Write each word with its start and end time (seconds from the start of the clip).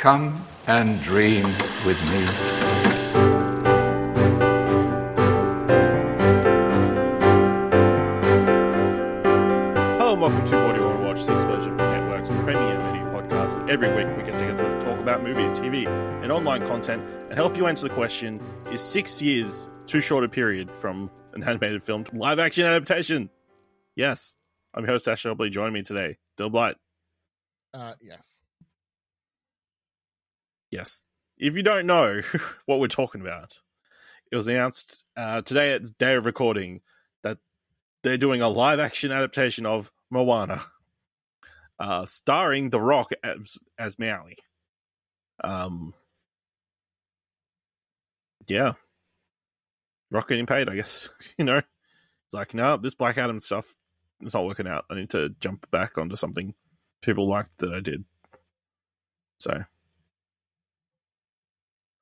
Come 0.00 0.42
and 0.66 1.02
dream 1.02 1.44
with 1.84 2.02
me. 2.04 2.24
Hello 9.98 10.14
and 10.14 10.22
welcome 10.22 10.46
to 10.46 10.56
What 10.56 10.74
Do 10.74 10.80
You 10.80 10.86
Want 10.86 11.00
to 11.00 11.06
Watch, 11.06 11.26
the 11.26 11.34
Explosion 11.34 11.76
Network's 11.76 12.30
premier 12.30 12.78
media 12.78 13.04
podcast. 13.12 13.68
Every 13.68 13.94
week 13.94 14.16
we 14.16 14.22
get 14.22 14.38
together 14.38 14.70
to 14.70 14.80
talk 14.86 14.98
about 14.98 15.22
movies, 15.22 15.52
TV, 15.52 15.86
and 15.86 16.32
online 16.32 16.66
content 16.66 17.06
and 17.28 17.34
help 17.34 17.58
you 17.58 17.66
answer 17.66 17.86
the 17.86 17.94
question 17.94 18.40
Is 18.72 18.80
six 18.80 19.20
years 19.20 19.68
too 19.84 20.00
short 20.00 20.24
a 20.24 20.30
period 20.30 20.74
from 20.74 21.10
an 21.34 21.42
animated 21.42 21.82
film 21.82 22.04
to 22.04 22.16
live 22.16 22.38
action 22.38 22.64
adaptation? 22.64 23.28
Yes. 23.96 24.34
I'm 24.72 24.84
your 24.84 24.92
host, 24.92 25.06
Ash 25.08 25.24
Hobley. 25.24 25.50
Joining 25.50 25.74
me 25.74 25.82
today, 25.82 26.16
Dill 26.38 26.48
Blight. 26.48 26.76
Uh, 27.74 27.92
yes. 28.00 28.40
Yes. 30.70 31.04
If 31.38 31.56
you 31.56 31.62
don't 31.62 31.86
know 31.86 32.20
what 32.66 32.80
we're 32.80 32.88
talking 32.88 33.20
about, 33.20 33.58
it 34.30 34.36
was 34.36 34.46
announced 34.46 35.04
uh, 35.16 35.42
today 35.42 35.72
at 35.72 35.98
day 35.98 36.14
of 36.14 36.26
recording 36.26 36.80
that 37.22 37.38
they're 38.02 38.16
doing 38.16 38.42
a 38.42 38.48
live 38.48 38.78
action 38.78 39.10
adaptation 39.10 39.66
of 39.66 39.90
Moana, 40.10 40.62
uh, 41.78 42.06
starring 42.06 42.70
The 42.70 42.80
Rock 42.80 43.10
as, 43.24 43.58
as 43.78 43.98
Maui. 43.98 44.36
Um, 45.42 45.94
yeah. 48.46 48.74
Rock 50.10 50.28
getting 50.28 50.46
paid, 50.46 50.68
I 50.68 50.76
guess. 50.76 51.10
you 51.38 51.44
know, 51.44 51.58
it's 51.58 52.34
like, 52.34 52.54
no, 52.54 52.76
this 52.76 52.94
Black 52.94 53.18
Adam 53.18 53.40
stuff 53.40 53.74
is 54.20 54.34
not 54.34 54.44
working 54.46 54.68
out. 54.68 54.84
I 54.90 54.94
need 54.94 55.10
to 55.10 55.30
jump 55.40 55.68
back 55.70 55.98
onto 55.98 56.16
something 56.16 56.54
people 57.02 57.28
liked 57.28 57.56
that 57.58 57.72
I 57.72 57.80
did. 57.80 58.04
So. 59.40 59.64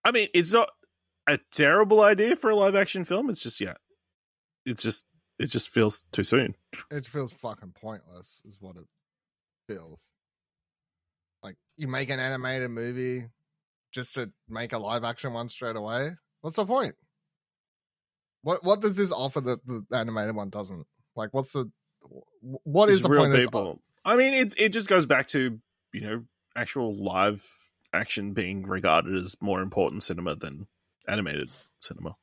I 0.04 0.12
mean, 0.12 0.28
it's 0.34 0.52
not 0.52 0.70
a 1.26 1.38
terrible 1.52 2.00
idea 2.00 2.36
for 2.36 2.50
a 2.50 2.56
live 2.56 2.74
action 2.74 3.04
film. 3.04 3.28
It's 3.30 3.42
just 3.42 3.60
yeah, 3.60 3.74
it's 4.64 4.82
just 4.82 5.04
it 5.38 5.46
just 5.46 5.68
feels 5.68 6.04
too 6.12 6.24
soon. 6.24 6.54
It 6.90 7.06
feels 7.06 7.32
fucking 7.32 7.74
pointless, 7.80 8.42
is 8.44 8.58
what 8.60 8.76
it 8.76 8.86
feels. 9.68 10.02
Like 11.42 11.56
you 11.76 11.88
make 11.88 12.10
an 12.10 12.20
animated 12.20 12.70
movie 12.70 13.26
just 13.92 14.14
to 14.14 14.30
make 14.48 14.72
a 14.72 14.78
live 14.78 15.04
action 15.04 15.32
one 15.32 15.48
straight 15.48 15.76
away. 15.76 16.10
What's 16.40 16.56
the 16.56 16.66
point? 16.66 16.94
What 18.42 18.64
what 18.64 18.80
does 18.80 18.96
this 18.96 19.12
offer 19.12 19.40
that 19.40 19.66
the 19.66 19.84
animated 19.92 20.34
one 20.34 20.50
doesn't? 20.50 20.86
Like, 21.16 21.30
what's 21.32 21.52
the 21.52 21.70
what 22.40 22.88
is 22.88 23.00
It's 23.00 23.08
the 23.08 23.14
point 23.14 23.32
of 23.32 23.40
this? 23.40 23.46
people. 23.46 23.82
I 24.04 24.16
mean, 24.16 24.34
it's 24.34 24.54
it 24.56 24.70
just 24.70 24.88
goes 24.88 25.06
back 25.06 25.28
to 25.28 25.58
you 25.92 26.00
know 26.00 26.24
actual 26.56 26.94
live 26.94 27.44
action 27.92 28.32
being 28.32 28.66
regarded 28.66 29.16
as 29.16 29.36
more 29.40 29.60
important 29.60 30.02
cinema 30.02 30.36
than 30.36 30.66
animated 31.06 31.48
cinema. 31.80 32.16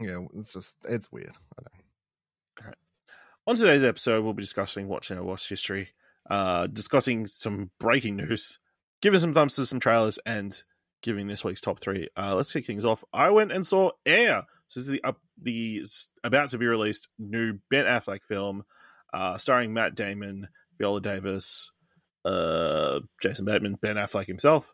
Yeah, 0.00 0.24
it's 0.36 0.54
just 0.54 0.76
it's 0.84 1.12
weird. 1.12 1.36
I 1.58 1.62
know. 1.62 1.80
All 2.60 2.66
right. 2.66 2.76
On 3.46 3.56
today's 3.56 3.84
episode, 3.84 4.24
we'll 4.24 4.32
be 4.32 4.42
discussing 4.42 4.88
watching 4.88 5.18
our 5.18 5.24
watch 5.24 5.48
history, 5.48 5.90
uh, 6.28 6.66
discussing 6.66 7.26
some 7.26 7.70
breaking 7.78 8.16
news, 8.16 8.58
giving 9.02 9.20
some 9.20 9.34
thumbs 9.34 9.56
to 9.56 9.66
some 9.66 9.80
trailers, 9.80 10.18
and 10.24 10.62
giving 11.02 11.26
this 11.26 11.44
week's 11.44 11.60
top 11.60 11.80
three. 11.80 12.08
Uh, 12.16 12.34
let's 12.34 12.52
kick 12.52 12.66
things 12.66 12.84
off. 12.84 13.04
I 13.12 13.30
went 13.30 13.52
and 13.52 13.66
saw 13.66 13.90
Air. 14.06 14.44
So 14.68 14.80
this 14.80 14.88
is 14.88 14.92
the 14.92 15.04
up 15.04 15.18
the 15.40 15.84
about 16.24 16.50
to 16.50 16.58
be 16.58 16.66
released 16.66 17.08
new 17.18 17.58
Ben 17.70 17.84
Affleck 17.84 18.24
film, 18.24 18.64
uh, 19.12 19.36
starring 19.36 19.72
Matt 19.72 19.94
Damon, 19.94 20.48
Viola 20.78 21.00
Davis, 21.00 21.72
uh, 22.24 23.00
Jason 23.22 23.44
Bateman, 23.44 23.76
Ben 23.80 23.96
Affleck 23.96 24.26
himself. 24.26 24.72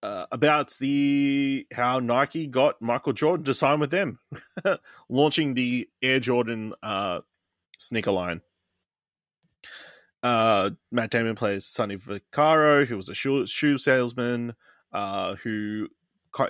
Uh, 0.00 0.26
about 0.30 0.76
the 0.78 1.66
how 1.72 1.98
Nike 1.98 2.46
got 2.46 2.80
Michael 2.80 3.12
Jordan 3.12 3.44
to 3.46 3.54
sign 3.54 3.80
with 3.80 3.90
them, 3.90 4.20
launching 5.08 5.54
the 5.54 5.88
Air 6.00 6.20
Jordan 6.20 6.72
uh, 6.84 7.20
sneaker 7.78 8.12
line. 8.12 8.40
Uh, 10.22 10.70
Matt 10.92 11.10
Damon 11.10 11.34
plays 11.34 11.64
Sonny 11.64 11.96
Vaccaro, 11.96 12.86
who 12.86 12.96
was 12.96 13.08
a 13.08 13.14
shoe, 13.14 13.46
shoe 13.46 13.76
salesman, 13.76 14.54
uh, 14.92 15.34
who 15.36 15.88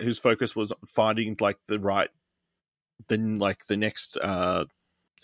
whose 0.03 0.19
focus 0.19 0.55
was 0.55 0.73
finding 0.87 1.37
like 1.41 1.59
the 1.65 1.79
right, 1.79 2.11
then 3.09 3.39
like 3.39 3.67
the 3.67 3.77
next 3.77 4.19
uh, 4.19 4.65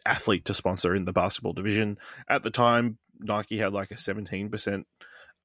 athlete 0.07 0.45
to 0.47 0.55
sponsor 0.55 0.95
in 0.95 1.05
the 1.05 1.13
basketball 1.13 1.53
division. 1.53 1.99
At 2.29 2.43
the 2.43 2.51
time, 2.51 2.99
Nike 3.21 3.59
had 3.59 3.73
like 3.73 3.91
a 3.91 3.99
seventeen 3.99 4.51
percent 4.51 4.87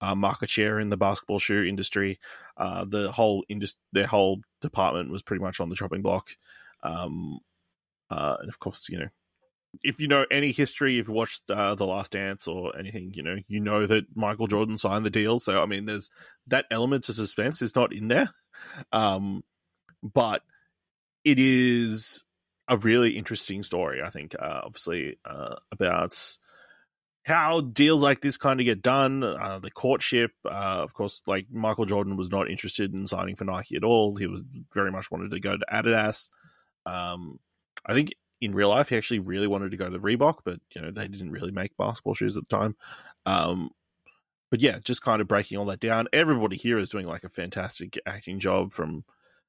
uh, 0.02 0.16
market 0.16 0.50
share 0.50 0.80
in 0.80 0.90
the 0.90 0.98
basketball 0.98 1.40
shoe 1.40 1.64
industry. 1.64 2.20
Uh, 2.58 2.86
the 2.86 3.12
whole 3.12 3.44
indus- 3.50 3.78
their 3.92 4.08
whole 4.08 4.42
department 4.62 5.12
was 5.12 5.22
pretty 5.22 5.44
much 5.44 5.60
on 5.60 5.70
the 5.70 5.76
chopping 5.76 6.02
block. 6.02 6.30
Um, 6.84 7.40
uh, 8.10 8.38
and 8.40 8.50
of 8.50 8.60
course, 8.60 8.88
you 8.90 9.00
know, 9.00 9.10
if 9.84 10.00
you 10.00 10.08
know 10.08 10.26
any 10.32 10.52
history, 10.52 11.00
if 11.00 11.08
you 11.08 11.14
watched 11.14 11.50
uh, 11.50 11.76
The 11.76 11.86
Last 11.86 12.14
Dance 12.14 12.48
or 12.48 12.78
anything, 12.78 13.12
you 13.14 13.24
know, 13.24 13.38
you 13.48 13.60
know 13.60 13.86
that 13.86 14.06
Michael 14.16 14.48
Jordan 14.48 14.78
signed 14.78 15.06
the 15.06 15.10
deal. 15.10 15.40
So, 15.40 15.62
I 15.62 15.66
mean, 15.66 15.86
there's 15.86 16.10
that 16.48 16.66
element 16.72 17.04
to 17.06 17.14
suspense 17.14 17.62
is 17.62 17.76
not 17.76 17.94
in 17.94 18.08
there. 18.08 18.32
Um, 18.92 19.44
but 20.02 20.42
it 21.24 21.38
is 21.38 22.24
a 22.68 22.78
really 22.78 23.18
interesting 23.18 23.64
story, 23.64 24.02
I 24.02 24.10
think, 24.10 24.36
uh, 24.40 24.62
obviously, 24.64 25.18
uh, 25.26 25.56
about 25.72 26.18
how 27.24 27.62
deals 27.62 28.02
like 28.02 28.22
this 28.22 28.38
kind 28.38 28.60
of 28.60 28.66
get 28.66 28.82
done, 28.82 29.24
uh, 29.24 29.60
the 29.60 29.72
courtship. 29.72 30.32
Uh, 30.46 30.82
of 30.82 30.94
course, 30.94 31.24
like 31.28 31.48
Michael 31.52 31.86
Jordan 31.86 32.18
was 32.18 32.32
not 32.32 32.50
interested 32.50 32.94
in 32.94 33.06
signing 33.06 33.36
for 33.36 33.46
Nike 33.46 33.76
at 33.76 33.84
all. 33.84 34.16
He 34.16 34.28
was 34.28 34.44
very 34.74 34.92
much 34.92 35.12
wanted 35.12 35.32
to 35.32 35.40
go 35.40 35.56
to 35.56 35.66
Adidas. 35.72 36.32
Um, 36.86 37.40
I 37.86 37.94
think 37.94 38.14
in 38.42 38.52
real 38.52 38.70
life 38.70 38.90
he 38.90 38.98
actually 38.98 39.20
really 39.20 39.48
wanted 39.48 39.72
to 39.72 39.78
go 39.78 39.90
to 39.90 40.00
Reebok, 40.00 40.40
but 40.44 40.60
you 40.74 40.82
know 40.82 40.92
they 40.92 41.08
didn't 41.08 41.32
really 41.32 41.52
make 41.52 41.78
basketball 41.78 42.14
shoes 42.14 42.38
at 42.38 42.48
the 42.48 42.56
time. 42.56 42.76
Um, 43.26 43.70
but 44.50 44.62
yeah, 44.62 44.80
just 44.80 45.04
kind 45.04 45.22
of 45.22 45.28
breaking 45.28 45.58
all 45.58 45.66
that 45.66 45.80
down. 45.80 46.08
Everybody 46.12 46.58
here 46.58 46.78
is 46.78 46.90
doing 46.90 47.06
like 47.06 47.24
a 47.24 47.30
fantastic 47.30 48.00
acting 48.06 48.40
job 48.40 48.74
from 48.74 49.04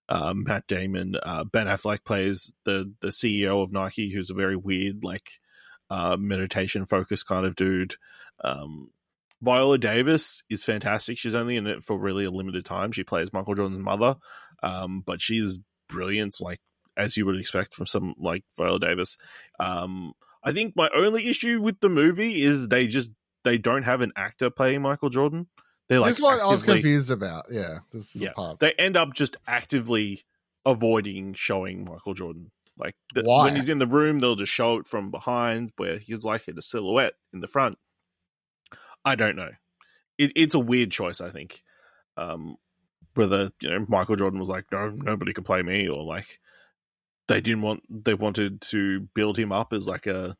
um, 0.09 0.45
Matt 0.45 0.67
Damon. 0.67 1.17
Uh, 1.23 1.45
ben 1.45 1.67
Affleck 1.67 2.05
plays 2.05 2.53
the 2.65 2.93
the 3.01 3.09
CEO 3.09 3.63
of 3.63 3.73
Nike, 3.73 4.11
who's 4.11 4.31
a 4.31 4.35
very 4.35 4.57
weird 4.57 5.05
like 5.05 5.31
uh, 5.91 6.17
meditation 6.17 6.87
focused 6.87 7.27
kind 7.27 7.45
of 7.45 7.57
dude. 7.57 7.97
Um, 8.43 8.91
Viola 9.43 9.79
Davis 9.79 10.43
is 10.51 10.65
fantastic. 10.65 11.19
She's 11.19 11.35
only 11.35 11.57
in 11.57 11.67
it 11.67 11.83
for 11.83 11.99
really 11.99 12.25
a 12.25 12.31
limited 12.31 12.65
time. 12.65 12.93
She 12.93 13.05
plays 13.05 13.33
Michael 13.33 13.55
Jordan's 13.55 13.81
mother, 13.83 14.17
um, 14.63 15.03
but 15.05 15.21
she's 15.21 15.59
brilliant, 15.89 16.37
like 16.41 16.59
as 16.97 17.17
you 17.17 17.25
would 17.27 17.39
expect 17.39 17.75
from 17.75 17.87
some 17.87 18.15
like 18.19 18.45
Viola 18.59 18.79
Davis. 18.79 19.17
Um, 19.59 20.13
I 20.45 20.53
think 20.53 20.75
my 20.77 20.89
only 20.95 21.27
issue 21.29 21.61
with 21.61 21.81
the 21.81 21.89
movie 21.89 22.45
is 22.45 22.69
they 22.69 22.87
just 22.87 23.11
they 23.45 23.57
don't 23.59 23.83
have 23.85 24.03
an 24.03 24.13
actor 24.17 24.51
playing 24.51 24.83
Michael 24.83 25.09
Jordan. 25.09 25.47
They're 25.89 26.01
like 26.01 26.11
this 26.11 26.19
is 26.19 26.23
what 26.23 26.41
I 26.41 26.47
was 26.47 26.63
confused 26.63 27.11
about. 27.11 27.47
Yeah, 27.51 27.79
this 27.93 28.15
is 28.15 28.23
Yeah. 28.23 28.29
the 28.29 28.35
part. 28.35 28.59
They 28.59 28.73
end 28.73 28.97
up 28.97 29.15
just 29.15 29.39
actively 29.47 30.23
avoiding 30.67 31.35
showing 31.35 31.85
Michael 31.85 32.15
Jordan. 32.15 32.51
Like 32.81 32.95
the, 33.15 33.23
when 33.25 33.57
he's 33.57 33.69
in 33.69 33.79
the 33.79 33.87
room, 33.87 34.21
they'll 34.21 34.37
just 34.37 34.53
show 34.53 34.79
it 34.79 34.87
from 34.87 35.11
behind, 35.11 35.73
where 35.77 35.99
he's 35.99 36.25
like 36.25 36.49
in 36.49 36.59
a 36.59 36.63
silhouette 36.63 37.15
in 37.33 37.41
the 37.41 37.47
front. 37.47 37.79
I 39.05 39.15
don't 39.15 39.37
know. 39.37 39.51
It, 40.19 40.33
it's 40.37 40.55
a 40.55 40.61
weird 40.61 40.91
choice, 40.91 41.21
I 41.21 41.31
think. 41.31 41.63
Um, 42.17 42.57
whether 43.15 43.51
you 43.61 43.71
know 43.71 43.87
Michael 43.89 44.17
Jordan 44.17 44.41
was 44.41 44.49
like, 44.49 44.65
no, 44.73 44.91
nobody 44.91 45.33
can 45.33 45.45
play 45.45 45.63
me, 45.63 45.89
or 45.89 46.03
like 46.03 46.39
they 47.29 47.41
didn't 47.41 47.63
want 47.63 47.83
they 47.89 48.15
wanted 48.15 48.61
to 48.61 49.09
build 49.15 49.39
him 49.39 49.53
up 49.53 49.73
as 49.73 49.87
like 49.87 50.07
a 50.07 50.37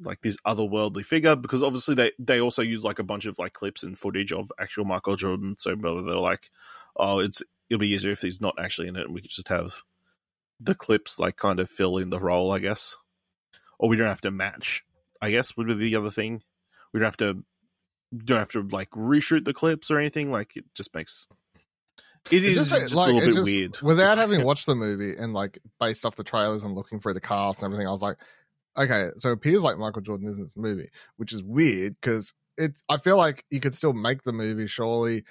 like 0.00 0.20
this 0.20 0.36
otherworldly 0.46 1.04
figure 1.04 1.34
because 1.36 1.62
obviously 1.62 1.94
they 1.94 2.12
they 2.18 2.40
also 2.40 2.62
use 2.62 2.84
like 2.84 2.98
a 2.98 3.04
bunch 3.04 3.26
of 3.26 3.38
like 3.38 3.52
clips 3.52 3.82
and 3.82 3.98
footage 3.98 4.32
of 4.32 4.52
actual 4.60 4.84
Michael 4.84 5.16
Jordan. 5.16 5.56
So 5.58 5.74
whether 5.74 6.02
they're 6.02 6.16
like, 6.16 6.50
oh, 6.96 7.18
it's 7.20 7.42
it'll 7.68 7.80
be 7.80 7.88
easier 7.94 8.12
if 8.12 8.22
he's 8.22 8.40
not 8.40 8.54
actually 8.58 8.88
in 8.88 8.96
it, 8.96 9.06
and 9.06 9.14
we 9.14 9.20
could 9.20 9.30
just 9.30 9.48
have 9.48 9.82
the 10.60 10.74
clips 10.74 11.18
like 11.18 11.36
kind 11.36 11.60
of 11.60 11.68
fill 11.70 11.98
in 11.98 12.10
the 12.10 12.18
role, 12.20 12.50
I 12.52 12.58
guess, 12.58 12.96
or 13.78 13.88
we 13.88 13.96
don't 13.96 14.06
have 14.08 14.20
to 14.22 14.30
match. 14.30 14.82
I 15.20 15.30
guess 15.30 15.56
would 15.56 15.66
be 15.66 15.74
the 15.74 15.96
other 15.96 16.10
thing. 16.10 16.42
We 16.92 17.00
don't 17.00 17.06
have 17.06 17.16
to 17.18 17.44
don't 18.24 18.38
have 18.38 18.50
to 18.52 18.62
like 18.62 18.90
reshoot 18.90 19.44
the 19.44 19.52
clips 19.54 19.90
or 19.90 19.98
anything. 19.98 20.30
Like 20.30 20.56
it 20.56 20.64
just 20.74 20.94
makes 20.94 21.26
it 22.30 22.36
It 22.36 22.44
is 22.44 22.56
just, 22.56 22.70
just, 22.70 22.94
like 22.94 23.10
a 23.10 23.14
little 23.14 23.26
bit 23.28 23.34
just- 23.34 23.44
weird 23.44 23.80
Without 23.82 24.12
It's 24.12 24.20
having 24.22 24.38
like- 24.38 24.46
watched 24.46 24.66
the 24.66 24.74
movie 24.74 25.14
and 25.18 25.32
like 25.34 25.58
based 25.80 26.04
off 26.04 26.16
the 26.16 26.24
trailers 26.24 26.64
and 26.64 26.74
looking 26.74 27.00
through 27.00 27.14
the 27.14 27.20
cast 27.20 27.62
and 27.62 27.66
everything, 27.72 27.86
I 27.88 27.92
was 27.92 28.02
like, 28.02 28.16
okay, 28.76 29.10
so 29.16 29.30
it 29.30 29.34
appears 29.34 29.62
like 29.62 29.78
Michael 29.78 30.02
Jordan 30.02 30.28
is 30.28 30.36
in 30.36 30.42
this 30.42 30.56
movie, 30.56 30.90
which 31.16 31.32
is 31.32 31.42
weird 31.42 31.96
because 32.00 32.32
it. 32.56 32.72
I 32.88 32.96
feel 32.98 33.16
like 33.16 33.44
you 33.50 33.60
could 33.60 33.74
still 33.74 33.92
make 33.92 34.22
the 34.22 34.32
movie 34.32 34.66
surely 34.66 35.24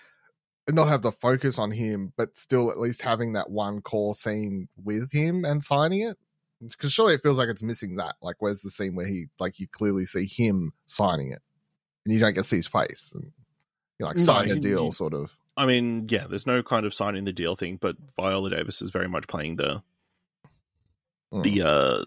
not 0.75 0.87
have 0.89 1.01
the 1.01 1.11
focus 1.11 1.57
on 1.59 1.71
him, 1.71 2.13
but 2.17 2.35
still 2.37 2.69
at 2.71 2.79
least 2.79 3.01
having 3.01 3.33
that 3.33 3.49
one 3.49 3.81
core 3.81 4.15
scene 4.15 4.67
with 4.83 5.11
him 5.11 5.45
and 5.45 5.63
signing 5.63 6.01
it. 6.01 6.17
Because 6.61 6.91
surely 6.91 7.13
it 7.13 7.21
feels 7.21 7.37
like 7.37 7.49
it's 7.49 7.61
missing 7.63 7.97
that. 7.97 8.15
Like, 8.21 8.37
where's 8.39 8.61
the 8.61 8.69
scene 8.71 8.95
where 8.95 9.07
he 9.07 9.25
like 9.39 9.59
you 9.59 9.67
clearly 9.67 10.05
see 10.05 10.25
him 10.25 10.73
signing 10.87 11.31
it, 11.31 11.41
and 12.05 12.13
you 12.13 12.19
don't 12.19 12.33
get 12.33 12.41
to 12.43 12.47
see 12.49 12.55
his 12.57 12.67
face 12.67 13.11
and 13.13 13.31
you 13.99 14.05
like 14.05 14.17
No, 14.17 14.23
sign 14.23 14.49
a 14.49 14.55
deal, 14.55 14.85
he- 14.85 14.91
sort 14.91 15.13
of. 15.13 15.31
I 15.55 15.65
mean, 15.65 16.07
yeah, 16.09 16.27
there's 16.27 16.45
no 16.47 16.61
kind 16.63 16.85
of 16.85 16.93
signing 16.93 17.25
the 17.25 17.33
deal 17.33 17.55
thing, 17.55 17.77
but 17.81 17.95
Viola 18.15 18.49
Davis 18.49 18.81
is 18.81 18.91
very 18.91 19.07
much 19.09 19.27
playing 19.27 19.55
the 19.57 19.81
Mm. 21.33 21.43
the 21.43 21.61
uh 21.61 22.05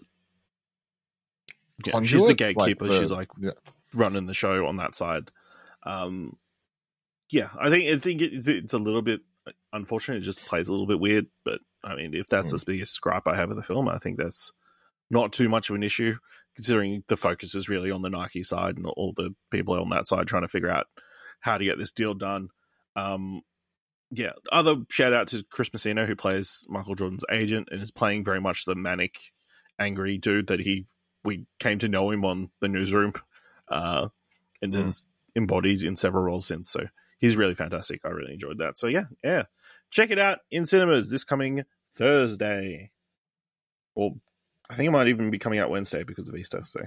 yeah, 1.85 2.01
she's 2.03 2.25
the 2.27 2.33
gatekeeper. 2.33 2.87
the- 2.87 2.99
she's 2.99 3.11
like 3.11 3.29
yeah. 3.39 3.51
running 3.93 4.25
the 4.25 4.33
show 4.33 4.65
on 4.67 4.77
that 4.77 4.95
side. 4.95 5.31
Um, 5.83 6.37
yeah, 7.31 7.49
I 7.59 7.69
think 7.69 7.89
I 7.89 7.97
think 7.97 8.21
it's 8.21 8.47
it's 8.47 8.73
a 8.73 8.77
little 8.79 9.01
bit 9.01 9.21
unfortunate. 9.73 10.17
It 10.17 10.21
just 10.21 10.45
plays 10.45 10.67
a 10.69 10.71
little 10.71 10.87
bit 10.87 10.99
weird, 10.99 11.27
but 11.43 11.59
I 11.83 11.95
mean, 11.95 12.13
if 12.13 12.27
that's 12.27 12.53
Mm. 12.53 12.59
the 12.59 12.65
biggest 12.73 13.01
gripe 13.01 13.27
I 13.27 13.35
have 13.35 13.49
of 13.49 13.55
the 13.55 13.63
film, 13.63 13.87
I 13.87 13.97
think 13.97 14.17
that's 14.17 14.51
not 15.09 15.33
too 15.33 15.49
much 15.49 15.69
of 15.69 15.75
an 15.75 15.83
issue, 15.83 16.15
considering 16.55 17.03
the 17.07 17.17
focus 17.17 17.55
is 17.55 17.67
really 17.69 17.91
on 17.91 18.01
the 18.01 18.09
Nike 18.09 18.43
side 18.43 18.77
and 18.77 18.85
all 18.85 19.13
the 19.15 19.33
people 19.49 19.73
on 19.79 19.89
that 19.89 20.07
side 20.07 20.27
trying 20.27 20.43
to 20.43 20.47
figure 20.47 20.69
out 20.69 20.87
how 21.39 21.57
to 21.57 21.65
get 21.65 21.77
this 21.77 21.91
deal 21.91 22.13
done. 22.13 22.49
Um, 22.95 23.41
yeah, 24.11 24.31
other 24.51 24.75
shout 24.89 25.13
out 25.13 25.29
to 25.29 25.43
Chris 25.49 25.71
Messina 25.73 26.05
who 26.05 26.15
plays 26.15 26.65
Michael 26.69 26.95
Jordan's 26.95 27.25
agent 27.31 27.69
and 27.71 27.81
is 27.81 27.91
playing 27.91 28.23
very 28.23 28.41
much 28.41 28.65
the 28.65 28.75
manic, 28.75 29.17
angry 29.79 30.17
dude 30.17 30.47
that 30.47 30.59
he 30.59 30.85
we 31.23 31.45
came 31.59 31.79
to 31.79 31.87
know 31.87 32.09
him 32.11 32.25
on 32.25 32.49
the 32.61 32.67
newsroom, 32.67 33.13
uh, 33.69 34.07
and 34.61 34.73
Mm. 34.73 34.77
has 34.77 35.05
embodied 35.35 35.81
in 35.83 35.95
several 35.95 36.23
roles 36.23 36.45
since. 36.45 36.69
So 36.69 36.87
he's 37.21 37.37
really 37.37 37.55
fantastic. 37.55 38.01
I 38.03 38.09
really 38.09 38.33
enjoyed 38.33 38.57
that. 38.57 38.77
So 38.77 38.87
yeah, 38.87 39.05
yeah, 39.23 39.43
check 39.91 40.09
it 40.11 40.19
out 40.19 40.39
in 40.49 40.65
cinemas 40.65 41.09
this 41.09 41.23
coming 41.23 41.63
Thursday, 41.93 42.91
or 43.95 44.15
I 44.69 44.75
think 44.75 44.87
it 44.87 44.91
might 44.91 45.07
even 45.07 45.31
be 45.31 45.39
coming 45.39 45.59
out 45.59 45.69
Wednesday 45.69 46.03
because 46.03 46.27
of 46.27 46.35
Easter. 46.35 46.61
So 46.65 46.81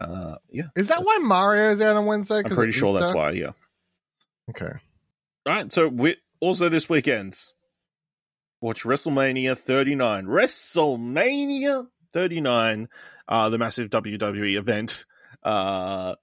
uh, 0.00 0.36
yeah, 0.48 0.68
Is 0.76 0.88
that 0.88 1.04
why 1.04 1.18
Mario's 1.18 1.82
out 1.82 1.96
on 1.96 2.06
Wednesday? 2.06 2.42
I'm 2.44 2.54
pretty 2.54 2.72
sure 2.72 2.98
that's 2.98 3.12
why. 3.12 3.32
Yeah. 3.32 3.50
Okay. 4.48 4.72
All 5.46 5.52
right, 5.54 5.72
so 5.72 5.88
we 5.88 6.16
also 6.40 6.68
this 6.68 6.88
weekend 6.88 7.34
watch 8.60 8.84
WrestleMania 8.84 9.56
39. 9.56 10.26
WrestleMania 10.26 11.86
39, 12.12 12.88
uh, 13.28 13.48
the 13.48 13.58
massive 13.58 13.88
WWE 13.90 14.58
event 14.58 15.06
uh, 15.42 16.14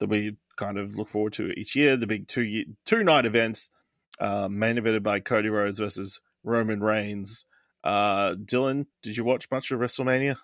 that 0.00 0.08
we 0.08 0.36
kind 0.56 0.78
of 0.78 0.96
look 0.96 1.08
forward 1.08 1.32
to 1.34 1.50
each 1.52 1.76
year. 1.76 1.96
The 1.96 2.06
big 2.06 2.28
two 2.28 2.42
year, 2.42 2.64
two 2.84 3.04
night 3.04 3.26
events, 3.26 3.70
uh, 4.18 4.48
main 4.48 4.76
evented 4.76 5.02
by 5.02 5.20
Cody 5.20 5.48
Rhodes 5.48 5.78
versus 5.78 6.20
Roman 6.42 6.80
Reigns. 6.80 7.44
Uh, 7.82 8.34
Dylan, 8.34 8.86
did 9.02 9.16
you 9.16 9.24
watch 9.24 9.50
much 9.50 9.70
of 9.70 9.80
WrestleMania? 9.80 10.36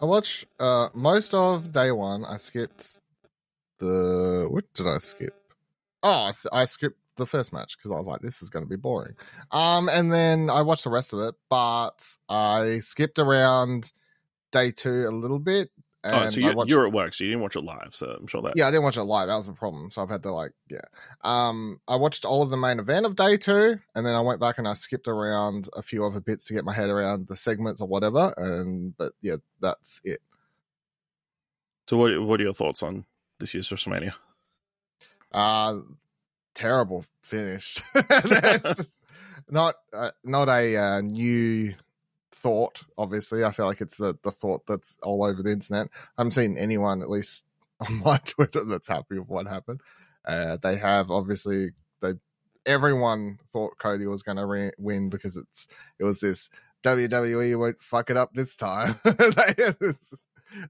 I 0.00 0.04
watched 0.04 0.46
uh, 0.58 0.88
most 0.94 1.34
of 1.34 1.72
day 1.72 1.90
one. 1.90 2.24
I 2.24 2.38
skipped 2.38 2.98
the. 3.78 4.46
What 4.50 4.72
did 4.74 4.86
I 4.86 4.98
skip? 4.98 5.34
Oh, 6.02 6.24
I, 6.24 6.32
th- 6.32 6.50
I 6.52 6.64
skipped 6.64 6.98
the 7.16 7.26
first 7.26 7.52
match 7.52 7.76
because 7.76 7.92
I 7.92 7.98
was 7.98 8.06
like, 8.06 8.22
this 8.22 8.42
is 8.42 8.50
going 8.50 8.64
to 8.64 8.68
be 8.68 8.76
boring. 8.76 9.14
Um, 9.52 9.88
and 9.88 10.12
then 10.12 10.48
I 10.50 10.62
watched 10.62 10.84
the 10.84 10.90
rest 10.90 11.12
of 11.12 11.20
it, 11.20 11.34
but 11.48 12.02
I 12.28 12.80
skipped 12.80 13.18
around 13.18 13.92
day 14.50 14.72
two 14.72 15.06
a 15.06 15.10
little 15.10 15.38
bit. 15.38 15.70
Oh, 16.02 16.28
so 16.28 16.40
I 16.40 16.48
you, 16.48 16.56
watched, 16.56 16.70
you're 16.70 16.86
at 16.86 16.92
work, 16.92 17.12
so 17.12 17.24
you 17.24 17.30
didn't 17.30 17.42
watch 17.42 17.56
it 17.56 17.64
live. 17.64 17.94
So 17.94 18.06
I'm 18.06 18.26
sure 18.26 18.40
that. 18.42 18.54
yeah, 18.56 18.66
I 18.66 18.70
didn't 18.70 18.84
watch 18.84 18.96
it 18.96 19.02
live. 19.02 19.28
That 19.28 19.36
was 19.36 19.46
the 19.46 19.52
problem. 19.52 19.90
So 19.90 20.02
I've 20.02 20.08
had 20.08 20.22
to 20.22 20.32
like, 20.32 20.52
yeah. 20.70 20.80
Um, 21.22 21.80
I 21.86 21.96
watched 21.96 22.24
all 22.24 22.42
of 22.42 22.50
the 22.50 22.56
main 22.56 22.78
event 22.78 23.04
of 23.04 23.16
day 23.16 23.36
two, 23.36 23.78
and 23.94 24.06
then 24.06 24.14
I 24.14 24.20
went 24.20 24.40
back 24.40 24.58
and 24.58 24.66
I 24.66 24.72
skipped 24.72 25.08
around 25.08 25.68
a 25.76 25.82
few 25.82 26.04
other 26.04 26.20
bits 26.20 26.46
to 26.46 26.54
get 26.54 26.64
my 26.64 26.72
head 26.72 26.88
around 26.88 27.26
the 27.28 27.36
segments 27.36 27.82
or 27.82 27.88
whatever. 27.88 28.32
And 28.36 28.96
but 28.96 29.12
yeah, 29.20 29.36
that's 29.60 30.00
it. 30.04 30.20
So 31.88 31.96
what 31.96 32.18
what 32.22 32.40
are 32.40 32.44
your 32.44 32.54
thoughts 32.54 32.82
on 32.82 33.04
this 33.38 33.52
year's 33.52 33.68
WrestleMania? 33.68 34.14
Uh 35.32 35.80
terrible 36.54 37.04
finish. 37.20 37.78
Not 39.50 39.76
uh, 39.92 40.10
not 40.22 40.48
a 40.48 40.76
uh, 40.76 41.00
new 41.00 41.74
thought. 42.42 42.82
Obviously, 42.98 43.44
I 43.44 43.52
feel 43.52 43.66
like 43.66 43.80
it's 43.80 43.96
the 43.96 44.14
the 44.22 44.30
thought 44.32 44.66
that's 44.66 44.96
all 45.02 45.24
over 45.24 45.42
the 45.42 45.52
internet. 45.52 45.88
I 46.16 46.22
haven't 46.22 46.32
seen 46.32 46.56
anyone, 46.58 47.02
at 47.02 47.10
least 47.10 47.44
on 47.80 48.00
my 48.04 48.18
Twitter, 48.18 48.64
that's 48.64 48.88
happy 48.88 49.18
with 49.18 49.28
what 49.28 49.46
happened. 49.46 49.80
Uh, 50.24 50.58
they 50.62 50.76
have 50.76 51.10
obviously 51.10 51.70
they 52.02 52.12
everyone 52.66 53.38
thought 53.52 53.78
Cody 53.78 54.06
was 54.06 54.22
going 54.22 54.36
to 54.36 54.46
re- 54.46 54.72
win 54.78 55.08
because 55.08 55.36
it's 55.36 55.66
it 55.98 56.04
was 56.04 56.20
this 56.20 56.50
WWE 56.84 57.58
won't 57.58 57.82
fuck 57.82 58.10
it 58.10 58.16
up 58.16 58.32
this 58.34 58.56
time. 58.56 58.96
They- 59.04 59.92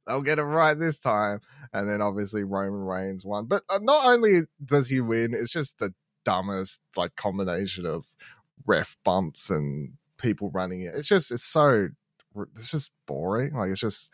They'll 0.06 0.20
get 0.20 0.38
it 0.38 0.42
right 0.42 0.78
this 0.78 0.98
time 0.98 1.40
and 1.72 1.88
then 1.88 2.02
obviously 2.02 2.44
Roman 2.44 2.82
Reigns 2.82 3.24
won. 3.24 3.46
But 3.46 3.62
uh, 3.70 3.78
not 3.80 4.04
only 4.12 4.42
does 4.62 4.90
he 4.90 5.00
win, 5.00 5.32
it's 5.32 5.50
just 5.50 5.78
the 5.78 5.94
dumbest 6.26 6.80
like 6.96 7.16
combination 7.16 7.86
of 7.86 8.04
ref 8.66 8.96
bumps 9.04 9.48
and 9.48 9.94
people 10.20 10.50
running 10.50 10.82
it. 10.82 10.94
It's 10.94 11.08
just 11.08 11.30
it's 11.30 11.44
so 11.44 11.88
it's 12.56 12.70
just 12.70 12.92
boring. 13.06 13.54
Like 13.54 13.70
it's 13.70 13.80
just 13.80 14.12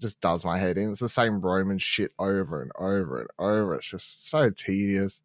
just 0.00 0.20
does 0.20 0.44
my 0.44 0.58
head 0.58 0.78
in. 0.78 0.90
It's 0.90 1.00
the 1.00 1.08
same 1.08 1.40
Roman 1.40 1.78
shit 1.78 2.12
over 2.18 2.62
and 2.62 2.70
over 2.78 3.20
and 3.20 3.30
over. 3.38 3.74
It's 3.74 3.90
just 3.90 4.30
so 4.30 4.50
tedious. 4.50 5.20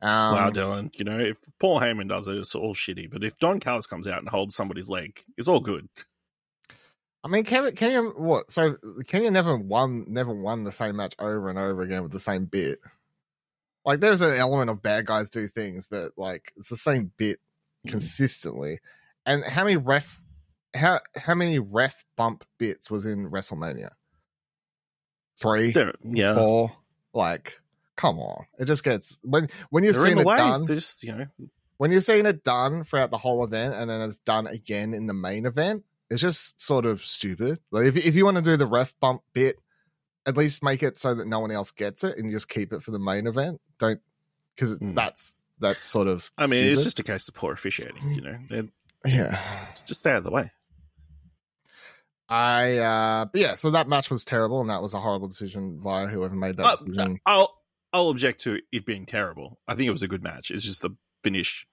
Um, 0.00 0.34
wow, 0.34 0.50
Dylan. 0.50 0.98
You 0.98 1.04
know, 1.04 1.18
if 1.18 1.38
Paul 1.58 1.80
Heyman 1.80 2.08
does 2.08 2.28
it, 2.28 2.36
it's 2.36 2.54
all 2.54 2.74
shitty. 2.74 3.10
But 3.10 3.24
if 3.24 3.38
Don 3.38 3.60
Callis 3.60 3.86
comes 3.86 4.06
out 4.06 4.18
and 4.18 4.28
holds 4.28 4.54
somebody's 4.54 4.88
leg, 4.88 5.22
it's 5.36 5.48
all 5.48 5.60
good. 5.60 5.88
I 7.24 7.28
mean, 7.28 7.44
can 7.44 7.72
you 7.80 8.12
what? 8.16 8.52
So 8.52 8.76
you 9.12 9.30
never 9.30 9.56
won 9.56 10.04
never 10.08 10.34
won 10.34 10.64
the 10.64 10.72
same 10.72 10.96
match 10.96 11.14
over 11.18 11.48
and 11.48 11.58
over 11.58 11.80
again 11.80 12.02
with 12.02 12.12
the 12.12 12.20
same 12.20 12.44
bit? 12.44 12.80
Like, 13.86 14.00
there's 14.00 14.20
an 14.20 14.36
element 14.36 14.70
of 14.70 14.82
bad 14.82 15.06
guys 15.06 15.30
do 15.30 15.48
things, 15.48 15.86
but 15.86 16.12
like 16.16 16.52
it's 16.56 16.68
the 16.68 16.76
same 16.76 17.10
bit 17.16 17.38
consistently. 17.88 18.80
And 19.26 19.44
how 19.44 19.64
many 19.64 19.76
ref 19.76 20.18
how 20.74 21.00
how 21.16 21.34
many 21.34 21.58
ref 21.58 22.04
bump 22.16 22.44
bits 22.58 22.90
was 22.90 23.06
in 23.06 23.30
WrestleMania? 23.30 23.90
Three, 25.40 25.72
They're, 25.72 25.94
yeah, 26.04 26.34
four. 26.34 26.72
Like, 27.12 27.60
come 27.96 28.18
on! 28.18 28.46
It 28.58 28.66
just 28.66 28.84
gets 28.84 29.18
when 29.22 29.48
when 29.70 29.82
you've 29.84 29.94
they're 29.96 30.06
seen 30.06 30.18
it 30.18 30.26
way. 30.26 30.36
done 30.36 30.66
just, 30.66 31.02
you 31.02 31.14
know, 31.14 31.26
when 31.76 31.90
you've 31.90 32.04
seen 32.04 32.26
it 32.26 32.44
done 32.44 32.84
throughout 32.84 33.10
the 33.10 33.18
whole 33.18 33.44
event 33.44 33.74
and 33.74 33.90
then 33.90 34.00
it's 34.02 34.18
done 34.20 34.46
again 34.46 34.94
in 34.94 35.06
the 35.06 35.14
main 35.14 35.44
event, 35.46 35.84
it's 36.10 36.20
just 36.20 36.60
sort 36.60 36.86
of 36.86 37.04
stupid. 37.04 37.58
Like 37.72 37.86
if 37.86 37.96
if 37.96 38.14
you 38.14 38.24
want 38.24 38.36
to 38.36 38.42
do 38.42 38.56
the 38.56 38.66
ref 38.66 38.94
bump 39.00 39.22
bit, 39.32 39.56
at 40.26 40.36
least 40.36 40.62
make 40.62 40.82
it 40.82 40.98
so 40.98 41.14
that 41.14 41.26
no 41.26 41.40
one 41.40 41.50
else 41.50 41.72
gets 41.72 42.04
it 42.04 42.16
and 42.18 42.30
just 42.30 42.48
keep 42.48 42.72
it 42.72 42.82
for 42.82 42.90
the 42.92 42.98
main 43.00 43.26
event. 43.26 43.60
Don't 43.78 44.00
because 44.54 44.78
Hmm. 44.78 44.94
that's 44.94 45.36
that's 45.58 45.84
sort 45.84 46.06
of. 46.08 46.30
I 46.38 46.46
mean, 46.46 46.64
it's 46.64 46.84
just 46.84 47.00
a 47.00 47.04
case 47.04 47.26
of 47.28 47.34
poor 47.34 47.52
officiating. 47.52 48.14
You 48.14 48.20
know, 48.20 48.38
They're, 48.48 48.68
yeah. 49.04 49.66
just 49.86 50.00
stay 50.00 50.10
out 50.10 50.18
of 50.18 50.24
the 50.24 50.30
way. 50.30 50.50
I 52.28 52.78
uh 52.78 53.24
but 53.26 53.40
yeah, 53.40 53.54
so 53.54 53.70
that 53.70 53.86
match 53.88 54.10
was 54.10 54.24
terrible 54.24 54.60
and 54.60 54.70
that 54.70 54.80
was 54.82 54.94
a 54.94 55.00
horrible 55.00 55.28
decision 55.28 55.80
via 55.82 56.06
whoever 56.06 56.34
made 56.34 56.56
that 56.56 56.64
Uh, 56.66 56.76
decision. 56.76 57.20
I'll 57.26 57.54
I'll 57.92 58.08
object 58.08 58.40
to 58.42 58.60
it 58.72 58.86
being 58.86 59.04
terrible. 59.06 59.58
I 59.68 59.74
think 59.74 59.86
it 59.88 59.92
was 59.92 60.02
a 60.02 60.08
good 60.08 60.22
match. 60.22 60.50
It's 60.50 60.64
just 60.64 60.82
the 60.82 60.90
finish 61.22 61.66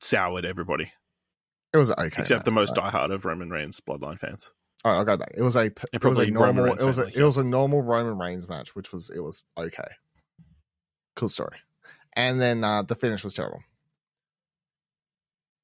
soured 0.00 0.44
everybody, 0.44 0.90
It 1.74 1.78
was 1.78 1.90
okay. 1.90 2.06
except 2.22 2.44
the 2.44 2.50
match. 2.50 2.70
most 2.70 2.74
diehard 2.76 3.12
of 3.12 3.24
Roman 3.24 3.50
Reigns 3.50 3.80
bloodline 3.80 4.18
fans. 4.18 4.52
Oh, 4.84 4.90
I'll 4.90 5.04
go 5.04 5.16
back. 5.16 5.32
It 5.36 5.42
was 5.42 5.54
a 5.56 5.70
it 5.92 6.02
was 6.04 6.18
a 6.18 6.26
normal 6.30 6.66
it 6.66 6.82
was 6.82 6.98
a, 6.98 7.06
it 7.08 7.22
was 7.22 7.36
a 7.36 7.44
normal 7.44 7.82
Roman 7.82 8.18
Reigns 8.18 8.48
match, 8.48 8.74
which 8.74 8.90
was 8.92 9.10
it 9.10 9.20
was 9.20 9.42
okay. 9.58 9.88
Cool 11.16 11.28
story. 11.28 11.58
And 12.14 12.40
then 12.40 12.64
uh 12.64 12.82
the 12.82 12.94
finish 12.94 13.22
was 13.22 13.34
terrible. 13.34 13.60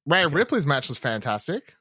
Rhea 0.05 0.25
Okay. 0.25 0.35
Ripley's 0.35 0.65
match 0.67 0.89
was 0.89 0.97
fantastic. 0.97 1.75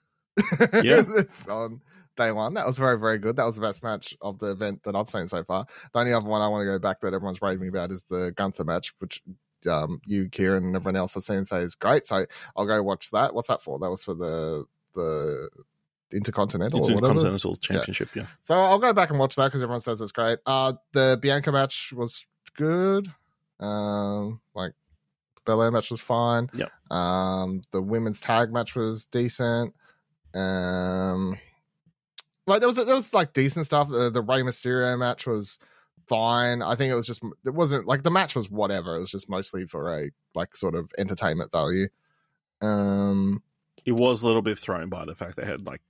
Yeah. 0.82 1.02
It's 1.08 1.46
on 1.48 1.80
day 2.16 2.32
one. 2.32 2.54
That 2.54 2.66
was 2.66 2.78
very, 2.78 2.98
very 2.98 3.18
good. 3.18 3.36
That 3.36 3.44
was 3.44 3.56
the 3.56 3.60
best 3.60 3.82
match 3.82 4.16
of 4.20 4.38
the 4.38 4.50
event 4.50 4.82
that 4.84 4.94
I've 4.96 5.08
seen 5.10 5.28
so 5.28 5.44
far. 5.44 5.66
The 5.92 5.98
only 6.00 6.12
other 6.12 6.28
one 6.28 6.42
I 6.42 6.48
want 6.48 6.62
to 6.62 6.66
go 6.66 6.78
back 6.78 7.00
that 7.00 7.14
everyone's 7.14 7.42
raving 7.42 7.68
about 7.68 7.90
is 7.90 8.04
the 8.04 8.32
Gunther 8.36 8.64
match, 8.64 8.94
which 8.98 9.22
um 9.70 10.00
you, 10.06 10.28
Kieran, 10.28 10.64
and 10.64 10.76
everyone 10.76 10.96
else 10.96 11.14
have 11.14 11.22
seen 11.24 11.44
say 11.44 11.60
is 11.62 11.74
great. 11.74 12.06
So 12.06 12.26
I'll 12.56 12.66
go 12.66 12.82
watch 12.82 13.10
that. 13.12 13.34
What's 13.34 13.48
that 13.48 13.62
for? 13.62 13.78
That 13.78 13.90
was 13.90 14.04
for 14.04 14.14
the 14.14 14.64
the 14.94 15.48
Intercontinental 16.12 16.78
It's 16.80 16.88
or 16.88 16.92
in 16.92 17.00
whatever. 17.00 17.36
Championship. 17.60 18.14
Yeah. 18.14 18.26
So 18.42 18.54
I'll 18.54 18.78
go 18.78 18.92
back 18.92 19.10
and 19.10 19.18
watch 19.18 19.34
that 19.36 19.46
because 19.46 19.62
everyone 19.62 19.80
says 19.80 20.00
it's 20.00 20.12
great. 20.12 20.38
Uh, 20.46 20.74
the 20.92 21.18
Bianca 21.20 21.50
match 21.50 21.92
was 21.96 22.24
good. 22.56 23.12
Um, 23.58 24.40
like 24.54 24.72
Belair 25.44 25.70
match 25.70 25.90
was 25.90 26.00
fine. 26.00 26.48
Yeah. 26.54 26.66
Um, 26.90 27.62
the 27.70 27.82
women's 27.82 28.20
tag 28.20 28.52
match 28.52 28.74
was 28.74 29.06
decent. 29.06 29.74
Um, 30.34 31.38
like 32.46 32.60
there 32.60 32.68
was 32.68 32.76
there 32.76 32.94
was 32.94 33.14
like 33.14 33.32
decent 33.32 33.66
stuff. 33.66 33.88
The, 33.88 34.10
the 34.10 34.22
Rey 34.22 34.42
Mysterio 34.42 34.98
match 34.98 35.26
was 35.26 35.58
fine. 36.06 36.60
I 36.62 36.74
think 36.76 36.90
it 36.90 36.94
was 36.94 37.06
just 37.06 37.22
it 37.44 37.54
wasn't 37.54 37.86
like 37.86 38.02
the 38.02 38.10
match 38.10 38.34
was 38.34 38.50
whatever. 38.50 38.96
It 38.96 39.00
was 39.00 39.10
just 39.10 39.28
mostly 39.28 39.66
for 39.66 39.98
a 39.98 40.10
like 40.34 40.56
sort 40.56 40.74
of 40.74 40.90
entertainment 40.98 41.52
value. 41.52 41.88
Um, 42.60 43.42
It 43.84 43.92
was 43.92 44.22
a 44.22 44.26
little 44.26 44.42
bit 44.42 44.58
thrown 44.58 44.88
by 44.88 45.04
the 45.04 45.14
fact 45.14 45.36
they 45.36 45.44
had 45.44 45.66
like 45.66 45.80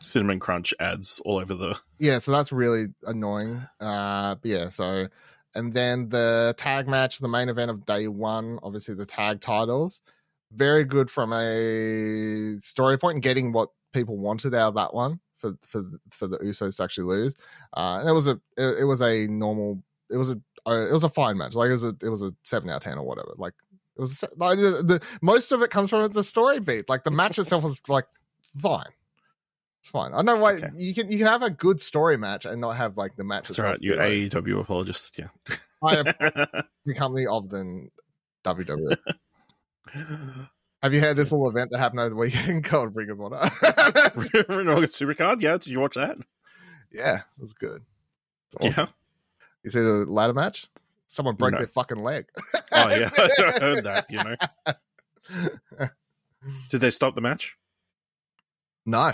cinnamon 0.00 0.40
crunch 0.40 0.72
ads 0.80 1.20
all 1.26 1.38
over 1.38 1.52
the. 1.54 1.78
yeah 1.98 2.18
so 2.18 2.32
that's 2.32 2.50
really 2.50 2.86
annoying 3.02 3.62
uh 3.80 4.34
yeah 4.42 4.70
so 4.70 5.08
and 5.54 5.72
then 5.72 6.08
the 6.08 6.54
tag 6.56 6.88
match, 6.88 7.18
the 7.18 7.28
main 7.28 7.48
event 7.48 7.70
of 7.70 7.84
day 7.86 8.08
one, 8.08 8.58
obviously 8.62 8.94
the 8.94 9.06
tag 9.06 9.40
titles. 9.40 10.00
Very 10.52 10.84
good 10.84 11.10
from 11.10 11.32
a 11.32 12.58
story 12.60 12.98
point 12.98 13.14
and 13.16 13.22
getting 13.22 13.52
what 13.52 13.70
people 13.92 14.16
wanted 14.18 14.54
out 14.54 14.68
of 14.68 14.74
that 14.74 14.94
one 14.94 15.20
for 15.38 15.52
for 15.62 15.82
for 16.10 16.26
the 16.26 16.38
Usos 16.38 16.76
to 16.76 16.82
actually 16.82 17.04
lose. 17.04 17.34
Uh, 17.76 17.98
and 18.00 18.08
it 18.08 18.12
was 18.12 18.26
a 18.26 18.40
it, 18.56 18.80
it 18.80 18.84
was 18.84 19.00
a 19.02 19.26
normal 19.26 19.82
it 20.10 20.16
was 20.16 20.30
a 20.30 20.40
uh, 20.66 20.86
it 20.88 20.92
was 20.92 21.04
a 21.04 21.08
fine 21.08 21.36
match. 21.36 21.54
Like 21.54 21.68
it 21.68 21.72
was 21.72 21.84
a 21.84 21.96
it 22.02 22.08
was 22.08 22.22
a 22.22 22.32
seven 22.44 22.70
out 22.70 22.76
of 22.76 22.82
ten 22.82 22.98
or 22.98 23.04
whatever. 23.04 23.32
Like 23.36 23.54
it 23.96 24.00
was 24.00 24.24
like, 24.36 24.58
the, 24.58 24.82
the, 24.82 25.02
most 25.22 25.52
of 25.52 25.62
it 25.62 25.70
comes 25.70 25.90
from 25.90 26.10
the 26.10 26.24
story 26.24 26.58
beat. 26.60 26.88
Like 26.88 27.04
the 27.04 27.10
match 27.10 27.38
itself 27.38 27.62
was 27.62 27.80
like 27.88 28.06
fine. 28.58 28.90
It's 29.84 29.90
fine. 29.90 30.12
I 30.14 30.22
know 30.22 30.36
why 30.38 30.54
Okay. 30.54 30.70
you 30.78 30.94
can 30.94 31.10
you 31.12 31.18
can 31.18 31.26
have 31.26 31.42
a 31.42 31.50
good 31.50 31.78
story 31.78 32.16
match 32.16 32.46
and 32.46 32.58
not 32.58 32.76
have 32.78 32.96
like 32.96 33.16
the 33.16 33.24
match 33.24 33.48
That's 33.48 33.58
right. 33.58 33.76
You 33.82 33.90
be, 33.92 33.96
like, 33.98 34.10
AEW 34.32 34.60
apologist. 34.60 35.18
Yeah. 35.18 35.26
I 35.82 35.96
am 35.96 36.04
the 36.86 36.94
company 36.94 37.26
of 37.26 37.50
the 37.50 37.88
WWE. 38.46 38.96
Have 40.82 40.94
you 40.94 41.00
heard 41.02 41.16
this 41.16 41.32
little 41.32 41.50
event 41.50 41.70
that 41.70 41.78
happened 41.80 42.00
over 42.00 42.08
the 42.10 42.16
weekend 42.16 42.64
called 42.64 42.96
Ring 42.96 43.10
of 43.10 43.20
Honor? 43.20 43.36
Supercard. 44.88 45.42
Yeah. 45.42 45.52
Did 45.58 45.66
you 45.66 45.80
watch 45.80 45.96
that? 45.96 46.16
yeah, 46.90 47.16
it 47.18 47.22
was 47.40 47.52
good. 47.52 47.82
Awesome. 48.62 48.86
Yeah. 48.88 48.92
You 49.64 49.70
see 49.70 49.80
the 49.80 50.06
ladder 50.06 50.32
match? 50.32 50.66
Someone 51.08 51.34
broke 51.34 51.52
No. 51.52 51.58
their 51.58 51.66
fucking 51.66 52.02
leg. 52.02 52.24
Oh 52.72 52.88
yeah. 52.88 53.10
I 53.18 53.58
heard 53.60 53.84
that. 53.84 54.06
You 54.10 54.22
know. 54.24 55.88
Did 56.70 56.80
they 56.80 56.88
stop 56.90 57.14
the 57.14 57.20
match? 57.20 57.56
no, 58.86 59.12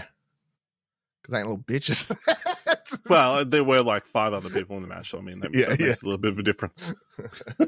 because 1.20 1.34
ain't 1.34 1.48
little 1.48 1.62
bitches. 1.62 2.16
Well, 3.08 3.44
there 3.44 3.64
were 3.64 3.82
like 3.82 4.04
five 4.04 4.32
other 4.32 4.50
people 4.50 4.76
in 4.76 4.82
the 4.82 4.88
match, 4.88 5.10
so 5.10 5.18
I 5.18 5.20
mean 5.20 5.40
that, 5.40 5.54
Yeah, 5.54 5.68
that 5.70 5.80
makes 5.80 6.02
a 6.02 6.06
little 6.06 6.18
bit 6.18 6.32
of 6.32 6.38
a 6.38 6.42
difference. 6.42 6.92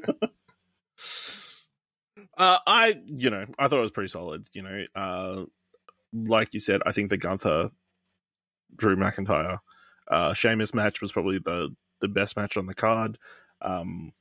uh, 2.37 2.59
I, 2.67 3.01
you 3.07 3.31
know, 3.31 3.47
I 3.59 3.69
thought 3.69 3.79
it 3.79 3.83
was 3.83 3.91
pretty 3.91 4.09
solid. 4.09 4.47
You 4.53 4.63
know, 4.63 4.85
uh, 4.95 5.45
like 6.13 6.55
you 6.55 6.61
said, 6.61 6.81
I 6.85 6.93
think 6.93 7.11
the 7.11 7.17
Gunther, 7.17 7.71
Drew 8.75 8.97
McIntyre, 8.97 9.59
uh, 10.09 10.35
Sheamus 10.35 10.75
match 10.75 11.01
was 11.01 11.13
probably 11.13 11.39
the 11.39 11.75
the 12.01 12.09
best 12.09 12.37
match 12.37 12.57
on 12.57 12.67
the 12.67 12.75
card, 12.75 13.17
um, 13.61 14.13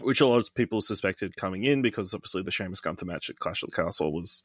which 0.00 0.20
a 0.20 0.26
lot 0.26 0.38
of 0.38 0.54
people 0.54 0.80
suspected 0.80 1.36
coming 1.36 1.64
in 1.64 1.82
because 1.82 2.14
obviously 2.14 2.42
the 2.42 2.50
Sheamus 2.50 2.80
Gunther 2.80 3.04
match 3.04 3.28
at 3.30 3.38
Clash 3.38 3.62
of 3.62 3.70
the 3.70 3.76
Castle 3.76 4.12
was 4.12 4.42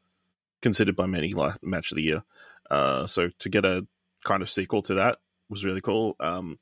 considered 0.61 0.95
by 0.95 1.05
many 1.05 1.31
like 1.31 1.63
match 1.63 1.91
of 1.91 1.95
the 1.95 2.03
year. 2.03 2.23
Uh, 2.69 3.07
so 3.07 3.29
to 3.39 3.49
get 3.49 3.65
a 3.65 3.87
kind 4.25 4.41
of 4.41 4.49
sequel 4.49 4.81
to 4.83 4.95
that 4.95 5.17
was 5.49 5.65
really 5.65 5.81
cool. 5.81 6.15
Um, 6.19 6.59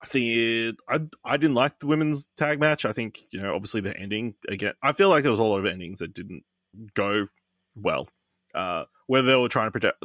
I 0.00 0.06
think 0.06 0.36
it, 0.36 0.76
I 0.88 1.00
I 1.24 1.36
didn't 1.36 1.56
like 1.56 1.78
the 1.78 1.86
women's 1.86 2.28
tag 2.36 2.60
match. 2.60 2.84
I 2.84 2.92
think 2.92 3.20
you 3.30 3.40
know 3.40 3.54
obviously 3.54 3.80
the 3.80 3.96
ending 3.96 4.34
again. 4.48 4.74
I 4.82 4.92
feel 4.92 5.08
like 5.08 5.22
there 5.22 5.30
was 5.30 5.40
a 5.40 5.44
lot 5.44 5.58
of 5.58 5.66
endings 5.66 5.98
that 5.98 6.14
didn't 6.14 6.44
go 6.94 7.26
well. 7.74 8.06
Uh, 8.54 8.84
whether 9.06 9.26
they 9.26 9.36
were 9.36 9.48
trying 9.48 9.68
to 9.68 9.72
protect. 9.72 10.02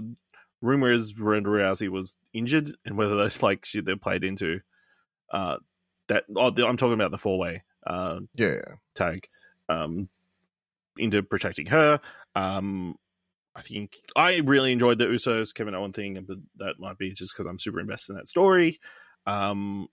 Rumor 0.62 0.91
is 0.91 1.19
Ronda 1.19 1.50
Rousey 1.50 1.89
was 1.89 2.15
injured, 2.33 2.75
and 2.85 2.97
whether 2.97 3.17
that's 3.17 3.43
like 3.43 3.65
she 3.65 3.81
they 3.81 3.95
played 3.95 4.23
into 4.23 4.62
uh, 5.31 5.57
that. 6.07 6.23
Oh, 6.35 6.47
I'm 6.47 6.77
talking 6.77 6.93
about 6.93 7.12
the 7.12 7.17
four 7.17 7.38
way 7.38 7.63
uh, 7.85 8.21
yeah, 8.35 8.62
tag 8.95 9.27
um, 9.69 10.09
into 10.97 11.21
protecting 11.23 11.67
her. 11.67 12.00
Um, 12.35 12.95
I 13.55 13.62
think 13.62 13.98
I 14.15 14.38
really 14.38 14.72
enjoyed 14.72 14.98
the 14.98 15.05
Usos 15.05 15.53
Kevin 15.53 15.75
Owen 15.75 15.93
thing, 15.93 16.24
but 16.27 16.38
that 16.57 16.79
might 16.79 16.98
be 16.98 17.13
just 17.13 17.36
because 17.36 17.48
I'm 17.48 17.60
super 17.60 17.79
invested 17.79 18.13
in 18.13 18.17
that 18.17 18.27
story. 18.27 18.79
Um, 19.25 19.88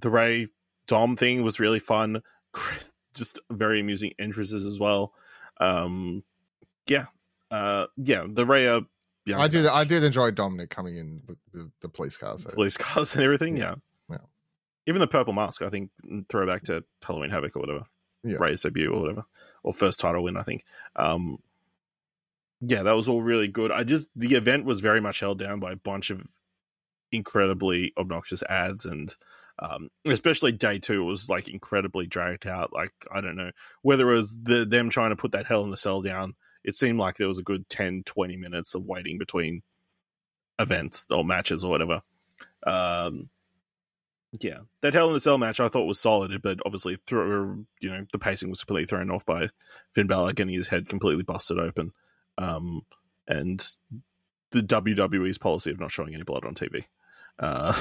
the 0.00 0.10
Rey 0.10 0.48
Dom 0.86 1.16
thing 1.16 1.42
was 1.42 1.60
really 1.60 1.80
fun, 1.80 2.22
just 3.14 3.40
very 3.50 3.80
amusing 3.80 4.12
entrances 4.18 4.64
as 4.64 4.78
well. 4.78 5.12
Um, 5.60 6.22
yeah, 6.86 7.06
uh, 7.50 7.86
yeah, 7.96 8.24
the 8.28 8.46
Rey. 8.46 8.66
Uh, 8.66 8.82
yeah, 9.26 9.38
I 9.38 9.48
did. 9.48 9.66
I 9.66 9.84
did 9.84 10.04
enjoy 10.04 10.30
Dominic 10.30 10.70
coming 10.70 10.96
in 10.96 11.20
with, 11.26 11.38
with 11.52 11.70
the 11.82 11.90
police 11.90 12.16
cars, 12.16 12.44
So 12.44 12.50
police 12.50 12.78
cars 12.78 13.14
and 13.14 13.24
everything. 13.24 13.58
Yeah. 13.58 13.74
Yeah. 14.08 14.18
Even 14.86 15.00
the 15.00 15.06
purple 15.06 15.34
mask, 15.34 15.60
I 15.60 15.68
think, 15.68 15.90
throwback 16.30 16.64
to 16.64 16.82
Halloween 17.02 17.28
Havoc 17.28 17.54
or 17.54 17.60
whatever. 17.60 17.84
Yeah. 18.24 18.38
Rey's 18.40 18.62
debut 18.62 18.90
or 18.90 19.00
whatever. 19.02 19.26
Or 19.62 19.74
first 19.74 20.00
title 20.00 20.22
win, 20.22 20.38
I 20.38 20.42
think. 20.42 20.64
Um 20.96 21.40
Yeah, 22.60 22.82
that 22.82 22.92
was 22.96 23.08
all 23.08 23.22
really 23.22 23.48
good. 23.48 23.70
I 23.70 23.84
just 23.84 24.08
the 24.16 24.34
event 24.34 24.64
was 24.64 24.80
very 24.80 25.00
much 25.00 25.20
held 25.20 25.38
down 25.38 25.60
by 25.60 25.72
a 25.72 25.76
bunch 25.76 26.10
of 26.10 26.24
incredibly 27.12 27.92
obnoxious 27.96 28.42
ads 28.42 28.84
and 28.84 29.14
um 29.60 29.88
especially 30.06 30.52
day 30.52 30.78
two 30.78 31.02
was 31.02 31.28
like 31.28 31.48
incredibly 31.48 32.06
dragged 32.06 32.46
out. 32.46 32.72
Like, 32.72 32.92
I 33.12 33.20
don't 33.20 33.36
know. 33.36 33.50
Whether 33.82 34.10
it 34.10 34.16
was 34.16 34.36
the 34.42 34.64
them 34.64 34.90
trying 34.90 35.10
to 35.10 35.16
put 35.16 35.32
that 35.32 35.46
hell 35.46 35.64
in 35.64 35.70
the 35.70 35.76
cell 35.76 36.02
down, 36.02 36.34
it 36.64 36.74
seemed 36.74 36.98
like 36.98 37.16
there 37.16 37.28
was 37.28 37.38
a 37.38 37.44
good 37.44 37.68
10, 37.68 38.02
20 38.04 38.36
minutes 38.36 38.74
of 38.74 38.84
waiting 38.84 39.18
between 39.18 39.62
events 40.58 41.06
or 41.10 41.24
matches 41.24 41.64
or 41.64 41.70
whatever. 41.70 42.02
Um, 42.66 43.30
yeah, 44.40 44.58
that 44.82 44.92
Hell 44.92 45.08
in 45.08 45.14
the 45.14 45.20
Cell 45.20 45.38
match 45.38 45.58
I 45.60 45.68
thought 45.68 45.86
was 45.86 46.00
solid, 46.00 46.42
but 46.42 46.58
obviously 46.66 46.98
through 47.06 47.66
you 47.80 47.90
know 47.90 48.04
the 48.12 48.18
pacing 48.18 48.50
was 48.50 48.62
completely 48.62 48.86
thrown 48.86 49.10
off 49.10 49.24
by 49.24 49.48
Finn 49.94 50.06
Balor 50.06 50.34
getting 50.34 50.54
his 50.54 50.68
head 50.68 50.88
completely 50.88 51.22
busted 51.22 51.58
open, 51.58 51.92
um, 52.38 52.82
and 53.26 53.58
the 54.50 54.60
WWE's 54.62 55.36
policy 55.36 55.70
of 55.70 55.78
not 55.78 55.90
showing 55.90 56.14
any 56.14 56.22
blood 56.22 56.44
on 56.46 56.54
TV. 56.54 56.84
Uh, 57.38 57.78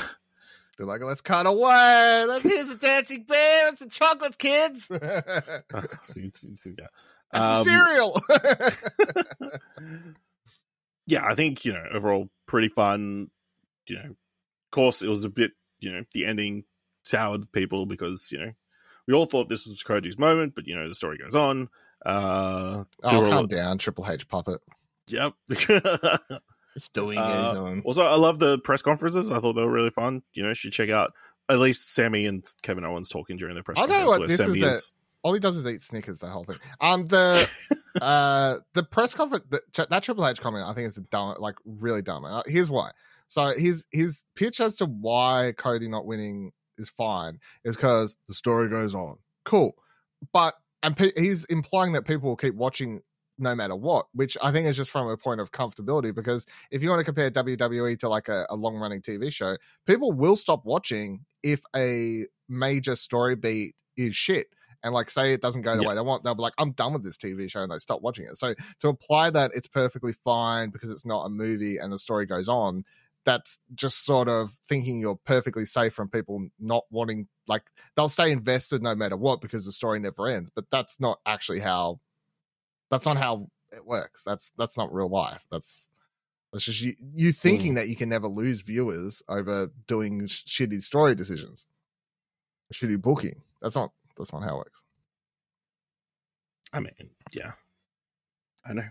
they're 0.77 0.85
like, 0.85 1.01
"Let's 1.01 1.21
cut 1.21 1.45
away. 1.45 2.25
Let's 2.27 2.43
here's 2.47 2.69
a 2.69 2.75
dancing 2.75 3.23
bear 3.23 3.69
and 3.69 3.77
some 3.77 3.89
chocolates, 3.89 4.35
kids, 4.35 4.89
and 4.91 5.87
see, 6.03 6.29
see- 6.33 6.55
see- 6.55 6.75
yeah. 6.77 6.87
some 7.33 7.57
Um, 7.57 7.63
cereal." 7.63 8.21
yeah, 11.05 11.25
I 11.25 11.35
think 11.35 11.63
you 11.65 11.73
know 11.73 11.83
overall 11.93 12.29
pretty 12.45 12.69
fun. 12.69 13.29
You 13.87 13.95
know, 13.95 14.09
of 14.09 14.71
course 14.71 15.01
it 15.01 15.07
was 15.07 15.23
a 15.23 15.29
bit 15.29 15.51
you 15.79 15.91
know 15.91 16.03
the 16.13 16.25
ending 16.25 16.63
soured 17.03 17.51
people 17.51 17.85
because 17.85 18.29
you 18.31 18.39
know 18.39 18.51
we 19.07 19.13
all 19.13 19.25
thought 19.25 19.49
this 19.49 19.65
was 19.65 19.81
Cody's 19.83 20.17
moment, 20.19 20.53
but 20.55 20.67
you 20.67 20.75
know 20.75 20.87
the 20.87 20.95
story 20.95 21.17
goes 21.17 21.35
on. 21.35 21.69
Uh, 22.07 22.83
there 23.01 23.11
oh, 23.13 23.19
were 23.19 23.25
a 23.25 23.29
calm 23.29 23.37
lot- 23.41 23.49
down, 23.49 23.77
Triple 23.77 24.09
H 24.09 24.27
puppet. 24.27 24.61
Yep. 25.07 25.33
It's 26.75 26.89
doing 26.89 27.17
Uh, 27.17 27.49
his 27.49 27.57
own. 27.57 27.81
also, 27.85 28.03
I 28.03 28.15
love 28.17 28.37
the 28.37 28.59
press 28.59 28.83
conferences. 28.83 29.31
I 29.31 29.39
thought 29.39 29.53
they 29.53 29.61
were 29.63 29.71
really 29.71 29.89
fun. 29.89 30.21
You 30.33 30.43
know, 30.43 30.49
you 30.49 30.53
should 30.55 30.73
check 30.73 30.91
out 30.91 31.11
at 31.49 31.57
least 31.57 31.91
Sammy 31.91 32.27
and 32.27 32.45
Kevin 32.61 32.85
Owens 32.85 33.09
talking 33.09 33.35
during 33.35 33.55
the 33.55 33.63
press 33.63 33.79
I'll 33.79 33.87
tell 33.87 33.97
you 34.01 34.05
conference. 34.05 34.19
what, 34.19 34.27
this 34.29 34.37
Sammy 34.37 34.59
is 34.59 34.91
All 35.23 35.33
he 35.33 35.39
does 35.39 35.57
is 35.57 35.65
eat 35.65 35.81
Snickers 35.81 36.19
the 36.19 36.27
whole 36.27 36.43
thing. 36.43 36.57
Um, 36.79 37.07
the 37.07 37.49
uh 38.01 38.57
the 38.75 38.83
press 38.83 39.15
conference 39.15 39.45
the, 39.49 39.87
that 39.89 40.03
Triple 40.03 40.27
H 40.27 40.39
comment 40.39 40.65
I 40.67 40.75
think 40.75 40.87
is 40.87 40.97
a 40.97 41.01
dumb, 41.01 41.35
like 41.39 41.55
really 41.65 42.03
dumb. 42.03 42.25
Uh, 42.25 42.43
Here's 42.45 42.69
why. 42.69 42.91
So 43.27 43.53
his 43.57 43.85
his 43.91 44.21
pitch 44.35 44.61
as 44.61 44.75
to 44.75 44.85
why 44.85 45.53
Cody 45.57 45.87
not 45.87 46.05
winning 46.05 46.51
is 46.77 46.89
fine 46.89 47.39
is 47.63 47.75
because 47.75 48.15
the 48.27 48.35
story 48.35 48.69
goes 48.69 48.93
on. 48.93 49.17
Cool, 49.45 49.75
but 50.31 50.53
and 50.83 50.95
pe- 50.95 51.11
he's 51.15 51.45
implying 51.45 51.93
that 51.93 52.05
people 52.05 52.29
will 52.29 52.35
keep 52.35 52.55
watching 52.55 53.01
no 53.39 53.53
matter 53.53 53.75
what, 53.75 54.07
which 54.13 54.35
I 54.41 54.51
think 54.51 54.65
is 54.67 54.77
just 54.77 54.91
from 54.91 55.07
a 55.07 55.17
point 55.17 55.39
of 55.39 55.51
comfortability. 55.51 56.13
Because 56.13 56.45
if 56.71 56.81
you 56.81 56.89
want 56.89 56.99
to 56.99 57.03
compare 57.05 57.29
WWE 57.29 57.97
to 57.99 58.09
like 58.09 58.29
a, 58.29 58.45
a 58.49 58.55
long 58.55 58.75
running 58.77 59.01
TV 59.01 59.31
show, 59.31 59.57
people 59.85 60.11
will 60.11 60.35
stop 60.35 60.65
watching 60.65 61.25
if 61.43 61.61
a 61.75 62.25
major 62.49 62.95
story 62.95 63.35
beat 63.35 63.75
is 63.95 64.15
shit 64.15 64.47
and 64.83 64.93
like 64.93 65.09
say 65.09 65.33
it 65.33 65.41
doesn't 65.41 65.61
go 65.63 65.75
the 65.75 65.81
Yeah. 65.83 65.89
way 65.89 65.95
they 65.95 66.01
want, 66.01 66.23
they'll 66.23 66.35
be 66.35 66.41
like, 66.41 66.53
I'm 66.57 66.71
done 66.71 66.93
with 66.93 67.03
this 67.03 67.17
TV 67.17 67.49
show 67.49 67.61
and 67.61 67.71
they 67.71 67.77
stop 67.77 68.01
watching 68.01 68.25
it. 68.25 68.37
So 68.37 68.53
to 68.79 68.87
apply 68.87 69.29
that 69.31 69.51
it's 69.53 69.67
perfectly 69.67 70.13
fine 70.13 70.69
because 70.69 70.89
it's 70.89 71.05
not 71.05 71.25
a 71.25 71.29
movie 71.29 71.77
and 71.77 71.91
the 71.91 71.99
story 71.99 72.25
goes 72.25 72.47
on, 72.47 72.85
that's 73.27 73.59
just 73.75 74.05
sort 74.05 74.29
of 74.29 74.53
thinking 74.69 74.99
you're 74.99 75.19
perfectly 75.25 75.65
safe 75.65 75.93
from 75.93 76.07
people 76.07 76.47
not 76.61 76.85
wanting 76.89 77.27
like 77.45 77.63
they'll 77.95 78.07
stay 78.07 78.31
invested 78.31 78.81
no 78.81 78.95
matter 78.95 79.17
what 79.17 79.41
because 79.41 79.65
the 79.65 79.71
story 79.73 79.99
never 79.99 80.29
ends. 80.29 80.49
But 80.55 80.63
that's 80.71 80.97
not 81.01 81.19
actually 81.25 81.59
how 81.59 81.99
that's 82.89 83.05
not 83.05 83.17
how 83.17 83.49
it 83.73 83.85
works. 83.85 84.23
That's 84.25 84.53
that's 84.57 84.77
not 84.77 84.93
real 84.93 85.09
life. 85.09 85.43
That's 85.51 85.89
that's 86.53 86.63
just 86.63 86.79
you, 86.79 86.93
you 87.13 87.33
thinking 87.33 87.73
mm. 87.73 87.75
that 87.75 87.89
you 87.89 87.97
can 87.97 88.07
never 88.07 88.29
lose 88.29 88.61
viewers 88.61 89.21
over 89.27 89.71
doing 89.87 90.25
sh- 90.27 90.45
shitty 90.45 90.81
story 90.81 91.13
decisions, 91.13 91.65
shitty 92.73 93.01
booking. 93.01 93.41
That's 93.61 93.75
not 93.75 93.91
that's 94.17 94.31
not 94.31 94.43
how 94.43 94.55
it 94.55 94.59
works. 94.59 94.83
I 96.71 96.79
mean, 96.79 96.93
yeah, 97.33 97.51
I 98.65 98.71
know. 98.71 98.87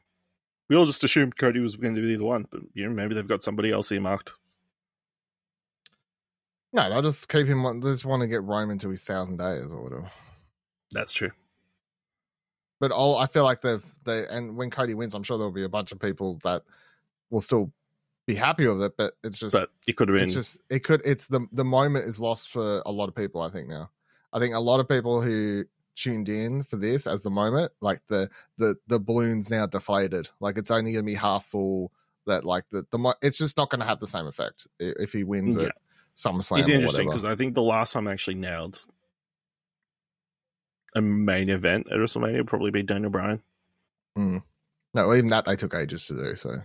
We 0.69 0.77
all 0.77 0.87
just 0.87 1.05
assumed 1.05 1.37
Cody 1.37 1.61
was 1.61 1.77
going 1.77 1.95
to 1.95 2.01
be 2.01 2.17
the 2.17 2.25
one, 2.25 2.47
but 2.51 2.61
you 2.75 2.87
know, 2.87 2.95
maybe 2.95 3.15
they've 3.15 3.27
got 3.27 3.43
somebody 3.43 3.71
else 3.71 3.93
earmarked. 3.93 4.33
No, 6.73 6.91
they'll 6.91 7.03
just 7.03 7.29
keep 7.29 7.47
him. 7.47 7.81
They 7.81 7.91
just 7.91 8.05
want 8.05 8.23
to 8.23 8.27
get 8.27 8.43
Roman 8.43 8.79
to 8.81 8.91
his 8.91 9.03
thousand 9.03 9.39
days 9.39 9.73
or 9.73 9.83
whatever. 9.83 10.11
That's 10.91 11.13
true. 11.13 11.31
But 12.81 12.91
all 12.91 13.17
I 13.17 13.27
feel 13.27 13.45
like 13.45 13.63
they've 13.63 13.85
they 14.05 14.27
and 14.27 14.57
when 14.57 14.71
Cody 14.71 14.95
wins, 14.95 15.15
I'm 15.15 15.23
sure 15.23 15.39
there'll 15.39 15.53
be 15.53 15.65
a 15.65 15.69
bunch 15.69 15.93
of 15.93 15.99
people 15.99 16.39
that 16.45 16.63
will 17.31 17.41
still 17.41 17.73
be 18.27 18.35
happy 18.35 18.67
with 18.67 18.83
it, 18.83 18.93
but 18.99 19.15
it's 19.23 19.39
just 19.39 19.53
but 19.53 19.71
it 19.87 19.95
could 19.97 20.09
have 20.09 20.17
been. 20.17 20.25
it's 20.25 20.35
just 20.35 20.61
it 20.69 20.81
could 20.81 21.01
it's 21.05 21.27
the 21.29 21.47
the 21.53 21.65
moment 21.65 22.07
is 22.07 22.19
lost 22.19 22.51
for 22.51 22.83
a 22.85 22.91
lot 22.91 23.09
of 23.09 23.15
people 23.15 23.41
i 23.41 23.49
think 23.49 23.69
now 23.69 23.89
i 24.33 24.41
think 24.41 24.53
a 24.53 24.59
lot 24.59 24.81
of 24.81 24.89
people 24.89 25.23
who 25.23 25.65
tuned 25.97 26.29
in 26.29 26.63
for 26.63 26.77
this 26.77 27.07
as 27.07 27.23
the 27.23 27.31
moment 27.31 27.73
like 27.81 28.01
the 28.09 28.29
the 28.59 28.77
the 28.87 29.01
balloon's 29.01 29.51
now 29.51 29.67
deflated. 29.67 30.29
Like 30.41 30.59
it's 30.59 30.71
only 30.71 30.93
gonna 30.93 31.03
be 31.03 31.15
half 31.15 31.47
full 31.47 31.91
that 32.27 32.45
like 32.45 32.65
the 32.71 32.87
the 32.91 32.99
mo- 32.99 33.15
it's 33.23 33.39
just 33.39 33.57
not 33.57 33.71
gonna 33.71 33.85
have 33.85 33.99
the 34.01 34.07
same 34.07 34.27
effect 34.27 34.67
if 34.79 35.13
he 35.13 35.25
wins 35.25 35.57
Yeah. 35.57 35.65
at 35.65 35.77
SummerSlam 36.17 36.59
it's 36.59 36.69
interesting 36.69 37.09
because 37.09 37.25
I 37.25 37.35
think 37.37 37.55
the 37.55 37.63
last 37.63 37.93
time 37.93 38.07
I 38.09 38.13
actually 38.13 38.37
nailed 38.37 38.79
a 40.95 41.03
main 41.03 41.51
event 41.51 41.87
at 41.91 41.99
WrestleMania 41.99 42.39
would 42.39 42.47
probably 42.47 42.71
be 42.71 42.83
Daniel 42.83 43.11
Bryan. 43.11 43.43
Mm. 44.17 44.43
no 44.95 45.13
even 45.15 45.27
that 45.31 45.45
they 45.45 45.57
took 45.57 45.75
ages 45.75 46.07
to 46.07 46.15
do 46.15 46.37
so. 46.37 46.63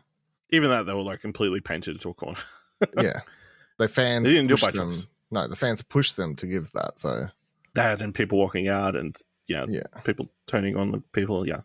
Even 0.52 0.70
that 0.70 0.86
they 0.86 0.94
were 0.94 1.02
like 1.02 1.20
completely 1.22 1.60
painted 1.62 2.00
to 2.02 2.10
a 2.10 2.14
corner. 2.14 2.40
yeah. 3.02 3.22
The 3.78 3.88
fans 3.88 4.26
They 4.26 4.34
didn't 4.34 4.48
do 4.48 4.54
it 4.56 4.62
by 4.62 4.72
them 4.72 4.92
no 5.32 5.48
the 5.48 5.56
fans 5.56 5.82
pushed 5.82 6.18
them 6.18 6.36
to 6.38 6.48
give 6.48 6.72
that 6.74 7.00
so 7.00 7.28
That 7.76 8.02
and 8.02 8.14
people 8.14 8.38
walking 8.38 8.68
out 8.68 8.96
and 8.96 9.16
yeah, 9.48 9.66
yeah 9.70 9.84
people 10.04 10.30
turning 10.48 10.76
on 10.78 10.92
the 10.92 11.00
people. 11.14 11.48
Yeah, 11.48 11.62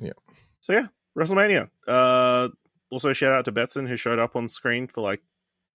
Yeah. 0.00 0.12
So 0.60 0.72
yeah, 0.72 0.86
WrestleMania. 1.16 1.68
Uh, 1.86 2.48
also 2.90 3.12
shout 3.12 3.32
out 3.32 3.44
to 3.46 3.52
Betson 3.52 3.86
who 3.88 3.96
showed 3.96 4.18
up 4.18 4.36
on 4.36 4.48
screen 4.48 4.86
for 4.86 5.00
like 5.02 5.22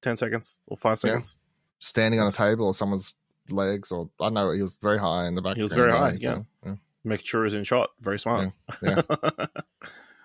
ten 0.01 0.17
seconds 0.17 0.59
or 0.67 0.77
five 0.77 0.93
Yeah. 1.03 1.09
seconds. 1.11 1.35
standing 1.79 2.19
on 2.19 2.27
a 2.27 2.31
table 2.31 2.65
or 2.67 2.73
someone's 2.73 3.13
legs 3.49 3.91
or 3.93 4.09
i 4.19 4.29
know 4.29 4.51
he 4.51 4.61
was 4.61 4.75
very 4.81 4.97
high 4.99 5.25
in 5.25 5.35
the 5.35 5.41
back 5.41 5.55
He 5.55 5.61
was 5.61 5.71
very 5.71 5.91
high, 5.91 6.17
yeah, 6.19 6.39
yeah. 6.65 6.75
Making 7.05 7.25
sure 7.25 7.45
he's 7.45 7.53
in 7.53 7.63
shot. 7.63 7.91
Very 8.01 8.19
smart. 8.19 8.51
Yeah. 8.81 9.01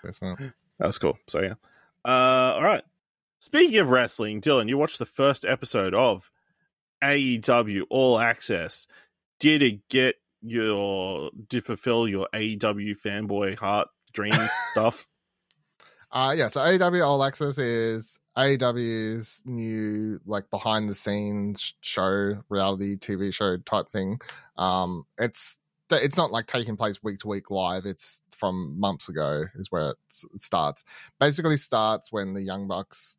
Very 0.03 0.13
smart. 0.15 0.41
That 0.79 0.87
was 0.87 0.99
cool. 0.99 1.17
So 1.29 1.41
yeah. 1.41 1.55
Uh, 2.05 2.55
all 2.57 2.63
right. 2.65 2.83
Speaking 3.39 3.79
of 3.79 3.89
wrestling, 3.91 4.41
Dylan, 4.41 4.69
you 4.69 4.77
watched 4.77 4.99
the 4.99 5.07
first 5.07 5.45
episode 5.45 5.95
of 5.95 6.33
AEW 7.03 7.83
All 7.91 8.19
Access. 8.19 8.87
Did 9.43 9.61
it 9.61 9.89
get 9.89 10.15
your 10.41 11.33
did 11.49 11.65
fulfill 11.65 12.07
your 12.07 12.29
AEW 12.33 12.95
fanboy 13.05 13.59
heart 13.59 13.89
dreams 14.13 14.49
stuff? 14.71 15.09
Uh 16.13 16.33
yeah, 16.37 16.47
so 16.47 16.61
AEW 16.61 17.05
All 17.05 17.25
Access 17.25 17.59
is 17.59 18.21
AEW's 18.37 19.43
new 19.45 20.21
like 20.27 20.49
behind 20.51 20.89
the 20.89 20.95
scenes 20.95 21.75
show, 21.81 22.41
reality 22.51 22.97
TV 22.97 23.35
show 23.35 23.57
type 23.57 23.89
thing. 23.89 24.21
Um 24.57 25.07
it's 25.19 25.59
it's 25.91 26.17
not 26.17 26.31
like 26.31 26.47
taking 26.47 26.77
place 26.77 27.03
week 27.03 27.19
to 27.19 27.27
week 27.27 27.51
live. 27.51 27.85
It's 27.85 28.21
from 28.31 28.79
months 28.79 29.09
ago 29.09 29.47
is 29.57 29.73
where 29.73 29.91
it, 29.91 29.97
it 30.33 30.41
starts. 30.41 30.85
Basically 31.19 31.57
starts 31.57 32.13
when 32.13 32.33
the 32.33 32.43
Young 32.43 32.69
Bucks 32.69 33.19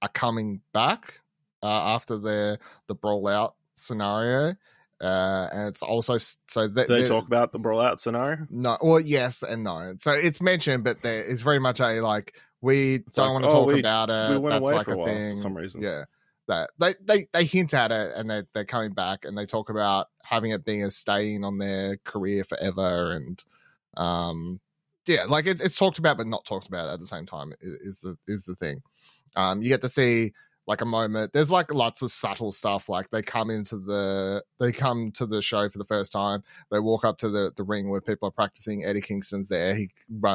are 0.00 0.08
coming 0.08 0.62
back 0.72 1.20
uh, 1.62 1.94
after 1.94 2.16
their 2.16 2.58
the 2.88 2.94
brawl 2.94 3.28
out 3.28 3.56
scenario. 3.74 4.56
Uh, 5.02 5.48
and 5.52 5.68
it's 5.68 5.82
also 5.82 6.16
so 6.16 6.68
that 6.68 6.86
they 6.88 7.08
talk 7.08 7.26
about 7.26 7.50
the 7.50 7.58
brawl 7.58 7.80
out 7.80 8.00
scenario? 8.00 8.46
no, 8.50 8.78
well, 8.80 9.00
yes 9.00 9.42
and 9.42 9.64
no. 9.64 9.94
So 10.00 10.12
it's 10.12 10.40
mentioned, 10.40 10.84
but 10.84 11.02
there 11.02 11.24
is 11.24 11.42
very 11.42 11.58
much 11.58 11.80
a 11.80 12.00
like 12.00 12.36
we 12.60 12.98
don't 13.12 13.34
like, 13.34 13.42
want 13.42 13.44
to 13.44 13.50
oh, 13.50 13.52
talk 13.52 13.66
we- 13.66 13.80
about 13.80 14.10
it. 14.10 14.40
we 14.40 14.48
That's 14.48 14.64
like 14.64 14.84
for 14.84 14.94
a 14.94 15.00
a 15.00 15.04
thing 15.04 15.32
for 15.32 15.42
some 15.42 15.56
reason. 15.56 15.82
Yeah, 15.82 16.04
that 16.46 16.70
they 16.78 16.94
they 17.02 17.28
they 17.32 17.44
hint 17.44 17.74
at 17.74 17.90
it, 17.90 18.12
and 18.14 18.30
they 18.30 18.42
they're 18.54 18.64
coming 18.64 18.92
back, 18.92 19.24
and 19.24 19.36
they 19.36 19.44
talk 19.46 19.70
about 19.70 20.06
having 20.22 20.52
it 20.52 20.64
being 20.64 20.84
a 20.84 20.90
stain 20.90 21.42
on 21.42 21.58
their 21.58 21.96
career 22.04 22.44
forever, 22.44 23.12
and 23.12 23.44
um, 23.96 24.60
yeah, 25.06 25.24
like 25.28 25.46
it's 25.46 25.60
it's 25.60 25.76
talked 25.76 25.98
about 25.98 26.16
but 26.16 26.28
not 26.28 26.44
talked 26.44 26.68
about 26.68 26.94
at 26.94 27.00
the 27.00 27.06
same 27.06 27.26
time 27.26 27.52
is 27.60 28.00
the 28.00 28.16
is 28.28 28.44
the 28.44 28.54
thing. 28.54 28.82
Um, 29.34 29.62
you 29.62 29.68
get 29.68 29.80
to 29.80 29.88
see 29.88 30.32
like 30.66 30.80
a 30.80 30.86
moment. 30.86 31.32
There's 31.32 31.50
like 31.50 31.72
lots 31.72 32.02
of 32.02 32.12
subtle 32.12 32.52
stuff. 32.52 32.88
Like 32.88 33.10
they 33.10 33.22
come 33.22 33.50
into 33.50 33.78
the 33.78 34.42
they 34.60 34.70
come 34.70 35.10
to 35.12 35.26
the 35.26 35.42
show 35.42 35.68
for 35.68 35.78
the 35.78 35.84
first 35.84 36.12
time. 36.12 36.42
They 36.70 36.78
walk 36.78 37.04
up 37.04 37.18
to 37.18 37.28
the, 37.28 37.52
the 37.56 37.64
ring 37.64 37.90
where 37.90 38.00
people 38.00 38.28
are 38.28 38.32
practicing. 38.32 38.84
Eddie 38.84 39.00
Kingston's 39.00 39.48
there. 39.48 39.74
He 39.74 39.90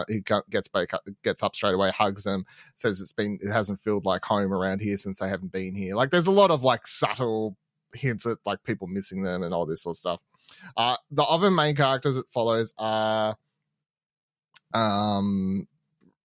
he 0.07 0.23
gets 0.49 0.67
back 0.67 0.89
gets 1.23 1.43
up 1.43 1.55
straight 1.55 1.75
away, 1.75 1.91
hugs 1.91 2.23
them, 2.23 2.45
says 2.75 2.99
it's 2.99 3.13
been 3.13 3.39
it 3.41 3.51
hasn't 3.51 3.79
felt 3.79 4.05
like 4.05 4.25
home 4.25 4.53
around 4.53 4.81
here 4.81 4.97
since 4.97 5.19
they 5.19 5.29
haven't 5.29 5.51
been 5.51 5.75
here. 5.75 5.95
Like 5.95 6.11
there's 6.11 6.27
a 6.27 6.31
lot 6.31 6.51
of 6.51 6.63
like 6.63 6.87
subtle 6.87 7.55
hints 7.93 8.25
at 8.25 8.37
like 8.45 8.63
people 8.63 8.87
missing 8.87 9.23
them 9.23 9.43
and 9.43 9.53
all 9.53 9.65
this 9.65 9.83
sort 9.83 9.95
of 9.95 9.99
stuff. 9.99 10.19
Uh, 10.75 10.97
the 11.11 11.23
other 11.23 11.51
main 11.51 11.75
characters 11.75 12.17
it 12.17 12.25
follows 12.29 12.73
are 12.77 13.37
um 14.73 15.67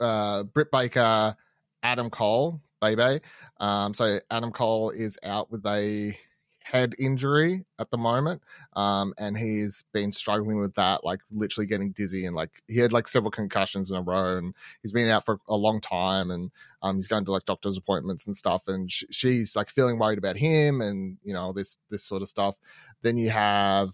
uh 0.01 0.43
Britt 0.43 0.73
Baker, 0.73 1.37
Adam 1.85 2.11
Cole, 2.11 2.61
Bebe. 2.83 3.21
Um, 3.61 3.95
so 3.95 4.19
Adam 4.31 4.53
Cole 4.53 4.91
is 4.91 5.17
out 5.23 5.51
with 5.51 5.65
a 5.67 6.17
head 6.65 6.95
injury 6.99 7.65
at 7.79 7.91
the 7.91 7.97
moment, 7.97 8.43
um, 8.75 9.15
and 9.19 9.39
he's 9.39 9.85
been 9.93 10.13
struggling 10.13 10.61
with 10.61 10.75
that, 10.75 11.05
like 11.05 11.21
literally 11.31 11.67
getting 11.67 11.93
dizzy 11.93 12.27
and 12.27 12.35
like 12.37 12.51
he 12.69 12.79
had 12.79 12.93
like 12.93 13.09
several 13.09 13.31
concussions 13.31 13.91
in 13.91 13.97
a 13.97 14.03
row, 14.03 14.37
and 14.37 14.55
he's 14.83 14.93
been 14.93 15.09
out 15.09 15.25
for 15.25 15.39
a 15.49 15.57
long 15.57 15.81
time, 15.81 16.31
and 16.31 16.51
um, 16.83 16.97
he's 16.97 17.09
going 17.09 17.25
to 17.25 17.33
like 17.33 17.45
doctor's 17.47 17.77
appointments 17.77 18.27
and 18.27 18.37
stuff, 18.37 18.63
and 18.69 18.91
sh- 18.91 19.05
she's 19.11 19.57
like 19.57 19.71
feeling 19.71 19.99
worried 19.99 20.19
about 20.19 20.37
him, 20.37 20.81
and 20.81 21.19
you 21.23 21.33
know 21.33 21.53
this 21.53 21.79
this 21.91 22.05
sort 22.05 22.23
of 22.23 22.29
stuff. 22.29 22.57
Then 23.03 23.17
you 23.17 23.31
have 23.31 23.91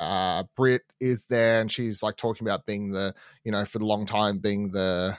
uh 0.00 0.44
Britt 0.56 0.82
is 1.00 1.24
there 1.28 1.60
and 1.60 1.72
she's 1.72 2.04
like 2.04 2.16
talking 2.16 2.46
about 2.46 2.64
being 2.66 2.92
the 2.92 3.12
you 3.42 3.50
know 3.50 3.64
for 3.64 3.80
the 3.80 3.84
long 3.84 4.06
time 4.06 4.38
being 4.38 4.70
the 4.70 5.18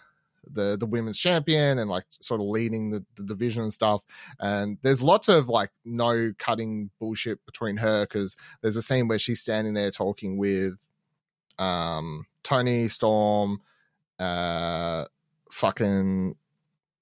the 0.51 0.77
the 0.79 0.85
women's 0.85 1.17
champion 1.17 1.79
and 1.79 1.89
like 1.89 2.05
sort 2.21 2.39
of 2.41 2.47
leading 2.47 2.91
the, 2.91 3.05
the 3.15 3.23
division 3.23 3.63
and 3.63 3.73
stuff 3.73 4.01
and 4.39 4.77
there's 4.81 5.01
lots 5.01 5.29
of 5.29 5.49
like 5.49 5.69
no 5.85 6.31
cutting 6.37 6.89
bullshit 6.99 7.43
between 7.45 7.77
her 7.77 8.05
because 8.05 8.35
there's 8.61 8.75
a 8.75 8.81
scene 8.81 9.07
where 9.07 9.19
she's 9.19 9.39
standing 9.39 9.73
there 9.73 9.91
talking 9.91 10.37
with 10.37 10.73
um 11.57 12.25
Toni 12.43 12.87
Storm 12.87 13.61
uh 14.19 15.05
fucking 15.51 16.35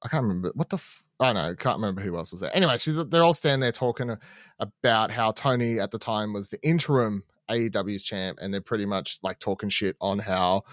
i 0.03 0.07
can't 0.07 0.23
remember 0.23 0.51
what 0.55 0.69
the 0.69 0.77
f- 0.77 1.03
I 1.19 1.33
know, 1.33 1.55
can't 1.55 1.77
remember 1.77 2.01
who 2.01 2.15
else 2.15 2.31
was 2.31 2.41
there. 2.41 2.55
Anyway, 2.55 2.77
she's 2.77 2.95
they're 3.05 3.23
all 3.23 3.33
standing 3.33 3.61
there 3.61 3.71
talking 3.71 4.15
about 4.59 5.11
how 5.11 5.31
Toni 5.31 5.79
at 5.79 5.91
the 5.91 5.97
time 5.97 6.31
was 6.31 6.49
the 6.49 6.61
interim 6.61 7.23
AEW's 7.49 8.03
champ, 8.03 8.37
and 8.41 8.53
they're 8.53 8.61
pretty 8.61 8.85
much 8.85 9.19
like 9.23 9.39
talking 9.39 9.69
shit 9.69 9.95
on 9.99 10.19
how 10.19 10.63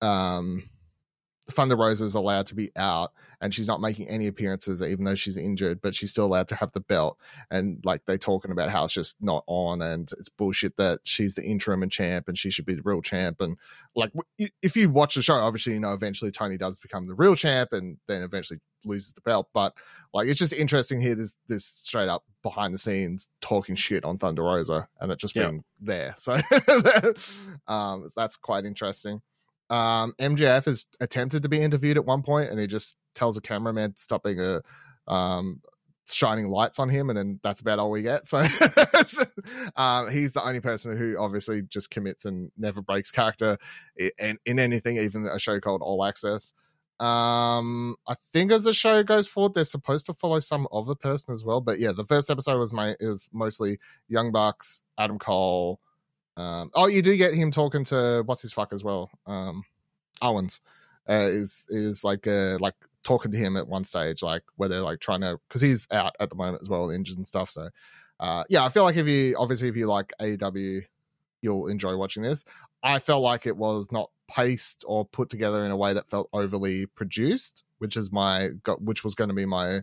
um 0.00 0.68
Thunder 1.50 1.76
Rosa 1.76 2.04
is 2.04 2.14
allowed 2.14 2.46
to 2.48 2.54
be 2.54 2.70
out 2.76 3.12
and 3.40 3.52
she's 3.52 3.66
not 3.66 3.80
making 3.80 4.08
any 4.08 4.28
appearances 4.28 4.80
even 4.82 5.04
though 5.04 5.16
she's 5.16 5.36
injured, 5.36 5.80
but 5.80 5.94
she's 5.94 6.10
still 6.10 6.24
allowed 6.24 6.48
to 6.48 6.54
have 6.54 6.70
the 6.72 6.80
belt. 6.80 7.18
And 7.50 7.80
like 7.84 8.04
they're 8.04 8.16
talking 8.18 8.52
about 8.52 8.70
how 8.70 8.84
it's 8.84 8.92
just 8.92 9.16
not 9.20 9.42
on 9.48 9.82
and 9.82 10.08
it's 10.18 10.28
bullshit 10.28 10.76
that 10.76 11.00
she's 11.02 11.34
the 11.34 11.42
interim 11.42 11.82
and 11.82 11.90
champ 11.90 12.28
and 12.28 12.38
she 12.38 12.50
should 12.50 12.64
be 12.66 12.74
the 12.74 12.82
real 12.84 13.02
champ. 13.02 13.40
And 13.40 13.58
like 13.96 14.12
if 14.62 14.76
you 14.76 14.88
watch 14.88 15.16
the 15.16 15.22
show, 15.22 15.34
obviously 15.34 15.74
you 15.74 15.80
know 15.80 15.92
eventually 15.92 16.30
Toni 16.30 16.56
does 16.56 16.78
become 16.78 17.06
the 17.08 17.14
real 17.14 17.34
champ 17.34 17.72
and 17.72 17.98
then 18.06 18.22
eventually 18.22 18.60
loses 18.84 19.12
the 19.12 19.20
belt. 19.22 19.48
But 19.52 19.74
like 20.14 20.28
it's 20.28 20.38
just 20.38 20.52
interesting 20.52 21.00
here. 21.00 21.16
This 21.16 21.36
this 21.48 21.64
straight 21.64 22.08
up 22.08 22.22
behind 22.42 22.72
the 22.74 22.78
scenes 22.78 23.28
talking 23.40 23.74
shit 23.74 24.04
on 24.04 24.18
Thunder 24.18 24.42
Rosa 24.44 24.88
and 25.00 25.10
it 25.10 25.18
just 25.18 25.34
Yeah. 25.34 25.48
being 25.48 25.64
there. 25.80 26.14
So 26.18 26.38
um, 27.66 28.08
that's 28.16 28.36
quite 28.36 28.64
interesting. 28.64 29.20
Um, 29.72 30.12
MJF 30.18 30.66
has 30.66 30.86
attempted 31.00 31.42
to 31.44 31.48
be 31.48 31.62
interviewed 31.62 31.96
at 31.96 32.04
one 32.04 32.22
point, 32.22 32.50
and 32.50 32.60
he 32.60 32.66
just 32.66 32.94
tells 33.14 33.36
the 33.36 33.40
cameraman 33.40 33.94
to 33.94 33.98
stop 33.98 34.22
being 34.22 34.38
a 34.38 34.60
um, 35.10 35.62
shining 36.06 36.48
lights 36.48 36.78
on 36.78 36.90
him, 36.90 37.08
and 37.08 37.18
then 37.18 37.40
that's 37.42 37.62
about 37.62 37.78
all 37.78 37.90
we 37.90 38.02
get. 38.02 38.28
So 38.28 38.38
um, 39.76 40.10
he's 40.10 40.34
the 40.34 40.42
only 40.44 40.60
person 40.60 40.94
who 40.94 41.16
obviously 41.18 41.62
just 41.62 41.90
commits 41.90 42.26
and 42.26 42.52
never 42.58 42.82
breaks 42.82 43.10
character 43.10 43.56
in, 43.96 44.10
in, 44.18 44.38
in 44.44 44.58
anything, 44.58 44.98
even 44.98 45.26
a 45.26 45.38
show 45.38 45.58
called 45.58 45.80
All 45.80 46.04
Access. 46.04 46.52
Um, 47.00 47.96
I 48.06 48.14
think 48.34 48.52
as 48.52 48.64
the 48.64 48.74
show 48.74 49.02
goes 49.02 49.26
forward, 49.26 49.54
they're 49.54 49.64
supposed 49.64 50.04
to 50.06 50.14
follow 50.14 50.38
some 50.40 50.68
other 50.70 50.94
person 50.94 51.32
as 51.32 51.44
well. 51.44 51.62
But 51.62 51.78
yeah, 51.78 51.92
the 51.92 52.04
first 52.04 52.30
episode 52.30 52.58
was 52.58 52.74
my 52.74 52.94
is 53.00 53.26
mostly 53.32 53.78
Young 54.06 54.32
Bucks, 54.32 54.82
Adam 54.98 55.18
Cole. 55.18 55.80
Um, 56.36 56.70
oh, 56.74 56.86
you 56.86 57.02
do 57.02 57.16
get 57.16 57.34
him 57.34 57.50
talking 57.50 57.84
to 57.84 58.22
what's 58.26 58.42
his 58.42 58.52
fuck 58.52 58.72
as 58.72 58.82
well. 58.82 59.10
Um, 59.26 59.64
Owens 60.20 60.60
uh, 61.08 61.28
is 61.30 61.66
is 61.68 62.04
like 62.04 62.26
uh 62.26 62.56
like 62.60 62.74
talking 63.02 63.32
to 63.32 63.38
him 63.38 63.56
at 63.56 63.66
one 63.66 63.84
stage, 63.84 64.22
like 64.22 64.42
where 64.56 64.68
they're 64.68 64.80
like 64.80 65.00
trying 65.00 65.20
to 65.20 65.38
because 65.48 65.62
he's 65.62 65.86
out 65.90 66.14
at 66.20 66.30
the 66.30 66.36
moment 66.36 66.62
as 66.62 66.68
well, 66.68 66.90
injured 66.90 67.16
and 67.16 67.26
stuff. 67.26 67.50
So, 67.50 67.68
uh, 68.20 68.44
yeah, 68.48 68.64
I 68.64 68.68
feel 68.68 68.84
like 68.84 68.96
if 68.96 69.06
you 69.06 69.36
obviously 69.38 69.68
if 69.68 69.76
you 69.76 69.86
like 69.86 70.12
AEW, 70.20 70.82
you'll 71.42 71.66
enjoy 71.68 71.96
watching 71.96 72.22
this. 72.22 72.44
I 72.82 72.98
felt 72.98 73.22
like 73.22 73.46
it 73.46 73.56
was 73.56 73.88
not 73.92 74.10
paced 74.28 74.84
or 74.86 75.04
put 75.04 75.30
together 75.30 75.64
in 75.64 75.70
a 75.70 75.76
way 75.76 75.92
that 75.92 76.08
felt 76.08 76.28
overly 76.32 76.86
produced, 76.86 77.64
which 77.78 77.96
is 77.96 78.12
my 78.12 78.50
which 78.78 79.04
was 79.04 79.14
going 79.14 79.28
to 79.28 79.34
be 79.34 79.46
my 79.46 79.82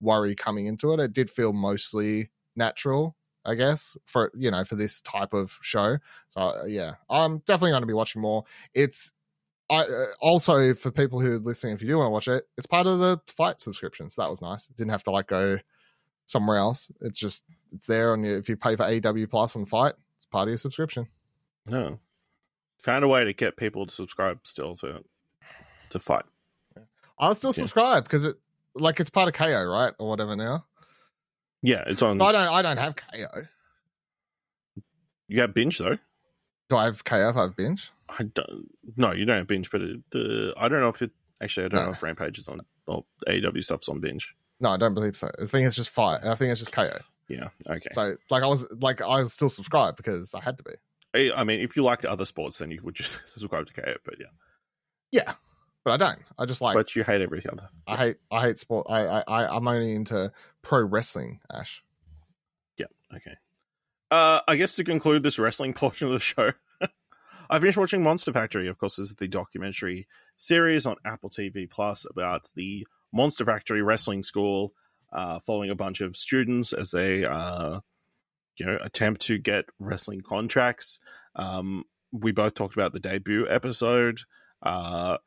worry 0.00 0.34
coming 0.34 0.66
into 0.66 0.92
it. 0.92 1.00
It 1.00 1.12
did 1.12 1.30
feel 1.30 1.52
mostly 1.52 2.30
natural, 2.56 3.16
I 3.44 3.54
guess, 3.54 3.96
for 4.04 4.30
you 4.34 4.50
know 4.50 4.64
for 4.64 4.76
this 4.76 5.00
type 5.00 5.32
of 5.32 5.58
show. 5.62 5.98
So 6.30 6.40
uh, 6.40 6.64
yeah, 6.66 6.94
I'm 7.08 7.38
definitely 7.38 7.70
going 7.70 7.82
to 7.82 7.86
be 7.86 7.94
watching 7.94 8.22
more. 8.22 8.44
It's 8.74 9.12
I 9.70 9.82
uh, 9.82 10.06
also 10.20 10.74
for 10.74 10.90
people 10.90 11.20
who 11.20 11.32
are 11.32 11.38
listening, 11.38 11.74
if 11.74 11.82
you 11.82 11.88
do 11.88 11.98
want 11.98 12.06
to 12.06 12.10
watch 12.10 12.28
it, 12.28 12.44
it's 12.56 12.66
part 12.66 12.86
of 12.86 12.98
the 12.98 13.20
FITE 13.26 13.60
subscription, 13.60 14.10
so 14.10 14.22
that 14.22 14.30
was 14.30 14.40
nice. 14.42 14.66
Didn't 14.68 14.90
have 14.90 15.04
to 15.04 15.10
like 15.10 15.26
go 15.28 15.58
somewhere 16.26 16.56
else. 16.56 16.90
It's 17.00 17.18
just 17.18 17.44
it's 17.72 17.86
there 17.86 18.12
on 18.12 18.24
your 18.24 18.38
if 18.38 18.48
you 18.48 18.56
pay 18.56 18.76
for 18.76 18.84
AW 18.84 19.26
Plus 19.30 19.56
on 19.56 19.66
FITE, 19.66 19.94
it's 20.16 20.26
part 20.26 20.48
of 20.48 20.50
your 20.50 20.58
subscription. 20.58 21.06
No, 21.70 21.98
found 22.82 23.04
a 23.04 23.08
way 23.08 23.24
to 23.24 23.32
get 23.32 23.56
people 23.56 23.86
to 23.86 23.94
subscribe 23.94 24.40
still 24.44 24.74
to 24.76 25.02
to 25.90 25.98
FITE. 25.98 26.24
I'll 27.18 27.34
still 27.34 27.52
Yeah. 27.52 27.60
subscribe 27.60 28.04
because 28.04 28.24
it 28.24 28.36
like 28.74 29.00
it's 29.00 29.10
part 29.10 29.28
of 29.28 29.34
Kayo, 29.34 29.70
right, 29.70 29.92
or 29.98 30.08
whatever 30.08 30.36
now. 30.36 30.64
Yeah, 31.62 31.84
it's 31.86 32.02
on. 32.02 32.20
I 32.22 32.32
don't 32.32 32.48
I 32.48 32.62
don't 32.62 32.76
have 32.76 32.96
Kayo. 32.96 33.48
You 35.28 35.36
got 35.36 35.54
binge 35.54 35.78
though. 35.78 35.96
Do 36.70 36.76
I 36.76 36.84
have 36.86 37.04
Kayo 37.04 37.30
if 37.30 37.36
I 37.36 37.42
have 37.42 37.56
binge? 37.56 37.90
I 38.08 38.22
don't. 38.24 38.68
No, 38.96 39.12
you 39.12 39.24
don't 39.24 39.38
have 39.38 39.46
binge, 39.46 39.70
but 39.70 39.80
it, 39.82 40.00
the 40.10 40.54
I 40.56 40.68
don't 40.68 40.80
know 40.80 40.88
if 40.88 41.02
it 41.02 41.10
actually. 41.42 41.66
I 41.66 41.68
don't 41.68 41.80
No. 41.80 41.86
know 41.86 41.92
if 41.92 42.02
Rampage 42.02 42.38
is 42.38 42.48
on 42.48 42.60
oh, 42.86 42.92
or 42.94 43.04
AEW 43.26 43.62
stuff's 43.62 43.88
on 43.88 44.00
binge. 44.00 44.34
No, 44.60 44.70
I 44.70 44.76
don't 44.76 44.94
believe 44.94 45.16
so. 45.16 45.30
I 45.40 45.46
think 45.46 45.66
it's 45.66 45.76
just 45.76 45.90
FITE. 45.90 46.24
I 46.24 46.34
think 46.34 46.50
it's 46.50 46.60
just 46.60 46.74
Kayo. 46.74 47.00
Yeah. 47.28 47.48
Okay. 47.68 47.88
So 47.92 48.16
like 48.30 48.42
I 48.42 48.46
was 48.46 48.66
like 48.80 49.00
I 49.02 49.20
was 49.20 49.32
still 49.32 49.50
subscribed 49.50 49.96
because 49.96 50.34
I 50.34 50.40
had 50.40 50.56
to 50.58 50.64
be. 50.64 51.32
I 51.34 51.42
mean, 51.44 51.60
if 51.60 51.76
you 51.76 51.82
liked 51.82 52.04
other 52.04 52.24
sports, 52.26 52.58
then 52.58 52.70
you 52.70 52.80
would 52.82 52.94
just 52.94 53.20
subscribe 53.32 53.66
to 53.66 53.72
Kayo. 53.72 53.96
But 54.04 54.14
yeah, 54.20 54.26
Yeah, 55.10 55.34
but 55.88 56.02
I 56.02 56.06
don't. 56.08 56.18
I 56.38 56.44
just 56.44 56.60
like 56.60 56.74
but 56.74 56.94
you 56.94 57.02
hate 57.04 57.22
everything 57.22 57.52
other. 57.52 57.68
I 57.86 57.96
hate 57.96 58.18
I 58.30 58.42
hate 58.42 58.58
sport. 58.58 58.86
I 58.90 59.06
I 59.06 59.24
I- 59.26 59.56
I'm 59.56 59.66
only 59.66 59.94
into 59.94 60.30
pro 60.62 60.82
wrestling. 60.84 61.40
Ash. 61.52 61.82
Yeah. 62.76 62.86
Okay. 63.14 63.34
Uh, 64.10 64.40
I 64.46 64.56
guess 64.56 64.76
to 64.76 64.84
conclude 64.84 65.22
this 65.22 65.38
wrestling 65.38 65.72
portion 65.74 66.08
of 66.08 66.12
the 66.14 66.20
show, 66.20 66.52
I 67.50 67.58
finished 67.58 67.78
watching 67.78 68.02
Monster 68.02 68.32
Factory. 68.32 68.68
Of 68.68 68.78
course, 68.78 68.96
this 68.96 69.08
is 69.08 69.14
the 69.16 69.28
documentary 69.28 70.06
series 70.36 70.84
on 70.86 70.96
Apple 71.06 71.30
TV 71.30 71.68
Plus 71.70 72.06
about 72.08 72.50
the 72.54 72.86
Monster 73.12 73.44
Factory 73.46 73.82
Wrestling 73.82 74.22
School, 74.22 74.72
uh, 75.12 75.40
following 75.40 75.70
a 75.70 75.74
bunch 75.74 76.00
of 76.02 76.16
students 76.16 76.72
as 76.74 76.90
they, 76.90 77.24
uh, 77.24 77.80
you 78.56 78.66
know, 78.66 78.78
attempt 78.82 79.22
to 79.22 79.38
get 79.38 79.64
wrestling 79.78 80.20
contracts. 80.20 81.00
Um, 81.36 81.84
we 82.12 82.32
both 82.32 82.54
talked 82.54 82.74
about 82.74 82.92
the 82.92 83.00
debut 83.00 83.46
episode. 83.48 84.20
Uh, 84.62 85.18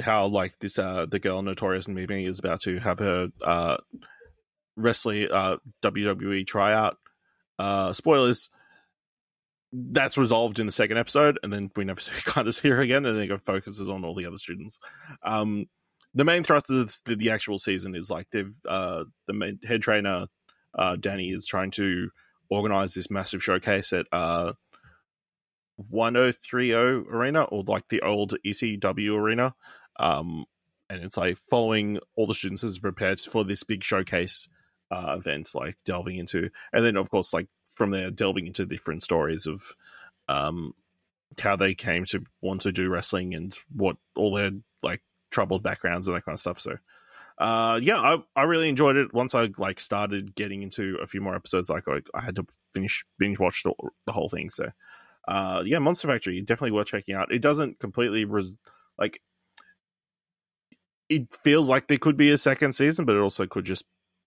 how 0.00 0.26
like 0.26 0.58
this 0.58 0.78
uh 0.78 1.06
the 1.06 1.18
girl 1.18 1.42
notorious 1.42 1.88
Mimi 1.88 2.24
is 2.24 2.38
about 2.38 2.60
to 2.62 2.78
have 2.78 2.98
her 2.98 3.28
uh 3.42 3.76
wrestling 4.76 5.28
uh 5.30 5.56
WWE 5.82 6.46
tryout. 6.46 6.96
Uh 7.58 7.92
spoilers. 7.92 8.50
That's 9.70 10.16
resolved 10.16 10.60
in 10.60 10.66
the 10.66 10.72
second 10.72 10.96
episode, 10.96 11.38
and 11.42 11.52
then 11.52 11.70
we 11.76 11.84
never 11.84 12.00
see 12.00 12.12
kind 12.24 12.48
of 12.48 12.54
see 12.54 12.68
her 12.70 12.80
again, 12.80 13.04
and 13.04 13.18
then 13.18 13.30
it 13.30 13.44
focuses 13.44 13.88
on 13.88 14.04
all 14.04 14.14
the 14.14 14.26
other 14.26 14.38
students. 14.38 14.78
Um 15.22 15.66
the 16.14 16.24
main 16.24 16.42
thrust 16.42 16.70
of 16.70 16.86
this, 16.86 17.00
the 17.00 17.30
actual 17.30 17.58
season 17.58 17.94
is 17.94 18.10
like 18.10 18.28
they've 18.30 18.54
uh 18.66 19.04
the 19.26 19.34
main, 19.34 19.58
head 19.66 19.82
trainer 19.82 20.26
uh 20.76 20.96
Danny 20.96 21.30
is 21.30 21.46
trying 21.46 21.70
to 21.72 22.08
organize 22.50 22.94
this 22.94 23.10
massive 23.10 23.42
showcase 23.42 23.92
at 23.92 24.06
uh 24.10 24.54
1030 25.78 26.74
arena 26.74 27.44
or 27.44 27.62
like 27.66 27.88
the 27.88 28.02
old 28.02 28.34
ECW 28.44 29.16
arena 29.16 29.54
um 29.98 30.44
and 30.90 31.02
it's 31.02 31.16
like 31.16 31.36
following 31.36 31.98
all 32.16 32.26
the 32.26 32.34
students 32.34 32.64
as 32.64 32.78
prepared 32.78 33.20
for 33.20 33.44
this 33.44 33.62
big 33.62 33.82
showcase 33.82 34.48
uh 34.90 35.14
events 35.16 35.54
like 35.54 35.76
delving 35.84 36.16
into 36.16 36.50
and 36.72 36.84
then 36.84 36.96
of 36.96 37.10
course 37.10 37.32
like 37.32 37.46
from 37.74 37.90
there 37.90 38.10
delving 38.10 38.46
into 38.46 38.66
different 38.66 39.02
stories 39.02 39.46
of 39.46 39.62
um 40.28 40.74
how 41.38 41.56
they 41.56 41.74
came 41.74 42.04
to 42.06 42.24
want 42.40 42.62
to 42.62 42.72
do 42.72 42.88
wrestling 42.88 43.34
and 43.34 43.56
what 43.72 43.96
all 44.16 44.34
their 44.34 44.50
like 44.82 45.02
troubled 45.30 45.62
backgrounds 45.62 46.08
and 46.08 46.16
that 46.16 46.24
kind 46.24 46.34
of 46.34 46.40
stuff 46.40 46.60
so 46.60 46.76
uh 47.38 47.78
yeah 47.80 48.00
i 48.00 48.16
i 48.34 48.42
really 48.42 48.68
enjoyed 48.68 48.96
it. 48.96 49.14
Once 49.14 49.34
i 49.34 49.48
like 49.58 49.78
started 49.78 50.34
getting 50.34 50.62
into 50.62 50.98
a 51.00 51.06
few 51.06 51.20
more 51.20 51.36
episodes 51.36 51.70
like 51.70 51.86
i, 51.86 52.00
I 52.14 52.20
had 52.20 52.36
to 52.36 52.46
finish 52.74 53.04
binge 53.18 53.38
watch 53.38 53.62
the, 53.62 53.72
the 54.06 54.12
whole 54.12 54.28
thing 54.28 54.50
so 54.50 54.70
uh 55.26 55.62
yeah 55.66 55.78
monster 55.78 56.08
factory 56.08 56.40
definitely 56.40 56.70
worth 56.70 56.86
checking 56.86 57.14
out 57.14 57.32
it 57.32 57.40
doesn't 57.40 57.78
completely 57.78 58.24
res- 58.24 58.56
like 58.98 59.20
it 61.08 61.34
feels 61.34 61.68
like 61.68 61.88
there 61.88 61.96
could 61.98 62.16
be 62.16 62.30
a 62.30 62.36
second 62.36 62.72
season 62.72 63.04
but 63.04 63.16
it 63.16 63.20
also 63.20 63.46
could 63.46 63.64
just 63.64 63.84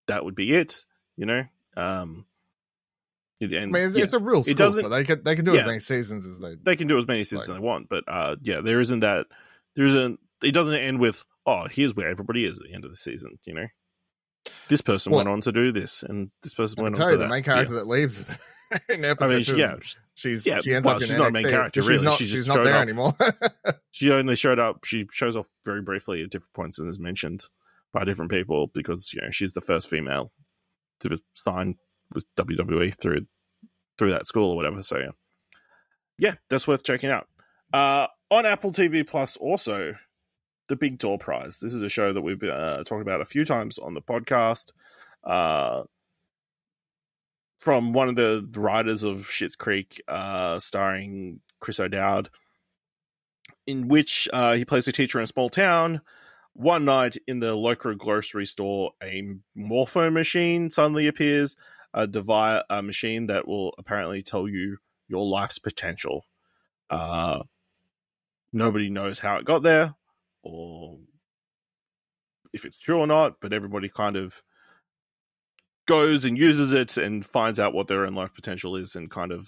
that 0.07 0.25
would 0.25 0.35
be 0.35 0.53
it 0.53 0.85
you 1.15 1.25
know 1.25 1.43
um 1.77 2.25
it, 3.39 3.59
I 3.59 3.65
mean, 3.65 3.75
it's, 3.75 3.97
yeah, 3.97 4.03
it's 4.03 4.13
a 4.13 4.19
real 4.19 4.43
school, 4.43 4.53
doesn't- 4.55 4.89
they 4.91 5.03
can 5.03 5.23
they 5.23 5.35
can 5.35 5.45
do 5.45 5.53
yeah. 5.53 5.61
as 5.61 5.65
many 5.65 5.79
seasons 5.79 6.27
as 6.27 6.37
they. 6.37 6.55
they 6.61 6.75
can 6.75 6.87
do 6.87 6.97
as 6.97 7.07
many 7.07 7.23
seasons 7.23 7.49
Like- 7.49 7.55
as 7.55 7.61
they 7.61 7.65
want 7.65 7.89
but 7.89 8.03
uh 8.07 8.35
yeah 8.41 8.61
there 8.61 8.79
isn't 8.79 8.99
that 8.99 9.25
there 9.75 9.85
isn't 9.85 10.19
it 10.43 10.51
doesn't 10.51 10.75
end 10.75 10.99
with 10.99 11.25
oh 11.45 11.65
here's 11.69 11.95
where 11.95 12.09
everybody 12.09 12.45
is 12.45 12.59
at 12.59 12.65
the 12.67 12.73
end 12.73 12.85
of 12.85 12.91
the 12.91 12.97
season 12.97 13.39
you 13.45 13.53
know 13.53 13.67
this 14.69 14.81
person 14.81 15.11
Well- 15.11 15.19
went 15.19 15.29
on 15.29 15.41
to 15.41 15.51
do 15.51 15.71
this 15.71 16.03
and 16.03 16.31
this 16.43 16.53
person 16.53 16.79
I 16.79 16.83
went 16.83 16.99
on 16.99 17.05
you 17.05 17.11
to 17.11 17.17
the 17.17 17.23
that 17.25 17.29
main 17.29 17.43
character 17.43 17.73
that 17.75 17.87
leaves 17.87 18.29
in 18.89 19.03
episode 19.05 19.31
i 19.31 19.35
mean 19.35 19.43
two. 19.43 19.57
yeah 19.57 19.75
she's 20.15 20.45
yeah, 20.45 20.61
she 20.61 20.73
ends 20.73 20.85
well, 20.85 20.95
up 20.95 21.01
in 21.01 21.07
she's 21.07 21.17
not 21.17 21.27
a 21.27 21.31
main 21.31 21.43
character, 21.43 21.81
really. 21.81 21.95
She's 21.95 22.01
not, 22.01 22.17
She 22.17 22.25
just 22.25 22.35
she's 22.35 22.47
not 22.47 22.63
there 22.63 22.75
up. 22.75 22.81
anymore. 22.83 23.13
she 23.91 24.11
only 24.11 24.35
showed 24.35 24.59
up 24.59 24.85
she 24.85 25.07
shows 25.11 25.35
off 25.35 25.47
very 25.65 25.81
briefly 25.81 26.23
at 26.23 26.29
different 26.29 26.53
points 26.53 26.79
and 26.79 26.89
is 26.89 26.99
mentioned 26.99 27.45
by 27.93 28.03
different 28.05 28.31
people 28.31 28.67
because 28.73 29.11
you 29.13 29.21
know 29.21 29.29
she's 29.31 29.53
the 29.53 29.61
first 29.61 29.89
female 29.89 30.31
to 31.01 31.09
be 31.09 31.21
signed 31.33 31.75
with 32.13 32.25
WWE 32.37 32.95
through 32.97 33.25
through 33.97 34.11
that 34.11 34.27
school 34.27 34.51
or 34.51 34.55
whatever 34.55 34.81
so 34.83 34.97
yeah 34.97 35.11
yeah 36.17 36.33
that's 36.49 36.67
worth 36.67 36.83
checking 36.83 37.09
out 37.09 37.27
uh 37.73 38.07
on 38.29 38.45
Apple 38.45 38.71
TV 38.71 39.05
Plus 39.05 39.35
also 39.37 39.95
the 40.67 40.75
Big 40.75 40.97
Door 40.97 41.19
Prize 41.19 41.59
this 41.59 41.73
is 41.73 41.81
a 41.81 41.89
show 41.89 42.13
that 42.13 42.21
we've 42.21 42.41
uh, 42.43 42.83
talked 42.83 43.01
about 43.01 43.21
a 43.21 43.25
few 43.25 43.45
times 43.45 43.77
on 43.77 43.93
the 43.93 44.01
podcast 44.01 44.71
uh 45.23 45.83
from 47.59 47.93
one 47.93 48.09
of 48.09 48.15
the 48.15 48.47
writers 48.59 49.03
of 49.03 49.27
Schitt's 49.27 49.55
Creek 49.55 50.01
uh 50.07 50.59
starring 50.59 51.39
Chris 51.59 51.79
O'Dowd 51.79 52.29
in 53.67 53.87
which 53.87 54.27
uh, 54.33 54.53
he 54.53 54.65
plays 54.65 54.87
a 54.87 54.91
teacher 54.91 55.19
in 55.19 55.23
a 55.23 55.27
small 55.27 55.49
town. 55.49 56.01
One 56.53 56.85
night 56.85 57.17
in 57.27 57.39
the 57.39 57.53
local 57.53 57.95
grocery 57.95 58.45
store, 58.45 58.91
a 59.01 59.35
morpho 59.55 60.09
machine 60.09 60.69
suddenly 60.69 61.07
appears, 61.07 61.55
a 61.93 62.07
device, 62.07 62.63
a 62.69 62.81
machine 62.81 63.27
that 63.27 63.47
will 63.47 63.73
apparently 63.77 64.23
tell 64.23 64.47
you 64.47 64.77
your 65.07 65.25
life's 65.25 65.59
potential. 65.59 66.25
Uh, 66.89 67.43
nobody 68.51 68.89
knows 68.89 69.19
how 69.19 69.37
it 69.37 69.45
got 69.45 69.63
there 69.63 69.95
or 70.43 70.99
if 72.53 72.65
it's 72.65 72.77
true 72.77 72.99
or 72.99 73.07
not, 73.07 73.35
but 73.41 73.53
everybody 73.53 73.89
kind 73.89 74.15
of 74.15 74.41
goes 75.87 76.25
and 76.25 76.37
uses 76.37 76.73
it 76.73 76.97
and 76.97 77.25
finds 77.25 77.59
out 77.59 77.73
what 77.73 77.87
their 77.87 78.05
own 78.05 78.13
life 78.15 78.33
potential 78.33 78.75
is, 78.75 78.95
and 78.95 79.09
kind 79.09 79.31
of 79.31 79.47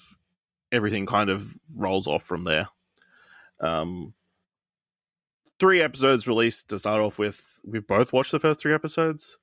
everything 0.71 1.06
kind 1.06 1.29
of 1.29 1.53
rolls 1.75 2.08
off 2.08 2.23
from 2.23 2.43
there. 2.43 2.67
Um, 3.60 4.13
three 5.60 5.82
episodes 5.82 6.27
released 6.27 6.69
to 6.69 6.79
start 6.79 7.01
off 7.01 7.19
with. 7.19 7.60
We've 7.63 7.86
both 7.86 8.12
watched 8.12 8.32
the 8.32 8.39
first 8.39 8.60
three 8.60 8.73
episodes. 8.73 9.38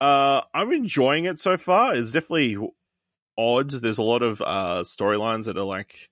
Uh, 0.00 0.42
I'm 0.54 0.72
enjoying 0.72 1.24
it 1.24 1.38
so 1.38 1.56
far. 1.56 1.94
It's 1.94 2.12
definitely 2.12 2.56
odd. 3.36 3.70
There's 3.70 3.98
a 3.98 4.02
lot 4.02 4.22
of 4.22 4.40
uh 4.40 4.82
storylines 4.84 5.44
that 5.44 5.56
are 5.56 5.64
like 5.64 6.10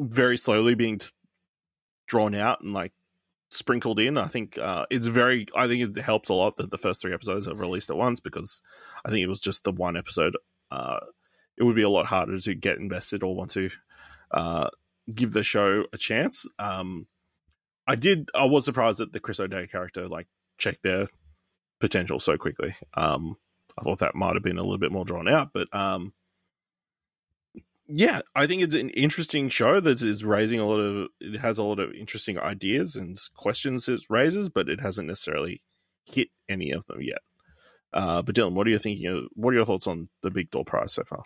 very 0.00 0.36
slowly 0.36 0.74
being 0.74 0.98
t- 0.98 1.08
drawn 2.08 2.34
out 2.34 2.60
and 2.62 2.72
like 2.72 2.92
sprinkled 3.50 4.00
in. 4.00 4.18
I 4.18 4.26
think 4.26 4.58
uh, 4.58 4.86
it's 4.90 5.06
very. 5.06 5.46
I 5.54 5.68
think 5.68 5.96
it 5.96 6.02
helps 6.02 6.28
a 6.28 6.34
lot 6.34 6.56
that 6.56 6.70
the 6.70 6.78
first 6.78 7.00
three 7.00 7.14
episodes 7.14 7.46
are 7.46 7.54
released 7.54 7.90
at 7.90 7.96
once 7.96 8.20
because 8.20 8.62
I 9.04 9.10
think 9.10 9.22
it 9.22 9.28
was 9.28 9.40
just 9.40 9.64
the 9.64 9.72
one 9.72 9.96
episode. 9.96 10.36
Uh, 10.70 10.98
it 11.56 11.62
would 11.62 11.76
be 11.76 11.82
a 11.82 11.88
lot 11.88 12.06
harder 12.06 12.38
to 12.38 12.54
get 12.54 12.78
invested 12.78 13.22
or 13.22 13.34
want 13.34 13.50
to 13.52 13.70
uh, 14.30 14.68
give 15.14 15.32
the 15.32 15.42
show 15.42 15.84
a 15.92 15.98
chance. 15.98 16.46
Um, 16.58 17.06
I 17.86 17.94
did. 17.94 18.30
I 18.34 18.44
was 18.44 18.64
surprised 18.64 18.98
that 18.98 19.12
the 19.12 19.20
Chris 19.20 19.40
O'Dowd 19.40 19.70
character 19.70 20.08
like 20.08 20.26
checked 20.58 20.82
their 20.82 21.06
potential 21.80 22.20
so 22.20 22.36
quickly. 22.36 22.74
Um, 22.94 23.36
I 23.78 23.82
thought 23.82 24.00
that 24.00 24.14
might 24.14 24.34
have 24.34 24.42
been 24.42 24.58
a 24.58 24.62
little 24.62 24.78
bit 24.78 24.92
more 24.92 25.04
drawn 25.04 25.28
out, 25.28 25.50
but 25.52 25.68
um, 25.72 26.12
yeah, 27.88 28.20
I 28.34 28.46
think 28.46 28.62
it's 28.62 28.74
an 28.74 28.90
interesting 28.90 29.48
show 29.48 29.80
that 29.80 30.02
is 30.02 30.24
raising 30.24 30.60
a 30.60 30.66
lot 30.66 30.78
of. 30.78 31.08
It 31.20 31.40
has 31.40 31.58
a 31.58 31.62
lot 31.62 31.78
of 31.78 31.92
interesting 31.92 32.38
ideas 32.38 32.96
and 32.96 33.16
questions 33.34 33.88
it 33.88 34.00
raises, 34.10 34.50
but 34.50 34.68
it 34.68 34.80
hasn't 34.80 35.08
necessarily 35.08 35.62
hit 36.04 36.28
any 36.48 36.70
of 36.70 36.84
them 36.86 37.00
yet. 37.00 37.18
Uh, 37.92 38.20
but 38.20 38.34
Dylan, 38.34 38.52
what 38.52 38.66
are 38.66 38.70
you 38.70 38.78
thinking? 38.78 39.06
Of, 39.06 39.24
what 39.32 39.50
are 39.50 39.56
your 39.56 39.64
thoughts 39.64 39.86
on 39.86 40.10
the 40.22 40.30
Big 40.30 40.50
Door 40.50 40.66
Prize 40.66 40.92
so 40.92 41.04
far? 41.04 41.22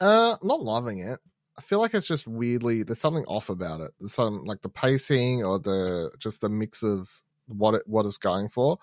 Uh, 0.00 0.36
not 0.42 0.60
loving 0.60 1.00
it. 1.00 1.18
I 1.58 1.60
feel 1.60 1.80
like 1.80 1.92
it's 1.92 2.06
just 2.06 2.26
weirdly 2.26 2.84
there's 2.84 3.00
something 3.00 3.24
off 3.26 3.50
about 3.50 3.80
it. 3.80 3.90
There's 3.98 4.14
some 4.14 4.44
like 4.44 4.62
the 4.62 4.68
pacing 4.70 5.44
or 5.44 5.58
the 5.58 6.10
just 6.18 6.40
the 6.40 6.48
mix 6.48 6.82
of 6.82 7.10
what 7.48 7.74
it 7.74 7.82
what 7.84 8.06
it's 8.06 8.16
going 8.16 8.48
for. 8.48 8.78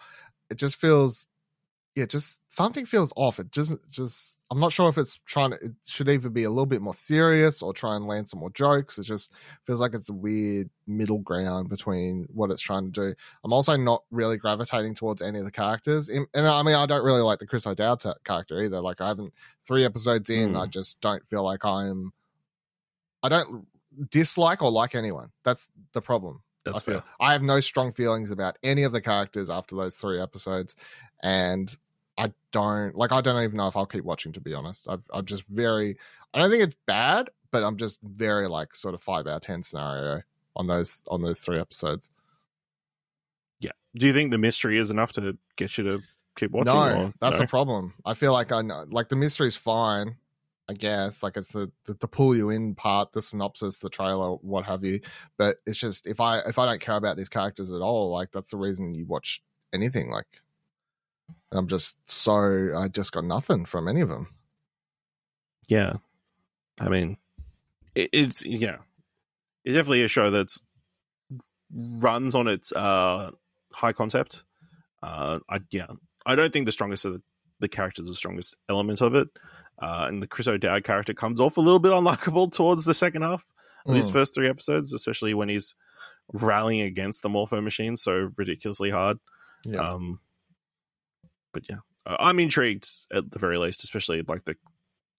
It 0.51 0.57
just 0.57 0.75
feels, 0.75 1.27
yeah, 1.95 2.05
just 2.05 2.39
something 2.49 2.85
feels 2.85 3.13
off. 3.15 3.39
It 3.39 3.51
just 3.51 3.73
just 3.89 4.34
I'm 4.51 4.59
not 4.59 4.71
sure 4.71 4.89
if 4.89 4.97
it's 4.99 5.19
trying 5.25 5.51
to. 5.51 5.57
It 5.57 5.71
should 5.87 6.07
either 6.07 6.29
be 6.29 6.43
a 6.43 6.49
little 6.49 6.67
bit 6.67 6.81
more 6.81 6.93
serious 6.93 7.63
or 7.63 7.73
try 7.73 7.95
and 7.95 8.05
land 8.05 8.29
some 8.29 8.39
more 8.39 8.51
jokes. 8.51 8.99
It 8.99 9.03
just 9.03 9.31
feels 9.65 9.79
like 9.79 9.95
it's 9.95 10.09
a 10.09 10.13
weird 10.13 10.69
middle 10.85 11.17
ground 11.19 11.67
between 11.69 12.27
what 12.31 12.51
it's 12.51 12.61
trying 12.61 12.91
to 12.91 12.91
do. 12.91 13.15
I'm 13.43 13.53
also 13.53 13.75
not 13.75 14.03
really 14.11 14.37
gravitating 14.37 14.93
towards 14.93 15.23
any 15.23 15.39
of 15.39 15.45
the 15.45 15.51
characters, 15.51 16.09
and 16.09 16.27
I 16.35 16.61
mean, 16.61 16.75
I 16.75 16.85
don't 16.85 17.03
really 17.03 17.21
like 17.21 17.39
the 17.39 17.47
Chris 17.47 17.65
O'Dowd 17.65 18.01
t- 18.01 18.11
character 18.23 18.61
either. 18.61 18.81
Like, 18.81 19.01
I 19.01 19.07
haven't 19.07 19.33
three 19.65 19.83
episodes 19.83 20.29
in. 20.29 20.53
Mm. 20.53 20.61
I 20.61 20.67
just 20.67 21.01
don't 21.01 21.25
feel 21.25 21.43
like 21.43 21.65
I'm. 21.65 22.13
I 23.23 23.29
don't 23.29 23.65
dislike 24.11 24.61
or 24.61 24.69
like 24.69 24.93
anyone. 24.93 25.31
That's 25.43 25.69
the 25.93 26.01
problem. 26.01 26.43
That's 26.65 26.77
I 26.77 26.81
feel. 26.81 27.01
Fair. 27.01 27.03
I 27.19 27.31
have 27.31 27.41
no 27.41 27.59
strong 27.61 27.93
feelings 27.93 28.29
about 28.29 28.59
any 28.61 28.83
of 28.83 28.91
the 28.91 29.01
characters 29.01 29.49
after 29.49 29.75
those 29.75 29.95
three 29.95 30.21
episodes, 30.21 30.75
and 31.23 31.75
I 32.17 32.31
don't 32.51 32.95
like. 32.95 33.11
I 33.11 33.21
don't 33.21 33.43
even 33.43 33.57
know 33.57 33.67
if 33.67 33.75
I'll 33.75 33.85
keep 33.85 34.05
watching. 34.05 34.31
To 34.33 34.41
be 34.41 34.53
honest, 34.53 34.87
I've, 34.89 35.03
I'm 35.11 35.25
just 35.25 35.45
very. 35.47 35.97
I 36.33 36.39
don't 36.39 36.49
think 36.49 36.63
it's 36.63 36.75
bad, 36.85 37.29
but 37.51 37.63
I'm 37.63 37.77
just 37.77 37.99
very 38.01 38.47
like 38.47 38.75
sort 38.75 38.93
of 38.93 39.01
five 39.01 39.27
out 39.27 39.37
of 39.37 39.41
ten 39.41 39.63
scenario 39.63 40.21
on 40.55 40.67
those 40.67 41.01
on 41.09 41.21
those 41.21 41.39
three 41.39 41.59
episodes. 41.59 42.11
Yeah. 43.59 43.71
Do 43.95 44.07
you 44.07 44.13
think 44.13 44.31
the 44.31 44.37
mystery 44.37 44.77
is 44.77 44.91
enough 44.91 45.11
to 45.13 45.37
get 45.57 45.77
you 45.77 45.83
to 45.83 46.01
keep 46.37 46.51
watching? 46.51 46.73
No, 46.73 47.13
that's 47.19 47.35
no? 47.35 47.39
the 47.39 47.47
problem. 47.47 47.93
I 48.05 48.13
feel 48.13 48.33
like 48.33 48.51
I 48.51 48.61
know. 48.61 48.85
Like 48.89 49.09
the 49.09 49.15
mystery's 49.15 49.55
fine. 49.55 50.15
I 50.67 50.73
guess 50.73 51.21
like 51.21 51.37
it's 51.37 51.51
the, 51.51 51.71
the, 51.85 51.93
the 51.93 52.07
pull 52.07 52.35
you 52.35 52.49
in 52.49 52.73
part, 52.73 53.13
the 53.13 53.21
synopsis, 53.21 53.77
the 53.77 53.89
trailer, 53.89 54.35
what 54.37 54.65
have 54.65 54.83
you. 54.83 54.99
But 55.37 55.57
it's 55.67 55.77
just 55.77 56.07
if 56.07 56.19
I 56.19 56.39
if 56.39 56.57
I 56.57 56.65
don't 56.65 56.81
care 56.81 56.95
about 56.95 57.17
these 57.17 57.29
characters 57.29 57.71
at 57.71 57.81
all, 57.81 58.09
like 58.11 58.31
that's 58.31 58.49
the 58.49 58.57
reason 58.57 58.95
you 58.95 59.05
watch 59.05 59.43
anything. 59.73 60.09
Like 60.09 60.25
I'm 61.51 61.67
just 61.67 61.97
so 62.09 62.71
I 62.75 62.87
just 62.87 63.11
got 63.11 63.23
nothing 63.23 63.65
from 63.65 63.87
any 63.87 64.01
of 64.01 64.09
them. 64.09 64.27
Yeah, 65.67 65.93
I 66.79 66.89
mean, 66.89 67.17
it, 67.95 68.09
it's 68.11 68.45
yeah, 68.45 68.77
it's 69.63 69.75
definitely 69.75 70.03
a 70.03 70.07
show 70.07 70.31
that's 70.31 70.61
runs 71.73 72.35
on 72.35 72.47
its 72.47 72.71
uh 72.71 73.31
high 73.71 73.93
concept. 73.93 74.43
Uh, 75.01 75.39
I 75.49 75.59
yeah, 75.71 75.87
I 76.25 76.35
don't 76.35 76.51
think 76.51 76.65
the 76.65 76.71
strongest 76.71 77.05
of 77.05 77.13
the, 77.13 77.21
the 77.59 77.67
characters 77.67 78.07
the 78.07 78.15
strongest 78.15 78.55
element 78.69 79.01
of 79.01 79.15
it. 79.15 79.29
Uh, 79.77 80.05
and 80.07 80.23
the 80.23 80.27
Chris 80.27 80.47
O'Dowd 80.47 80.85
character 80.85 81.13
comes 81.13 81.41
off 81.41 81.57
a 81.57 81.61
little 81.61 81.79
bit 81.79 81.91
unlikable 81.91 82.51
towards 82.51 82.85
the 82.85 82.93
second 82.93 83.23
half 83.23 83.45
of 83.85 83.91
mm. 83.91 83.95
these 83.95 84.09
first 84.09 84.33
three 84.33 84.47
episodes, 84.47 84.93
especially 84.93 85.33
when 85.33 85.49
he's 85.49 85.75
rallying 86.33 86.81
against 86.81 87.21
the 87.21 87.29
Morpho 87.29 87.61
machine 87.61 87.95
so 87.95 88.31
ridiculously 88.37 88.89
hard. 88.89 89.17
Yeah. 89.65 89.79
Um, 89.79 90.19
but 91.55 91.69
yeah, 91.69 91.77
I'm 92.05 92.37
intrigued 92.39 92.85
at 93.13 93.31
the 93.31 93.39
very 93.39 93.57
least, 93.57 93.85
especially 93.85 94.21
like 94.27 94.43
the 94.43 94.57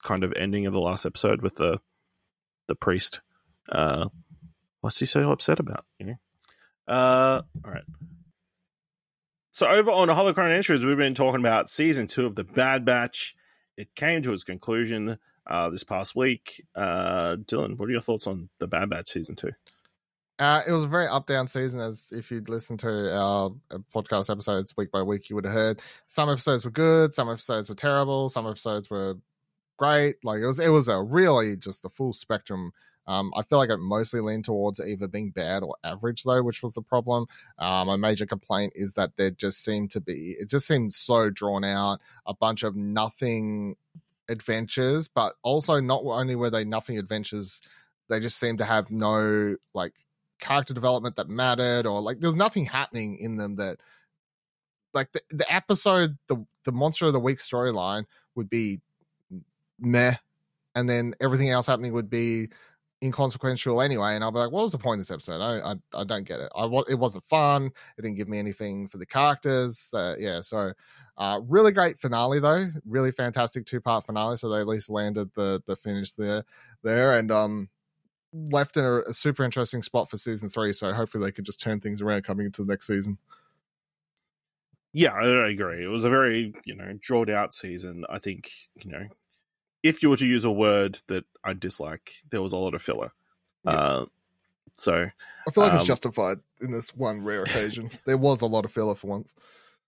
kind 0.04 0.22
of 0.22 0.34
ending 0.36 0.66
of 0.66 0.74
the 0.74 0.80
last 0.80 1.06
episode 1.06 1.40
with 1.40 1.56
the 1.56 1.78
the 2.68 2.74
priest. 2.74 3.20
Uh, 3.72 4.08
what's 4.82 5.00
he 5.00 5.06
so 5.06 5.32
upset 5.32 5.58
about? 5.58 5.86
You 5.98 6.06
know. 6.06 6.14
Uh, 6.86 7.40
all 7.64 7.70
right. 7.70 7.84
So 9.52 9.66
over 9.66 9.90
on 9.90 10.08
Holocron 10.08 10.54
Entries, 10.54 10.84
we've 10.84 10.98
been 10.98 11.14
talking 11.14 11.40
about 11.40 11.70
season 11.70 12.06
two 12.06 12.26
of 12.26 12.34
the 12.34 12.44
Bad 12.44 12.84
Batch. 12.84 13.34
It 13.78 13.94
came 13.94 14.22
to 14.22 14.34
its 14.34 14.44
conclusion 14.44 15.16
uh, 15.46 15.70
this 15.70 15.84
past 15.84 16.14
week. 16.14 16.62
Uh, 16.74 17.36
Dylan, 17.36 17.78
what 17.78 17.88
are 17.88 17.92
your 17.92 18.02
thoughts 18.02 18.26
on 18.26 18.50
the 18.58 18.66
Bad 18.66 18.90
Batch 18.90 19.10
season 19.10 19.36
two? 19.36 19.52
Uh, 20.38 20.62
it 20.66 20.72
was 20.72 20.84
a 20.84 20.88
very 20.88 21.06
up 21.06 21.26
down 21.26 21.48
season, 21.48 21.80
as 21.80 22.08
if 22.12 22.30
you'd 22.30 22.50
listened 22.50 22.78
to 22.80 23.16
our 23.16 23.50
uh, 23.70 23.78
podcast 23.94 24.30
episodes 24.30 24.76
week 24.76 24.90
by 24.92 25.02
week, 25.02 25.30
you 25.30 25.36
would 25.36 25.46
have 25.46 25.54
heard. 25.54 25.80
Some 26.08 26.28
episodes 26.28 26.64
were 26.64 26.70
good, 26.70 27.14
some 27.14 27.30
episodes 27.30 27.70
were 27.70 27.74
terrible, 27.74 28.28
some 28.28 28.46
episodes 28.46 28.90
were 28.90 29.14
great. 29.78 30.16
Like 30.24 30.40
it 30.40 30.46
was, 30.46 30.60
it 30.60 30.68
was 30.68 30.88
a 30.88 31.02
really 31.02 31.56
just 31.56 31.82
the 31.82 31.88
full 31.88 32.12
spectrum. 32.12 32.72
Um, 33.06 33.32
I 33.36 33.42
feel 33.42 33.58
like 33.58 33.70
it 33.70 33.78
mostly 33.78 34.20
leaned 34.20 34.44
towards 34.44 34.80
either 34.80 35.08
being 35.08 35.30
bad 35.30 35.62
or 35.62 35.76
average, 35.84 36.24
though, 36.24 36.42
which 36.42 36.62
was 36.62 36.74
the 36.74 36.82
problem. 36.82 37.26
Um, 37.58 37.88
a 37.88 37.96
major 37.96 38.26
complaint 38.26 38.72
is 38.76 38.94
that 38.94 39.16
there 39.16 39.30
just 39.30 39.64
seemed 39.64 39.90
to 39.92 40.00
be, 40.00 40.36
it 40.38 40.50
just 40.50 40.66
seemed 40.66 40.92
so 40.92 41.30
drawn 41.30 41.64
out, 41.64 42.00
a 42.26 42.34
bunch 42.34 42.62
of 42.62 42.76
nothing 42.76 43.76
adventures, 44.28 45.08
but 45.08 45.34
also 45.42 45.80
not 45.80 46.02
only 46.04 46.34
were 46.34 46.50
they 46.50 46.64
nothing 46.64 46.98
adventures, 46.98 47.62
they 48.08 48.20
just 48.20 48.38
seemed 48.38 48.58
to 48.58 48.64
have 48.64 48.90
no 48.90 49.56
like 49.72 49.94
character 50.38 50.74
development 50.74 51.16
that 51.16 51.28
mattered 51.28 51.86
or 51.86 52.00
like 52.00 52.20
there's 52.20 52.34
nothing 52.34 52.64
happening 52.64 53.16
in 53.18 53.36
them 53.36 53.56
that 53.56 53.78
like 54.94 55.10
the, 55.12 55.20
the 55.30 55.54
episode 55.54 56.16
the 56.28 56.44
the 56.64 56.72
monster 56.72 57.06
of 57.06 57.12
the 57.12 57.20
week 57.20 57.38
storyline 57.38 58.04
would 58.34 58.50
be 58.50 58.80
meh 59.78 60.14
and 60.74 60.88
then 60.88 61.14
everything 61.20 61.50
else 61.50 61.66
happening 61.66 61.92
would 61.92 62.10
be 62.10 62.48
inconsequential 63.02 63.82
anyway 63.82 64.14
and 64.14 64.24
i'll 64.24 64.32
be 64.32 64.38
like 64.38 64.50
what 64.50 64.62
was 64.62 64.72
the 64.72 64.78
point 64.78 64.98
of 64.98 65.06
this 65.06 65.10
episode? 65.10 65.40
I 65.40 65.72
i, 65.72 66.00
I 66.00 66.04
don't 66.04 66.24
get 66.24 66.40
it. 66.40 66.50
I 66.56 66.64
it 66.88 66.98
wasn't 66.98 67.24
fun. 67.24 67.66
It 67.98 68.02
didn't 68.02 68.16
give 68.16 68.28
me 68.28 68.38
anything 68.38 68.88
for 68.88 68.96
the 68.98 69.06
characters. 69.06 69.90
Yeah 70.18 70.40
so 70.40 70.72
uh 71.18 71.40
really 71.46 71.72
great 71.72 71.98
finale 71.98 72.40
though. 72.40 72.68
Really 72.86 73.12
fantastic 73.12 73.66
two 73.66 73.80
part 73.80 74.06
finale 74.06 74.36
so 74.36 74.48
they 74.48 74.60
at 74.60 74.66
least 74.66 74.88
landed 74.88 75.30
the 75.34 75.62
the 75.66 75.76
finish 75.76 76.12
there 76.12 76.44
there 76.82 77.18
and 77.18 77.30
um 77.30 77.68
left 78.50 78.76
in 78.76 78.84
a, 78.84 79.00
a, 79.00 79.14
super 79.14 79.44
interesting 79.44 79.82
spot 79.82 80.10
for 80.10 80.18
season 80.18 80.48
three. 80.48 80.72
So 80.72 80.92
hopefully 80.92 81.24
they 81.24 81.32
can 81.32 81.44
just 81.44 81.60
turn 81.60 81.80
things 81.80 82.02
around 82.02 82.24
coming 82.24 82.46
into 82.46 82.62
the 82.62 82.72
next 82.72 82.86
season. 82.86 83.18
Yeah, 84.92 85.12
I 85.12 85.48
agree. 85.48 85.84
It 85.84 85.88
was 85.88 86.04
a 86.04 86.10
very 86.10 86.54
you 86.64 86.74
know 86.74 86.96
drawed 87.00 87.28
out 87.28 87.54
season. 87.54 88.04
I 88.08 88.18
think 88.18 88.50
you 88.82 88.90
know 88.90 89.06
if 89.82 90.02
you 90.02 90.10
were 90.10 90.16
to 90.16 90.26
use 90.26 90.44
a 90.44 90.50
word 90.50 91.00
that 91.08 91.24
I 91.44 91.52
dislike, 91.52 92.12
there 92.30 92.42
was 92.42 92.52
a 92.52 92.56
lot 92.56 92.74
of 92.74 92.82
filler. 92.82 93.12
Yeah. 93.64 93.70
Uh, 93.72 94.06
so 94.74 95.06
I 95.46 95.50
feel 95.50 95.64
like 95.64 95.72
um, 95.72 95.78
it's 95.78 95.86
justified 95.86 96.38
in 96.60 96.70
this 96.70 96.94
one 96.94 97.24
rare 97.24 97.42
occasion. 97.42 97.90
there 98.06 98.18
was 98.18 98.42
a 98.42 98.46
lot 98.46 98.64
of 98.64 98.72
filler 98.72 98.94
for 98.94 99.06
once. 99.06 99.34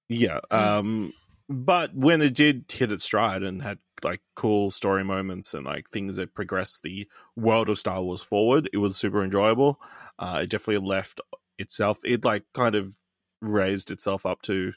Yeah. 0.08 0.40
Um, 0.50 1.12
but 1.48 1.94
when 1.94 2.22
it 2.22 2.34
did 2.34 2.66
hit 2.70 2.92
its 2.92 3.04
stride 3.04 3.42
and 3.42 3.62
had 3.62 3.78
like 4.04 4.20
cool 4.34 4.70
story 4.70 5.04
moments 5.04 5.54
and 5.54 5.64
like 5.64 5.88
things 5.88 6.16
that 6.16 6.34
progress 6.34 6.80
the 6.82 7.08
world 7.36 7.68
of 7.68 7.78
Star 7.78 8.02
Wars 8.02 8.20
forward, 8.20 8.68
it 8.72 8.78
was 8.78 8.96
super 8.96 9.22
enjoyable. 9.22 9.80
Uh, 10.18 10.40
it 10.42 10.50
definitely 10.50 10.86
left 10.86 11.20
itself. 11.58 11.98
It 12.04 12.24
like 12.24 12.44
kind 12.54 12.74
of 12.74 12.96
raised 13.40 13.90
itself 13.90 14.26
up 14.26 14.42
to 14.42 14.72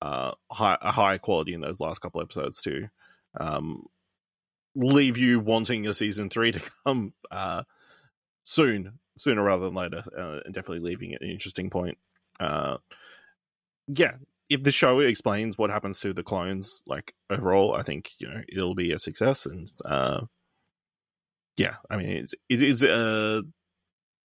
uh, 0.00 0.32
high, 0.50 0.78
a 0.80 0.92
higher 0.92 1.18
quality 1.18 1.54
in 1.54 1.60
those 1.60 1.80
last 1.80 2.00
couple 2.00 2.20
episodes 2.20 2.62
to 2.62 2.88
um, 3.38 3.86
leave 4.74 5.18
you 5.18 5.40
wanting 5.40 5.86
a 5.86 5.94
season 5.94 6.30
three 6.30 6.52
to 6.52 6.60
come 6.86 7.12
uh, 7.30 7.62
soon, 8.44 8.98
sooner 9.16 9.42
rather 9.42 9.64
than 9.66 9.74
later, 9.74 10.04
uh, 10.16 10.40
and 10.44 10.54
definitely 10.54 10.88
leaving 10.88 11.14
an 11.14 11.28
interesting 11.28 11.70
point. 11.70 11.98
Uh, 12.38 12.78
yeah, 13.88 14.12
if 14.48 14.62
the 14.62 14.72
show 14.72 15.00
explains 15.00 15.58
what 15.58 15.70
happens 15.70 16.00
to 16.00 16.12
the 16.12 16.22
clones, 16.22 16.82
like 16.86 17.14
overall, 17.30 17.74
I 17.74 17.82
think 17.82 18.10
you 18.18 18.28
know 18.28 18.42
it'll 18.48 18.74
be 18.74 18.92
a 18.92 18.98
success. 18.98 19.46
And 19.46 19.70
uh, 19.84 20.22
yeah, 21.56 21.76
I 21.90 21.96
mean, 21.96 22.10
it's, 22.10 22.34
it 22.48 22.62
is 22.62 22.82
uh, 22.82 23.42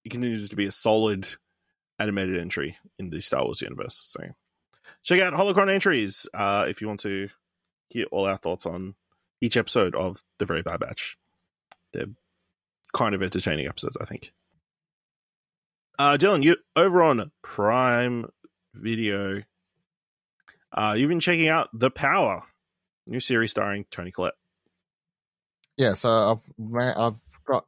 it 0.05 0.09
continues 0.09 0.49
to 0.49 0.55
be 0.55 0.67
a 0.67 0.71
solid 0.71 1.27
animated 1.99 2.39
entry 2.39 2.77
in 2.97 3.09
the 3.09 3.21
Star 3.21 3.43
Wars 3.43 3.61
universe. 3.61 3.95
So 3.95 4.23
check 5.03 5.21
out 5.21 5.33
Holocron 5.33 5.73
entries 5.73 6.27
uh, 6.33 6.65
if 6.67 6.81
you 6.81 6.87
want 6.87 7.01
to 7.01 7.29
hear 7.89 8.05
all 8.11 8.25
our 8.25 8.37
thoughts 8.37 8.65
on 8.65 8.95
each 9.41 9.57
episode 9.57 9.95
of 9.95 10.23
the 10.39 10.45
Very 10.45 10.61
Bad 10.61 10.79
Batch. 10.79 11.17
They're 11.91 12.07
kind 12.93 13.13
of 13.13 13.21
entertaining 13.21 13.67
episodes, 13.67 13.97
I 13.99 14.05
think. 14.05 14.31
Uh, 15.99 16.17
Dylan, 16.17 16.43
you 16.43 16.55
over 16.75 17.03
on 17.03 17.31
Prime 17.43 18.25
Video 18.73 19.43
uh, 20.73 20.95
you've 20.97 21.09
been 21.09 21.19
checking 21.19 21.47
out 21.47 21.69
The 21.73 21.91
Power, 21.91 22.41
new 23.05 23.19
series 23.19 23.51
starring 23.51 23.85
Toni 23.91 24.11
Collette. 24.11 24.33
Yeah, 25.77 25.93
so 25.93 26.09
I've 26.09 26.97
I've 26.97 27.15
got 27.45 27.65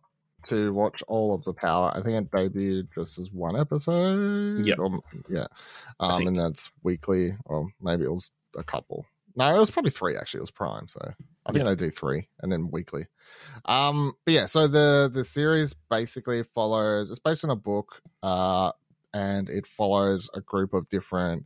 to 0.48 0.74
watch 0.74 1.04
all 1.08 1.34
of 1.34 1.44
The 1.44 1.54
Power. 1.54 1.91
I 1.96 2.02
think 2.02 2.15
it 2.15 2.32
debuted 2.32 2.88
just 2.94 3.18
as 3.18 3.32
one 3.32 3.56
episode. 3.56 4.65
Yep. 4.65 4.80
Or, 4.80 5.00
yeah, 5.30 5.48
um, 6.00 6.28
and 6.28 6.38
that's 6.38 6.72
weekly, 6.84 7.36
or 7.46 7.68
maybe 7.82 8.04
it 8.04 8.12
was 8.12 8.30
a 8.58 8.63
couple. 8.63 9.06
No, 9.36 9.54
it 9.54 9.60
was 9.60 9.72
probably 9.72 9.91
three 9.91 10.15
actually. 10.15 10.39
It 10.39 10.41
was 10.41 10.52
Prime, 10.52 10.88
so 10.88 11.00
I 11.46 11.52
think 11.52 11.65
they 11.65 11.76
do 11.76 11.91
three 11.91 12.28
and 12.39 12.52
then 12.52 12.72
weekly. 12.72 13.06
Um, 13.65 14.13
but 14.26 14.34
yeah, 14.34 14.46
so 14.46 14.68
the 14.68 15.12
the 15.13 15.26
series 15.26 15.76
basically 15.89 16.44
follows. 16.44 17.12
It's 17.12 17.20
based 17.20 17.44
on 17.44 17.50
a 17.50 17.56
book, 17.56 18.02
uh, 18.24 18.72
and 19.13 19.50
it 19.50 19.68
follows 19.68 20.30
a 20.34 20.41
group 20.41 20.74
of 20.74 20.89
different 20.89 21.46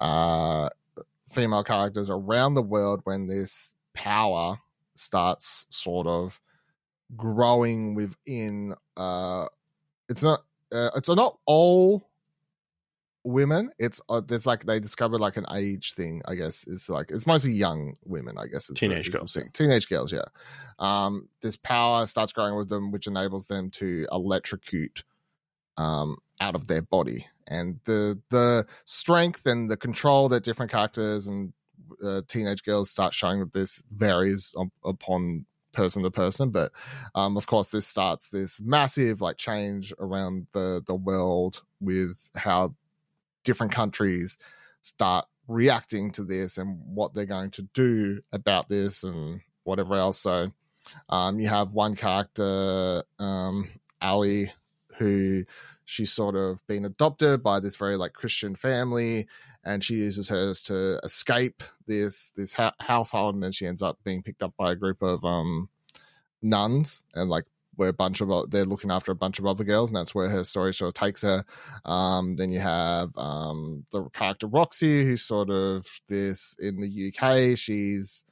uh 0.00 0.68
female 1.34 1.64
characters 1.64 2.10
around 2.10 2.54
the 2.54 2.62
world 2.62 3.00
when 3.04 3.26
this 3.26 3.74
power 3.94 4.58
starts 4.94 5.66
sort 5.70 6.06
of 6.06 6.40
growing 7.16 7.94
within 7.94 8.74
uh 8.96 9.46
it's 10.08 10.22
not 10.22 10.40
uh, 10.72 10.90
it's 10.96 11.08
not 11.08 11.38
all 11.46 12.10
women. 13.24 13.70
It's 13.78 14.00
uh, 14.08 14.20
there's 14.26 14.46
like 14.46 14.64
they 14.64 14.78
discovered 14.78 15.20
like 15.20 15.36
an 15.36 15.46
age 15.52 15.94
thing. 15.94 16.22
I 16.26 16.34
guess 16.34 16.64
it's 16.66 16.88
like 16.88 17.10
it's 17.10 17.26
mostly 17.26 17.52
young 17.52 17.96
women. 18.04 18.36
I 18.38 18.46
guess 18.46 18.70
Teenage 18.74 19.10
the 19.10 19.18
girls, 19.18 19.32
thing. 19.32 19.50
Teenage 19.52 19.88
girls, 19.88 20.12
yeah. 20.12 20.24
Um, 20.78 21.28
this 21.42 21.56
power 21.56 22.06
starts 22.06 22.32
growing 22.32 22.56
with 22.56 22.68
them, 22.68 22.90
which 22.92 23.06
enables 23.06 23.46
them 23.46 23.70
to 23.72 24.06
electrocute 24.12 25.04
um 25.76 26.18
out 26.40 26.54
of 26.54 26.68
their 26.68 26.82
body, 26.82 27.26
and 27.48 27.78
the 27.84 28.20
the 28.30 28.66
strength 28.84 29.46
and 29.46 29.70
the 29.70 29.76
control 29.76 30.28
that 30.28 30.44
different 30.44 30.70
characters 30.70 31.26
and 31.26 31.52
uh, 32.04 32.22
teenage 32.28 32.64
girls 32.64 32.90
start 32.90 33.14
showing 33.14 33.40
with 33.40 33.52
this 33.52 33.82
varies 33.92 34.54
up, 34.58 34.68
upon 34.84 35.44
person 35.72 36.04
to 36.04 36.10
person 36.10 36.50
but 36.50 36.70
um 37.16 37.36
of 37.36 37.48
course 37.48 37.68
this 37.70 37.84
starts 37.84 38.30
this 38.30 38.60
massive 38.60 39.20
like 39.20 39.36
change 39.36 39.92
around 39.98 40.46
the 40.52 40.80
the 40.86 40.94
world 40.94 41.62
with 41.80 42.30
how 42.36 42.72
different 43.44 43.72
countries 43.72 44.38
start 44.80 45.26
reacting 45.46 46.10
to 46.10 46.24
this 46.24 46.58
and 46.58 46.78
what 46.84 47.14
they're 47.14 47.26
going 47.26 47.50
to 47.50 47.62
do 47.74 48.20
about 48.32 48.68
this 48.68 49.02
and 49.04 49.40
whatever 49.64 49.94
else. 49.94 50.18
So 50.18 50.50
um 51.08 51.38
you 51.38 51.48
have 51.48 51.72
one 51.72 51.94
character 51.94 53.02
um 53.18 53.68
Allie 54.00 54.52
who 54.98 55.44
she's 55.84 56.12
sort 56.12 56.34
of 56.34 56.64
been 56.66 56.84
adopted 56.84 57.42
by 57.42 57.60
this 57.60 57.76
very 57.76 57.96
like 57.96 58.12
christian 58.12 58.54
family 58.54 59.26
and 59.64 59.82
she 59.82 59.94
uses 59.94 60.28
hers 60.28 60.62
to 60.62 60.98
escape 61.02 61.62
this 61.86 62.32
this 62.36 62.52
ha- 62.52 62.74
household 62.80 63.34
and 63.34 63.42
then 63.42 63.52
she 63.52 63.66
ends 63.66 63.82
up 63.82 63.98
being 64.04 64.22
picked 64.22 64.42
up 64.42 64.54
by 64.58 64.72
a 64.72 64.76
group 64.76 65.02
of 65.02 65.24
um 65.24 65.68
nuns 66.42 67.02
and 67.14 67.30
like 67.30 67.44
where 67.76 67.88
a 67.88 67.92
bunch 67.92 68.20
of 68.20 68.50
they're 68.50 68.64
looking 68.64 68.90
after 68.90 69.10
a 69.10 69.16
bunch 69.16 69.38
of 69.38 69.46
other 69.46 69.64
girls 69.64 69.90
and 69.90 69.96
that's 69.96 70.14
where 70.14 70.28
her 70.28 70.44
story 70.44 70.72
sort 70.72 70.88
of 70.88 70.94
takes 70.94 71.22
her. 71.22 71.44
Um 71.84 72.36
then 72.36 72.50
you 72.50 72.60
have 72.60 73.10
um 73.16 73.84
the 73.90 74.04
character 74.10 74.46
roxy 74.46 75.04
who's 75.04 75.22
sort 75.22 75.50
of 75.50 75.86
this 76.08 76.54
in 76.60 76.80
the 76.80 77.12
uk 77.12 77.58
she's 77.58 78.24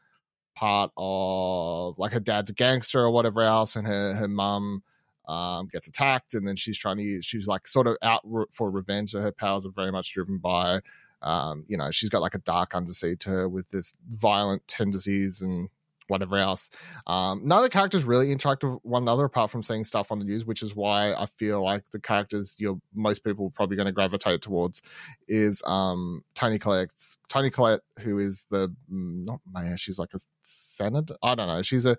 part 0.54 0.92
of 0.96 1.98
like 1.98 2.12
her 2.12 2.20
dad's 2.20 2.50
a 2.50 2.54
gangster 2.54 3.00
or 3.00 3.10
whatever 3.10 3.40
else 3.40 3.74
and 3.74 3.86
her 3.86 4.14
her 4.14 4.28
mum 4.28 4.82
um, 5.28 5.68
gets 5.72 5.86
attacked 5.86 6.34
and 6.34 6.46
then 6.46 6.56
she's 6.56 6.78
trying 6.78 6.96
to 6.96 7.02
use 7.02 7.24
she's 7.24 7.46
like 7.46 7.66
sort 7.66 7.86
of 7.86 7.96
out 8.02 8.22
for 8.50 8.70
revenge 8.70 9.12
so 9.12 9.20
her 9.20 9.32
powers 9.32 9.64
are 9.64 9.70
very 9.70 9.92
much 9.92 10.12
driven 10.12 10.38
by 10.38 10.80
um, 11.22 11.64
you 11.68 11.76
know 11.76 11.90
she's 11.90 12.10
got 12.10 12.22
like 12.22 12.34
a 12.34 12.40
dark 12.40 12.74
undersea 12.74 13.16
to 13.16 13.30
her 13.30 13.48
with 13.48 13.68
this 13.70 13.94
violent 14.10 14.66
tendencies 14.66 15.40
and 15.40 15.68
whatever 16.08 16.36
else. 16.36 16.68
Um, 17.06 17.40
none 17.44 17.58
of 17.58 17.64
the 17.64 17.70
characters 17.70 18.04
really 18.04 18.30
interact 18.32 18.64
with 18.64 18.78
one 18.82 19.02
another 19.02 19.24
apart 19.24 19.50
from 19.50 19.62
seeing 19.62 19.84
stuff 19.84 20.12
on 20.12 20.18
the 20.18 20.24
news 20.24 20.44
which 20.44 20.62
is 20.62 20.74
why 20.74 21.14
i 21.14 21.26
feel 21.36 21.62
like 21.62 21.84
the 21.92 22.00
characters 22.00 22.54
you're 22.58 22.78
most 22.94 23.24
people 23.24 23.46
are 23.46 23.50
probably 23.50 23.76
going 23.76 23.86
to 23.86 23.92
gravitate 23.92 24.42
towards 24.42 24.82
is 25.28 25.62
um, 25.66 26.22
Toni 26.34 26.58
Collette's 26.58 27.18
Toni 27.28 27.50
Collette 27.50 27.80
who 28.00 28.18
is 28.18 28.44
the 28.50 28.68
mm, 28.92 29.24
not 29.24 29.40
mayor 29.50 29.76
she's 29.76 29.98
like 29.98 30.12
a 30.14 30.18
senator? 30.42 31.16
I 31.22 31.34
don't 31.34 31.46
know. 31.46 31.62
She's 31.62 31.86
a 31.86 31.96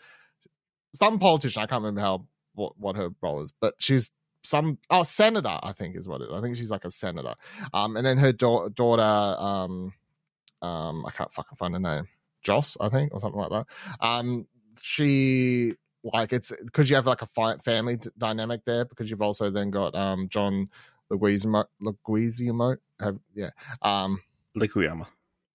some 0.96 1.18
politician 1.18 1.64
i 1.64 1.66
can't 1.66 1.82
remember 1.82 2.02
how 2.02 2.24
what, 2.56 2.78
what 2.80 2.96
her 2.96 3.10
role 3.22 3.42
is 3.42 3.54
but 3.60 3.74
she's 3.80 4.12
some 4.44 4.78
oh 4.90 5.04
senator 5.04 5.58
i 5.64 5.72
think 5.72 5.96
is 5.96 6.08
what 6.08 6.22
it 6.22 6.26
is 6.28 6.34
i 6.34 6.42
think 6.42 6.58
she's 6.58 6.70
like 6.72 6.86
a 6.86 6.92
senator 6.92 7.34
um 7.74 7.96
and 7.96 8.06
then 8.06 8.18
her 8.18 8.34
da- 8.34 8.68
daughter 8.70 9.02
um 9.02 9.94
um 10.62 11.06
i 11.06 11.12
can't 11.12 11.32
fucking 11.34 11.56
find 11.56 11.74
her 11.74 11.80
name 11.80 12.08
joss 12.42 12.76
i 12.82 12.90
think 12.90 13.14
or 13.14 13.20
something 13.22 13.40
like 13.40 13.50
that 13.52 13.66
um 14.06 14.46
she 14.82 15.74
like 16.04 16.34
it's 16.34 16.52
because 16.66 16.90
you 16.90 16.96
have 16.96 17.08
like 17.08 17.22
a 17.22 17.26
fi- 17.28 17.58
family 17.58 17.96
d- 17.96 18.10
dynamic 18.18 18.62
there 18.66 18.84
because 18.86 19.10
you've 19.10 19.22
also 19.22 19.50
then 19.50 19.72
got 19.72 19.96
um 19.96 20.28
john 20.28 20.70
leguizamo 21.12 21.64
leguizamo 21.82 22.76
have 23.00 23.18
yeah 23.34 23.50
um 23.82 24.22
Likuyama. 24.58 25.06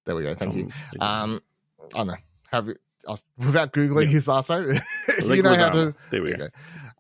there 0.06 0.16
we 0.16 0.22
go 0.22 0.34
thank 0.34 0.54
you 0.54 0.62
John 0.62 0.72
Leguizamo. 0.94 1.02
um 1.22 1.42
i 1.94 1.98
don't 1.98 2.06
know 2.06 2.16
have 2.50 2.66
you 2.68 2.76
without 3.36 3.72
googling 3.72 4.04
Yeah. 4.06 4.10
his 4.12 4.28
last 4.28 4.48
name 4.50 4.68
you 5.24 5.42
know 5.42 5.54
how 5.54 5.68
to 5.70 5.94
There 6.10 6.22
we 6.22 6.30
there 6.30 6.38
go. 6.38 6.44
go. 6.46 6.50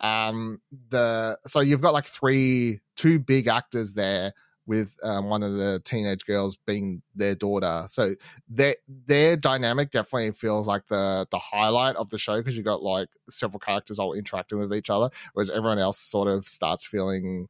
Um, 0.00 0.60
the 0.90 1.38
so 1.46 1.60
you've 1.60 1.80
got 1.82 1.92
like 1.92 2.06
three, 2.06 2.80
two 2.96 3.18
big 3.18 3.48
actors 3.48 3.94
there 3.94 4.32
with 4.68 4.94
um, 5.02 5.30
one 5.30 5.42
of 5.42 5.54
the 5.54 5.80
teenage 5.84 6.26
girls 6.26 6.58
being 6.66 7.00
their 7.16 7.34
daughter. 7.34 7.86
So 7.88 8.14
their 8.48 8.76
their 9.06 9.36
dynamic 9.36 9.90
definitely 9.90 10.32
feels 10.32 10.68
like 10.68 10.86
the 10.88 11.26
the 11.30 11.38
highlight 11.38 11.96
of 11.96 12.10
the 12.10 12.18
show 12.18 12.36
because 12.36 12.56
you 12.56 12.62
got 12.62 12.82
like 12.82 13.08
several 13.30 13.60
characters 13.60 13.98
all 13.98 14.12
interacting 14.12 14.58
with 14.58 14.74
each 14.74 14.90
other, 14.90 15.10
whereas 15.32 15.50
everyone 15.50 15.78
else 15.78 15.98
sort 15.98 16.28
of 16.28 16.46
starts 16.46 16.86
feeling 16.86 17.48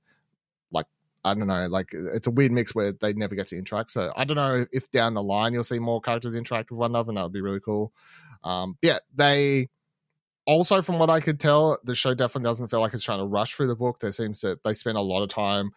like 0.70 0.86
I 1.24 1.34
don't 1.34 1.48
know, 1.48 1.66
like 1.66 1.88
it's 1.92 2.28
a 2.28 2.30
weird 2.30 2.52
mix 2.52 2.74
where 2.74 2.92
they 2.92 3.12
never 3.12 3.34
get 3.34 3.48
to 3.48 3.58
interact. 3.58 3.90
So 3.90 4.12
I 4.16 4.24
don't 4.24 4.36
know 4.36 4.64
if 4.72 4.88
down 4.92 5.14
the 5.14 5.22
line 5.22 5.52
you'll 5.52 5.64
see 5.64 5.80
more 5.80 6.00
characters 6.00 6.36
interact 6.36 6.70
with 6.70 6.78
one 6.78 6.92
another, 6.92 7.10
and 7.10 7.18
that 7.18 7.24
would 7.24 7.32
be 7.32 7.42
really 7.42 7.60
cool. 7.60 7.92
Um, 8.44 8.78
yeah, 8.80 8.98
they 9.14 9.68
also 10.48 10.80
from 10.80 10.98
what 10.98 11.10
I 11.10 11.20
could 11.20 11.38
tell, 11.38 11.78
the 11.84 11.94
show 11.94 12.14
definitely 12.14 12.48
doesn't 12.48 12.68
feel 12.68 12.80
like 12.80 12.94
it's 12.94 13.04
trying 13.04 13.18
to 13.18 13.26
rush 13.26 13.54
through 13.54 13.66
the 13.66 13.76
book. 13.76 14.00
There 14.00 14.10
seems 14.10 14.40
to 14.40 14.58
they 14.64 14.72
spend 14.72 14.96
a 14.96 15.02
lot 15.02 15.22
of 15.22 15.28
time, 15.28 15.70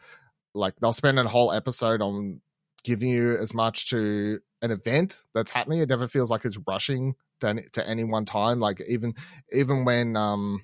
like 0.54 0.76
they'll 0.82 0.94
spend 0.94 1.20
a 1.20 1.28
whole 1.28 1.52
episode 1.52 2.02
on 2.02 2.40
giving 2.86 3.10
you 3.10 3.38
as 3.38 3.54
much 3.54 3.90
to 3.90 4.40
an 4.62 4.72
event 4.72 5.20
that's 5.36 5.52
happening. 5.52 5.80
It 5.80 5.90
never 5.90 6.08
feels 6.08 6.32
like 6.32 6.46
it's 6.46 6.58
rushing 6.66 7.16
to 7.42 7.50
any, 7.50 7.64
to 7.74 7.88
any 7.88 8.06
one 8.06 8.24
time. 8.24 8.62
Like 8.62 8.82
even 8.88 9.14
even 9.52 9.84
when 9.84 10.16
um 10.16 10.62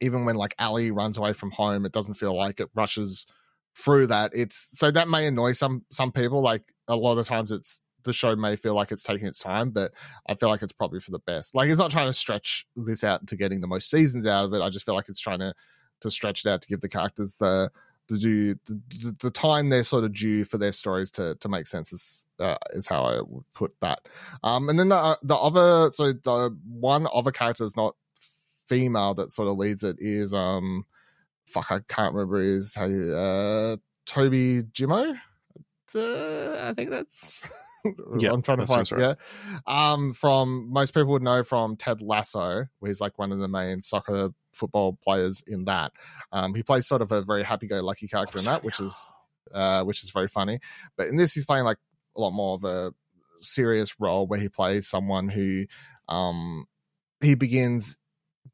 even 0.00 0.24
when 0.24 0.36
like 0.36 0.54
Allie 0.58 0.90
runs 0.90 1.18
away 1.18 1.34
from 1.34 1.50
home, 1.50 1.84
it 1.84 1.92
doesn't 1.92 2.14
feel 2.14 2.34
like 2.34 2.60
it 2.60 2.70
rushes 2.74 3.26
through 3.76 4.06
that. 4.06 4.32
It's 4.34 4.70
so 4.72 4.90
that 4.90 5.06
may 5.06 5.26
annoy 5.26 5.52
some 5.52 5.84
some 5.92 6.12
people. 6.12 6.40
Like 6.40 6.62
a 6.88 6.96
lot 6.96 7.18
of 7.18 7.26
times, 7.26 7.52
it's 7.52 7.82
the 8.06 8.12
show 8.12 8.34
may 8.34 8.56
feel 8.56 8.74
like 8.74 8.90
it's 8.90 9.02
taking 9.02 9.26
its 9.26 9.38
time, 9.38 9.70
but 9.70 9.92
I 10.28 10.34
feel 10.34 10.48
like 10.48 10.62
it's 10.62 10.72
probably 10.72 11.00
for 11.00 11.10
the 11.10 11.18
best. 11.20 11.54
Like 11.54 11.68
it's 11.68 11.78
not 11.78 11.90
trying 11.90 12.08
to 12.08 12.14
stretch 12.14 12.66
this 12.74 13.04
out 13.04 13.26
to 13.26 13.36
getting 13.36 13.60
the 13.60 13.66
most 13.66 13.90
seasons 13.90 14.26
out 14.26 14.46
of 14.46 14.54
it. 14.54 14.62
I 14.62 14.70
just 14.70 14.86
feel 14.86 14.94
like 14.94 15.08
it's 15.08 15.20
trying 15.20 15.40
to 15.40 15.52
to 16.00 16.10
stretch 16.10 16.44
it 16.44 16.48
out 16.48 16.62
to 16.62 16.68
give 16.68 16.80
the 16.80 16.88
characters 16.88 17.36
the 17.36 17.70
the 18.08 18.18
due 18.18 18.54
the, 18.66 19.16
the, 19.20 19.30
time 19.30 19.68
they're 19.68 19.82
sort 19.82 20.04
of 20.04 20.14
due 20.14 20.44
for 20.44 20.58
their 20.58 20.72
stories 20.72 21.10
to 21.10 21.34
to 21.36 21.48
make 21.48 21.66
sense 21.66 21.92
is 21.92 22.26
uh, 22.38 22.56
is 22.70 22.86
how 22.86 23.02
I 23.02 23.20
would 23.20 23.44
put 23.54 23.74
that. 23.80 24.00
Um, 24.44 24.68
and 24.68 24.78
then 24.78 24.88
the 24.88 25.18
the 25.22 25.36
other 25.36 25.92
so 25.92 26.12
the 26.12 26.56
one 26.68 27.06
other 27.12 27.32
character 27.32 27.64
is 27.64 27.76
not 27.76 27.96
female 28.66 29.14
that 29.14 29.32
sort 29.32 29.48
of 29.48 29.58
leads 29.58 29.84
it 29.84 29.96
is 30.00 30.34
um 30.34 30.84
fuck 31.46 31.70
I 31.70 31.80
can't 31.88 32.14
remember 32.14 32.40
is 32.40 32.74
how 32.74 32.86
you 32.86 33.12
uh 33.12 33.76
Toheeb 34.06 34.72
Jimoh. 34.72 35.18
Uh, 35.94 36.68
I 36.68 36.74
think 36.74 36.90
that's 36.90 37.44
Yeah, 38.18 38.32
I'm 38.32 38.42
trying 38.42 38.58
to 38.58 38.66
find 38.66 38.90
right. 38.92 39.00
yeah. 39.00 39.14
Um 39.66 40.12
from 40.12 40.70
most 40.72 40.94
people 40.94 41.12
would 41.12 41.22
know 41.22 41.42
from 41.44 41.76
Ted 41.76 42.02
Lasso, 42.02 42.66
where 42.78 42.88
he's 42.88 43.00
like 43.00 43.18
one 43.18 43.32
of 43.32 43.38
the 43.38 43.48
main 43.48 43.82
soccer 43.82 44.30
football 44.52 44.98
players 45.02 45.42
in 45.46 45.64
that. 45.66 45.92
Um 46.32 46.54
he 46.54 46.62
plays 46.62 46.86
sort 46.86 47.02
of 47.02 47.12
a 47.12 47.22
very 47.22 47.42
happy 47.42 47.66
go 47.66 47.80
lucky 47.80 48.08
character 48.08 48.38
in 48.38 48.44
that, 48.44 48.64
which 48.64 48.80
is 48.80 49.12
uh 49.54 49.82
which 49.84 50.02
is 50.02 50.10
very 50.10 50.28
funny. 50.28 50.60
But 50.96 51.08
in 51.08 51.16
this 51.16 51.32
he's 51.34 51.44
playing 51.44 51.64
like 51.64 51.78
a 52.16 52.20
lot 52.20 52.32
more 52.32 52.54
of 52.54 52.64
a 52.64 52.92
serious 53.40 53.94
role 54.00 54.26
where 54.26 54.40
he 54.40 54.48
plays 54.48 54.88
someone 54.88 55.28
who 55.28 55.66
um 56.08 56.66
he 57.20 57.34
begins 57.34 57.96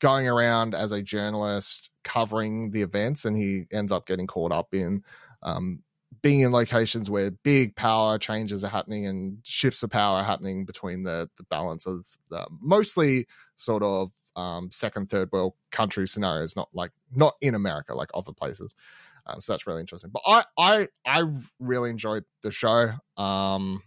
going 0.01 0.27
around 0.29 0.75
as 0.75 0.93
a 0.93 1.03
journalist 1.03 1.91
covering 2.05 2.71
the 2.71 2.83
events 2.83 3.25
and 3.25 3.37
he 3.37 3.65
ends 3.73 3.93
up 3.93 4.07
getting 4.07 4.27
caught 4.27 4.53
up 4.53 4.75
in 4.75 5.03
um, 5.43 5.83
being 6.23 6.41
in 6.41 6.53
locations 6.53 7.11
where 7.11 7.33
big 7.43 7.75
power 7.75 8.17
changes 8.17 8.63
are 8.65 8.69
happening 8.69 9.07
and 9.07 9.39
shifts 9.45 9.83
of 9.83 9.91
power 9.91 10.19
are 10.19 10.25
happening 10.25 10.65
between 10.65 11.03
the 11.03 11.29
the 11.37 11.45
balance 11.45 11.87
of 11.87 12.07
the, 12.31 12.47
mostly 12.61 13.27
sort 13.57 13.83
of 13.83 14.13
um, 14.37 14.71
second 14.71 15.11
third 15.11 15.31
world 15.33 15.53
country 15.71 16.09
scenarios 16.09 16.57
not 16.57 16.69
like 16.73 16.93
not 17.15 17.35
in 17.43 17.55
america 17.55 17.95
like 17.95 18.09
other 18.15 18.33
places. 18.33 18.75
Um, 19.27 19.41
so 19.41 19.53
that's 19.53 19.67
really 19.67 19.81
interesting. 19.81 20.11
But 20.11 20.23
i 20.27 20.45
i 20.59 20.89
i 21.05 21.23
really 21.61 21.91
enjoyed 21.91 22.25
the 22.43 22.51
show. 22.51 22.93
Um 23.17 23.83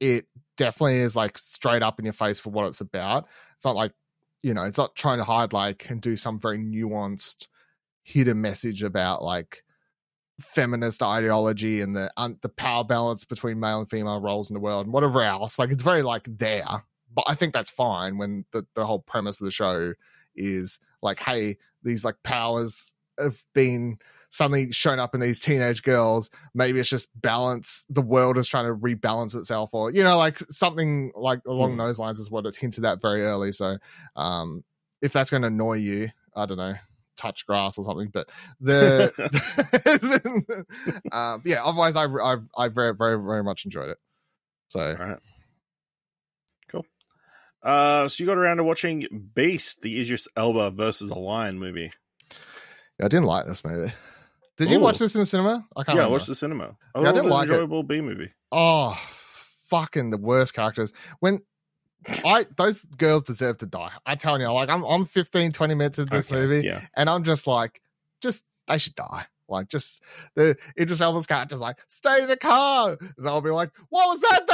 it 0.00 0.26
definitely 0.56 0.98
is 0.98 1.16
like 1.16 1.38
straight 1.38 1.82
up 1.82 1.98
in 1.98 2.04
your 2.04 2.12
face 2.12 2.38
for 2.38 2.50
what 2.50 2.66
it's 2.66 2.80
about. 2.80 3.26
It's 3.56 3.64
not 3.64 3.76
like 3.76 3.92
you 4.42 4.54
know 4.54 4.64
it's 4.64 4.78
not 4.78 4.94
trying 4.96 5.18
to 5.18 5.24
hide 5.24 5.52
like 5.52 5.88
and 5.88 6.00
do 6.00 6.16
some 6.16 6.38
very 6.38 6.58
nuanced 6.58 7.48
hidden 8.02 8.40
message 8.40 8.82
about 8.82 9.22
like 9.22 9.62
feminist 10.40 11.02
ideology 11.02 11.80
and 11.80 11.96
the 11.96 12.10
um, 12.16 12.38
the 12.42 12.48
power 12.48 12.84
balance 12.84 13.24
between 13.24 13.58
male 13.58 13.80
and 13.80 13.90
female 13.90 14.20
roles 14.20 14.50
in 14.50 14.54
the 14.54 14.60
world 14.60 14.86
and 14.86 14.92
whatever 14.92 15.22
else 15.22 15.58
like 15.58 15.70
it's 15.70 15.82
very 15.82 16.02
like 16.02 16.28
there. 16.38 16.84
But 17.14 17.24
i 17.26 17.34
think 17.34 17.52
that's 17.52 17.70
fine 17.70 18.18
when 18.18 18.44
the, 18.52 18.64
the 18.74 18.86
whole 18.86 19.00
premise 19.00 19.40
of 19.40 19.44
the 19.46 19.50
show 19.50 19.94
is 20.36 20.78
like 21.02 21.18
hey 21.20 21.56
these 21.82 22.04
like 22.04 22.16
powers 22.22 22.92
have 23.18 23.42
been 23.54 23.98
suddenly 24.30 24.70
shown 24.70 24.98
up 24.98 25.14
in 25.14 25.20
these 25.20 25.40
teenage 25.40 25.82
girls. 25.82 26.28
Maybe 26.54 26.78
it's 26.78 26.90
just 26.90 27.08
balance 27.20 27.86
the 27.88 28.02
world 28.02 28.36
is 28.36 28.46
trying 28.46 28.66
to 28.66 28.74
rebalance 28.74 29.34
itself 29.34 29.70
or 29.72 29.90
you 29.90 30.04
know 30.04 30.18
like 30.18 30.38
something 30.38 31.10
like 31.16 31.40
along 31.46 31.72
Hmm. 31.72 31.78
those 31.78 31.98
lines 31.98 32.20
is 32.20 32.30
what 32.30 32.44
it's 32.46 32.58
hinted 32.58 32.84
at 32.84 33.00
very 33.00 33.22
early. 33.22 33.52
So 33.52 33.78
um 34.16 34.62
if 35.00 35.12
that's 35.12 35.30
going 35.30 35.42
to 35.42 35.48
annoy 35.48 35.74
you 35.78 36.08
i 36.36 36.44
don't 36.44 36.58
know 36.58 36.74
touch 37.18 37.46
grass 37.46 37.76
or 37.76 37.84
something. 37.84 38.08
But 38.12 38.28
the 38.60 39.12
uh, 41.12 41.38
yeah, 41.44 41.64
otherwise 41.64 41.96
I 41.96 42.04
I 42.04 42.36
I 42.56 42.68
very 42.68 42.94
very 42.94 43.22
very 43.22 43.42
much 43.44 43.64
enjoyed 43.66 43.90
it. 43.90 43.98
So 44.68 44.80
All 44.80 44.94
right. 44.94 45.18
Cool. 46.68 46.86
Uh, 47.62 48.08
so 48.08 48.22
you 48.22 48.26
got 48.26 48.38
around 48.38 48.58
to 48.58 48.64
watching 48.64 49.30
Beast, 49.34 49.82
the 49.82 50.00
Idris 50.00 50.28
Elba 50.36 50.70
versus 50.70 51.10
a 51.10 51.14
Lion 51.14 51.58
movie. 51.58 51.92
yeah, 52.98 53.06
I 53.06 53.08
didn't 53.08 53.26
like 53.26 53.46
this 53.46 53.64
movie. 53.64 53.92
Did 54.56 54.70
you 54.70 54.80
watch 54.80 54.98
this 54.98 55.14
in 55.14 55.20
the 55.20 55.26
cinema? 55.26 55.66
I 55.76 55.84
can't 55.84 55.96
Yeah, 55.96 56.06
I 56.06 56.08
watched 56.08 56.26
the 56.26 56.34
cinema. 56.34 56.76
I 56.94 57.02
Yeah, 57.02 57.10
I 57.10 57.12
didn't 57.12 57.26
an 57.26 57.30
like 57.30 57.48
it. 57.48 57.88
B 57.88 58.00
movie. 58.00 58.32
oh 58.52 59.00
fucking 59.68 60.10
the 60.10 60.16
worst 60.16 60.54
characters 60.54 60.92
when 61.20 61.40
i 62.24 62.46
those 62.56 62.84
girls 62.96 63.22
deserve 63.24 63.58
to 63.58 63.66
die. 63.66 63.90
I 64.06 64.14
tell 64.14 64.40
you 64.40 64.50
like 64.52 64.68
i'm 64.68 64.84
i'm 64.84 65.04
15 65.04 65.52
20 65.52 65.74
minutes 65.74 65.98
into 65.98 66.10
this 66.14 66.30
Okay, 66.30 66.40
movie 66.40 66.66
Yeah. 66.66 66.82
and 66.94 67.10
i'm 67.10 67.24
just 67.24 67.46
like 67.46 67.80
just 68.22 68.44
they 68.66 68.78
should 68.78 68.94
die. 68.94 69.24
Like 69.50 69.68
just 69.68 70.02
the 70.34 70.56
Idris 70.78 71.00
Elba's 71.00 71.26
character's 71.26 71.60
like 71.60 71.78
stay 71.88 72.20
in 72.22 72.28
the 72.28 72.36
car. 72.36 72.98
And 73.00 73.26
they'll 73.26 73.40
be 73.40 73.48
like 73.50 73.70
what 73.88 74.08
was 74.08 74.20
that? 74.20 74.44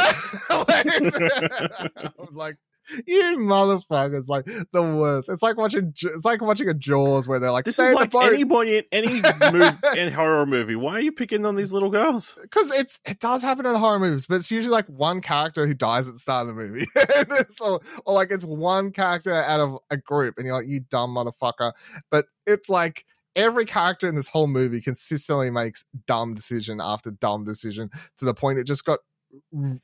Like 2.33 2.57
you 3.07 3.37
motherfuckers 3.39 4.29
like 4.29 4.45
the 4.45 4.83
worst 4.83 5.29
it's 5.29 5.43
like 5.43 5.57
watching 5.57 5.93
it's 5.97 6.25
like 6.25 6.43
watching 6.43 6.69
a 6.69 6.75
jaws 6.75 7.27
where 7.27 7.39
they're 7.39 7.51
like 7.51 7.65
This 7.65 7.79
is 7.79 7.95
like 7.95 8.15
anybody 8.15 8.79
in 8.79 8.85
any 8.93 9.21
movie, 9.53 9.77
in 9.97 10.13
horror 10.13 10.47
movie. 10.47 10.77
Why 10.77 10.95
are 10.95 11.01
you 11.01 11.13
picking 11.13 11.47
on 11.47 11.57
these 11.57 11.73
little 11.73 11.91
girls? 11.91 12.39
because 12.43 12.79
it's 12.79 13.01
it 13.05 13.19
does 13.21 13.43
happen 13.43 13.67
in 13.67 13.75
horror 13.75 13.99
movies, 13.99 14.27
but 14.27 14.37
it's 14.37 14.51
usually 14.51 14.73
like 14.73 14.87
one 14.87 15.21
character 15.21 15.67
who 15.67 15.75
dies 15.75 16.09
at 16.09 16.15
the 16.15 16.21
start 16.21 16.49
of 16.49 16.55
the 16.55 16.63
movie, 16.63 16.87
or, 17.61 17.81
or 18.07 18.15
like 18.15 18.31
it's 18.31 18.45
one 18.45 18.93
character 18.93 19.33
out 19.33 19.61
of 19.61 19.79
a 19.91 19.97
group, 19.97 20.37
and 20.37 20.47
you're 20.47 20.57
like, 20.57 20.69
you 20.69 20.81
dumb 20.81 21.15
motherfucker. 21.15 21.73
But 22.11 22.27
it's 22.47 22.69
like 22.69 23.05
every 23.37 23.65
character 23.65 24.07
in 24.07 24.15
this 24.15 24.29
whole 24.29 24.47
movie 24.47 24.81
consistently 24.81 25.51
makes 25.51 25.85
dumb 26.07 26.35
decision 26.35 26.81
after 26.81 27.11
dumb 27.11 27.45
decision 27.45 27.91
to 28.19 28.25
the 28.25 28.35
point 28.35 28.59
it 28.59 28.65
just 28.65 28.85
got 28.85 29.01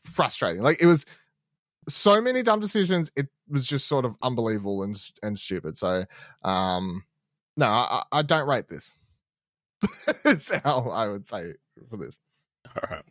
frustrating. 0.05 0.63
Like 0.63 0.81
it 0.81 0.87
was 0.87 1.05
so 1.89 2.21
many 2.21 2.43
dumb 2.43 2.61
decisions, 2.61 3.11
it 3.17 3.29
was 3.49 3.67
just 3.67 3.89
sort 3.89 4.05
of 4.05 4.17
unbelievable 4.23 4.83
and 4.83 5.01
and 5.23 5.39
stupid. 5.39 5.79
So, 5.79 6.05
um, 6.43 7.05
no, 7.57 7.67
I, 7.67 8.03
I 8.13 8.23
don't 8.23 8.49
rate 8.49 8.69
this. 8.69 8.99
That's 10.25 10.55
how 10.61 10.91
I 10.91 11.09
would 11.09 11.27
say 11.27 11.55
for 11.89 11.97
this. 11.97 12.17
All 12.67 12.89
right. 12.91 13.05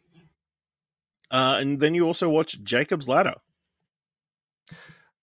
Uh, 1.31 1.59
and 1.59 1.79
then 1.79 1.93
you 1.93 2.05
also 2.05 2.29
watched 2.29 2.63
Jacob's 2.63 3.07
Ladder. 3.07 3.35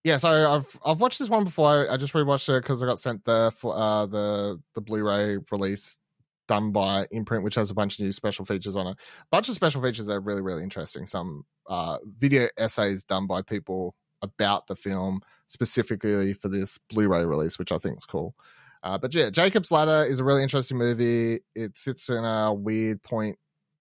Yeah, 0.05 0.19
so 0.19 0.29
I've 0.29 0.79
I've 0.85 1.01
watched 1.01 1.19
this 1.19 1.29
one 1.29 1.43
before. 1.43 1.89
I, 1.89 1.95
I 1.95 1.97
just 1.97 2.13
rewatched 2.13 2.49
it 2.49 2.63
because 2.63 2.81
I 2.81 2.87
got 2.87 3.01
sent 3.01 3.25
the 3.25 3.53
for 3.59 3.77
uh 3.77 4.07
the 4.07 4.61
the 4.75 4.81
Blu-ray 4.81 5.39
release 5.51 5.99
done 6.47 6.73
by 6.73 7.07
Imprint, 7.11 7.45
which 7.45 7.55
has 7.57 7.71
a 7.71 7.75
bunch 7.75 7.99
of 7.99 8.05
new 8.05 8.13
special 8.13 8.45
features 8.45 8.77
on 8.77 8.87
it. 8.87 8.93
A 8.93 9.27
bunch 9.31 9.49
of 9.49 9.55
special 9.55 9.83
features 9.83 10.07
that 10.07 10.15
are 10.15 10.21
really 10.21 10.43
really 10.43 10.63
interesting. 10.63 11.07
Some 11.07 11.45
uh 11.69 11.99
video 12.17 12.49
essays 12.59 13.05
done 13.05 13.27
by 13.27 13.43
people 13.43 13.95
about 14.23 14.67
the 14.67 14.77
film 14.77 15.21
specifically 15.49 16.33
for 16.33 16.49
this 16.49 16.79
Blu-ray 16.91 17.25
release, 17.25 17.59
which 17.59 17.73
I 17.73 17.79
think 17.79 17.99
is 17.99 18.07
cool. 18.07 18.35
Uh, 18.83 18.99
but 18.99 19.15
yeah, 19.15 19.31
Jacob's 19.31 19.73
Ladder 19.73 20.09
is 20.09 20.21
a 20.21 20.25
really 20.25 20.43
interesting 20.43 20.79
movie. 20.79 21.41
It 21.55 21.77
sits 21.77 22.09
in 22.09 22.25
a 22.25 22.55
weird 22.55 23.03
point, 23.03 23.37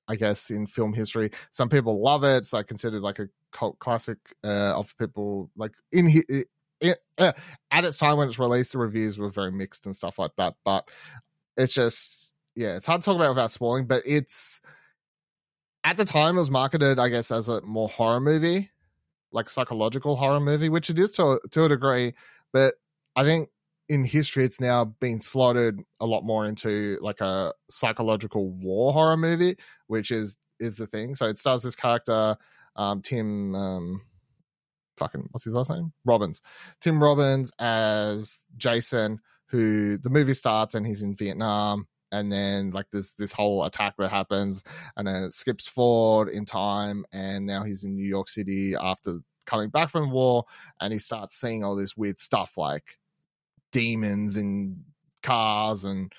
I 0.08 0.16
guess, 0.16 0.50
in 0.50 0.68
film 0.68 0.94
history. 0.94 1.32
Some 1.52 1.70
people 1.70 2.02
love 2.02 2.24
it. 2.24 2.38
It's 2.38 2.54
like 2.54 2.68
considered 2.68 3.02
like 3.02 3.20
a 3.20 3.28
cult 3.52 3.78
classic 3.80 4.18
uh, 4.44 4.74
of 4.76 4.98
people 4.98 5.52
like 5.56 5.74
in 5.92 6.10
hi- 6.10 6.44
it, 6.82 7.00
uh, 7.18 7.34
at 7.72 7.86
its 7.86 7.98
time 7.98 8.18
when 8.18 8.28
it's 8.28 8.40
released. 8.40 8.72
The 8.72 8.80
reviews 8.80 9.18
were 9.18 9.30
very 9.30 9.52
mixed 9.52 9.86
and 9.86 9.96
stuff 9.96 10.18
like 10.18 10.36
that. 10.38 10.56
But 10.64 10.88
it's 11.56 11.74
just 11.74 12.25
yeah, 12.56 12.76
it's 12.76 12.88
hard 12.88 13.02
to 13.02 13.06
talk 13.06 13.16
about 13.16 13.30
without 13.30 13.52
spoiling. 13.52 13.86
But 13.86 14.04
it's 14.06 14.62
at 15.84 15.98
the 15.98 16.06
time 16.06 16.36
it 16.36 16.40
was 16.40 16.52
marketed, 16.52 17.00
I 17.00 17.10
guess, 17.10 17.32
as 17.32 17.50
a 17.50 17.62
more 17.62 17.90
horror 17.90 18.20
movie, 18.20 18.72
like 19.32 19.50
psychological 19.50 20.16
horror 20.16 20.40
movie, 20.40 20.70
which 20.70 20.90
it 20.90 20.98
is 21.00 21.12
to 21.14 21.32
a- 21.34 21.48
to 21.52 21.66
a 21.66 21.70
degree. 21.70 22.14
But 22.54 22.76
I 23.16 23.24
think 23.24 23.50
in 23.88 24.04
history 24.04 24.44
it's 24.46 24.60
now 24.60 24.86
been 24.86 25.22
slotted 25.22 25.80
a 26.00 26.06
lot 26.06 26.24
more 26.24 26.46
into 26.48 26.98
like 27.02 27.22
a 27.22 27.54
psychological 27.70 28.52
war 28.52 28.94
horror 28.94 29.18
movie, 29.18 29.58
which 29.88 30.12
is 30.12 30.38
is 30.60 30.78
the 30.78 30.88
thing. 30.88 31.16
So 31.16 31.28
it 31.28 31.38
stars 31.38 31.62
this 31.64 31.76
character, 31.76 32.38
um, 32.76 33.02
Tim 33.02 33.54
um 33.56 34.02
fucking 34.98 35.28
what's 35.32 35.46
his 35.46 35.54
last 35.54 35.70
name? 35.70 35.94
Robbins. 36.06 36.42
Tim 36.82 37.02
Robbins 37.04 37.52
as 37.60 38.40
Jason, 38.58 39.20
who 39.48 39.98
the 39.98 40.10
movie 40.10 40.34
starts 40.34 40.74
and 40.76 40.86
he's 40.86 41.02
in 41.04 41.16
Vietnam. 41.16 41.88
And 42.20 42.32
then 42.32 42.72
like 42.72 42.90
this 42.92 43.14
this 43.14 43.34
whole 43.34 43.66
attack 43.66 43.96
that 43.98 44.10
happens, 44.10 44.64
and 44.96 45.08
then 45.08 45.24
it 45.24 45.34
skips 45.34 45.68
forward 45.68 46.30
in 46.30 46.46
time, 46.46 47.06
and 47.12 47.46
now 47.46 47.64
he's 47.64 47.84
in 47.84 47.96
New 47.96 48.08
York 48.08 48.30
City 48.30 48.76
after 48.76 49.20
coming 49.46 49.70
back 49.70 49.90
from 49.90 50.04
the 50.04 50.16
war, 50.16 50.46
and 50.80 50.94
he 50.94 51.00
starts 51.00 51.36
seeing 51.36 51.64
all 51.64 51.76
this 51.76 51.98
weird 51.98 52.18
stuff 52.18 52.58
like 52.58 52.98
demons 53.72 54.38
in 54.38 54.84
cars 55.24 55.84
and 55.84 56.14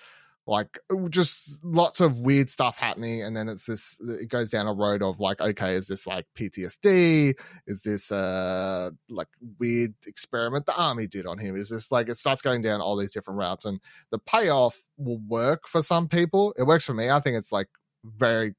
like 0.47 0.79
just 1.11 1.59
lots 1.65 2.01
of 2.01 2.19
weird 2.19 2.51
stuff 2.51 2.79
happening 2.79 3.23
and 3.23 3.37
then 3.37 3.49
it's 3.49 3.67
this 3.67 3.99
it 4.01 4.29
goes 4.29 4.51
down 4.51 4.67
a 4.67 4.73
road 4.73 5.03
of 5.03 5.19
like 5.19 5.41
okay 5.41 5.75
is 5.75 5.89
this 5.89 6.07
like 6.07 6.25
ptsd 6.39 7.35
is 7.67 7.83
this 7.83 8.13
uh 8.13 8.91
like 9.09 9.29
weird 9.59 9.93
experiment 10.07 10.67
the 10.67 10.77
army 10.77 11.07
did 11.07 11.27
on 11.27 11.39
him? 11.39 11.57
Is 11.57 11.69
this 11.69 11.91
like 11.91 12.09
it 12.09 12.19
starts 12.19 12.43
going 12.43 12.63
down 12.63 12.81
all 12.81 12.97
these 12.97 13.13
different 13.13 13.39
routes 13.39 13.65
and 13.65 13.81
the 14.11 14.19
payoff 14.19 14.83
will 14.97 15.21
work 15.27 15.69
for 15.69 15.83
some 15.83 16.09
people. 16.09 16.55
It 16.59 16.65
works 16.65 16.85
for 16.85 16.95
me. 16.95 17.11
I 17.11 17.21
think 17.21 17.37
it's 17.37 17.53
like 17.53 17.69
very 18.05 18.55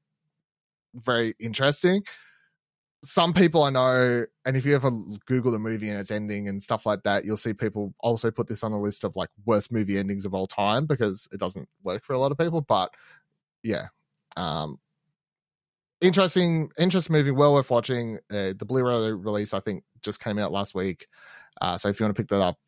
very 0.94 1.34
interesting 1.38 2.02
some 3.04 3.32
people 3.32 3.62
I 3.62 3.70
know, 3.70 4.26
and 4.44 4.56
if 4.56 4.66
you 4.66 4.74
ever 4.74 4.90
Google 5.26 5.52
the 5.52 5.58
movie 5.58 5.88
and 5.88 5.98
its 5.98 6.10
ending 6.10 6.48
and 6.48 6.62
stuff 6.62 6.84
like 6.84 7.04
that, 7.04 7.24
you'll 7.24 7.36
see 7.36 7.52
people 7.52 7.94
also 8.00 8.30
put 8.30 8.48
this 8.48 8.64
on 8.64 8.72
a 8.72 8.80
list 8.80 9.04
of 9.04 9.14
like 9.14 9.30
worst 9.46 9.70
movie 9.70 9.98
endings 9.98 10.24
of 10.24 10.34
all 10.34 10.46
time 10.46 10.86
because 10.86 11.28
it 11.32 11.38
doesn't 11.38 11.68
work 11.82 12.04
for 12.04 12.12
a 12.12 12.18
lot 12.18 12.32
of 12.32 12.38
people. 12.38 12.60
But 12.60 12.92
yeah, 13.62 13.86
um, 14.36 14.78
interesting, 16.00 16.70
interesting 16.78 17.12
movie, 17.14 17.30
well 17.30 17.54
worth 17.54 17.70
watching. 17.70 18.18
Uh, 18.30 18.52
the 18.58 18.66
Blu-ray 18.66 19.12
release 19.12 19.54
I 19.54 19.60
think 19.60 19.84
just 20.02 20.22
came 20.22 20.38
out 20.38 20.52
last 20.52 20.74
week, 20.74 21.06
uh, 21.60 21.78
so 21.78 21.88
if 21.88 22.00
you 22.00 22.04
want 22.04 22.16
to 22.16 22.22
pick 22.22 22.28
that 22.30 22.42
up, 22.42 22.58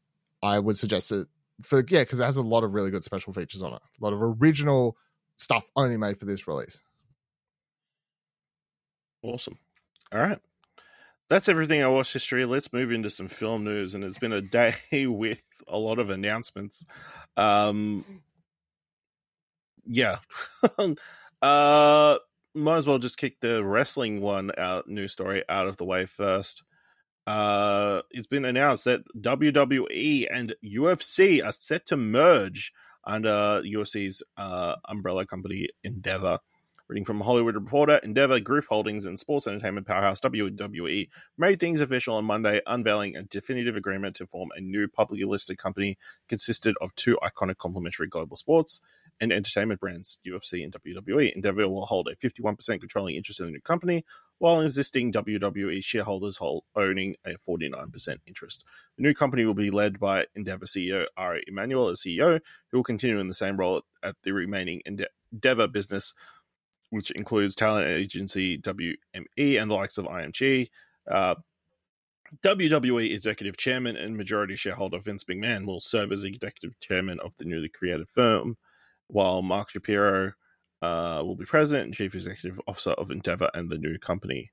I 0.43 0.59
would 0.59 0.79
suggest 0.79 1.11
it 1.13 1.27
for 1.63 1.85
yeah 1.89 2.01
because 2.03 2.21
it 2.21 2.25
has 2.25 2.37
a 2.37 2.43
lot 2.43 2.65
of 2.65 2.73
really 2.73 2.91
good 2.91 3.05
special 3.05 3.33
features 3.33 3.63
on 3.63 3.73
it, 3.73 3.83
a 4.01 4.05
lot 4.05 4.13
of 4.13 4.23
original 4.23 4.97
stuff 5.39 5.65
only 5.75 5.97
made 5.97 6.19
for 6.19 6.25
this 6.25 6.47
release. 6.47 6.81
Awesome. 9.23 9.59
All 10.13 10.21
right. 10.21 10.39
That's 11.29 11.49
everything 11.49 11.83
I 11.83 11.89
watched 11.89 12.13
history. 12.13 12.45
Let's 12.45 12.73
move 12.73 12.91
into 12.91 13.11
some 13.11 13.29
film 13.29 13.65
news. 13.65 13.95
And 13.95 14.03
it's 14.03 14.19
been 14.19 14.33
a 14.33 14.43
day 14.43 14.75
with 15.07 15.39
a 15.69 15.79
lot 15.79 15.99
of 15.99 16.11
announcements. 16.11 16.85
Um, 17.37 18.23
yeah. 19.87 20.19
uh, 21.43 22.19
might 22.55 22.77
as 22.77 22.87
well 22.87 22.99
just 22.99 23.17
kick 23.17 23.37
the 23.41 23.65
wrestling 23.65 24.21
one 24.21 24.51
out, 24.59 24.89
news 24.89 25.13
story 25.13 25.45
out 25.49 25.69
of 25.69 25.77
the 25.77 25.85
way 25.85 26.07
first. 26.07 26.65
Uh, 27.27 28.03
it's 28.11 28.27
been 28.27 28.45
announced 28.45 28.87
that 28.87 29.03
WWE 29.17 30.27
and 30.33 30.55
UFC 30.65 31.45
are 31.45 31.53
set 31.53 31.87
to 31.87 31.97
merge 31.97 32.73
under 33.05 33.63
UFC's 33.65 34.23
uh, 34.37 34.75
umbrella 34.89 35.27
company 35.27 35.69
Endeavor. 35.85 36.39
Reading 36.91 37.05
from 37.05 37.21
Hollywood 37.21 37.55
Reporter, 37.55 37.99
Endeavor 37.99 38.41
Group 38.41 38.65
Holdings 38.69 39.07
and 39.07 39.17
sports 39.17 39.47
entertainment 39.47 39.87
powerhouse 39.87 40.21
WWE 40.23 41.09
made 41.39 41.61
things 41.61 41.81
official 41.81 42.17
on 42.17 42.25
Monday, 42.25 42.61
unveiling 42.67 43.15
a 43.15 43.23
definitive 43.23 43.77
agreement 43.77 44.17
to 44.17 44.27
form 44.27 44.49
a 44.57 44.61
new 44.61 44.89
publicly 44.89 45.25
listed 45.25 45.57
company 45.57 45.99
consisted 46.29 46.75
of 46.81 46.93
two 46.97 47.17
iconic 47.23 47.59
complementary 47.59 48.09
global 48.09 48.37
sports 48.37 48.81
and 49.21 49.33
entertainment 49.33 49.79
brands, 49.79 50.19
UFC 50.27 50.65
and 50.65 50.73
WWE. 50.73 51.33
Endeavor 51.33 51.69
will 51.69 51.87
hold 51.87 52.09
a 52.09 52.17
51% 52.17 52.81
controlling 52.81 53.15
interest 53.15 53.39
in 53.39 53.47
the 53.47 53.53
new 53.53 53.61
company, 53.61 54.05
while 54.39 54.61
existing 54.61 55.13
WWE 55.13 55.85
shareholders 55.85 56.39
hold 56.39 56.65
owning 56.75 57.15
a 57.25 57.35
49% 57.49 58.17
interest. 58.27 58.65
The 58.97 59.05
new 59.05 59.15
company 59.15 59.45
will 59.45 59.55
be 59.55 59.71
led 59.71 60.01
by 60.01 60.25
Endeavor 60.35 60.67
CEO 60.67 61.07
Ari 61.17 61.45
Emanuel 61.47 61.91
as 61.91 62.01
CEO, 62.01 62.41
who 62.73 62.79
will 62.79 62.83
continue 62.83 63.21
in 63.21 63.29
the 63.29 63.35
same 63.35 63.57
role 63.57 63.83
at 64.03 64.17
the 64.25 64.33
remaining 64.33 64.83
Endeavor 65.33 65.69
business 65.69 66.15
which 66.91 67.11
includes 67.13 67.55
talent 67.55 67.89
agency 67.89 68.59
WME 68.59 69.61
and 69.61 69.71
the 69.71 69.75
likes 69.75 69.99
of 69.99 70.07
IMG. 70.07 70.69
Uh, 71.11 71.37
WWE 72.45 73.13
executive 73.13 73.57
chairman 73.57 73.97
and 73.97 74.17
majority 74.17 74.55
shareholder 74.55 75.01
Vince 75.01 75.25
McMahon 75.25 75.67
will 75.67 75.81
serve 75.81 76.13
as 76.13 76.23
executive 76.23 76.79
chairman 76.81 77.19
of 77.21 77.37
the 77.39 77.45
newly 77.45 77.69
created 77.69 78.09
firm, 78.09 78.57
while 79.09 79.43
Mark 79.43 79.71
Shapiro 79.71 80.33
uh, 80.83 81.23
will 81.25 81.37
be 81.37 81.45
president 81.45 81.87
and 81.87 81.95
chief 81.95 82.15
executive 82.15 82.61
officer 82.67 82.93
of 82.93 83.11
Endeavor 83.11 83.51
and 83.55 83.69
the 83.69 83.79
new 83.79 83.99
company. 83.99 84.51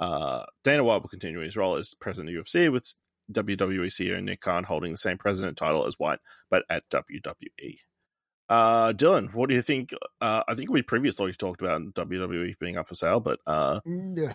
Uh, 0.00 0.44
Dana 0.64 0.84
White 0.84 1.02
will 1.02 1.08
continue 1.08 1.40
his 1.40 1.56
role 1.56 1.76
as 1.76 1.94
president 1.94 2.34
of 2.36 2.44
UFC, 2.44 2.72
with 2.72 2.94
WWE 3.32 3.86
CEO 3.86 4.22
Nick 4.22 4.40
Khan 4.40 4.64
holding 4.64 4.92
the 4.92 4.98
same 4.98 5.18
president 5.18 5.58
title 5.58 5.86
as 5.86 5.98
White, 5.98 6.20
but 6.50 6.64
at 6.70 6.88
WWE. 6.90 7.78
Uh, 8.48 8.92
Dylan, 8.94 9.32
what 9.34 9.48
do 9.48 9.54
you 9.54 9.62
think? 9.62 9.92
Uh, 10.20 10.42
I 10.48 10.54
think 10.54 10.70
we 10.70 10.82
previously 10.82 11.32
talked 11.32 11.60
about 11.60 11.82
WWE 11.94 12.58
being 12.58 12.76
up 12.78 12.86
for 12.86 12.94
sale, 12.94 13.20
but 13.20 13.38
uh, 13.46 13.80
Mm, 13.86 14.18
Yeah. 14.18 14.32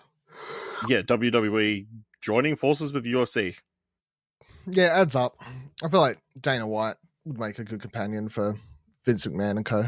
yeah, 0.88 1.02
WWE 1.02 1.86
joining 2.20 2.56
forces 2.56 2.92
with 2.92 3.04
UFC. 3.04 3.58
Yeah, 4.66 5.00
adds 5.00 5.16
up. 5.16 5.36
I 5.82 5.88
feel 5.88 6.00
like 6.00 6.18
Dana 6.40 6.66
White 6.66 6.96
would 7.24 7.38
make 7.38 7.58
a 7.58 7.64
good 7.64 7.80
companion 7.82 8.28
for 8.28 8.56
Vince 9.04 9.26
McMahon 9.26 9.56
and 9.56 9.64
co. 9.66 9.86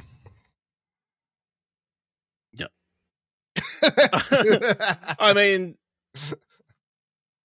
Yep. 2.55 2.71
I 5.19 5.33
mean, 5.35 5.77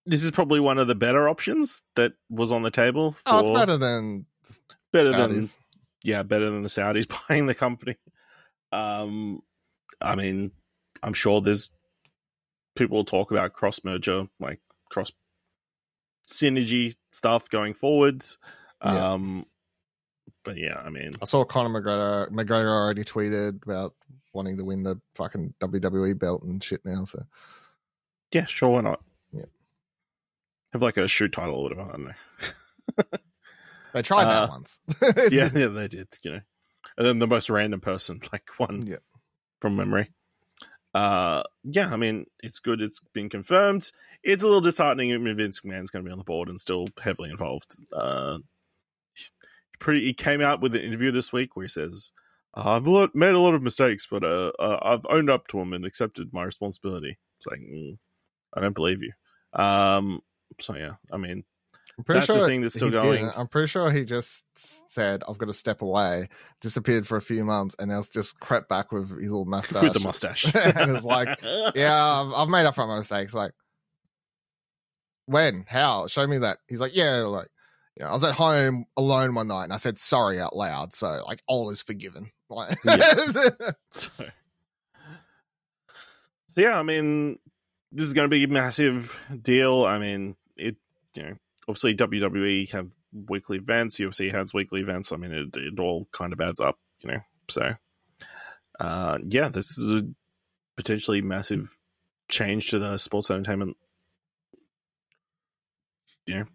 this 0.06 0.24
is 0.24 0.32
probably 0.32 0.60
one 0.60 0.78
of 0.78 0.88
the 0.88 0.96
better 0.96 1.30
options 1.30 1.84
that 1.96 2.14
was 2.30 2.52
on 2.52 2.64
the 2.64 2.72
table. 2.72 3.12
For, 3.14 3.20
oh, 3.28 3.40
it's 3.40 3.60
better 3.60 3.78
than 3.78 4.26
better 4.92 5.12
than. 5.12 5.48
Yeah, 6.04 6.24
better 6.24 6.50
than 6.50 6.64
the 6.64 6.70
Saudis 6.70 7.08
buying 7.30 7.46
the 7.46 7.56
company. 7.56 7.98
Um, 8.72 9.42
I 10.00 10.16
mean, 10.16 10.52
I'm 11.04 11.14
sure 11.14 11.42
there's 11.42 11.70
people 12.76 12.98
will 12.98 13.06
talk 13.06 13.32
about 13.32 13.54
cross 13.54 13.84
merger, 13.84 14.28
like 14.40 14.60
cross 14.90 15.12
synergy 16.30 16.96
stuff 17.12 17.50
going 17.50 17.74
forwards. 17.74 18.38
Yeah. 18.84 19.14
Um, 19.14 19.46
but 20.44 20.58
yeah, 20.58 20.78
I 20.84 20.90
mean, 20.90 21.12
I 21.22 21.26
saw 21.26 21.44
Conor 21.44 21.82
McGregor. 21.82 22.30
McGregor 22.32 22.72
already 22.72 23.04
tweeted 23.04 23.64
about 23.64 23.94
wanting 24.34 24.58
to 24.58 24.66
win 24.66 24.84
the 24.84 25.00
fucking 25.16 25.54
WWE 25.62 26.18
belt 26.18 26.44
and 26.44 26.64
shit 26.64 26.82
now. 26.86 27.06
So 27.06 27.24
yeah, 28.32 28.46
sure, 28.46 28.70
why 28.70 28.82
not? 28.82 29.02
Yeah. 29.34 29.46
Have 30.74 30.82
like 30.82 30.98
a 30.98 31.08
shoot 31.08 31.34
title 31.34 31.56
or 31.56 31.64
whatever. 31.64 31.82
I 31.82 31.92
don't 31.92 32.06
know. 32.06 33.20
they 33.94 34.02
tried 34.02 34.24
Uh, 34.26 34.30
that 34.46 34.50
once. 34.50 34.80
Yeah, 35.32 35.50
yeah, 35.54 35.68
they 35.68 35.88
did. 35.88 36.08
You 36.24 36.32
know, 36.32 36.40
and 36.98 37.08
then 37.08 37.20
the 37.20 37.28
most 37.28 37.50
random 37.50 37.82
person, 37.82 38.20
like 38.32 38.48
one 38.58 38.86
Yeah. 38.88 38.98
from 39.60 39.76
memory. 39.76 40.12
Uh, 40.94 41.44
yeah, 41.64 41.88
I 41.92 41.96
mean, 41.96 42.26
it's 42.44 42.60
good. 42.60 42.82
It's 42.82 43.00
been 43.14 43.30
confirmed. 43.30 43.90
It's 44.24 44.44
a 44.44 44.46
little 44.46 44.60
disheartening. 44.62 45.14
I 45.14 45.18
mean, 45.18 45.38
Vince 45.38 45.62
McMahon's 45.62 45.90
going 45.90 46.04
to 46.04 46.10
be 46.10 46.12
on 46.12 46.18
the 46.18 46.24
board 46.26 46.50
and 46.50 46.60
still 46.60 46.88
heavily 47.02 47.30
involved. 47.30 47.76
Uh, 47.94 48.40
he- 49.14 49.26
pretty. 49.80 50.02
He 50.06 50.14
came 50.14 50.42
out 50.42 50.62
with 50.62 50.76
an 50.76 50.82
interview 50.82 51.12
this 51.12 51.32
week 51.32 51.56
where 51.56 51.64
he 51.64 51.70
says, 51.70 52.12
"I've 52.54 52.88
lot, 52.88 53.16
made 53.16 53.34
a 53.34 53.40
lot 53.40 53.56
of 53.56 53.62
mistakes, 53.64 54.06
but 54.12 54.24
uh, 54.26 54.52
uh, 54.60 54.80
I've 54.82 55.06
owned 55.10 55.30
up 55.30 55.48
to 55.48 55.58
them 55.58 55.72
and 55.74 55.86
accepted 55.86 56.34
my 56.34 56.44
responsibility." 56.44 57.18
It's 57.40 57.48
like, 57.48 57.62
mm, 57.62 57.98
I 58.54 58.60
don't 58.60 58.76
believe 58.76 59.02
you. 59.02 59.14
Um, 59.54 60.20
so 60.60 60.76
yeah, 60.76 60.96
I 61.12 61.16
mean, 61.18 61.46
I'm 61.98 62.04
pretty 62.04 62.20
That's 62.20 62.28
the 62.28 62.34
sure 62.34 62.48
thing 62.48 62.62
that's 62.62 62.76
still 62.76 62.88
he 62.88 62.92
going. 62.94 63.26
didn't. 63.26 63.38
I'm 63.38 63.48
pretty 63.48 63.68
sure 63.68 63.92
he 63.92 64.06
just 64.06 64.46
said, 64.90 65.24
"I've 65.28 65.38
got 65.38 65.48
to 65.48 65.54
step 65.54 65.82
away." 65.82 66.30
Disappeared 66.62 67.08
for 67.08 67.18
a 67.18 67.22
few 67.22 67.44
months, 67.44 67.76
and 67.80 67.90
now 67.90 68.02
just 68.02 68.40
crept 68.40 68.70
back 68.70 68.92
with 68.92 69.10
his 69.10 69.30
little 69.30 69.46
mustache. 69.46 69.84
with 69.84 69.94
the 69.94 70.00
mustache, 70.04 70.46
and 70.56 70.96
it's 70.96 71.06
like, 71.06 71.40
yeah, 71.76 72.04
I've, 72.04 72.34
I've 72.34 72.50
made 72.50 72.66
up 72.66 72.76
for 72.76 72.88
my 72.88 72.98
mistakes. 72.98 73.34
Like, 73.34 73.52
when? 75.26 75.66
How? 75.68 76.08
Show 76.08 76.26
me 76.28 76.40
that. 76.40 76.60
He's 76.68 76.82
like, 76.82 76.96
yeah, 76.96 77.18
like, 77.22 77.48
you 77.98 78.04
know, 78.04 78.10
I 78.10 78.14
was 78.14 78.24
at 78.24 78.34
home 78.34 78.86
alone 78.98 79.36
one 79.36 79.48
night 79.48 79.66
and 79.66 79.74
I 79.74 79.78
said 79.78 79.98
sorry 79.98 80.40
out 80.40 80.56
loud. 80.56 80.94
So, 80.96 81.24
like, 81.28 81.42
all 81.48 81.70
is 81.70 81.82
forgiven. 81.82 82.32
Like, 82.50 82.78
so, 82.80 83.50
so 83.90 84.12
yeah, 86.58 86.78
I 86.78 86.84
mean, 86.84 87.40
this 87.92 88.06
is 88.06 88.14
going 88.14 88.26
to 88.26 88.30
be 88.30 88.44
a 88.44 88.48
massive 88.48 89.18
deal. 89.42 89.86
I 89.86 90.00
mean, 90.00 90.36
it 90.58 90.76
you 91.16 91.24
know, 91.24 91.34
obviously 91.68 91.96
WWE 91.96 92.70
have 92.72 92.94
weekly 93.14 93.58
events, 93.58 94.00
UFC 94.00 94.32
has 94.32 94.54
weekly 94.54 94.82
events. 94.82 95.12
I 95.12 95.18
mean, 95.18 95.32
it, 95.32 95.58
it 95.58 95.80
all 95.80 96.08
kind 96.12 96.34
of 96.34 96.42
adds 96.42 96.60
up, 96.60 96.80
you 97.00 97.12
know. 97.12 97.20
So, 97.50 97.74
uh, 98.80 99.18
yeah, 99.26 99.50
this 99.50 99.78
is 99.78 100.02
a 100.02 100.08
potentially 100.76 101.22
massive 101.22 101.76
change 102.30 102.70
to 102.72 102.80
the 102.80 102.98
sports 102.98 103.30
entertainment, 103.30 103.78
you 106.26 106.36
know, 106.36 106.46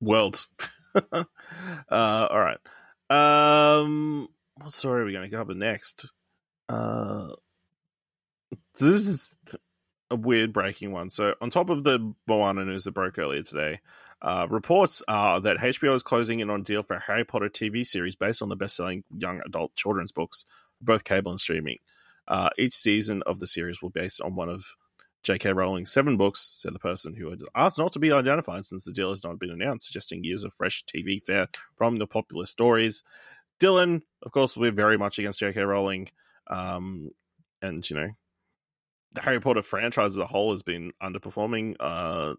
world. 0.00 0.40
uh, 0.94 1.24
all 1.90 2.40
right. 2.40 2.58
Um, 3.10 4.28
what 4.56 4.72
story 4.72 5.02
are 5.02 5.04
we 5.04 5.12
going 5.12 5.28
to 5.28 5.36
cover 5.36 5.54
next? 5.54 6.10
Uh, 6.68 7.28
this 8.78 9.06
is 9.06 9.28
a 10.10 10.16
weird 10.16 10.52
breaking 10.52 10.92
one. 10.92 11.10
So 11.10 11.34
on 11.40 11.50
top 11.50 11.70
of 11.70 11.84
the 11.84 12.14
Moana 12.26 12.64
news 12.64 12.84
that 12.84 12.92
broke 12.92 13.18
earlier 13.18 13.42
today, 13.42 13.80
uh, 14.22 14.46
reports 14.48 15.02
are 15.08 15.40
that 15.40 15.58
HBO 15.58 15.96
is 15.96 16.04
closing 16.04 16.38
in 16.40 16.48
on 16.48 16.60
a 16.60 16.64
deal 16.64 16.84
for 16.84 16.94
a 16.94 17.00
Harry 17.00 17.24
Potter 17.24 17.48
TV 17.48 17.84
series 17.84 18.14
based 18.14 18.40
on 18.40 18.48
the 18.48 18.56
best-selling 18.56 19.02
young 19.16 19.40
adult 19.44 19.74
children's 19.74 20.12
books, 20.12 20.44
both 20.80 21.02
cable 21.02 21.32
and 21.32 21.40
streaming. 21.40 21.78
Uh, 22.28 22.48
each 22.56 22.72
season 22.72 23.22
of 23.26 23.40
the 23.40 23.48
series 23.48 23.82
will 23.82 23.90
be 23.90 24.00
based 24.00 24.20
on 24.20 24.36
one 24.36 24.48
of 24.48 24.64
J.K. 25.24 25.52
Rowling's 25.52 25.92
seven 25.92 26.16
books, 26.16 26.40
said 26.40 26.72
the 26.72 26.78
person 26.78 27.14
who 27.14 27.30
had 27.30 27.40
asked 27.54 27.78
not 27.78 27.92
to 27.92 27.98
be 27.98 28.12
identified 28.12 28.64
since 28.64 28.84
the 28.84 28.92
deal 28.92 29.10
has 29.10 29.24
not 29.24 29.40
been 29.40 29.50
announced, 29.50 29.86
suggesting 29.86 30.22
years 30.22 30.44
of 30.44 30.54
fresh 30.54 30.84
TV 30.84 31.22
fare 31.22 31.48
from 31.76 31.96
the 31.96 32.06
popular 32.06 32.46
stories. 32.46 33.02
Dylan, 33.60 34.02
of 34.22 34.30
course, 34.30 34.56
we're 34.56 34.70
very 34.70 34.98
much 34.98 35.18
against 35.18 35.40
J.K. 35.40 35.62
Rowling, 35.62 36.08
um, 36.46 37.10
and 37.60 37.88
you 37.88 37.96
know, 37.96 38.08
the 39.12 39.20
Harry 39.20 39.40
Potter 39.40 39.62
franchise 39.62 40.12
as 40.12 40.18
a 40.18 40.26
whole 40.26 40.52
has 40.52 40.62
been 40.62 40.92
underperforming, 41.02 41.76
uh, 41.78 42.34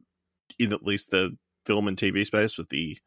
in 0.57 0.73
at 0.73 0.83
least 0.83 1.11
the 1.11 1.37
film 1.65 1.87
and 1.87 1.97
TV 1.97 2.25
space 2.25 2.57
with 2.57 2.69
the 2.69 2.97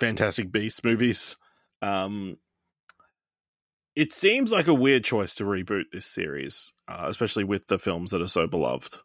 Fantastic 0.00 0.50
Beasts 0.50 0.82
movies. 0.84 1.36
Um, 1.82 2.36
it 3.94 4.12
seems 4.12 4.50
like 4.50 4.66
a 4.66 4.74
weird 4.74 5.04
choice 5.04 5.36
to 5.36 5.44
reboot 5.44 5.84
this 5.92 6.06
series, 6.06 6.72
uh, 6.88 7.06
especially 7.08 7.44
with 7.44 7.66
the 7.66 7.78
films 7.78 8.10
that 8.10 8.22
are 8.22 8.28
so 8.28 8.46
beloved. 8.46 8.98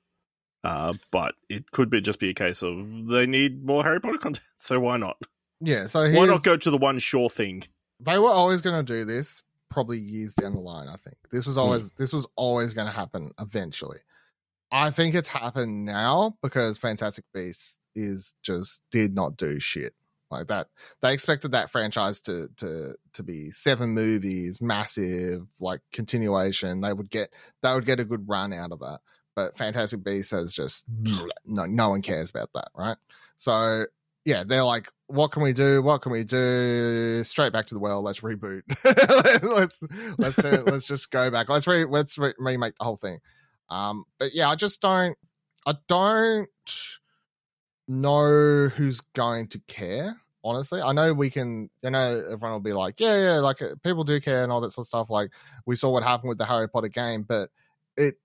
Uh, 0.64 0.94
but 1.12 1.36
it 1.48 1.70
could 1.72 1.90
be 1.90 2.02
just 2.02 2.20
be 2.20 2.30
a 2.30 2.34
case 2.34 2.64
of 2.64 3.08
they 3.08 3.26
need 3.26 3.64
more 3.64 3.84
Harry 3.84 4.02
Potter 4.02 4.18
content, 4.22 4.46
so 4.58 4.80
why 4.80 4.98
not? 4.98 5.18
yeah. 5.62 5.88
So, 5.88 6.10
Why 6.12 6.26
not 6.26 6.44
go 6.44 6.58
to 6.58 6.72
the 6.72 6.78
one 6.78 7.00
sure 7.00 7.30
thing? 7.30 7.64
they 8.02 8.18
were 8.18 8.30
always 8.30 8.62
going 8.62 8.86
to 8.86 8.94
do 8.94 9.04
this 9.06 9.42
probably 9.70 10.00
years 10.00 10.34
down 10.34 10.54
the 10.54 10.60
line. 10.60 10.88
I 10.88 10.96
think 10.96 11.18
this 11.32 11.46
was 11.46 11.58
always 11.58 11.92
this 11.94 12.12
was 12.14 12.28
always 12.36 12.74
going 12.74 12.88
to 12.88 12.94
happen 12.94 13.32
eventually. 13.40 14.00
I 14.72 14.92
think 14.92 15.16
it's 15.16 15.28
happened 15.28 15.86
now 15.86 16.38
because 16.42 16.78
Fantastic 16.78 17.26
Beasts 17.34 17.82
is 17.96 18.34
just 18.44 18.84
did 18.92 19.16
not 19.16 19.38
do 19.38 19.60
shit 19.60 19.94
like 20.32 20.48
that. 20.48 20.68
They 21.02 21.14
expected 21.14 21.52
that 21.52 21.72
franchise 21.72 22.22
to 22.22 22.50
to 22.58 22.94
to 23.14 23.24
be 23.24 23.52
seven 23.52 23.90
movies, 23.90 24.62
massive 24.62 25.48
like 25.60 25.82
continuation. 25.92 26.82
They 26.82 26.94
would 26.94 27.10
get 27.10 27.34
they 27.64 27.74
would 27.74 27.86
get 27.86 28.00
a 28.00 28.06
good 28.06 28.28
run 28.28 28.54
out 28.54 28.72
of 28.72 28.82
it. 28.82 29.00
But 29.36 29.58
Fantastic 29.58 30.04
Beasts 30.04 30.32
has 30.32 30.54
just 30.54 30.86
mm. 30.92 31.28
no 31.46 31.66
no 31.66 31.90
one 31.90 32.02
cares 32.02 32.30
about 32.30 32.50
that, 32.54 32.70
right? 32.76 32.98
So 33.38 33.86
yeah, 34.26 34.44
they're 34.44 34.64
like, 34.64 34.92
what 35.08 35.32
can 35.32 35.42
we 35.42 35.54
do? 35.54 35.82
What 35.82 36.02
can 36.02 36.12
we 36.12 36.24
do? 36.24 37.24
Straight 37.24 37.54
back 37.54 37.66
to 37.68 37.74
the 37.74 37.80
well. 37.80 38.04
Let's 38.04 38.20
reboot. 38.20 38.62
let's 39.44 39.82
let's 40.18 40.36
do, 40.36 40.64
let's 40.72 40.86
just 40.86 41.10
go 41.10 41.32
back. 41.32 41.50
Let's 41.50 41.66
re, 41.66 41.86
let's 41.86 42.18
re- 42.18 42.36
remake 42.38 42.76
the 42.78 42.84
whole 42.84 42.98
thing. 42.98 43.20
Um, 43.70 44.06
but 44.20 44.34
yeah, 44.34 44.50
I 44.50 44.56
just 44.56 44.82
don't. 44.82 45.18
I 45.66 45.76
don't 45.88 46.50
know 47.88 48.70
who's 48.70 49.02
going 49.02 49.48
to 49.50 49.60
care. 49.68 50.20
Honestly, 50.44 50.82
I 50.82 50.94
know 50.94 51.14
we 51.14 51.30
can. 51.30 51.70
You 51.84 51.92
know, 51.92 52.24
everyone 52.26 52.52
will 52.52 52.60
be 52.60 52.74
like, 52.74 53.00
yeah, 53.00 53.18
yeah, 53.18 53.40
like 53.40 53.62
uh, 53.62 53.76
people 53.84 54.04
do 54.04 54.20
care 54.20 54.44
and 54.44 54.52
all 54.52 54.62
that 54.62 54.72
sort 54.72 54.84
of 54.84 54.88
stuff. 54.88 55.10
Like 55.10 55.32
we 55.66 55.76
saw 55.76 55.92
what 55.92 56.04
happened 56.04 56.30
with 56.30 56.38
the 56.38 56.46
Harry 56.46 56.70
Potter 56.70 56.88
game, 56.88 57.24
but 57.24 57.50
it 57.98 58.16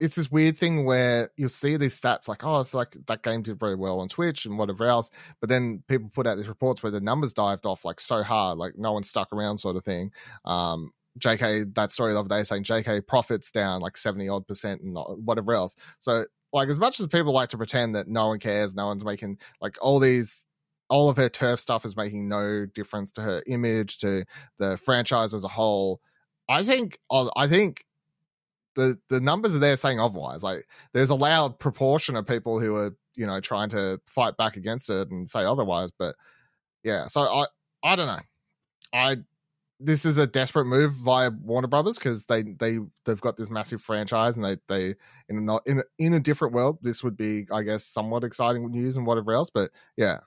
it's 0.00 0.14
this 0.14 0.30
weird 0.30 0.56
thing 0.56 0.84
where 0.84 1.30
you'll 1.36 1.48
see 1.48 1.76
these 1.76 2.00
stats 2.00 2.28
like, 2.28 2.44
oh, 2.44 2.60
it's 2.60 2.74
like 2.74 2.96
that 3.06 3.22
game 3.22 3.42
did 3.42 3.58
very 3.58 3.74
well 3.74 4.00
on 4.00 4.08
Twitch 4.08 4.46
and 4.46 4.56
whatever 4.56 4.84
else. 4.84 5.10
But 5.40 5.48
then 5.48 5.82
people 5.88 6.08
put 6.08 6.26
out 6.26 6.36
these 6.36 6.48
reports 6.48 6.82
where 6.82 6.92
the 6.92 7.00
numbers 7.00 7.32
dived 7.32 7.66
off 7.66 7.84
like 7.84 8.00
so 8.00 8.22
hard, 8.22 8.58
like 8.58 8.74
no 8.76 8.92
one 8.92 9.02
stuck 9.02 9.32
around, 9.32 9.58
sort 9.58 9.76
of 9.76 9.84
thing. 9.84 10.12
Um, 10.44 10.92
JK, 11.18 11.74
that 11.74 11.92
story 11.92 12.12
the 12.12 12.20
other 12.20 12.28
day 12.28 12.42
saying 12.42 12.64
JK 12.64 13.06
profits 13.06 13.50
down 13.50 13.80
like 13.80 13.96
70 13.96 14.28
odd 14.28 14.46
percent 14.46 14.80
and 14.82 14.96
whatever 15.24 15.52
else. 15.52 15.76
So, 16.00 16.24
like, 16.52 16.68
as 16.68 16.78
much 16.78 16.98
as 17.00 17.06
people 17.06 17.32
like 17.32 17.50
to 17.50 17.56
pretend 17.56 17.94
that 17.94 18.08
no 18.08 18.28
one 18.28 18.38
cares, 18.38 18.74
no 18.74 18.86
one's 18.86 19.04
making 19.04 19.38
like 19.60 19.76
all 19.82 19.98
these, 19.98 20.46
all 20.88 21.08
of 21.08 21.16
her 21.16 21.28
turf 21.28 21.60
stuff 21.60 21.84
is 21.84 21.96
making 21.96 22.28
no 22.28 22.66
difference 22.66 23.12
to 23.12 23.22
her 23.22 23.42
image, 23.46 23.98
to 23.98 24.24
the 24.58 24.76
franchise 24.76 25.34
as 25.34 25.44
a 25.44 25.48
whole. 25.48 26.00
I 26.48 26.64
think, 26.64 26.98
uh, 27.10 27.28
I 27.36 27.46
think 27.46 27.84
the 28.78 28.96
the 29.08 29.20
numbers 29.20 29.54
are 29.54 29.58
there 29.58 29.76
saying 29.76 29.98
otherwise. 30.00 30.42
Like 30.42 30.66
there's 30.94 31.10
a 31.10 31.14
loud 31.14 31.58
proportion 31.58 32.16
of 32.16 32.26
people 32.26 32.60
who 32.60 32.76
are 32.76 32.94
you 33.16 33.26
know 33.26 33.40
trying 33.40 33.68
to 33.70 34.00
fight 34.06 34.36
back 34.36 34.56
against 34.56 34.88
it 34.88 35.10
and 35.10 35.28
say 35.28 35.44
otherwise. 35.44 35.90
But 35.98 36.14
yeah, 36.84 37.06
so 37.08 37.22
I 37.22 37.46
I 37.82 37.96
don't 37.96 38.06
know. 38.06 38.20
I 38.92 39.16
this 39.80 40.04
is 40.04 40.18
a 40.18 40.26
desperate 40.26 40.66
move 40.66 40.92
via 40.94 41.30
Warner 41.30 41.68
Brothers 41.68 41.98
because 41.98 42.24
they 42.26 42.42
they 42.42 42.78
they've 43.04 43.20
got 43.20 43.36
this 43.36 43.50
massive 43.50 43.80
franchise 43.80 44.36
and 44.36 44.44
they 44.44 44.56
they 44.68 44.94
in 45.28 45.36
a 45.36 45.40
not 45.40 45.62
in 45.66 45.78
a, 45.80 45.82
in 45.98 46.14
a 46.14 46.20
different 46.20 46.54
world 46.54 46.78
this 46.82 47.04
would 47.04 47.16
be 47.16 47.46
I 47.52 47.62
guess 47.62 47.84
somewhat 47.84 48.24
exciting 48.24 48.70
news 48.70 48.96
and 48.96 49.06
whatever 49.06 49.32
else. 49.32 49.50
But 49.50 49.70
yeah, 49.96 50.20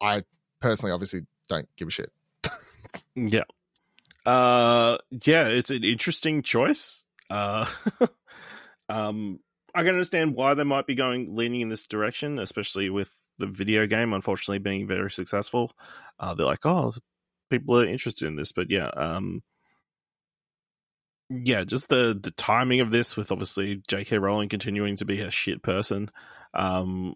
I 0.00 0.24
personally 0.60 0.92
obviously 0.92 1.22
don't 1.48 1.68
give 1.76 1.88
a 1.88 1.90
shit. 1.90 2.12
Yeah. 3.14 3.44
Uh 4.24 4.98
yeah, 5.10 5.48
it's 5.48 5.70
an 5.70 5.84
interesting 5.84 6.42
choice. 6.42 7.04
Uh 7.28 7.66
um 8.88 9.40
I 9.74 9.82
can 9.82 9.90
understand 9.90 10.34
why 10.34 10.54
they 10.54 10.64
might 10.64 10.86
be 10.86 10.94
going 10.94 11.34
leaning 11.34 11.60
in 11.60 11.68
this 11.68 11.86
direction, 11.86 12.38
especially 12.38 12.88
with 12.90 13.14
the 13.38 13.46
video 13.46 13.86
game 13.86 14.12
unfortunately 14.12 14.58
being 14.58 14.86
very 14.86 15.10
successful. 15.10 15.72
Uh 16.18 16.34
they're 16.34 16.46
like, 16.46 16.64
"Oh, 16.64 16.94
people 17.50 17.78
are 17.78 17.86
interested 17.86 18.26
in 18.26 18.36
this." 18.36 18.52
But 18.52 18.70
yeah, 18.70 18.88
um 18.88 19.42
yeah, 21.30 21.64
just 21.64 21.88
the 21.88 22.18
the 22.20 22.30
timing 22.30 22.80
of 22.80 22.90
this 22.90 23.16
with 23.16 23.30
obviously 23.30 23.82
J.K. 23.86 24.18
Rowling 24.18 24.48
continuing 24.48 24.96
to 24.96 25.04
be 25.04 25.20
a 25.20 25.30
shit 25.30 25.62
person, 25.62 26.10
um, 26.54 27.14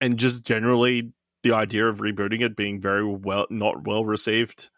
and 0.00 0.16
just 0.16 0.44
generally 0.44 1.12
the 1.42 1.52
idea 1.52 1.86
of 1.88 1.98
rebooting 1.98 2.42
it 2.42 2.56
being 2.56 2.80
very 2.80 3.04
well 3.04 3.46
not 3.50 3.84
well 3.84 4.04
received. 4.04 4.70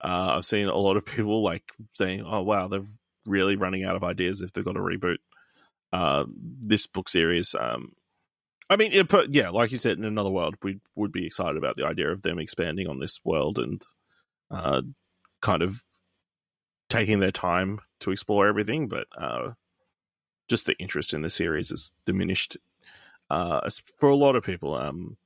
Uh, 0.00 0.34
I've 0.36 0.44
seen 0.44 0.68
a 0.68 0.76
lot 0.76 0.96
of 0.96 1.04
people 1.04 1.42
like 1.42 1.64
saying, 1.94 2.22
"Oh 2.24 2.42
wow, 2.42 2.68
they're 2.68 2.84
really 3.26 3.56
running 3.56 3.84
out 3.84 3.96
of 3.96 4.04
ideas 4.04 4.40
if 4.40 4.52
they've 4.52 4.64
got 4.64 4.72
to 4.74 4.80
reboot 4.80 5.18
uh, 5.92 6.24
this 6.28 6.86
book 6.86 7.08
series." 7.08 7.56
Um, 7.58 7.92
I 8.70 8.76
mean, 8.76 8.92
it, 8.92 9.10
yeah, 9.30 9.50
like 9.50 9.72
you 9.72 9.78
said, 9.78 9.98
in 9.98 10.04
another 10.04 10.30
world, 10.30 10.54
we 10.62 10.78
would 10.94 11.12
be 11.12 11.26
excited 11.26 11.56
about 11.56 11.76
the 11.76 11.86
idea 11.86 12.10
of 12.10 12.22
them 12.22 12.38
expanding 12.38 12.86
on 12.86 13.00
this 13.00 13.18
world 13.24 13.58
and 13.58 13.82
uh, 14.52 14.82
kind 15.40 15.62
of 15.62 15.82
taking 16.88 17.20
their 17.20 17.32
time 17.32 17.80
to 18.00 18.10
explore 18.10 18.46
everything, 18.46 18.86
but 18.86 19.06
uh, 19.18 19.52
just 20.48 20.66
the 20.66 20.76
interest 20.78 21.14
in 21.14 21.22
the 21.22 21.30
series 21.30 21.72
is 21.72 21.92
diminished 22.04 22.58
uh, 23.30 23.68
for 23.98 24.10
a 24.10 24.14
lot 24.14 24.36
of 24.36 24.44
people. 24.44 24.74
Um, 24.74 25.16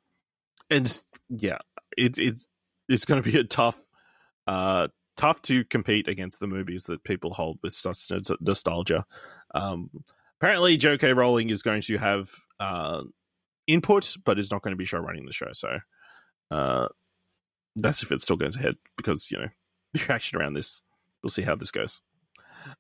and 0.71 1.03
yeah, 1.29 1.59
it, 1.97 2.19
it's 2.19 2.47
it's 2.89 3.05
going 3.05 3.23
to 3.23 3.31
be 3.31 3.39
a 3.39 3.45
tough, 3.45 3.79
uh, 4.47 4.89
tough 5.17 5.43
to 5.43 5.65
compete 5.65 6.07
against 6.07 6.39
the 6.39 6.47
movies 6.47 6.85
that 6.85 7.03
people 7.03 7.35
hold 7.35 7.59
with 7.63 7.75
such 7.75 8.11
nostalgia. 8.41 9.05
Um, 9.55 9.91
apparently, 10.41 10.77
J.K. 10.77 11.13
Rowling 11.15 11.51
is 11.51 11.63
going 11.63 11.83
to 11.83 11.97
have 11.99 12.31
uh, 12.61 13.03
input, 13.67 14.17
but 14.25 14.39
is 14.39 14.53
not 14.53 14.63
going 14.63 14.73
to 14.73 14.79
be 14.79 14.85
show 14.85 14.99
running 14.99 15.27
the 15.27 15.33
show. 15.33 15.51
So 15.53 15.79
uh, 16.53 16.89
that's 17.77 18.03
if 18.03 18.11
it 18.11 18.21
still 18.21 18.37
goes 18.37 18.57
ahead, 18.57 18.77
because 18.97 19.31
you 19.31 19.39
know 19.39 19.49
the 19.93 20.01
reaction 20.09 20.39
around 20.39 20.55
this. 20.55 20.83
We'll 21.23 21.31
see 21.31 21.43
how 21.43 21.55
this 21.55 21.71
goes. 21.71 22.01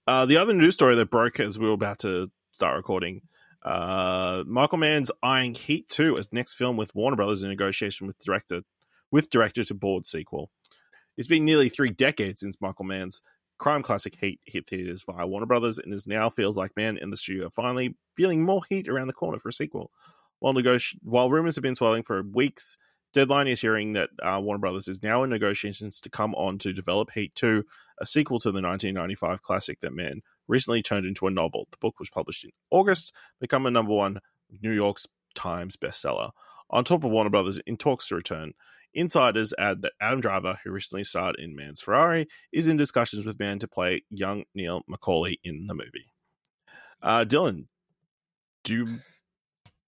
Uh, 0.07 0.27
the 0.27 0.37
other 0.37 0.53
news 0.53 0.75
story 0.75 0.97
that 0.97 1.11
broke 1.11 1.41
as 1.41 1.59
we 1.59 1.67
were 1.67 1.73
about 1.73 2.01
to 2.01 2.31
start 2.53 2.77
recording 2.77 3.23
uh, 3.67 4.45
Michael 4.47 4.79
Mann's 4.79 5.11
eyeing 5.23 5.55
Heat 5.55 5.89
2 5.89 6.17
as 6.17 6.33
next 6.33 6.55
film 6.55 6.77
with 6.77 6.95
Warner 6.95 7.17
Brothers 7.17 7.43
in 7.43 7.51
negotiation 7.51 8.07
with 8.07 8.19
director 8.21 8.63
with 9.11 9.29
director 9.29 9.65
to 9.65 9.75
board 9.75 10.07
sequel. 10.07 10.51
It's 11.17 11.29
been 11.29 11.45
nearly 11.45 11.69
three 11.69 11.91
decades 11.91 12.41
since 12.41 12.61
Michael 12.61 12.85
Mann's 12.85 13.23
crime 13.59 13.83
classic 13.83 14.17
Heat 14.21 14.41
hit 14.45 14.67
theaters 14.67 15.05
via 15.05 15.27
Warner 15.27 15.47
Brothers, 15.47 15.79
and 15.79 15.93
it 15.93 16.05
now 16.07 16.31
feels 16.31 16.57
like 16.57 16.77
Mann 16.77 16.99
and 16.99 17.13
the 17.13 17.17
studio 17.17 17.47
are 17.47 17.51
finally 17.51 17.97
feeling 18.17 18.45
more 18.45 18.63
heat 18.69 18.89
around 18.89 19.09
the 19.09 19.13
corner 19.13 19.39
for 19.39 19.49
a 19.49 19.53
sequel. 19.53 19.91
While, 20.39 20.55
negoti- 20.55 20.99
while 21.03 21.31
rumors 21.31 21.57
have 21.57 21.63
been 21.63 21.75
swelling 21.75 22.03
for 22.03 22.23
weeks, 22.23 22.77
Deadline 23.17 23.49
is 23.49 23.63
hearing 23.63 23.95
that 23.95 24.11
uh, 24.23 24.39
Warner 24.43 24.59
Brothers 24.59 24.89
is 24.89 25.03
now 25.03 25.23
in 25.23 25.31
negotiations 25.31 26.01
to 26.01 26.11
come 26.11 26.35
on 26.35 26.59
to 26.59 26.75
develop 26.75 27.13
Heat 27.13 27.35
2, 27.35 27.65
a 27.99 28.05
sequel 28.05 28.39
to 28.41 28.51
the 28.51 28.61
1995 28.61 29.41
classic 29.41 29.81
that 29.81 29.95
Mann 29.95 30.21
recently 30.47 30.83
turned 30.83 31.07
into 31.07 31.27
a 31.27 31.31
novel. 31.31 31.67
The 31.71 31.79
book 31.79 31.99
was 31.99 32.11
published 32.11 32.45
in 32.45 32.51
August, 32.71 33.15
become 33.41 33.65
a 33.65 33.71
number 33.71 33.95
one 33.95 34.21
New 34.63 34.71
York 34.71 34.99
Times 35.35 35.79
bestseller. 35.79 36.33
On 36.69 36.85
top 36.85 37.05
of 37.05 37.11
Warner 37.11 37.31
Brothers 37.31 37.59
in 37.67 37.79
talks 37.79 38.07
to 38.09 38.17
return, 38.17 38.53
insiders 38.93 39.55
add 39.59 39.81
that 39.81 39.95
Adam 39.99 40.21
Driver, 40.21 40.59
who 40.63 40.71
recently 40.71 41.03
starred 41.03 41.37
in 41.39 41.57
Mann's 41.57 41.81
Ferrari, 41.81 42.27
is 42.53 42.69
in 42.69 42.77
discussions 42.77 43.25
with 43.25 43.41
Mann 43.41 43.59
to 43.61 43.67
play 43.67 44.03
young 44.11 44.45
Neil 44.55 44.83
McCauley 44.91 45.39
in 45.43 45.69
the 45.69 45.75
movie. 45.75 46.13
Uh, 47.03 47.25
Dylan, 47.25 47.69
do 48.63 48.75
you 48.75 48.99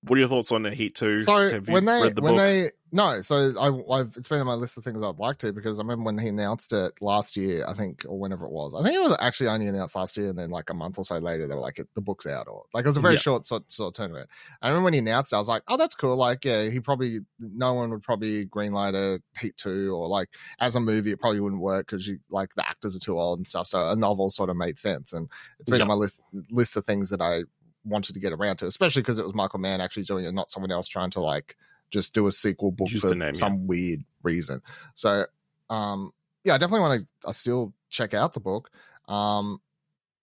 what 0.09 0.17
are 0.17 0.21
your 0.21 0.29
thoughts 0.29 0.53
on 0.53 0.63
the 0.63 0.71
Heat 0.71 0.95
Two? 0.95 1.19
So 1.19 1.61
when 1.67 1.85
they 1.85 2.11
the 2.11 2.23
when 2.23 2.35
book? 2.35 2.37
they 2.37 2.71
no, 2.91 3.21
so 3.21 3.53
I, 3.59 3.99
have 3.99 4.15
it's 4.17 4.29
been 4.29 4.41
on 4.41 4.47
my 4.47 4.55
list 4.55 4.79
of 4.79 4.85
things 4.85 5.03
I'd 5.03 5.19
like 5.19 5.37
to 5.39 5.53
because 5.53 5.79
I 5.79 5.83
remember 5.83 6.05
when 6.05 6.17
he 6.17 6.29
announced 6.29 6.73
it 6.73 6.93
last 7.03 7.37
year, 7.37 7.67
I 7.69 7.75
think, 7.75 8.07
or 8.09 8.19
whenever 8.19 8.47
it 8.47 8.51
was. 8.51 8.75
I 8.75 8.83
think 8.83 8.95
it 8.95 9.03
was 9.03 9.15
actually 9.21 9.49
only 9.49 9.67
announced 9.67 9.95
last 9.95 10.17
year, 10.17 10.31
and 10.31 10.39
then 10.39 10.49
like 10.49 10.71
a 10.71 10.75
month 10.75 10.99
or 10.99 11.05
so 11.05 11.19
later, 11.19 11.47
they 11.47 11.55
were 11.55 11.61
like, 11.61 11.81
"The 11.95 12.01
book's 12.01 12.27
out," 12.27 12.49
or 12.49 12.65
like 12.73 12.87
it 12.87 12.89
was 12.89 12.97
a 12.97 13.01
very 13.01 13.15
yeah. 13.15 13.21
short 13.21 13.45
sort, 13.45 13.71
sort 13.71 13.99
of 13.99 14.11
turnaround. 14.11 14.27
I 14.63 14.69
remember 14.69 14.85
when 14.85 14.95
he 14.95 15.01
announced 15.01 15.33
it, 15.33 15.37
I 15.37 15.39
was 15.39 15.49
like, 15.49 15.63
"Oh, 15.69 15.77
that's 15.77 15.95
cool." 15.95 16.17
Like, 16.17 16.45
yeah, 16.47 16.71
he 16.71 16.81
probably 16.81 17.21
no 17.39 17.75
one 17.75 17.91
would 17.91 18.03
probably 18.03 18.47
greenlight 18.47 18.95
a 18.95 19.21
Heat 19.39 19.57
Two, 19.59 19.95
or 19.95 20.09
like 20.09 20.31
as 20.59 20.75
a 20.75 20.81
movie, 20.81 21.13
it 21.13 21.21
probably 21.21 21.41
wouldn't 21.41 21.61
work 21.61 21.89
because 21.89 22.07
you 22.07 22.19
like 22.31 22.55
the 22.55 22.67
actors 22.67 22.97
are 22.97 23.01
too 23.01 23.21
old 23.21 23.39
and 23.39 23.47
stuff. 23.47 23.67
So 23.67 23.87
a 23.87 23.97
novel 23.97 24.31
sort 24.31 24.49
of 24.49 24.57
made 24.57 24.79
sense, 24.79 25.13
and 25.13 25.29
it's 25.61 25.69
been 25.69 25.79
yeah. 25.79 25.83
on 25.83 25.89
my 25.89 25.95
list 25.95 26.23
list 26.51 26.77
of 26.77 26.87
things 26.87 27.11
that 27.11 27.21
I 27.21 27.43
wanted 27.89 28.15
to 28.15 28.21
get 28.21 28.33
around 28.33 28.57
to, 28.59 28.67
especially 28.67 29.03
because 29.03 29.19
it 29.19 29.25
was 29.25 29.35
Michael 29.35 29.59
Mann 29.59 29.81
actually 29.81 30.05
doing 30.05 30.25
it, 30.25 30.33
not 30.33 30.51
someone 30.51 30.71
else 30.73 30.89
trying 30.89 31.11
to 31.11 31.21
like 31.21 31.57
just 31.91 32.15
do 32.15 32.27
a 32.27 32.33
sequel 32.33 32.73
book 32.73 32.91
for 32.91 33.15
name, 33.15 33.35
some 33.35 33.55
yeah. 33.55 33.67
weird 33.67 34.05
reason. 34.23 34.63
So, 34.95 35.25
um, 35.71 36.13
yeah, 36.45 36.55
I 36.55 36.59
definitely 36.59 36.89
want 36.89 37.01
to. 37.01 37.29
I 37.29 37.33
still 37.33 37.75
check 37.91 38.15
out 38.15 38.33
the 38.33 38.41
book. 38.41 38.71
Um, 39.09 39.61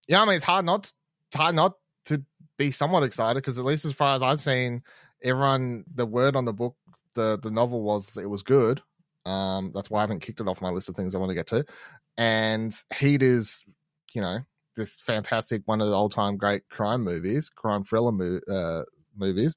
yeah, 0.07 0.21
I 0.21 0.25
mean, 0.25 0.35
it's 0.35 0.43
hard 0.43 0.65
not, 0.65 0.91
it's 1.27 1.35
hard 1.35 1.55
not 1.55 1.73
to 2.05 2.23
be 2.57 2.71
somewhat 2.71 3.03
excited 3.03 3.41
because 3.41 3.59
at 3.59 3.65
least 3.65 3.85
as 3.85 3.93
far 3.93 4.15
as 4.15 4.23
I've 4.23 4.41
seen, 4.41 4.83
everyone 5.23 5.83
the 5.93 6.05
word 6.05 6.35
on 6.35 6.45
the 6.45 6.53
book, 6.53 6.75
the 7.15 7.39
the 7.41 7.51
novel 7.51 7.83
was 7.83 8.17
it 8.17 8.29
was 8.29 8.43
good. 8.43 8.81
Um, 9.25 9.71
that's 9.73 9.89
why 9.89 9.99
I 9.99 10.01
haven't 10.01 10.19
kicked 10.19 10.39
it 10.39 10.47
off 10.47 10.61
my 10.61 10.69
list 10.69 10.87
of 10.89 10.95
things 10.95 11.15
I 11.15 11.17
want 11.17 11.31
to 11.31 11.35
get 11.35 11.47
to. 11.47 11.65
And 12.17 12.75
Heat 12.95 13.23
is, 13.23 13.65
you 14.13 14.21
know, 14.21 14.39
this 14.75 14.95
fantastic 14.95 15.61
one 15.65 15.81
of 15.81 15.87
the 15.87 15.93
old 15.93 16.11
time 16.11 16.37
great 16.37 16.67
crime 16.69 17.03
movies, 17.03 17.49
crime 17.49 17.83
thriller 17.83 18.11
mo- 18.11 18.41
uh, 18.51 18.83
movies. 19.15 19.55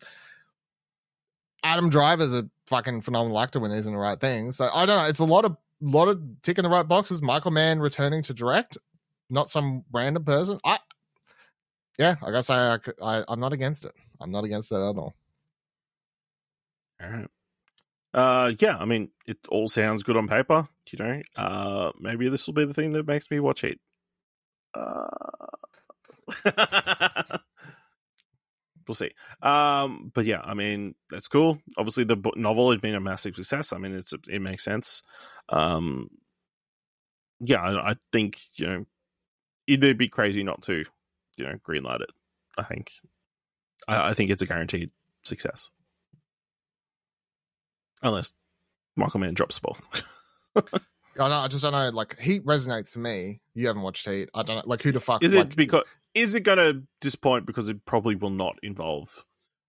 Adam 1.64 1.90
Driver's 1.90 2.34
a 2.34 2.48
fucking 2.66 3.00
phenomenal 3.00 3.38
actor 3.40 3.60
when 3.60 3.70
he's 3.70 3.86
in 3.86 3.92
the 3.92 3.98
right 3.98 4.20
thing. 4.20 4.52
So 4.52 4.68
I 4.72 4.86
don't 4.86 4.96
know. 4.96 5.08
It's 5.08 5.18
a 5.18 5.24
lot 5.24 5.44
of 5.44 5.56
lot 5.80 6.08
of 6.08 6.20
ticking 6.42 6.62
the 6.62 6.70
right 6.70 6.86
boxes. 6.86 7.22
Michael 7.22 7.50
Mann 7.50 7.80
returning 7.80 8.22
to 8.24 8.34
direct, 8.34 8.78
not 9.30 9.50
some 9.50 9.84
random 9.92 10.24
person. 10.24 10.60
I 10.64 10.78
yeah, 11.98 12.14
I 12.22 12.40
say 12.40 12.54
I, 12.54 12.78
I 13.02 13.24
I'm 13.28 13.40
not 13.40 13.52
against 13.52 13.84
it. 13.84 13.92
I'm 14.20 14.30
not 14.30 14.44
against 14.44 14.70
it 14.72 14.76
at 14.76 14.80
all. 14.80 15.14
All 17.02 17.10
right. 17.10 17.28
Uh, 18.14 18.52
yeah, 18.58 18.76
I 18.78 18.84
mean, 18.84 19.10
it 19.26 19.38
all 19.48 19.68
sounds 19.68 20.02
good 20.02 20.16
on 20.16 20.28
paper. 20.28 20.66
You 20.90 21.04
know, 21.04 21.22
uh, 21.36 21.92
maybe 22.00 22.28
this 22.28 22.46
will 22.46 22.54
be 22.54 22.64
the 22.64 22.72
thing 22.72 22.92
that 22.92 23.06
makes 23.06 23.30
me 23.30 23.40
watch 23.40 23.64
it. 23.64 23.78
Uh... 24.74 25.08
we'll 28.86 28.94
see. 28.94 29.10
Um, 29.42 30.10
but 30.14 30.24
yeah, 30.24 30.40
I 30.42 30.54
mean, 30.54 30.94
that's 31.10 31.28
cool. 31.28 31.60
Obviously, 31.76 32.04
the 32.04 32.16
novel 32.36 32.70
has 32.72 32.80
been 32.80 32.94
a 32.94 33.00
massive 33.00 33.34
success. 33.34 33.72
I 33.72 33.78
mean, 33.78 33.94
it's 33.94 34.12
it 34.28 34.40
makes 34.40 34.64
sense. 34.64 35.02
Um, 35.48 36.08
yeah, 37.40 37.62
I, 37.62 37.90
I 37.90 37.96
think 38.12 38.38
you 38.54 38.66
know 38.66 38.84
it'd 39.68 39.98
be 39.98 40.08
crazy 40.08 40.42
not 40.42 40.62
to, 40.62 40.84
you 41.36 41.44
know, 41.44 41.54
greenlight 41.66 42.00
it. 42.00 42.10
I 42.56 42.64
think, 42.64 42.90
I, 43.86 44.10
I 44.10 44.14
think 44.14 44.30
it's 44.30 44.42
a 44.42 44.46
guaranteed 44.46 44.90
success, 45.22 45.70
unless 48.02 48.32
Michael 48.96 49.20
Mann 49.20 49.34
drops 49.34 49.60
the 49.60 49.60
ball. 49.60 49.76
I, 51.18 51.28
know, 51.28 51.36
I 51.36 51.48
just 51.48 51.62
don't 51.62 51.72
know. 51.72 51.88
Like 51.90 52.18
Heat 52.18 52.44
resonates 52.44 52.90
for 52.90 53.00
me. 53.00 53.40
You 53.54 53.66
haven't 53.66 53.82
watched 53.82 54.08
Heat. 54.08 54.28
I 54.34 54.42
don't 54.42 54.56
know. 54.56 54.62
Like 54.66 54.82
who 54.82 54.92
the 54.92 55.00
fuck 55.00 55.22
is 55.22 55.34
like, 55.34 55.46
it? 55.46 55.56
Because 55.56 55.84
is 56.14 56.34
it 56.34 56.40
going 56.40 56.58
to 56.58 56.82
disappoint 57.00 57.46
because 57.46 57.68
it 57.68 57.84
probably 57.84 58.16
will 58.16 58.30
not 58.30 58.58
involve 58.62 59.24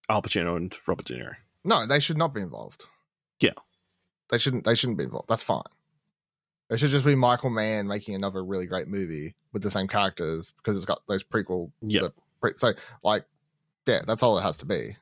Al 0.09 0.21
Pacino 0.21 0.57
and 0.57 0.75
Robert 0.87 1.05
De 1.05 1.15
Niro? 1.15 1.35
No, 1.63 1.85
they 1.85 1.99
should 1.99 2.17
not 2.17 2.33
be 2.33 2.41
involved. 2.41 2.85
Yeah, 3.39 3.53
they 4.29 4.37
shouldn't. 4.37 4.65
They 4.65 4.75
shouldn't 4.75 4.97
be 4.97 5.03
involved. 5.03 5.29
That's 5.29 5.43
fine. 5.43 5.63
It 6.69 6.79
should 6.79 6.91
just 6.91 7.05
be 7.05 7.15
Michael 7.15 7.49
Mann 7.49 7.87
making 7.87 8.13
another 8.13 8.43
really 8.43 8.67
great 8.67 8.87
movie 8.87 9.33
with 9.53 9.63
the 9.63 9.71
same 9.71 9.87
characters 9.87 10.51
because 10.51 10.77
it's 10.77 10.85
got 10.85 11.01
those 11.07 11.23
prequel. 11.23 11.71
Yeah. 11.81 12.09
Pre- 12.41 12.53
so 12.57 12.73
like, 13.03 13.25
yeah, 13.87 14.01
that's 14.05 14.21
all 14.21 14.37
it 14.37 14.43
has 14.43 14.57
to 14.57 14.65
be. 14.65 14.95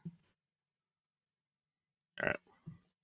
All 2.21 2.27
right. 2.27 2.37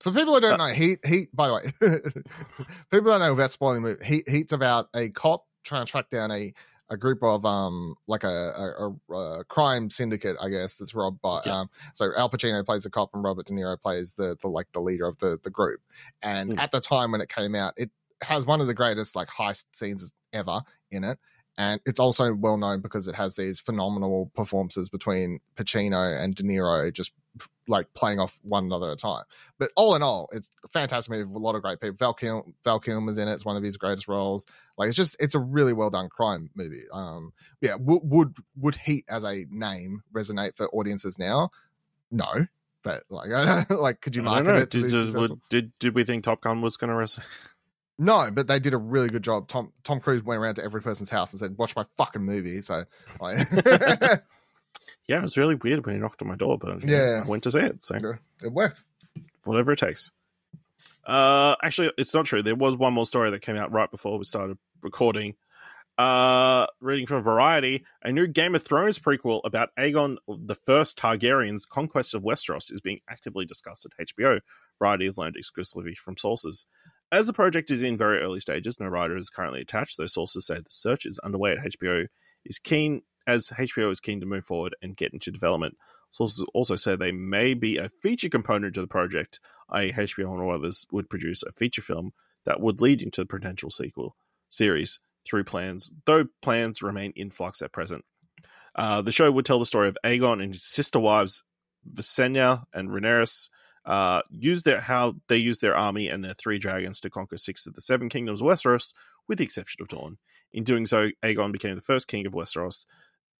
For 0.04 0.12
people 0.12 0.34
who 0.34 0.40
don't 0.40 0.60
uh, 0.60 0.68
know, 0.68 0.74
Heat, 0.74 0.98
Heat, 1.06 1.34
by 1.34 1.48
the 1.48 1.54
way, 1.54 1.62
people 2.90 3.10
don't 3.10 3.20
know 3.20 3.32
about 3.32 3.50
spoiling 3.50 3.82
the 3.82 3.88
movie. 3.88 4.04
Heat, 4.04 4.28
Heat's 4.28 4.52
about 4.52 4.88
a 4.94 5.08
cop 5.08 5.46
trying 5.64 5.86
to 5.86 5.90
track 5.90 6.10
down 6.10 6.30
a, 6.30 6.52
a 6.90 6.96
group 6.98 7.22
of 7.22 7.46
um 7.46 7.94
like 8.06 8.22
a, 8.22 8.92
a, 9.08 9.14
a 9.14 9.44
crime 9.44 9.88
syndicate, 9.88 10.36
I 10.38 10.50
guess, 10.50 10.76
that's 10.76 10.94
robbed 10.94 11.22
by 11.22 11.40
yeah. 11.46 11.60
um 11.60 11.70
so 11.94 12.10
Al 12.18 12.28
Pacino 12.28 12.62
plays 12.66 12.82
the 12.82 12.90
cop 12.90 13.14
and 13.14 13.24
Robert 13.24 13.46
De 13.46 13.54
Niro 13.54 13.80
plays 13.80 14.12
the 14.12 14.36
the 14.42 14.48
like 14.48 14.66
the 14.74 14.80
leader 14.80 15.06
of 15.06 15.16
the 15.20 15.38
the 15.42 15.48
group. 15.48 15.80
And 16.20 16.50
mm. 16.50 16.58
at 16.58 16.70
the 16.70 16.82
time 16.82 17.12
when 17.12 17.22
it 17.22 17.30
came 17.30 17.54
out, 17.54 17.72
it 17.78 17.90
has 18.20 18.44
one 18.44 18.60
of 18.60 18.66
the 18.66 18.74
greatest 18.74 19.16
like 19.16 19.28
heist 19.28 19.64
scenes 19.72 20.12
ever 20.34 20.60
in 20.90 21.02
it. 21.02 21.18
And 21.56 21.80
it's 21.86 22.00
also 22.00 22.34
well 22.34 22.56
known 22.56 22.80
because 22.80 23.06
it 23.08 23.14
has 23.14 23.36
these 23.36 23.60
phenomenal 23.60 24.30
performances 24.34 24.88
between 24.88 25.40
Pacino 25.56 26.22
and 26.22 26.34
De 26.34 26.42
Niro, 26.42 26.92
just 26.92 27.12
like 27.66 27.92
playing 27.94 28.18
off 28.20 28.38
one 28.42 28.64
another 28.64 28.88
at 28.88 28.94
a 28.94 28.96
time. 28.96 29.24
But 29.58 29.70
all 29.76 29.94
in 29.94 30.02
all, 30.02 30.28
it's 30.32 30.50
a 30.64 30.68
fantastic 30.68 31.10
movie 31.10 31.24
with 31.24 31.36
a 31.36 31.38
lot 31.38 31.54
of 31.54 31.62
great 31.62 31.80
people. 31.80 31.96
Val, 31.96 32.14
Kil- 32.14 32.52
Val 32.64 32.78
Kilmer's 32.80 33.18
in 33.18 33.28
it; 33.28 33.32
it's 33.32 33.44
one 33.44 33.56
of 33.56 33.62
his 33.62 33.76
greatest 33.76 34.08
roles. 34.08 34.46
Like 34.76 34.88
it's 34.88 34.96
just 34.96 35.16
it's 35.20 35.34
a 35.34 35.40
really 35.40 35.72
well 35.72 35.90
done 35.90 36.08
crime 36.08 36.50
movie. 36.54 36.82
Um, 36.92 37.32
yeah, 37.60 37.72
w- 37.72 38.00
would 38.02 38.36
would 38.56 38.76
Heat 38.76 39.04
as 39.08 39.24
a 39.24 39.46
name 39.50 40.02
resonate 40.12 40.56
for 40.56 40.68
audiences 40.70 41.18
now? 41.18 41.50
No, 42.10 42.46
but 42.82 43.04
like 43.08 43.30
like 43.70 44.00
could 44.00 44.14
you 44.16 44.22
I 44.22 44.42
don't 44.42 44.44
market 44.46 44.62
it? 44.62 44.70
To 44.70 44.80
Did, 44.80 44.90
did, 44.90 45.14
would- 45.14 45.40
did 45.48 45.72
did 45.78 45.94
we 45.94 46.04
think 46.04 46.24
Top 46.24 46.42
Gun 46.42 46.60
was 46.60 46.76
going 46.76 46.90
to 46.90 46.96
resonate? 46.96 47.24
No, 47.98 48.30
but 48.32 48.46
they 48.48 48.58
did 48.58 48.74
a 48.74 48.78
really 48.78 49.08
good 49.08 49.22
job. 49.22 49.48
Tom 49.48 49.72
Tom 49.84 50.00
Cruise 50.00 50.22
went 50.24 50.40
around 50.40 50.56
to 50.56 50.64
every 50.64 50.82
person's 50.82 51.10
house 51.10 51.32
and 51.32 51.38
said, 51.40 51.56
"Watch 51.56 51.76
my 51.76 51.84
fucking 51.96 52.22
movie." 52.22 52.60
So, 52.62 52.84
like, 53.20 53.46
Yeah, 55.06 55.18
it 55.18 55.22
was 55.22 55.36
really 55.36 55.54
weird 55.54 55.84
when 55.84 55.94
he 55.94 56.00
knocked 56.00 56.22
on 56.22 56.28
my 56.28 56.36
door, 56.36 56.58
but 56.58 56.86
Yeah. 56.86 57.22
I 57.24 57.28
went 57.28 57.42
to 57.44 57.50
see 57.50 57.60
it. 57.60 57.82
So 57.82 57.94
it 58.42 58.52
worked. 58.52 58.82
whatever 59.44 59.72
it 59.72 59.78
takes. 59.78 60.10
Uh, 61.06 61.54
actually, 61.62 61.92
it's 61.98 62.14
not 62.14 62.24
true. 62.24 62.42
There 62.42 62.54
was 62.54 62.76
one 62.76 62.94
more 62.94 63.04
story 63.06 63.30
that 63.30 63.42
came 63.42 63.56
out 63.56 63.70
right 63.72 63.90
before 63.90 64.18
we 64.18 64.24
started 64.24 64.56
recording. 64.82 65.34
Uh, 65.96 66.66
reading 66.80 67.06
from 67.06 67.22
Variety, 67.22 67.84
a 68.02 68.10
new 68.10 68.26
Game 68.26 68.54
of 68.56 68.64
Thrones 68.64 68.98
prequel 68.98 69.40
about 69.44 69.68
Aegon 69.78 70.16
the 70.26 70.56
First 70.56 70.98
Targaryen's 70.98 71.66
conquest 71.66 72.14
of 72.14 72.22
Westeros 72.22 72.72
is 72.72 72.80
being 72.80 72.98
actively 73.08 73.44
discussed 73.44 73.86
at 73.86 74.06
HBO. 74.08 74.40
Variety 74.80 75.04
has 75.04 75.18
learned 75.18 75.36
exclusively 75.36 75.94
from 75.94 76.16
sources. 76.16 76.66
As 77.12 77.26
the 77.26 77.32
project 77.32 77.70
is 77.70 77.82
in 77.82 77.96
very 77.96 78.18
early 78.20 78.40
stages, 78.40 78.80
no 78.80 78.86
writer 78.86 79.16
is 79.16 79.30
currently 79.30 79.60
attached. 79.60 79.96
Though 79.96 80.06
sources 80.06 80.46
say 80.46 80.56
the 80.56 80.64
search 80.68 81.06
is 81.06 81.18
underway 81.20 81.52
at 81.52 81.58
HBO. 81.58 82.06
Is 82.44 82.58
keen 82.58 83.02
as 83.26 83.48
HBO 83.48 83.90
is 83.90 84.00
keen 84.00 84.20
to 84.20 84.26
move 84.26 84.44
forward 84.44 84.76
and 84.82 84.96
get 84.96 85.12
into 85.12 85.30
development. 85.30 85.76
Sources 86.10 86.44
also 86.54 86.76
say 86.76 86.94
they 86.94 87.12
may 87.12 87.54
be 87.54 87.76
a 87.76 87.88
feature 87.88 88.28
component 88.28 88.74
to 88.74 88.80
the 88.80 88.86
project, 88.86 89.40
i.e., 89.70 89.92
HBO 89.92 90.32
and 90.32 90.50
others 90.50 90.86
would 90.92 91.08
produce 91.08 91.42
a 91.42 91.52
feature 91.52 91.82
film 91.82 92.12
that 92.44 92.60
would 92.60 92.80
lead 92.80 93.02
into 93.02 93.22
the 93.22 93.26
potential 93.26 93.70
sequel 93.70 94.14
series 94.48 95.00
through 95.26 95.44
plans, 95.44 95.90
though 96.06 96.26
plans 96.42 96.82
remain 96.82 97.12
in 97.16 97.30
flux 97.30 97.62
at 97.62 97.72
present. 97.72 98.04
Uh, 98.74 99.02
the 99.02 99.12
show 99.12 99.30
would 99.30 99.46
tell 99.46 99.58
the 99.58 99.64
story 99.64 99.88
of 99.88 99.96
Aegon 100.04 100.42
and 100.42 100.52
his 100.52 100.64
sister 100.64 100.98
wives, 100.98 101.42
Visenya 101.90 102.64
and 102.72 102.90
Rhaenyra, 102.90 103.48
uh, 103.84 104.22
use 104.30 104.62
their 104.62 104.80
how 104.80 105.14
they 105.28 105.36
use 105.36 105.58
their 105.58 105.76
army 105.76 106.08
and 106.08 106.24
their 106.24 106.34
three 106.34 106.58
dragons 106.58 107.00
to 107.00 107.10
conquer 107.10 107.36
six 107.36 107.66
of 107.66 107.74
the 107.74 107.80
seven 107.80 108.08
kingdoms 108.08 108.40
of 108.40 108.46
Westeros, 108.46 108.94
with 109.28 109.38
the 109.38 109.44
exception 109.44 109.82
of 109.82 109.88
Dorne. 109.88 110.18
In 110.52 110.64
doing 110.64 110.86
so, 110.86 111.10
Aegon 111.22 111.52
became 111.52 111.74
the 111.74 111.82
first 111.82 112.08
king 112.08 112.26
of 112.26 112.32
Westeros, 112.32 112.86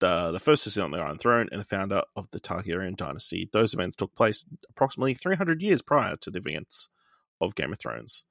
the, 0.00 0.32
the 0.32 0.40
first 0.40 0.64
to 0.64 0.70
sit 0.70 0.82
on 0.82 0.90
the 0.90 0.98
Iron 0.98 1.18
Throne, 1.18 1.48
and 1.50 1.60
the 1.60 1.64
founder 1.64 2.02
of 2.16 2.30
the 2.30 2.40
Targaryen 2.40 2.96
dynasty. 2.96 3.48
Those 3.52 3.72
events 3.72 3.96
took 3.96 4.14
place 4.14 4.44
approximately 4.68 5.14
300 5.14 5.62
years 5.62 5.80
prior 5.80 6.16
to 6.16 6.30
the 6.30 6.38
events 6.38 6.88
of 7.40 7.54
Game 7.54 7.72
of 7.72 7.78
Thrones. 7.78 8.24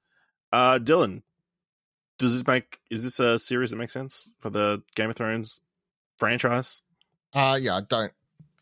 Uh, 0.52 0.78
Dylan, 0.78 1.22
does 2.18 2.34
this 2.34 2.46
make 2.46 2.78
is 2.90 3.02
this 3.02 3.18
a 3.18 3.38
series 3.38 3.70
that 3.70 3.76
makes 3.76 3.92
sense 3.92 4.30
for 4.38 4.50
the 4.50 4.82
Game 4.94 5.10
of 5.10 5.16
Thrones 5.16 5.60
franchise? 6.16 6.80
Uh 7.32 7.58
yeah, 7.60 7.76
I 7.76 7.80
don't 7.80 8.12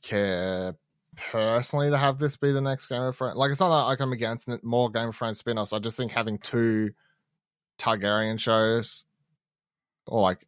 care 0.03 0.74
personally 1.16 1.90
to 1.90 1.98
have 1.98 2.18
this 2.18 2.36
be 2.36 2.52
the 2.52 2.60
next 2.60 2.88
Game 2.88 3.02
of 3.02 3.16
Thrones. 3.16 3.36
Like, 3.36 3.50
it's 3.50 3.60
not 3.60 3.68
that 3.68 3.86
like 3.86 4.00
I'm 4.00 4.12
against 4.12 4.48
it, 4.48 4.64
more 4.64 4.90
Game 4.90 5.08
of 5.08 5.16
Thrones 5.16 5.38
spin-offs. 5.38 5.72
I 5.72 5.78
just 5.78 5.96
think 5.96 6.12
having 6.12 6.38
two 6.38 6.92
Targaryen 7.78 8.38
shows, 8.38 9.04
or 10.06 10.20
like, 10.20 10.46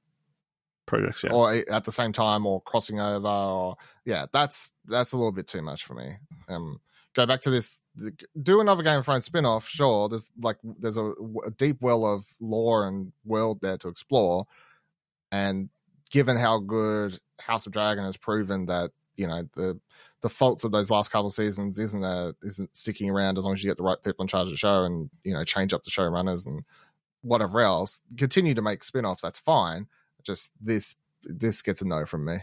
Projects, 0.87 1.25
yeah. 1.25 1.33
or 1.33 1.51
at 1.73 1.85
the 1.85 1.93
same 1.93 2.13
time, 2.13 2.45
or 2.45 2.61
crossing 2.61 3.01
over, 3.01 3.27
or 3.27 3.77
yeah, 4.05 4.27
that's 4.35 4.71
that's 4.85 5.13
a 5.13 5.17
little 5.17 5.33
bit 5.33 5.47
too 5.47 5.63
much 5.63 5.87
for 5.87 5.95
me. 5.95 6.17
Um, 6.47 6.79
go 7.15 7.25
back 7.25 7.41
to 7.41 7.51
this, 7.51 7.81
do 8.43 8.61
another 8.61 8.83
Game 8.83 8.99
of 8.99 9.07
Thrones 9.07 9.25
spin-off. 9.25 9.67
Sure, 9.67 10.11
there's 10.11 10.31
like 10.43 10.59
there's 10.63 10.99
a, 10.99 11.15
a 11.47 11.51
deep 11.57 11.79
well 11.81 12.05
of 12.05 12.27
lore 12.39 12.87
and 12.87 13.13
world 13.25 13.61
there 13.63 13.79
to 13.79 13.89
explore, 13.89 14.47
and 15.33 15.71
given 16.11 16.37
how 16.37 16.59
good 16.59 17.19
House 17.41 17.67
of 17.67 17.73
Dragon 17.73 18.05
has 18.05 18.19
proven 18.19 18.67
that 18.67 18.91
you 19.17 19.27
know 19.27 19.49
the 19.57 19.81
the 20.25 20.31
faults 20.31 20.65
of 20.65 20.73
those 20.73 20.91
last 20.91 21.11
couple 21.11 21.27
of 21.27 21.35
seasons 21.35 21.79
isn't 21.79 22.03
uh 22.03 22.33
isn't 22.43 22.75
sticking 22.75 23.11
around 23.11 23.37
as 23.37 23.45
long 23.45 23.53
as 23.53 23.63
you 23.63 23.69
get 23.69 23.77
the 23.77 23.83
right 23.83 24.03
people 24.03 24.23
in 24.23 24.27
charge 24.27 24.47
of 24.47 24.53
the 24.53 24.57
show 24.57 24.85
and 24.85 25.11
you 25.23 25.35
know 25.35 25.45
change 25.45 25.75
up 25.75 25.85
the 25.85 25.91
showrunners 25.91 26.47
and 26.47 26.65
whatever 27.21 27.61
else. 27.61 28.01
Continue 28.17 28.55
to 28.55 28.63
make 28.63 28.83
spin-offs, 28.83 29.21
that's 29.21 29.39
fine. 29.39 29.87
Just 30.23 30.51
this 30.63 30.97
this 31.25 31.61
gets 31.61 31.83
a 31.83 31.85
no 31.87 32.07
from 32.07 32.25
me. 32.25 32.39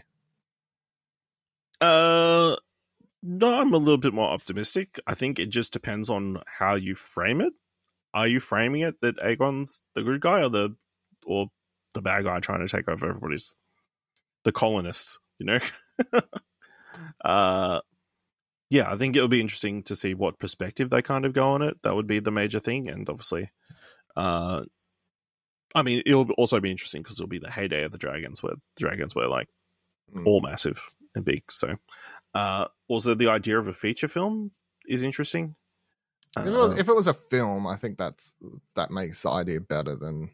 Uh, 1.80 2.54
no, 3.20 3.60
I'm 3.60 3.74
a 3.74 3.78
little 3.78 3.98
bit 3.98 4.14
more 4.14 4.28
optimistic. 4.28 5.00
I 5.08 5.14
think 5.14 5.40
it 5.40 5.46
just 5.46 5.72
depends 5.72 6.08
on 6.08 6.40
how 6.46 6.76
you 6.76 6.94
frame 6.94 7.40
it. 7.40 7.52
Are 8.14 8.28
you 8.28 8.38
framing 8.38 8.82
it 8.82 9.00
that 9.00 9.16
Aegon's 9.18 9.82
the 9.96 10.04
good 10.04 10.20
guy 10.20 10.42
or 10.42 10.50
the 10.50 10.76
or 11.26 11.48
the 11.94 12.00
bad 12.00 12.22
guy 12.22 12.38
trying 12.38 12.64
to 12.64 12.68
take 12.68 12.88
over 12.88 13.08
everybody's 13.08 13.56
the 14.44 14.52
colonists? 14.52 15.18
You 15.40 15.46
know. 15.46 15.58
uh, 17.24 17.80
yeah, 18.70 18.90
I 18.90 18.96
think 18.96 19.16
it'll 19.16 19.28
be 19.28 19.40
interesting 19.40 19.82
to 19.84 19.96
see 19.96 20.14
what 20.14 20.38
perspective 20.38 20.88
they 20.90 21.02
kind 21.02 21.24
of 21.24 21.32
go 21.32 21.50
on 21.50 21.62
it. 21.62 21.76
That 21.82 21.94
would 21.94 22.06
be 22.06 22.20
the 22.20 22.30
major 22.30 22.58
thing, 22.60 22.88
and 22.88 23.08
obviously, 23.08 23.50
uh, 24.16 24.62
I 25.74 25.82
mean, 25.82 26.02
it'll 26.06 26.30
also 26.32 26.60
be 26.60 26.70
interesting 26.70 27.02
because 27.02 27.18
it'll 27.18 27.28
be 27.28 27.38
the 27.38 27.50
heyday 27.50 27.84
of 27.84 27.92
the 27.92 27.98
dragons, 27.98 28.42
where 28.42 28.54
the 28.54 28.80
dragons 28.80 29.14
were 29.14 29.28
like 29.28 29.48
Mm. 30.14 30.26
all 30.26 30.40
massive 30.42 30.90
and 31.14 31.24
big. 31.24 31.42
So, 31.50 31.76
uh, 32.34 32.66
also 32.88 33.14
the 33.14 33.28
idea 33.28 33.58
of 33.58 33.66
a 33.68 33.72
feature 33.72 34.08
film 34.08 34.50
is 34.86 35.02
interesting. 35.02 35.54
If 36.36 36.46
it, 36.46 36.50
was, 36.50 36.74
Uh, 36.74 36.76
if 36.78 36.88
it 36.88 36.94
was 36.94 37.06
a 37.06 37.14
film, 37.14 37.66
I 37.66 37.76
think 37.76 37.96
that's 37.98 38.34
that 38.74 38.90
makes 38.90 39.22
the 39.22 39.30
idea 39.30 39.60
better 39.60 39.96
than. 39.96 40.30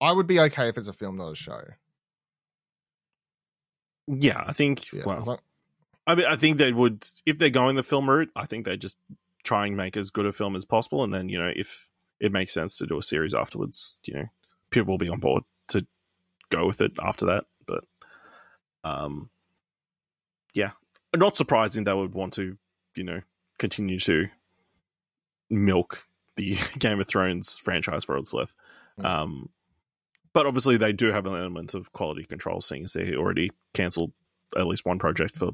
I 0.00 0.12
would 0.12 0.26
be 0.26 0.40
okay 0.40 0.68
if 0.68 0.78
it's 0.78 0.88
a 0.88 0.92
film, 0.92 1.16
not 1.18 1.30
a 1.32 1.36
show. 1.36 1.62
yeah, 4.06 4.42
I 4.46 4.52
think. 4.52 4.92
Yeah, 4.92 5.02
well, 5.06 5.18
as 5.18 5.26
long- 5.26 5.40
I 6.10 6.14
mean, 6.14 6.26
I 6.26 6.36
think 6.36 6.58
they 6.58 6.72
would 6.72 7.06
if 7.26 7.38
they're 7.38 7.50
going 7.50 7.76
the 7.76 7.82
film 7.82 8.08
route. 8.08 8.30
I 8.34 8.46
think 8.46 8.64
they're 8.64 8.76
just 8.76 8.96
try 9.42 9.66
and 9.66 9.76
make 9.76 9.96
as 9.96 10.10
good 10.10 10.26
a 10.26 10.32
film 10.32 10.56
as 10.56 10.64
possible, 10.64 11.04
and 11.04 11.12
then 11.12 11.28
you 11.28 11.38
know 11.38 11.52
if 11.54 11.90
it 12.20 12.32
makes 12.32 12.52
sense 12.52 12.76
to 12.76 12.86
do 12.86 12.98
a 12.98 13.02
series 13.02 13.34
afterwards, 13.34 13.98
you 14.04 14.14
know, 14.14 14.26
people 14.68 14.92
will 14.92 14.98
be 14.98 15.08
on 15.08 15.18
board 15.18 15.42
to 15.68 15.86
go 16.50 16.66
with 16.66 16.80
it 16.82 16.92
after 17.02 17.26
that. 17.26 17.44
But, 17.66 17.84
um, 18.84 19.30
yeah, 20.52 20.72
not 21.16 21.36
surprising 21.36 21.84
they 21.84 21.94
would 21.94 22.14
want 22.14 22.34
to, 22.34 22.58
you 22.94 23.04
know, 23.04 23.22
continue 23.58 23.98
to 24.00 24.28
milk 25.48 26.06
the 26.36 26.58
Game 26.78 27.00
of 27.00 27.08
Thrones 27.08 27.56
franchise 27.56 28.04
for 28.04 28.18
its 28.18 28.32
worth. 28.32 28.54
Mm. 28.98 29.04
Um, 29.06 29.48
but 30.32 30.46
obviously 30.46 30.76
they 30.76 30.92
do 30.92 31.10
have 31.10 31.26
an 31.26 31.34
element 31.34 31.74
of 31.74 31.92
quality 31.92 32.24
control, 32.24 32.60
seeing 32.60 32.84
as 32.84 32.92
they 32.92 33.14
already 33.14 33.50
cancelled 33.72 34.12
at 34.56 34.66
least 34.66 34.84
one 34.84 34.98
project 34.98 35.36
for 35.36 35.52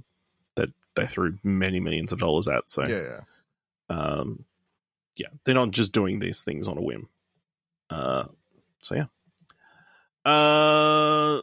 that 0.57 0.71
they 0.95 1.07
threw 1.07 1.39
many 1.43 1.81
millions 1.81 2.13
of 2.13 2.19
dollars 2.19 2.49
at. 2.49 2.69
So 2.71 2.87
yeah, 2.87 3.03
yeah. 3.03 3.21
um, 3.97 4.45
yeah, 5.17 5.29
they're 5.45 5.55
not 5.55 5.71
just 5.71 5.93
doing 5.93 6.19
these 6.19 6.43
things 6.43 6.69
on 6.69 6.79
a 6.79 6.83
whim. 6.83 7.09
Uh, 7.89 8.25
so 8.83 8.95
yeah. 8.95 9.07
Uh, 10.25 11.41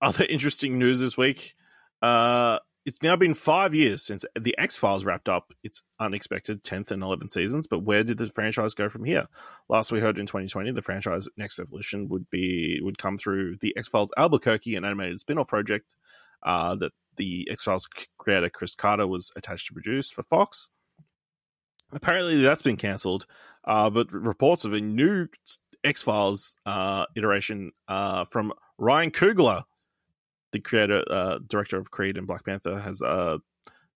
other 0.00 0.24
interesting 0.28 0.78
news 0.78 1.00
this 1.00 1.16
week. 1.16 1.54
Uh, 2.00 2.58
it's 2.86 3.02
now 3.02 3.16
been 3.16 3.32
five 3.32 3.74
years 3.74 4.02
since 4.02 4.26
the 4.38 4.56
X 4.58 4.76
Files 4.76 5.06
wrapped 5.06 5.28
up 5.28 5.52
its 5.62 5.82
unexpected 5.98 6.62
10th 6.62 6.90
and 6.90 7.02
11th 7.02 7.30
seasons, 7.30 7.66
but 7.66 7.82
where 7.82 8.04
did 8.04 8.18
the 8.18 8.26
franchise 8.26 8.74
go 8.74 8.90
from 8.90 9.04
here? 9.04 9.26
Last 9.70 9.90
we 9.90 10.00
heard 10.00 10.18
in 10.18 10.26
2020, 10.26 10.72
the 10.72 10.82
franchise 10.82 11.26
next 11.38 11.58
evolution 11.58 12.08
would 12.10 12.28
be 12.28 12.80
would 12.82 12.98
come 12.98 13.16
through 13.16 13.56
the 13.60 13.74
X 13.76 13.88
Files 13.88 14.12
Albuquerque, 14.18 14.76
an 14.76 14.84
animated 14.84 15.18
spin 15.20 15.38
off 15.38 15.48
project 15.48 15.96
uh, 16.44 16.74
that 16.76 16.92
the 17.16 17.48
X 17.50 17.64
Files 17.64 17.88
creator 18.18 18.50
Chris 18.50 18.74
Carter 18.74 19.06
was 19.06 19.30
attached 19.36 19.68
to 19.68 19.72
produce 19.72 20.10
for 20.10 20.22
Fox. 20.22 20.70
Apparently, 21.92 22.42
that's 22.42 22.62
been 22.62 22.76
cancelled, 22.76 23.26
uh, 23.64 23.88
but 23.90 24.12
reports 24.12 24.64
of 24.64 24.72
a 24.72 24.80
new 24.80 25.28
X 25.84 26.02
Files 26.02 26.56
uh, 26.66 27.06
iteration 27.14 27.72
uh, 27.88 28.24
from 28.24 28.52
Ryan 28.78 29.10
Coogler, 29.10 29.64
the 30.52 30.60
creator 30.60 31.04
uh, 31.08 31.38
director 31.46 31.78
of 31.78 31.90
Creed 31.90 32.16
and 32.16 32.26
Black 32.26 32.44
Panther, 32.44 32.80
has 32.80 33.00
uh, 33.02 33.38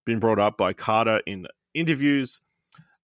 been 0.06 0.20
brought 0.20 0.38
up 0.38 0.56
by 0.56 0.72
Carter 0.72 1.20
in 1.26 1.46
interviews. 1.74 2.40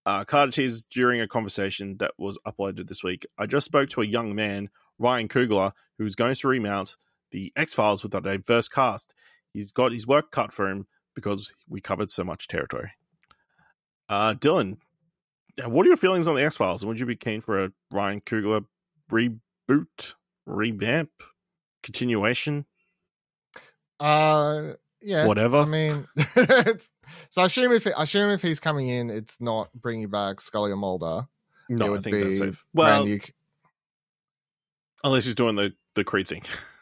Uh, 0.05 0.23
Carter 0.23 0.51
teased 0.51 0.85
during 0.91 1.19
a 1.19 1.27
conversation 1.27 1.97
that 1.97 2.11
was 2.17 2.37
uploaded 2.47 2.87
this 2.87 3.03
week. 3.03 3.25
I 3.39 3.47
just 3.47 3.65
spoke 3.65 3.89
to 3.89 4.01
a 4.01 4.05
young 4.05 4.35
man, 4.35 4.69
Ryan 4.99 5.27
Coogler, 5.27 5.71
who's 5.97 6.15
going 6.15 6.35
to 6.35 6.47
remount 6.47 6.95
the 7.31 7.51
X 7.55 7.73
Files 7.73 8.03
with 8.03 8.13
a 8.13 8.21
diverse 8.21 8.69
cast. 8.69 9.13
He's 9.55 9.71
got 9.71 9.93
his 9.93 10.05
work 10.05 10.31
cut 10.31 10.51
for 10.51 10.69
him 10.69 10.85
because 11.15 11.53
we 11.69 11.79
covered 11.79 12.11
so 12.11 12.25
much 12.25 12.49
territory. 12.49 12.91
Uh, 14.09 14.33
Dylan, 14.33 14.75
what 15.65 15.85
are 15.85 15.87
your 15.87 15.95
feelings 15.97 16.27
on 16.27 16.35
the 16.35 16.43
X 16.43 16.57
Files? 16.57 16.85
Would 16.85 16.99
you 16.99 17.05
be 17.05 17.15
keen 17.15 17.39
for 17.39 17.63
a 17.63 17.71
Ryan 17.89 18.19
Coogler 18.19 18.65
reboot, 19.09 20.13
revamp, 20.45 21.09
continuation, 21.83 22.65
Uh, 23.99 24.73
yeah. 25.01 25.25
whatever. 25.25 25.59
I 25.59 25.65
mean, 25.65 26.05
it's, 26.17 26.91
so 27.29 27.41
I 27.41 27.45
assume 27.45 27.71
if 27.71 27.87
I 27.87 28.03
assume 28.03 28.31
if 28.31 28.41
he's 28.41 28.59
coming 28.59 28.89
in, 28.89 29.09
it's 29.09 29.39
not 29.39 29.71
bringing 29.73 30.09
back 30.09 30.41
Scully 30.41 30.71
or 30.71 30.75
Mulder. 30.75 31.27
no, 31.69 31.95
I 31.95 31.99
think 31.99 32.19
that's 32.19 32.39
safe. 32.39 32.65
Well, 32.73 33.05
new- 33.05 33.21
unless 35.03 35.23
he's 35.25 35.35
doing 35.35 35.55
the 35.55 35.73
the 35.95 36.03
Creed 36.03 36.27
thing. 36.27 36.43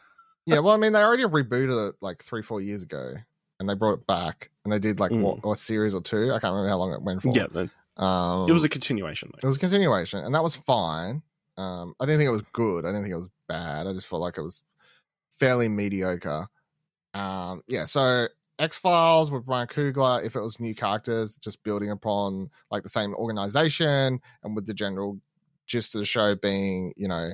yeah. 0.46 0.58
Well, 0.60 0.74
I 0.74 0.76
mean, 0.76 0.92
they 0.92 1.00
already 1.02 1.24
rebooted 1.24 1.90
it 1.90 1.96
like 2.00 2.22
three, 2.22 2.42
four 2.42 2.60
years 2.60 2.82
ago, 2.82 3.14
and 3.60 3.68
they 3.68 3.74
brought 3.74 3.94
it 4.00 4.06
back, 4.06 4.50
and 4.64 4.72
they 4.72 4.78
did 4.78 5.00
like 5.00 5.12
Mm. 5.12 5.42
what 5.42 5.52
a 5.52 5.56
series 5.56 5.94
or 5.94 6.00
two. 6.02 6.30
I 6.32 6.38
can't 6.40 6.52
remember 6.52 6.68
how 6.68 6.78
long 6.78 6.92
it 6.92 7.02
went 7.02 7.22
for. 7.22 7.32
yeah, 7.34 7.46
then 7.50 7.70
Um, 7.96 8.48
it 8.48 8.52
was 8.52 8.64
a 8.64 8.68
continuation 8.68 9.30
it 9.42 9.46
was 9.46 9.56
a 9.56 9.60
continuation, 9.60 10.24
and 10.24 10.34
that 10.34 10.42
was 10.42 10.54
fine. 10.56 11.22
Um, 11.56 11.94
I 12.00 12.06
didn't 12.06 12.18
think 12.18 12.28
it 12.28 12.32
was 12.32 12.42
good. 12.52 12.84
I 12.84 12.88
didn't 12.88 13.02
think 13.02 13.12
it 13.12 13.16
was 13.16 13.30
bad. 13.48 13.86
I 13.86 13.92
just 13.92 14.06
felt 14.08 14.22
like 14.22 14.36
it 14.38 14.42
was 14.42 14.64
fairly 15.38 15.68
mediocre. 15.68 16.48
Um, 17.14 17.62
yeah, 17.68 17.84
so 17.84 18.26
X 18.58 18.76
Files 18.76 19.30
with 19.30 19.46
Ryan 19.46 19.68
Coogler, 19.68 20.24
if 20.24 20.34
it 20.34 20.40
was 20.40 20.58
new 20.58 20.74
characters, 20.74 21.36
just 21.36 21.62
building 21.62 21.90
upon 21.90 22.50
like 22.70 22.82
the 22.82 22.88
same 22.88 23.14
organization 23.14 24.20
and 24.42 24.56
with 24.56 24.66
the 24.66 24.74
general 24.74 25.18
gist 25.66 25.94
of 25.94 26.00
the 26.00 26.04
show 26.04 26.34
being, 26.34 26.92
you 26.96 27.06
know, 27.08 27.32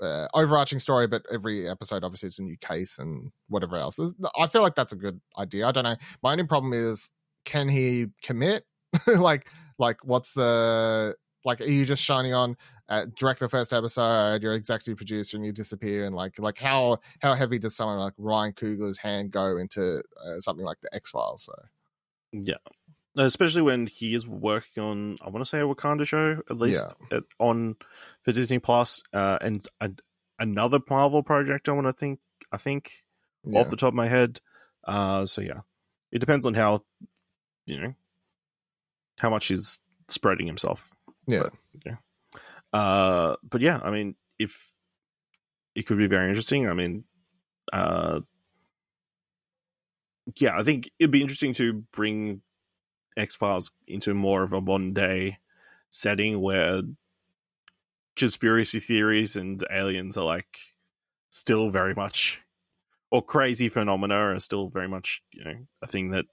uh, 0.00 0.28
overarching 0.34 0.78
story, 0.78 1.06
but 1.06 1.22
every 1.30 1.68
episode 1.68 2.04
obviously 2.04 2.28
it's 2.28 2.38
a 2.38 2.42
new 2.42 2.56
case 2.58 2.98
and 2.98 3.30
whatever 3.48 3.76
else. 3.76 3.98
I 4.38 4.46
feel 4.46 4.62
like 4.62 4.74
that's 4.74 4.92
a 4.92 4.96
good 4.96 5.20
idea. 5.38 5.66
I 5.66 5.72
don't 5.72 5.84
know. 5.84 5.96
My 6.22 6.32
only 6.32 6.44
problem 6.44 6.72
is, 6.72 7.10
can 7.44 7.68
he 7.68 8.06
commit? 8.22 8.64
like, 9.06 9.48
like 9.78 9.98
what's 10.04 10.32
the 10.32 11.16
like? 11.44 11.60
Are 11.60 11.64
you 11.64 11.84
just 11.84 12.02
shining 12.02 12.34
on 12.34 12.56
uh, 12.88 13.06
direct 13.16 13.40
the 13.40 13.48
first 13.48 13.72
episode? 13.72 14.42
You're 14.42 14.54
executive 14.54 14.96
producer 14.96 15.36
and 15.36 15.46
you 15.46 15.52
disappear, 15.52 16.04
and 16.04 16.14
like, 16.14 16.38
like 16.38 16.58
how 16.58 16.98
how 17.20 17.34
heavy 17.34 17.58
does 17.58 17.74
someone 17.74 17.98
like 17.98 18.14
Ryan 18.18 18.52
Coogler's 18.52 18.98
hand 18.98 19.30
go 19.30 19.56
into 19.56 20.02
uh, 20.24 20.38
something 20.38 20.64
like 20.64 20.80
the 20.82 20.94
X 20.94 21.10
Files? 21.10 21.44
So 21.44 21.54
Yeah. 22.32 22.54
Especially 23.16 23.62
when 23.62 23.86
he 23.86 24.14
is 24.14 24.26
working 24.26 24.82
on, 24.82 25.18
I 25.22 25.28
want 25.28 25.44
to 25.44 25.48
say 25.48 25.60
a 25.60 25.64
Wakanda 25.64 26.06
show 26.06 26.38
at 26.48 26.56
least 26.56 26.94
at, 27.10 27.24
on 27.38 27.76
for 28.22 28.32
Disney 28.32 28.58
Plus, 28.58 29.02
uh, 29.12 29.38
and 29.40 29.64
a, 29.80 29.90
another 30.38 30.80
Marvel 30.88 31.22
project. 31.22 31.68
I 31.68 31.72
want 31.72 31.86
to 31.86 31.92
think. 31.92 32.20
I 32.50 32.56
think 32.56 32.90
yeah, 33.44 33.60
off 33.60 33.70
the 33.70 33.76
top 33.76 33.88
of 33.88 33.94
my 33.94 34.08
head. 34.08 34.40
Uh, 34.86 35.26
so 35.26 35.42
yeah, 35.42 35.60
it 36.10 36.20
depends 36.20 36.46
on 36.46 36.54
how 36.54 36.84
you 37.66 37.80
know 37.80 37.94
how 39.18 39.28
much 39.28 39.46
he's 39.46 39.80
spreading 40.08 40.46
himself. 40.46 40.94
yeah. 41.26 41.42
But, 41.42 41.52
yeah. 41.84 41.96
Uh, 42.72 43.36
but 43.42 43.60
yeah, 43.60 43.78
I 43.82 43.90
mean, 43.90 44.14
if 44.38 44.72
it 45.74 45.86
could 45.86 45.98
be 45.98 46.06
very 46.06 46.28
interesting. 46.28 46.68
I 46.68 46.74
mean, 46.74 47.04
uh, 47.72 48.20
yeah, 50.36 50.58
I 50.58 50.62
think 50.62 50.90
it'd 50.98 51.10
be 51.10 51.22
interesting 51.22 51.54
to 51.54 51.84
bring 51.92 52.42
X 53.16 53.34
Files 53.34 53.70
into 53.86 54.14
more 54.14 54.42
of 54.42 54.52
a 54.52 54.60
modern 54.60 54.94
day 54.94 55.38
setting 55.90 56.40
where 56.40 56.82
conspiracy 58.16 58.78
theories 58.78 59.36
and 59.36 59.64
aliens 59.70 60.16
are 60.16 60.24
like 60.24 60.58
still 61.30 61.70
very 61.70 61.94
much 61.94 62.40
or 63.10 63.22
crazy 63.22 63.68
phenomena 63.68 64.14
are 64.14 64.38
still 64.38 64.68
very 64.68 64.88
much 64.88 65.22
you 65.32 65.44
know 65.44 65.56
a 65.80 65.86
thing 65.86 66.10
that 66.10 66.26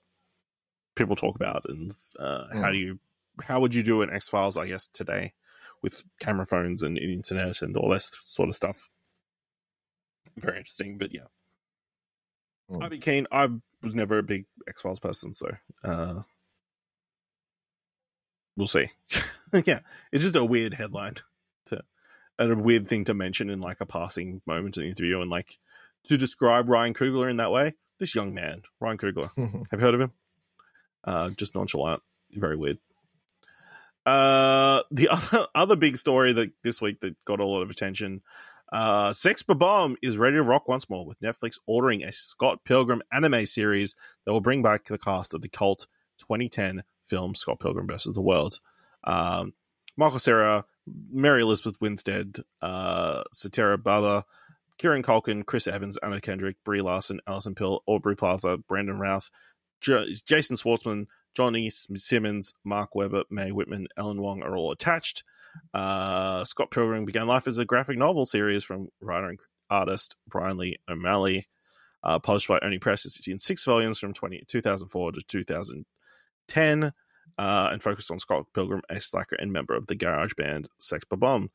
people 0.96 1.16
talk 1.16 1.36
about 1.36 1.64
and 1.70 1.92
uh, 2.20 2.44
how 2.52 2.70
Mm. 2.70 2.72
do 2.72 2.78
you 2.78 3.00
how 3.42 3.62
would 3.62 3.74
you 3.74 3.84
do 3.84 4.02
an 4.02 4.10
X 4.10 4.28
Files 4.28 4.58
I 4.58 4.68
guess 4.68 4.90
today 4.90 5.34
with 5.82 6.04
camera 6.20 6.46
phones 6.46 6.84
and 6.84 6.98
internet 6.98 7.62
and 7.62 7.78
all 7.78 7.90
this 7.90 8.12
sort 8.24 8.50
of 8.50 8.56
stuff. 8.56 8.90
Very 10.36 10.58
interesting, 10.58 10.98
but 10.98 11.14
yeah. 11.14 11.28
Mm. 12.70 12.84
I'd 12.84 12.90
be 12.92 13.00
keen. 13.00 13.28
I 13.32 13.48
was 13.82 13.96
never 13.96 14.18
a 14.18 14.24
big 14.24 14.46
X 14.68 14.82
Files 14.82 15.00
person, 15.00 15.34
so 15.34 15.50
uh 15.84 16.22
we'll 18.60 18.68
see. 18.68 18.92
yeah, 19.66 19.80
it's 20.12 20.24
just 20.24 20.36
a 20.36 20.46
weird 20.46 20.74
headline 20.74 21.16
to 21.68 21.82
and 22.38 22.52
a 22.52 22.56
weird 22.56 22.86
thing 22.86 23.06
to 23.06 23.14
mention 23.14 23.50
in 23.50 23.62
like 23.62 23.82
a 23.82 23.86
passing 23.86 24.42
moment 24.46 24.78
in 24.78 24.84
the 24.84 24.90
interview 24.90 25.22
and 25.22 25.32
like 25.32 25.58
to 26.04 26.18
describe 26.18 26.70
Ryan 26.70 26.94
Coogler 26.94 27.30
in 27.30 27.38
that 27.38 27.52
way. 27.52 27.74
This 28.00 28.14
young 28.14 28.34
man, 28.34 28.64
Ryan 28.80 28.98
Coogler. 28.98 29.32
Have 29.72 29.80
you 29.80 29.86
heard 29.86 29.96
of 29.96 30.02
him? 30.02 30.12
Uh, 31.04 31.30
just 31.32 31.56
nonchalant, 31.56 32.02
very 32.32 32.56
weird. 32.56 32.78
Uh, 34.06 34.82
the 34.92 35.08
other 35.12 35.48
other 35.56 35.76
big 35.76 35.98
story 35.98 36.34
that 36.34 36.52
this 36.64 36.82
week 36.82 37.00
that 37.00 37.16
got 37.26 37.40
a 37.40 37.46
lot 37.46 37.62
of 37.62 37.70
attention. 37.70 38.22
Uh, 38.72 39.12
Sex 39.12 39.42
Bomb 39.42 39.98
is 40.04 40.20
ready 40.20 40.36
to 40.36 40.44
rock 40.44 40.68
once 40.68 40.88
more 40.92 41.04
with 41.04 41.20
Netflix 41.22 41.58
ordering 41.66 42.04
a 42.04 42.12
Scott 42.12 42.64
Pilgrim 42.66 43.02
anime 43.12 43.48
series 43.48 43.96
that 44.26 44.32
will 44.32 44.42
bring 44.42 44.62
back 44.62 44.86
the 44.86 45.00
cast 45.00 45.34
of 45.34 45.42
the 45.42 45.50
cult 45.50 45.88
2010 46.20 46.84
film 47.10 47.36
Scott 47.36 47.60
Pilgrim 47.60 47.88
vs. 47.88 48.16
the 48.16 48.22
World. 48.22 48.60
Um, 49.04 49.54
Michael 49.98 50.20
Cera, 50.20 50.66
Mary 51.12 51.42
Elizabeth 51.42 51.80
Winstead, 51.82 52.38
uh, 52.62 53.24
Satya 53.34 53.78
Bhabha, 53.78 54.24
Kieran 54.78 55.04
Culkin, 55.04 55.46
Chris 55.46 55.68
Evans, 55.68 55.98
Anna 55.98 56.22
Kendrick, 56.22 56.56
Brie 56.64 56.82
Larson, 56.82 57.20
Alison 57.28 57.54
Pill, 57.54 57.84
Aubrey 57.86 58.16
Plaza, 58.16 58.58
Brandon 58.58 58.98
Routh, 58.98 59.30
J- 59.82 60.14
Jason 60.26 60.56
Schwartzman, 60.56 61.08
Johnny 61.36 61.70
Simmons, 61.70 62.54
Mark 62.64 62.96
Webber, 62.96 63.24
May 63.30 63.52
Whitman, 63.52 63.88
Ellen 63.98 64.22
Wong 64.22 64.42
are 64.42 64.56
all 64.56 64.72
attached. 64.72 65.24
Uh, 65.74 66.44
Scott 66.46 66.72
Pilgrim 66.72 67.06
began 67.06 67.28
life 67.28 67.48
as 67.48 67.60
a 67.60 67.66
graphic 67.66 67.98
novel 67.98 68.26
series 68.26 68.64
from 68.64 68.88
writer 69.02 69.30
and 69.30 69.40
artist 69.70 70.16
Brian 70.28 70.58
Lee 70.58 70.78
O'Malley, 70.90 71.48
uh, 72.04 72.20
published 72.20 72.48
by 72.48 72.60
Oni 72.62 72.80
Press. 72.80 73.28
In 73.28 73.40
six 73.40 73.66
volumes 73.66 74.00
from 74.00 74.14
20, 74.14 74.44
2004 74.48 75.12
to 75.12 75.22
2010, 76.50 76.94
uh, 77.38 77.70
and 77.72 77.82
focused 77.82 78.12
on 78.12 78.20
Scott 78.20 78.48
Pilgrim, 78.54 78.82
a 78.90 79.00
slacker 79.00 79.36
and 79.36 79.54
member 79.54 79.74
of 79.74 79.88
the 79.88 79.96
garage 79.96 80.34
band 80.36 80.68
Sex 80.80 81.06
Bomb. 81.10 81.50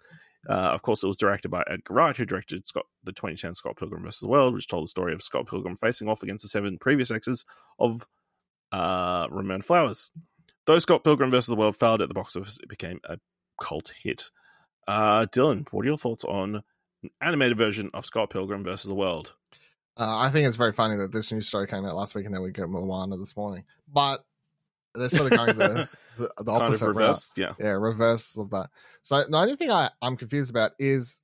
Uh, 0.48 0.70
of 0.72 0.82
course, 0.82 1.02
it 1.02 1.06
was 1.06 1.16
directed 1.16 1.50
by 1.50 1.62
Edgar 1.66 1.94
Wright, 1.94 2.16
who 2.16 2.24
directed 2.24 2.66
Scott, 2.66 2.86
the 3.02 3.12
2010 3.12 3.54
Scott 3.54 3.76
Pilgrim 3.76 4.02
vs. 4.02 4.20
the 4.20 4.28
World, 4.28 4.54
which 4.54 4.68
told 4.68 4.84
the 4.84 4.88
story 4.88 5.12
of 5.14 5.22
Scott 5.22 5.46
Pilgrim 5.46 5.76
facing 5.76 6.08
off 6.08 6.22
against 6.22 6.42
the 6.42 6.48
seven 6.48 6.78
previous 6.78 7.10
exes 7.10 7.44
of 7.78 8.06
uh, 8.72 9.28
Flowers. 9.62 10.10
Though 10.66 10.78
Scott 10.78 11.04
Pilgrim 11.04 11.30
vs. 11.30 11.46
the 11.46 11.56
World 11.56 11.76
failed 11.76 12.02
at 12.02 12.08
the 12.08 12.14
box 12.14 12.36
office, 12.36 12.58
it 12.62 12.68
became 12.68 13.00
a 13.04 13.18
cult 13.60 13.92
hit. 14.02 14.30
Uh, 14.86 15.26
Dylan, 15.26 15.66
what 15.70 15.82
are 15.82 15.88
your 15.88 15.98
thoughts 15.98 16.24
on 16.24 16.62
an 17.02 17.10
animated 17.20 17.56
version 17.56 17.90
of 17.94 18.06
Scott 18.06 18.30
Pilgrim 18.30 18.64
vs. 18.64 18.86
the 18.86 18.94
World? 18.94 19.34
Uh, 19.96 20.18
I 20.18 20.30
think 20.30 20.46
it's 20.46 20.56
very 20.56 20.72
funny 20.72 20.96
that 20.96 21.12
this 21.12 21.30
news 21.30 21.46
story 21.46 21.66
came 21.66 21.84
out 21.84 21.94
last 21.94 22.14
week 22.14 22.26
and 22.26 22.34
then 22.34 22.42
we 22.42 22.50
get 22.50 22.68
Moana 22.68 23.16
this 23.16 23.36
morning. 23.36 23.64
But 23.90 24.24
they're 24.94 25.08
sort 25.08 25.32
of 25.32 25.38
going 25.38 25.58
the, 25.58 25.88
the, 26.18 26.22
the 26.38 26.44
kind 26.44 26.48
of 26.48 26.62
opposite 26.62 26.86
route. 26.86 26.96
reverse, 26.96 27.32
yeah. 27.36 27.54
Yeah, 27.58 27.70
reverse 27.70 28.36
of 28.36 28.50
that. 28.50 28.70
So 29.02 29.22
the 29.28 29.36
only 29.36 29.56
thing 29.56 29.70
I, 29.70 29.90
I'm 30.00 30.16
confused 30.16 30.50
about 30.50 30.72
is 30.78 31.20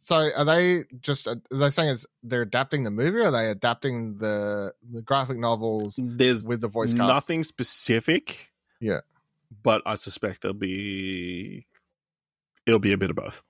so 0.00 0.16
are 0.36 0.44
they 0.44 0.84
just 1.00 1.26
are 1.26 1.40
they 1.50 1.70
saying 1.70 1.88
it's 1.88 2.06
they're 2.22 2.42
adapting 2.42 2.84
the 2.84 2.90
movie 2.90 3.18
or 3.18 3.28
are 3.28 3.30
they 3.30 3.48
adapting 3.48 4.18
the 4.18 4.74
the 4.92 5.00
graphic 5.00 5.38
novels 5.38 5.98
There's 6.02 6.46
with 6.46 6.60
the 6.60 6.68
voice 6.68 6.92
cast? 6.92 7.08
nothing 7.08 7.42
specific. 7.42 8.52
Yeah. 8.80 9.00
But 9.62 9.80
I 9.86 9.94
suspect 9.94 10.42
there'll 10.42 10.54
be 10.54 11.66
it'll 12.66 12.80
be 12.80 12.92
a 12.92 12.98
bit 12.98 13.08
of 13.08 13.16
both. 13.16 13.42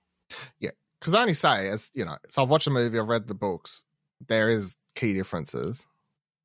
Yeah, 0.59 0.71
because 0.99 1.13
I 1.13 1.21
only 1.21 1.33
say 1.33 1.67
as 1.69 1.91
you 1.93 2.05
know, 2.05 2.15
so 2.29 2.43
I've 2.43 2.49
watched 2.49 2.65
the 2.65 2.71
movie, 2.71 2.99
I've 2.99 3.07
read 3.07 3.27
the 3.27 3.33
books. 3.33 3.83
There 4.25 4.49
is 4.49 4.77
key 4.95 5.13
differences. 5.13 5.85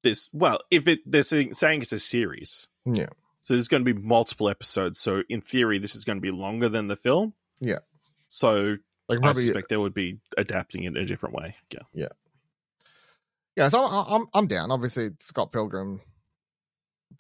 This 0.03 0.29
well, 0.33 0.61
if 0.71 0.89
it 0.89 1.01
they're 1.05 1.23
saying, 1.23 1.55
saying 1.55 1.83
it's 1.83 1.93
a 1.93 2.01
series, 2.01 2.69
Yeah. 2.87 3.09
so 3.41 3.55
there's 3.55 3.69
going 3.69 3.85
to 3.85 3.95
be 3.95 4.01
multiple 4.01 4.49
episodes. 4.49 4.99
So 4.99 5.23
in 5.29 5.41
theory, 5.43 5.79
this 5.79 5.95
is 5.95 6.05
going 6.05 6.17
to 6.19 6.23
be 6.23 6.31
longer 6.31 6.69
than 6.69 6.89
the 6.89 6.97
film. 6.97 7.35
Yeah. 7.61 7.81
So 8.29 8.77
Like 9.09 9.23
I 9.23 9.33
suspect 9.33 9.69
they 9.69 9.77
would 9.77 9.93
be 9.95 10.21
adapting 10.39 10.85
it 10.85 10.97
a 10.97 11.05
different 11.05 11.35
way. 11.35 11.55
Yeah. 11.73 11.81
yeah. 11.93 12.09
Yeah, 13.57 13.69
so 13.69 13.85
I'm 13.85 14.07
I'm, 14.23 14.27
I'm 14.33 14.47
down. 14.47 14.71
Obviously, 14.71 15.11
Scott 15.19 15.53
Pilgrim. 15.53 16.01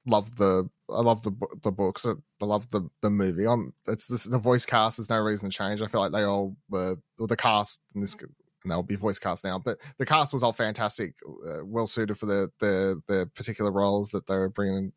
Love 0.06 0.34
the 0.36 0.68
I 0.88 1.00
love 1.02 1.22
the 1.22 1.32
the 1.62 1.72
books. 1.72 2.06
Uh, 2.06 2.14
I 2.40 2.44
love 2.46 2.70
the 2.70 2.88
the 3.02 3.10
movie. 3.10 3.46
I'm 3.46 3.74
it's 3.86 4.06
this, 4.06 4.24
the 4.24 4.38
voice 4.38 4.64
cast. 4.64 4.96
There's 4.96 5.10
no 5.10 5.18
reason 5.20 5.50
to 5.50 5.54
change. 5.56 5.82
I 5.82 5.88
feel 5.88 6.00
like 6.00 6.12
they 6.12 6.22
all 6.22 6.56
were 6.70 6.96
well, 7.18 7.26
the 7.26 7.36
cast 7.36 7.80
in 7.94 8.00
this 8.00 8.16
and 8.62 8.70
they'll 8.70 8.82
be 8.82 8.96
voice 8.96 9.18
cast 9.18 9.44
now. 9.44 9.58
But 9.58 9.78
the 9.98 10.06
cast 10.06 10.32
was 10.32 10.42
all 10.42 10.52
fantastic, 10.52 11.14
uh, 11.26 11.64
well 11.64 11.86
suited 11.86 12.18
for 12.18 12.26
the 12.26 12.50
the 12.58 13.02
the 13.08 13.30
particular 13.34 13.70
roles 13.72 14.10
that 14.10 14.26
they 14.26 14.36
were 14.36 14.48
bringing. 14.48 14.92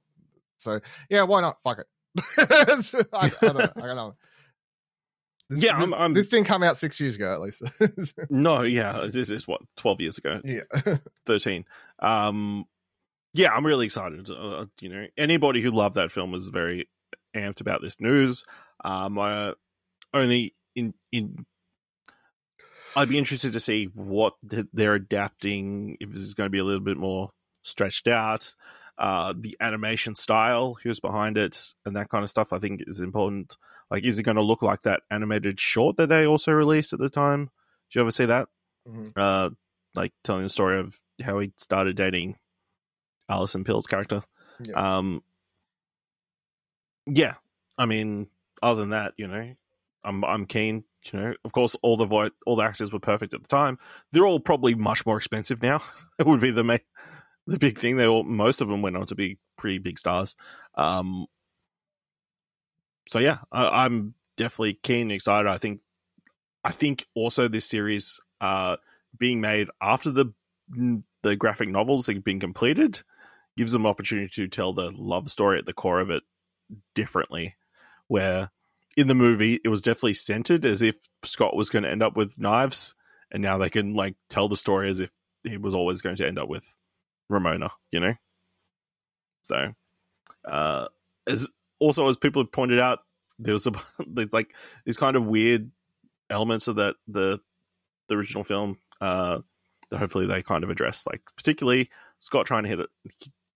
So 0.57 0.79
yeah, 1.09 1.23
why 1.23 1.41
not? 1.41 1.61
Fuck 1.63 1.79
it. 1.79 1.87
I, 3.13 3.25
I 3.25 3.29
don't 3.41 3.57
know. 3.57 3.69
I 3.75 3.85
don't 3.87 3.95
know. 3.95 4.15
This, 5.49 5.61
Yeah, 5.63 5.73
this, 5.79 5.91
I'm- 5.91 5.93
I'm- 6.01 6.13
this 6.13 6.29
didn't 6.29 6.45
come 6.47 6.63
out 6.63 6.77
six 6.77 6.99
years 6.99 7.15
ago, 7.15 7.33
at 7.33 7.41
least. 7.41 7.63
No, 8.29 8.61
yeah, 8.61 9.07
this 9.11 9.29
is 9.29 9.47
what 9.47 9.61
twelve 9.77 9.99
years 10.01 10.17
ago. 10.17 10.41
yeah, 10.43 10.61
13 11.25 11.65
um 11.99 12.65
yeah 13.33 13.51
i'm 13.51 13.65
really 13.65 13.85
excited 13.85 14.29
uh, 14.29 14.65
you 14.79 14.89
know 14.89 15.05
anybody 15.17 15.61
who 15.61 15.71
loved 15.71 15.95
that 15.95 16.11
film 16.11 16.31
was 16.31 16.49
very 16.49 16.87
amped 17.35 17.61
about 17.61 17.81
this 17.81 17.99
news 17.99 18.43
um 18.85 19.17
i 19.17 19.53
only 20.13 20.53
in 20.75 20.93
in 21.11 21.45
I'd 22.95 23.09
be 23.09 23.17
interested 23.17 23.53
to 23.53 23.59
see 23.59 23.85
what 23.93 24.35
they're 24.43 24.95
adapting. 24.95 25.97
If 25.99 26.11
this 26.11 26.21
is 26.21 26.33
going 26.33 26.45
to 26.47 26.51
be 26.51 26.59
a 26.59 26.63
little 26.63 26.81
bit 26.83 26.97
more 26.97 27.31
stretched 27.63 28.07
out, 28.07 28.53
uh, 28.97 29.33
the 29.37 29.57
animation 29.59 30.15
style, 30.15 30.77
who's 30.83 30.99
behind 30.99 31.37
it, 31.37 31.73
and 31.85 31.95
that 31.95 32.09
kind 32.09 32.23
of 32.23 32.29
stuff. 32.29 32.53
I 32.53 32.59
think 32.59 32.83
is 32.85 33.01
important. 33.01 33.57
Like, 33.89 34.05
is 34.05 34.17
it 34.19 34.23
going 34.23 34.37
to 34.37 34.43
look 34.43 34.61
like 34.61 34.83
that 34.83 35.01
animated 35.11 35.59
short 35.59 35.97
that 35.97 36.07
they 36.07 36.25
also 36.25 36.51
released 36.51 36.93
at 36.93 36.99
the 36.99 37.09
time? 37.09 37.49
Did 37.89 37.95
you 37.95 38.01
ever 38.01 38.11
see 38.11 38.25
that? 38.25 38.49
Mhm. 38.87 39.13
Uh, 39.15 39.49
like 39.95 40.13
telling 40.23 40.43
the 40.43 40.49
story 40.49 40.79
of 40.79 40.99
how 41.23 41.39
he 41.39 41.53
started 41.57 41.95
dating 41.95 42.37
Alison 43.29 43.63
Pill's 43.63 43.87
character. 43.87 44.21
Yeah. 44.63 44.97
Um, 44.97 45.23
yeah, 47.05 47.35
I 47.77 47.85
mean, 47.85 48.27
other 48.61 48.81
than 48.81 48.91
that, 48.91 49.13
you 49.17 49.27
know, 49.27 49.55
I'm 50.03 50.23
I'm 50.23 50.45
keen. 50.45 50.83
You 51.11 51.19
know, 51.19 51.33
of 51.43 51.51
course, 51.51 51.75
all 51.81 51.97
the 51.97 52.05
vo- 52.05 52.29
all 52.45 52.55
the 52.55 52.63
actors 52.63 52.91
were 52.93 52.99
perfect 52.99 53.33
at 53.33 53.41
the 53.41 53.47
time. 53.47 53.77
They're 54.11 54.25
all 54.25 54.39
probably 54.39 54.75
much 54.75 55.05
more 55.05 55.17
expensive 55.17 55.61
now. 55.61 55.81
it 56.19 56.25
would 56.25 56.39
be 56.39 56.51
the 56.51 56.63
ma- 56.63 56.77
the 57.47 57.59
big 57.59 57.77
thing. 57.77 57.97
They 57.97 58.07
all 58.07 58.23
most 58.23 58.61
of 58.61 58.67
them 58.67 58.81
went 58.81 58.97
on 58.97 59.05
to 59.07 59.15
be 59.15 59.37
pretty 59.57 59.79
big 59.79 59.99
stars. 59.99 60.35
Um, 60.75 61.25
so 63.09 63.19
yeah, 63.19 63.39
I, 63.51 63.85
I'm 63.85 64.13
definitely 64.37 64.79
keen 64.81 65.03
and 65.03 65.11
excited. 65.11 65.49
I 65.49 65.57
think 65.57 65.81
I 66.63 66.71
think 66.71 67.05
also 67.15 67.47
this 67.47 67.65
series 67.65 68.19
uh 68.41 68.77
being 69.17 69.41
made 69.41 69.67
after 69.81 70.11
the 70.11 70.33
the 71.23 71.35
graphic 71.35 71.69
novels 71.69 72.07
have 72.07 72.23
been 72.23 72.39
completed 72.39 73.01
gives 73.55 73.71
them 73.71 73.85
opportunity 73.85 74.29
to 74.29 74.47
tell 74.47 74.73
the 74.73 74.89
love 74.89 75.29
story 75.29 75.59
at 75.59 75.65
the 75.65 75.73
core 75.73 75.99
of 75.99 76.09
it 76.09 76.23
differently. 76.95 77.55
Where 78.07 78.49
in 78.95 79.07
the 79.07 79.15
movie 79.15 79.59
it 79.63 79.69
was 79.69 79.81
definitely 79.81 80.13
centered 80.13 80.65
as 80.65 80.81
if 80.81 80.95
Scott 81.23 81.55
was 81.55 81.69
going 81.69 81.83
to 81.83 81.91
end 81.91 82.03
up 82.03 82.15
with 82.15 82.39
knives, 82.39 82.95
and 83.31 83.41
now 83.41 83.57
they 83.57 83.69
can 83.69 83.93
like 83.93 84.15
tell 84.29 84.47
the 84.47 84.57
story 84.57 84.89
as 84.89 84.99
if 84.99 85.11
he 85.43 85.57
was 85.57 85.75
always 85.75 86.01
going 86.01 86.15
to 86.17 86.27
end 86.27 86.39
up 86.39 86.47
with 86.47 86.75
Ramona. 87.29 87.69
You 87.91 87.99
know, 87.99 88.13
so 89.43 89.73
uh, 90.49 90.87
as 91.27 91.47
also 91.79 92.07
as 92.07 92.17
people 92.17 92.43
have 92.43 92.51
pointed 92.51 92.79
out, 92.79 92.99
there 93.39 93.53
was 93.53 93.67
a 93.67 93.71
like 94.31 94.53
these 94.85 94.97
kind 94.97 95.15
of 95.15 95.25
weird 95.25 95.71
elements 96.29 96.67
of 96.67 96.77
that 96.77 96.95
the 97.07 97.39
the 98.07 98.15
original 98.15 98.43
film 98.43 98.77
uh, 99.01 99.39
that 99.89 99.99
hopefully 99.99 100.25
they 100.25 100.41
kind 100.41 100.63
of 100.63 100.69
address, 100.69 101.05
like 101.05 101.21
particularly 101.35 101.89
Scott 102.19 102.45
trying 102.45 102.63
to 102.63 102.69
hit 102.69 102.79
it, 102.79 102.89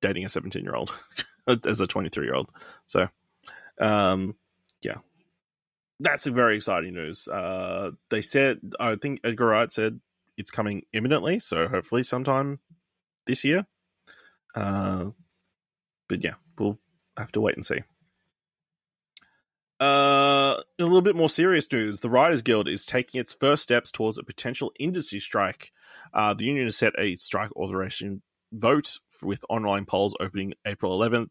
dating 0.01 0.25
a 0.25 0.29
17 0.29 0.63
year 0.63 0.75
old 0.75 0.93
as 1.65 1.81
a 1.81 1.87
23 1.87 2.25
year 2.25 2.35
old. 2.35 2.49
So, 2.85 3.07
um, 3.79 4.35
yeah, 4.81 4.97
that's 5.99 6.27
a 6.27 6.31
very 6.31 6.55
exciting 6.55 6.93
news. 6.93 7.27
Uh, 7.27 7.91
they 8.09 8.21
said, 8.21 8.59
I 8.79 8.95
think 8.95 9.21
Edgar 9.23 9.47
Wright 9.47 9.71
said 9.71 9.99
it's 10.37 10.51
coming 10.51 10.83
imminently, 10.93 11.39
so 11.39 11.67
hopefully 11.67 12.03
sometime 12.03 12.59
this 13.25 13.43
year. 13.43 13.65
Uh, 14.55 15.07
but 16.07 16.23
yeah, 16.23 16.35
we'll 16.57 16.79
have 17.17 17.31
to 17.33 17.41
wait 17.41 17.55
and 17.55 17.65
see. 17.65 17.81
Uh, 19.79 20.55
a 20.79 20.83
little 20.83 21.01
bit 21.01 21.15
more 21.15 21.29
serious 21.29 21.71
news. 21.71 21.99
The 21.99 22.09
Writers 22.09 22.41
Guild 22.41 22.67
is 22.67 22.85
taking 22.85 23.21
its 23.21 23.33
first 23.33 23.61
steps 23.61 23.91
towards 23.91 24.17
a 24.17 24.23
potential 24.23 24.71
industry 24.79 25.19
strike. 25.19 25.71
Uh, 26.13 26.33
the 26.33 26.45
union 26.45 26.65
has 26.65 26.77
set 26.77 26.93
a 26.97 27.15
strike 27.15 27.55
authorization 27.55 28.21
vote 28.51 28.97
with 29.21 29.43
online 29.49 29.85
polls 29.85 30.15
opening 30.19 30.53
April 30.65 30.97
11th 30.97 31.29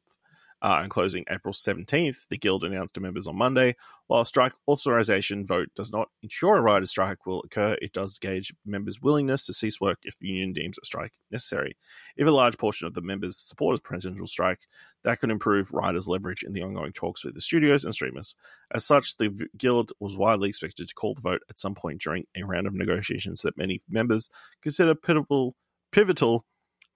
uh, 0.63 0.79
and 0.81 0.91
closing 0.91 1.25
April 1.31 1.53
17th. 1.53 2.29
The 2.31 2.39
Guild 2.39 2.65
announced 2.65 2.95
to 2.95 3.01
members 3.01 3.27
on 3.27 3.37
Monday. 3.37 3.77
While 4.07 4.23
a 4.23 4.27
strike 4.27 4.53
authorization 4.67 5.45
vote 5.45 5.69
does 5.77 5.93
not 5.93 6.09
ensure 6.23 6.57
a 6.57 6.61
writer's 6.61 6.91
strike 6.91 7.27
will 7.27 7.43
occur, 7.43 7.77
it 7.83 7.93
does 7.93 8.19
gauge 8.19 8.55
members' 8.65 9.01
willingness 9.01 9.47
to 9.47 9.53
cease 9.53 9.81
work 9.81 9.99
if 10.03 10.19
the 10.19 10.29
union 10.29 10.53
deems 10.53 10.79
a 10.79 10.87
strike 10.87 11.13
necessary. 11.31 11.77
If 12.17 12.27
a 12.27 12.31
large 12.31 12.57
portion 12.57 12.87
of 12.87 12.95
the 12.95 13.03
members 13.03 13.37
support 13.37 13.79
a 13.79 13.83
potential 13.83 14.27
strike, 14.27 14.61
that 15.05 15.21
could 15.21 15.31
improve 15.31 15.73
writers' 15.73 16.09
leverage 16.09 16.43
in 16.43 16.53
the 16.53 16.63
ongoing 16.63 16.93
talks 16.93 17.25
with 17.25 17.35
the 17.35 17.41
studios 17.41 17.85
and 17.85 17.95
streamers. 17.95 18.35
As 18.73 18.85
such, 18.85 19.17
the 19.17 19.49
Guild 19.57 19.93
was 20.01 20.17
widely 20.17 20.49
expected 20.49 20.89
to 20.89 20.95
call 20.95 21.15
the 21.15 21.21
vote 21.21 21.43
at 21.51 21.61
some 21.61 21.75
point 21.75 22.01
during 22.01 22.25
a 22.37 22.45
round 22.45 22.67
of 22.67 22.75
negotiations 22.75 23.43
that 23.43 23.59
many 23.59 23.81
members 23.89 24.29
consider 24.63 24.95
pivotal, 24.95 25.55
pivotal 25.93 26.45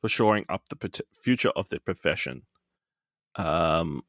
for 0.01 0.09
shoring 0.09 0.47
up 0.49 0.63
the 0.71 0.77
pot- 0.77 1.01
future 1.23 1.51
of 1.51 1.69
the 1.69 1.79
profession. 1.81 2.43
Um, 3.37 4.03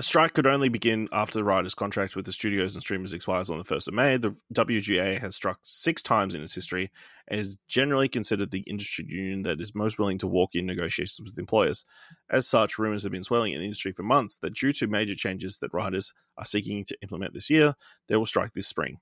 a 0.00 0.02
strike 0.04 0.32
could 0.32 0.46
only 0.46 0.68
begin 0.68 1.08
after 1.10 1.34
the 1.34 1.44
writer's 1.44 1.74
contract 1.74 2.14
with 2.14 2.24
the 2.24 2.30
studios 2.30 2.76
and 2.76 2.82
streamers 2.82 3.12
expires 3.12 3.50
on 3.50 3.58
the 3.58 3.64
1st 3.64 3.88
of 3.88 3.94
May. 3.94 4.16
The 4.16 4.36
WGA 4.54 5.18
has 5.18 5.34
struck 5.34 5.58
six 5.62 6.02
times 6.02 6.36
in 6.36 6.42
its 6.42 6.54
history 6.54 6.92
and 7.26 7.40
is 7.40 7.56
generally 7.66 8.08
considered 8.08 8.52
the 8.52 8.60
industry 8.60 9.06
union 9.08 9.42
that 9.42 9.60
is 9.60 9.74
most 9.74 9.98
willing 9.98 10.18
to 10.18 10.28
walk 10.28 10.54
in 10.54 10.66
negotiations 10.66 11.28
with 11.28 11.36
employers. 11.36 11.84
As 12.30 12.46
such, 12.46 12.78
rumors 12.78 13.02
have 13.02 13.10
been 13.10 13.24
swelling 13.24 13.54
in 13.54 13.58
the 13.58 13.64
industry 13.64 13.90
for 13.90 14.04
months 14.04 14.36
that 14.38 14.54
due 14.54 14.70
to 14.74 14.86
major 14.86 15.16
changes 15.16 15.58
that 15.58 15.74
writers 15.74 16.14
are 16.36 16.44
seeking 16.44 16.84
to 16.84 16.96
implement 17.02 17.34
this 17.34 17.50
year, 17.50 17.74
they 18.06 18.16
will 18.16 18.26
strike 18.26 18.52
this 18.52 18.68
spring. 18.68 18.98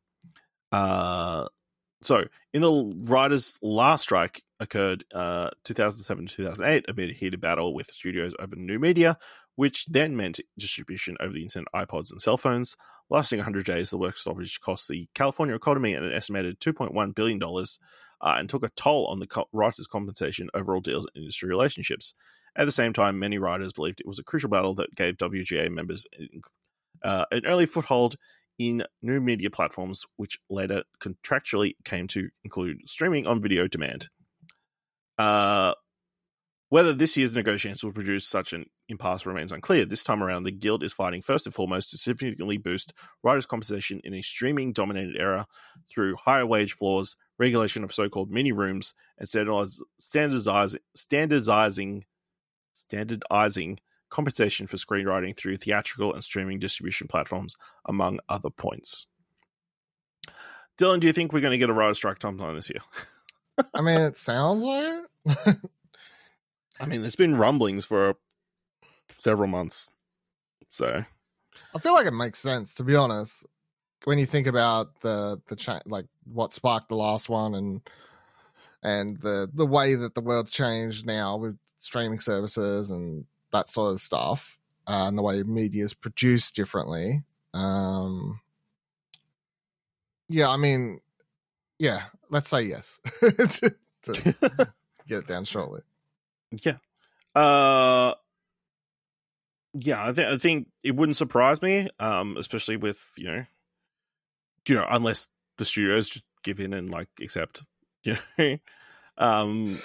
Uh, 0.72 1.46
so, 2.02 2.24
in 2.52 2.62
the 2.62 2.92
writers' 3.04 3.58
last 3.62 4.02
strike 4.02 4.42
occurred 4.60 5.04
uh, 5.14 5.50
2007 5.64 6.26
to 6.26 6.36
2008 6.36 6.84
amid 6.88 7.10
a 7.10 7.12
heated 7.12 7.40
battle 7.40 7.74
with 7.74 7.86
studios 7.88 8.34
over 8.38 8.56
new 8.56 8.78
media, 8.78 9.18
which 9.54 9.86
then 9.86 10.16
meant 10.16 10.40
distribution 10.58 11.16
over 11.20 11.32
the 11.32 11.42
internet, 11.42 11.68
iPods, 11.74 12.10
and 12.10 12.20
cell 12.20 12.36
phones. 12.36 12.76
Lasting 13.08 13.38
100 13.38 13.64
days, 13.64 13.90
the 13.90 13.98
work 13.98 14.16
stoppage 14.18 14.60
cost 14.60 14.88
the 14.88 15.08
California 15.14 15.54
economy 15.54 15.94
an 15.94 16.12
estimated 16.12 16.60
$2.1 16.60 17.14
billion 17.14 17.40
uh, 17.42 17.64
and 18.20 18.48
took 18.48 18.64
a 18.64 18.70
toll 18.70 19.06
on 19.06 19.20
the 19.20 19.26
co- 19.26 19.48
writers' 19.52 19.86
compensation, 19.86 20.50
overall 20.54 20.80
deals, 20.80 21.06
and 21.06 21.22
industry 21.22 21.48
relationships. 21.48 22.14
At 22.56 22.64
the 22.64 22.72
same 22.72 22.92
time, 22.92 23.18
many 23.18 23.38
writers 23.38 23.72
believed 23.72 24.00
it 24.00 24.06
was 24.06 24.18
a 24.18 24.24
crucial 24.24 24.50
battle 24.50 24.74
that 24.76 24.94
gave 24.94 25.16
WGA 25.16 25.70
members 25.70 26.06
uh, 27.02 27.24
an 27.30 27.46
early 27.46 27.66
foothold 27.66 28.16
in 28.58 28.84
new 29.02 29.20
media 29.20 29.50
platforms, 29.50 30.06
which 30.16 30.38
later 30.48 30.82
contractually 31.00 31.74
came 31.84 32.06
to 32.08 32.28
include 32.44 32.88
streaming 32.88 33.26
on 33.26 33.42
video 33.42 33.68
demand. 33.68 34.08
Uh, 35.18 35.74
whether 36.68 36.92
this 36.92 37.16
year's 37.16 37.34
negotiations 37.34 37.84
will 37.84 37.92
produce 37.92 38.26
such 38.26 38.52
an 38.52 38.66
impasse 38.88 39.24
remains 39.24 39.52
unclear. 39.52 39.84
This 39.86 40.02
time 40.02 40.22
around, 40.22 40.42
the 40.42 40.50
Guild 40.50 40.82
is 40.82 40.92
fighting 40.92 41.22
first 41.22 41.46
and 41.46 41.54
foremost 41.54 41.90
to 41.90 41.98
significantly 41.98 42.58
boost 42.58 42.92
writers' 43.22 43.46
compensation 43.46 44.00
in 44.02 44.14
a 44.14 44.22
streaming 44.22 44.72
dominated 44.72 45.16
era 45.16 45.46
through 45.90 46.16
higher 46.16 46.44
wage 46.44 46.72
floors, 46.72 47.16
regulation 47.38 47.84
of 47.84 47.94
so 47.94 48.08
called 48.08 48.30
mini 48.30 48.50
rooms, 48.50 48.94
and 49.18 49.28
standardize, 49.28 49.80
standardizing, 50.94 52.04
standardizing 52.72 53.78
compensation 54.10 54.66
for 54.66 54.76
screenwriting 54.76 55.36
through 55.36 55.56
theatrical 55.56 56.14
and 56.14 56.22
streaming 56.22 56.58
distribution 56.58 57.08
platforms, 57.08 57.56
among 57.86 58.20
other 58.28 58.50
points. 58.50 59.06
Dylan, 60.78 61.00
do 61.00 61.06
you 61.06 61.12
think 61.12 61.32
we're 61.32 61.40
going 61.40 61.52
to 61.52 61.58
get 61.58 61.70
a 61.70 61.72
writer's 61.72 61.96
strike 61.96 62.20
sometime 62.20 62.54
this 62.54 62.70
year? 62.70 62.82
I 63.74 63.80
mean, 63.80 64.00
it 64.00 64.16
sounds 64.16 64.62
like 64.62 65.04
it. 65.24 65.56
I 66.80 66.86
mean, 66.86 67.00
there's 67.00 67.16
been 67.16 67.36
rumblings 67.36 67.84
for 67.86 68.16
several 69.18 69.48
months. 69.48 69.92
So, 70.68 71.04
I 71.74 71.78
feel 71.78 71.94
like 71.94 72.06
it 72.06 72.12
makes 72.12 72.38
sense 72.38 72.74
to 72.74 72.84
be 72.84 72.96
honest. 72.96 73.46
When 74.04 74.18
you 74.18 74.26
think 74.26 74.46
about 74.46 75.00
the 75.00 75.40
the 75.48 75.56
cha- 75.56 75.80
like 75.86 76.06
what 76.24 76.52
sparked 76.52 76.90
the 76.90 76.96
last 76.96 77.28
one 77.28 77.54
and 77.54 77.80
and 78.82 79.16
the 79.18 79.50
the 79.54 79.66
way 79.66 79.94
that 79.94 80.14
the 80.14 80.20
world's 80.20 80.52
changed 80.52 81.06
now 81.06 81.36
with 81.36 81.56
streaming 81.78 82.20
services 82.20 82.90
and 82.90 83.24
that 83.56 83.68
sort 83.68 83.92
of 83.92 84.00
stuff, 84.00 84.58
uh, 84.86 85.06
and 85.08 85.16
the 85.16 85.22
way 85.22 85.42
media 85.42 85.84
is 85.84 85.94
produced 85.94 86.54
differently. 86.54 87.22
Um, 87.54 88.40
yeah, 90.28 90.48
I 90.48 90.56
mean, 90.56 91.00
yeah, 91.78 92.02
let's 92.30 92.48
say 92.48 92.62
yes 92.62 93.00
to, 93.20 93.74
to 94.02 94.34
get 95.08 95.18
it 95.18 95.26
down 95.26 95.44
shortly. 95.44 95.82
yeah. 96.62 96.76
Uh 97.34 98.14
yeah, 99.74 100.06
I 100.06 100.12
think 100.12 100.28
I 100.28 100.38
think 100.38 100.68
it 100.82 100.96
wouldn't 100.96 101.16
surprise 101.18 101.60
me, 101.60 101.90
um, 102.00 102.36
especially 102.38 102.76
with, 102.78 103.12
you 103.16 103.26
know, 103.26 103.44
you 104.66 104.74
know, 104.74 104.86
unless 104.88 105.28
the 105.58 105.64
studios 105.66 106.08
just 106.08 106.24
give 106.42 106.60
in 106.60 106.72
and 106.72 106.90
like 106.90 107.08
accept, 107.20 107.62
you 108.04 108.16
know. 108.38 108.56
um 109.18 109.78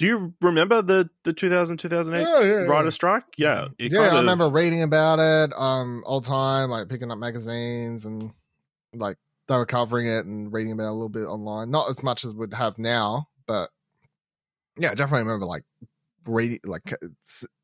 do 0.00 0.06
you 0.06 0.34
remember 0.40 0.80
the 0.80 1.10
the 1.24 1.32
2000 1.34 1.76
2008 1.76 2.22
Yeah, 2.22 2.40
yeah, 2.40 2.46
yeah. 2.62 2.66
writer 2.66 2.90
strike? 2.90 3.24
Yeah, 3.36 3.68
it 3.78 3.92
yeah, 3.92 3.98
kind 3.98 4.12
I 4.12 4.14
of- 4.16 4.20
remember 4.22 4.48
reading 4.48 4.82
about 4.82 5.18
it 5.18 5.52
um 5.54 6.02
all 6.06 6.22
the 6.22 6.28
time, 6.28 6.70
like 6.70 6.88
picking 6.88 7.10
up 7.10 7.18
magazines 7.18 8.06
and 8.06 8.32
like 8.94 9.18
they 9.46 9.56
were 9.56 9.66
covering 9.66 10.06
it 10.06 10.24
and 10.24 10.50
reading 10.50 10.72
about 10.72 10.84
it 10.84 10.88
a 10.88 10.92
little 10.92 11.10
bit 11.10 11.26
online. 11.26 11.70
Not 11.70 11.90
as 11.90 12.02
much 12.02 12.24
as 12.24 12.32
we 12.32 12.38
would 12.40 12.54
have 12.54 12.78
now, 12.78 13.28
but 13.46 13.68
yeah, 14.78 14.92
I 14.92 14.94
definitely 14.94 15.24
remember 15.26 15.44
like 15.44 15.64
reading 16.24 16.60
like 16.64 16.94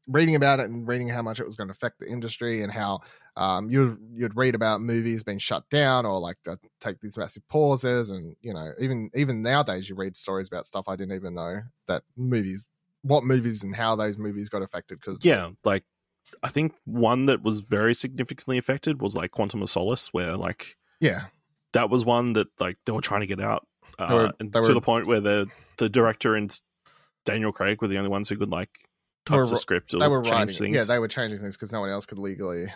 reading 0.06 0.34
about 0.34 0.60
it 0.60 0.68
and 0.68 0.86
reading 0.86 1.08
how 1.08 1.22
much 1.22 1.40
it 1.40 1.46
was 1.46 1.56
going 1.56 1.68
to 1.68 1.72
affect 1.72 2.00
the 2.00 2.06
industry 2.06 2.60
and 2.62 2.70
how 2.70 3.00
um, 3.36 3.70
you'd 3.70 3.98
you'd 4.14 4.36
read 4.36 4.54
about 4.54 4.80
movies 4.80 5.22
being 5.22 5.38
shut 5.38 5.68
down 5.70 6.06
or 6.06 6.18
like 6.18 6.38
uh, 6.48 6.56
take 6.80 7.00
these 7.00 7.16
massive 7.16 7.46
pauses, 7.48 8.10
and 8.10 8.34
you 8.40 8.54
know 8.54 8.72
even 8.80 9.10
even 9.14 9.42
nowadays 9.42 9.88
you 9.88 9.94
read 9.94 10.16
stories 10.16 10.48
about 10.48 10.66
stuff 10.66 10.86
I 10.88 10.96
didn't 10.96 11.14
even 11.16 11.34
know 11.34 11.60
that 11.86 12.02
movies, 12.16 12.68
what 13.02 13.24
movies 13.24 13.62
and 13.62 13.74
how 13.76 13.96
those 13.96 14.16
movies 14.18 14.48
got 14.48 14.62
affected 14.62 14.98
because 15.00 15.24
Yeah, 15.24 15.50
like 15.64 15.84
I 16.42 16.48
think 16.48 16.74
one 16.84 17.26
that 17.26 17.42
was 17.42 17.60
very 17.60 17.94
significantly 17.94 18.58
affected 18.58 19.00
was 19.00 19.14
like 19.14 19.30
Quantum 19.32 19.62
of 19.62 19.70
Solace, 19.70 20.08
where 20.12 20.36
like 20.36 20.76
yeah 21.00 21.26
that 21.72 21.90
was 21.90 22.04
one 22.06 22.32
that 22.34 22.48
like 22.58 22.78
they 22.86 22.92
were 22.92 23.02
trying 23.02 23.20
to 23.20 23.26
get 23.26 23.40
out, 23.40 23.66
uh, 23.98 24.08
They 24.08 24.14
were- 24.14 24.32
and 24.40 24.52
they 24.52 24.60
to 24.60 24.72
the 24.74 24.80
point 24.80 25.06
where 25.06 25.20
the 25.20 25.50
the 25.76 25.88
director 25.90 26.34
and 26.34 26.58
Daniel 27.26 27.52
Craig 27.52 27.82
were 27.82 27.88
the 27.88 27.98
only 27.98 28.08
ones 28.08 28.28
who 28.30 28.36
could 28.36 28.50
like 28.50 28.70
Were 29.28 29.40
touch 29.42 29.50
the 29.50 29.56
script 29.56 29.92
or 29.94 30.00
they 30.00 30.08
were 30.08 30.22
change 30.22 30.32
writing 30.32 30.54
things. 30.54 30.74
yeah 30.76 30.84
they 30.84 30.98
were 30.98 31.08
changing 31.08 31.38
things 31.38 31.56
because 31.56 31.70
no 31.72 31.80
one 31.80 31.90
else 31.90 32.06
could 32.06 32.18
legally 32.18 32.68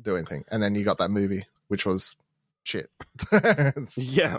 do 0.00 0.16
anything, 0.16 0.44
and 0.50 0.62
then 0.62 0.74
you 0.74 0.84
got 0.84 0.98
that 0.98 1.10
movie 1.10 1.46
which 1.68 1.86
was 1.86 2.16
shit. 2.62 2.90
Yeah. 3.96 4.38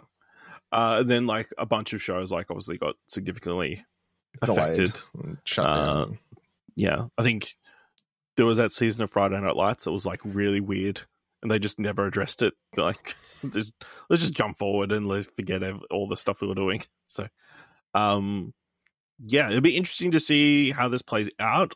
Uh, 0.71 0.97
and 1.01 1.09
then 1.09 1.25
like 1.25 1.49
a 1.57 1.65
bunch 1.65 1.93
of 1.93 2.01
shows 2.01 2.31
like 2.31 2.47
obviously 2.49 2.77
got 2.77 2.95
significantly 3.07 3.85
affected. 4.41 4.97
shut 5.43 5.65
Uh, 5.65 5.75
down. 5.75 6.19
Yeah. 6.75 7.05
I 7.17 7.23
think 7.23 7.55
there 8.35 8.45
was 8.45 8.57
that 8.57 8.71
season 8.71 9.03
of 9.03 9.11
Friday 9.11 9.39
Night 9.39 9.55
Lights 9.55 9.85
that 9.85 9.91
was 9.91 10.05
like 10.05 10.19
really 10.23 10.59
weird 10.59 11.01
and 11.41 11.49
they 11.51 11.59
just 11.59 11.79
never 11.79 12.05
addressed 12.05 12.41
it. 12.41 12.53
Like 12.77 13.15
just, 13.53 13.73
let's 14.09 14.21
just 14.21 14.33
jump 14.33 14.57
forward 14.57 14.91
and 14.91 15.07
let's 15.07 15.27
forget 15.35 15.61
all 15.91 16.07
the 16.07 16.17
stuff 16.17 16.41
we 16.41 16.47
were 16.47 16.55
doing. 16.55 16.81
So 17.07 17.27
um 17.93 18.53
yeah, 19.19 19.47
it'll 19.49 19.61
be 19.61 19.77
interesting 19.77 20.11
to 20.11 20.19
see 20.19 20.71
how 20.71 20.89
this 20.89 21.01
plays 21.01 21.29
out. 21.39 21.73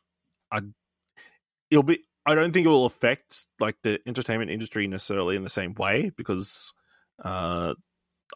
I 0.51 0.61
it'll 1.71 1.83
be 1.83 2.03
I 2.29 2.35
don't 2.35 2.51
think 2.51 2.67
it 2.67 2.69
will 2.69 2.85
affect 2.85 3.47
like 3.59 3.77
the 3.81 3.99
entertainment 4.05 4.51
industry 4.51 4.85
necessarily 4.85 5.35
in 5.35 5.43
the 5.43 5.49
same 5.49 5.73
way 5.73 6.11
because 6.15 6.73
uh 7.25 7.73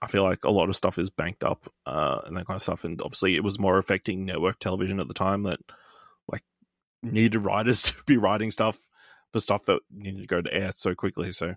I 0.02 0.08
feel 0.08 0.24
like 0.24 0.44
a 0.46 0.52
lot 0.52 0.68
of 0.68 0.76
stuff 0.76 0.98
is 0.98 1.12
banked 1.12 1.44
up 1.44 1.72
uh 1.86 2.22
and 2.26 2.36
that 2.36 2.48
kind 2.48 2.56
of 2.56 2.64
stuff. 2.64 2.86
And 2.86 3.00
obviously 3.04 3.36
it 3.36 3.44
was 3.44 3.60
more 3.60 3.78
affecting 3.78 4.26
network 4.26 4.58
television 4.58 5.00
at 5.00 5.08
the 5.08 5.14
time 5.14 5.44
that 5.44 5.60
like 6.28 6.42
needed 7.04 7.46
writers 7.46 7.82
to 7.84 7.94
be 8.08 8.18
writing 8.18 8.50
stuff 8.50 8.80
for 9.32 9.40
stuff 9.40 9.62
that 9.66 9.82
needed 9.92 10.22
to 10.22 10.28
go 10.28 10.42
to 10.42 10.52
air 10.52 10.72
so 10.74 10.96
quickly 10.96 11.32
so. 11.32 11.54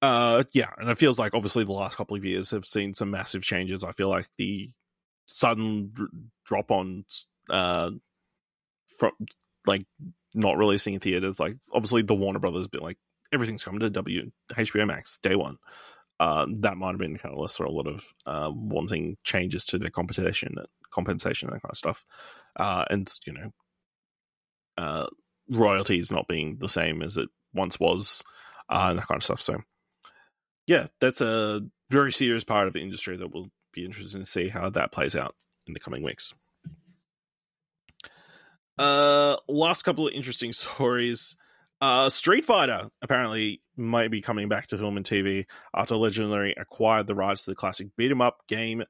Uh 0.00 0.44
yeah 0.52 0.70
and 0.78 0.88
it 0.88 0.98
feels 0.98 1.18
like 1.18 1.34
obviously 1.34 1.64
the 1.64 1.72
last 1.72 1.96
couple 1.96 2.16
of 2.16 2.24
years 2.24 2.52
have 2.52 2.64
seen 2.64 2.94
some 2.94 3.10
massive 3.10 3.42
changes. 3.42 3.82
I 3.82 3.90
feel 3.90 4.08
like 4.08 4.28
the 4.38 4.70
sudden 5.26 5.90
dr- 5.92 6.10
drop 6.44 6.70
on 6.70 7.04
uh 7.48 7.90
from 8.96 9.10
like 9.66 9.86
not 10.34 10.58
releasing 10.58 10.94
in 10.94 11.00
theaters 11.00 11.40
like 11.40 11.56
obviously 11.72 12.02
the 12.02 12.14
warner 12.14 12.38
brothers 12.38 12.68
bit 12.68 12.82
like 12.82 12.98
everything's 13.32 13.64
coming 13.64 13.80
to 13.80 13.90
w 13.90 14.30
hbo 14.52 14.86
max 14.86 15.18
day 15.22 15.34
one. 15.34 15.56
Uh 16.18 16.46
that 16.60 16.76
might 16.76 16.90
have 16.90 16.98
been 16.98 17.16
kind 17.16 17.34
of 17.34 17.40
less 17.40 17.56
for 17.56 17.64
a 17.64 17.70
lot 17.70 17.86
of 17.86 18.04
uh 18.26 18.50
wanting 18.52 19.16
changes 19.24 19.64
to 19.64 19.78
their 19.78 19.90
compensation 19.90 20.54
compensation 20.90 21.48
and 21.48 21.56
that 21.56 21.62
kind 21.62 21.72
of 21.72 21.78
stuff. 21.78 22.04
Uh 22.56 22.84
and 22.90 23.10
you 23.26 23.32
know 23.32 23.50
uh 24.76 25.06
royalties 25.48 26.10
not 26.10 26.28
being 26.28 26.58
the 26.60 26.68
same 26.68 27.02
as 27.02 27.16
it 27.16 27.28
once 27.54 27.78
was 27.80 28.22
uh 28.68 28.86
and 28.90 28.98
that 28.98 29.08
kind 29.08 29.18
of 29.18 29.24
stuff. 29.24 29.40
So 29.40 29.58
yeah 30.66 30.86
that's 31.00 31.20
a 31.20 31.60
very 31.90 32.12
serious 32.12 32.44
part 32.44 32.68
of 32.68 32.74
the 32.74 32.82
industry 32.82 33.16
that 33.16 33.32
we'll 33.32 33.48
be 33.72 33.84
interesting 33.84 34.20
to 34.20 34.26
see 34.26 34.48
how 34.48 34.70
that 34.70 34.92
plays 34.92 35.16
out 35.16 35.34
in 35.66 35.74
the 35.74 35.80
coming 35.80 36.02
weeks 36.02 36.34
uh, 38.80 39.36
last 39.46 39.82
couple 39.82 40.08
of 40.08 40.14
interesting 40.14 40.52
stories. 40.54 41.36
Uh, 41.80 42.08
Street 42.08 42.44
Fighter 42.44 42.88
apparently 43.00 43.62
might 43.76 44.10
be 44.10 44.20
coming 44.20 44.48
back 44.48 44.66
to 44.68 44.76
film 44.76 44.96
and 44.96 45.06
TV 45.06 45.46
after 45.74 45.96
Legendary 45.96 46.54
acquired 46.58 47.06
the 47.06 47.14
rights 47.14 47.44
to 47.44 47.50
the 47.50 47.56
classic 47.56 47.88
beat 47.96 48.10
'em 48.10 48.20
up 48.20 48.46
game. 48.48 48.82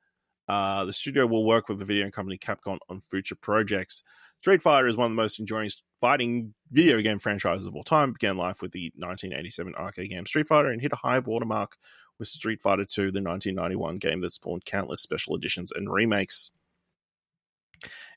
Uh, 0.49 0.85
the 0.85 0.93
studio 0.93 1.27
will 1.27 1.45
work 1.45 1.69
with 1.69 1.79
the 1.79 1.85
video 1.85 2.11
company 2.11 2.37
Capcom 2.37 2.79
on 2.89 3.01
future 3.01 3.37
projects. 3.37 4.03
Street 4.41 4.63
Fighter 4.63 4.89
is 4.89 4.97
one 4.97 5.07
of 5.07 5.13
the 5.13 5.23
most 5.23 5.39
enduring 5.39 5.71
fighting 6.01 6.55
video 6.73 7.01
game 7.03 7.21
franchises 7.21 7.67
of 7.67 7.77
all 7.77 7.85
time. 7.85 8.13
Began 8.13 8.37
life 8.37 8.61
with 8.61 8.73
the 8.73 8.91
1987 8.97 9.75
arcade 9.77 10.11
game 10.11 10.27
Street 10.27 10.49
Fighter 10.49 10.71
and 10.71 10.81
hit 10.81 10.93
a 10.93 10.97
high 10.97 11.21
watermark 11.21 11.77
with 12.19 12.27
Street 12.27 12.63
Fighter 12.63 12.85
2, 12.85 13.13
the 13.13 13.23
1991 13.23 13.99
game 13.99 14.23
that 14.23 14.33
spawned 14.33 14.65
countless 14.65 15.01
special 15.01 15.37
editions 15.37 15.71
and 15.73 15.93
remakes. 15.93 16.51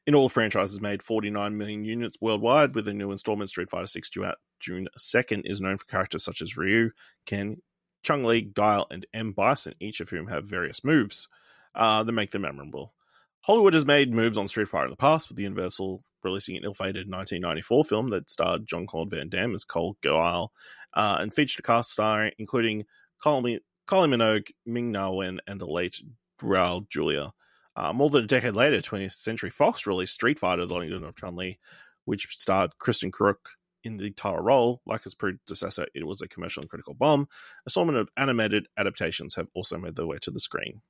In 0.05 0.15
all, 0.15 0.27
the 0.27 0.33
franchise 0.33 0.79
made 0.81 1.01
49 1.01 1.57
million 1.57 1.85
units 1.85 2.17
worldwide, 2.19 2.75
with 2.75 2.85
the 2.85 2.93
new 2.93 3.11
installment 3.11 3.49
Street 3.49 3.69
Fighter 3.69 3.87
6 3.87 4.09
due 4.09 4.25
out 4.25 4.35
June 4.59 4.87
2nd, 4.97 5.43
is 5.45 5.61
known 5.61 5.77
for 5.77 5.85
characters 5.85 6.23
such 6.23 6.41
as 6.41 6.57
Ryu, 6.57 6.91
Ken, 7.25 7.57
Chun 8.03 8.23
Li, 8.23 8.41
Guile, 8.41 8.87
and 8.91 9.05
M. 9.13 9.31
Bison, 9.31 9.73
each 9.79 10.01
of 10.01 10.09
whom 10.09 10.27
have 10.27 10.45
various 10.45 10.83
moves 10.83 11.27
uh, 11.75 12.03
that 12.03 12.11
make 12.11 12.31
them 12.31 12.41
memorable. 12.41 12.93
Hollywood 13.41 13.73
has 13.73 13.85
made 13.85 14.13
moves 14.13 14.37
on 14.37 14.47
Street 14.47 14.67
Fighter 14.67 14.85
in 14.85 14.91
the 14.91 14.97
past, 14.97 15.29
with 15.29 15.39
Universal 15.39 16.03
releasing 16.23 16.55
an 16.55 16.63
ill-fated 16.63 17.09
1994 17.09 17.85
film 17.85 18.09
that 18.09 18.29
starred 18.29 18.65
Jean-Claude 18.65 19.09
Van 19.09 19.29
Damme 19.29 19.55
as 19.55 19.65
Cole 19.65 19.97
Guile, 20.01 20.51
uh, 20.93 21.17
and 21.19 21.33
featured 21.33 21.59
a 21.59 21.67
cast 21.67 21.91
star 21.91 22.31
including 22.37 22.85
Colin, 23.21 23.59
Minogue, 23.89 24.49
Ming 24.65 24.91
Na 24.91 25.11
Wen, 25.11 25.39
and 25.47 25.59
the 25.59 25.65
late 25.65 26.01
Raul 26.41 26.87
Julia. 26.89 27.33
Uh, 27.75 27.91
more 27.91 28.09
than 28.09 28.23
a 28.23 28.27
decade 28.27 28.55
later, 28.55 28.77
20th 28.77 29.13
Century 29.13 29.49
Fox 29.49 29.87
released 29.87 30.13
Street 30.13 30.39
Fighter: 30.39 30.65
The 30.65 30.73
Legend 30.73 31.05
of 31.05 31.15
Chun 31.15 31.35
Li, 31.35 31.59
which 32.05 32.27
starred 32.29 32.71
Kristin 32.79 33.11
Kreuk 33.11 33.37
in 33.83 33.97
the 33.97 34.11
title 34.11 34.39
role. 34.39 34.81
Like 34.85 35.05
its 35.05 35.15
predecessor, 35.15 35.87
it 35.93 36.05
was 36.05 36.21
a 36.21 36.27
commercial 36.27 36.61
and 36.61 36.69
critical 36.69 36.93
bomb. 36.93 37.27
A 37.65 37.69
sort 37.69 37.93
of 37.95 38.09
animated 38.15 38.67
adaptations 38.77 39.35
have 39.35 39.47
also 39.53 39.77
made 39.77 39.95
their 39.95 40.05
way 40.05 40.17
to 40.21 40.31
the 40.31 40.39
screen. 40.39 40.81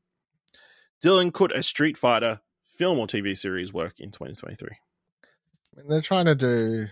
Dylan, 1.04 1.34
could 1.34 1.52
a 1.52 1.64
Street 1.64 1.98
Fighter 1.98 2.42
film 2.64 3.00
or 3.00 3.08
TV 3.08 3.38
series 3.38 3.74
work 3.74 4.00
in 4.00 4.12
2023? 4.12 4.70
I 4.70 5.80
mean, 5.80 5.90
they're 5.90 6.02
trying 6.02 6.26
to 6.26 6.36
do 6.36 6.88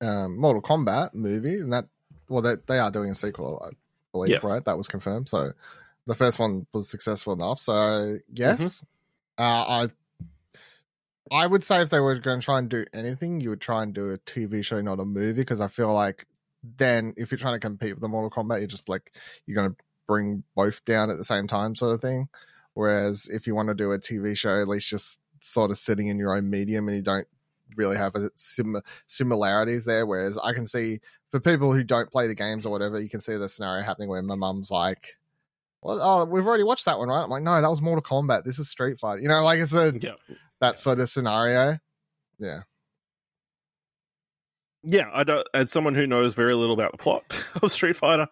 um, 0.00 0.38
Mortal 0.38 0.62
Kombat 0.62 1.14
movie, 1.14 1.58
and 1.58 1.72
that 1.72 1.86
well, 2.28 2.42
they 2.42 2.54
they 2.66 2.78
are 2.78 2.90
doing 2.90 3.10
a 3.10 3.14
sequel, 3.14 3.62
I 3.64 3.74
believe, 4.12 4.42
right? 4.44 4.64
That 4.64 4.76
was 4.76 4.88
confirmed. 4.88 5.28
So 5.28 5.52
the 6.10 6.16
first 6.16 6.40
one 6.40 6.66
was 6.74 6.90
successful 6.90 7.32
enough. 7.32 7.60
So 7.60 8.16
yes, 8.34 8.82
uh, 9.38 9.42
I 9.42 9.88
I 11.30 11.46
would 11.46 11.62
say 11.62 11.80
if 11.82 11.90
they 11.90 12.00
were 12.00 12.18
going 12.18 12.40
to 12.40 12.44
try 12.44 12.58
and 12.58 12.68
do 12.68 12.84
anything, 12.92 13.40
you 13.40 13.50
would 13.50 13.60
try 13.60 13.84
and 13.84 13.94
do 13.94 14.10
a 14.10 14.18
TV 14.18 14.64
show, 14.64 14.80
not 14.80 14.98
a 14.98 15.04
movie, 15.04 15.34
because 15.34 15.60
I 15.60 15.68
feel 15.68 15.94
like 15.94 16.26
then 16.76 17.14
if 17.16 17.30
you're 17.30 17.38
trying 17.38 17.54
to 17.54 17.60
compete 17.60 17.94
with 17.94 18.00
the 18.00 18.08
Mortal 18.08 18.28
Kombat, 18.28 18.58
you're 18.58 18.66
just 18.66 18.88
like 18.88 19.14
you're 19.46 19.54
going 19.54 19.70
to 19.70 19.76
bring 20.08 20.42
both 20.56 20.84
down 20.84 21.10
at 21.10 21.16
the 21.16 21.24
same 21.24 21.46
time, 21.46 21.76
sort 21.76 21.94
of 21.94 22.00
thing. 22.00 22.28
Whereas 22.74 23.28
if 23.28 23.46
you 23.46 23.54
want 23.54 23.68
to 23.68 23.74
do 23.76 23.92
a 23.92 23.98
TV 24.00 24.36
show, 24.36 24.60
at 24.60 24.66
least 24.66 24.88
just 24.88 25.20
sort 25.38 25.70
of 25.70 25.78
sitting 25.78 26.08
in 26.08 26.18
your 26.18 26.36
own 26.36 26.50
medium 26.50 26.88
and 26.88 26.96
you 26.96 27.04
don't 27.04 27.28
really 27.76 27.96
have 27.96 28.16
a 28.16 28.30
sim- 28.34 28.82
similarities 29.06 29.84
there. 29.84 30.06
Whereas 30.06 30.36
I 30.38 30.54
can 30.54 30.66
see 30.66 30.98
for 31.28 31.38
people 31.38 31.72
who 31.72 31.84
don't 31.84 32.10
play 32.10 32.26
the 32.26 32.34
games 32.34 32.66
or 32.66 32.70
whatever, 32.70 32.98
you 32.98 33.08
can 33.08 33.20
see 33.20 33.36
the 33.36 33.48
scenario 33.48 33.84
happening 33.84 34.08
where 34.08 34.22
my 34.22 34.34
mum's 34.34 34.72
like, 34.72 35.19
"Well, 35.82 36.00
oh, 36.02 36.24
we've 36.24 36.46
already 36.46 36.64
watched 36.64 36.84
that 36.86 36.98
one, 36.98 37.08
right?" 37.08 37.22
I'm 37.22 37.30
like, 37.30 37.42
"No, 37.42 37.60
that 37.60 37.68
was 37.70 37.80
Mortal 37.82 38.02
Kombat. 38.02 38.44
This 38.44 38.58
is 38.58 38.68
Street 38.70 38.98
Fighter." 38.98 39.20
You 39.22 39.28
know, 39.28 39.42
like 39.44 39.58
it's 39.60 39.72
a 39.72 39.92
Yeah. 40.00 40.14
that 40.60 40.78
sort 40.78 41.00
of 41.00 41.08
scenario. 41.08 41.78
Yeah, 42.38 42.60
Yeah, 44.82 45.10
I 45.12 45.24
don't. 45.24 45.46
As 45.52 45.70
someone 45.70 45.94
who 45.94 46.06
knows 46.06 46.34
very 46.34 46.54
little 46.54 46.74
about 46.74 46.92
the 46.92 46.98
plot 46.98 47.44
of 47.62 47.70
Street 47.70 47.96
Fighter, 47.96 48.28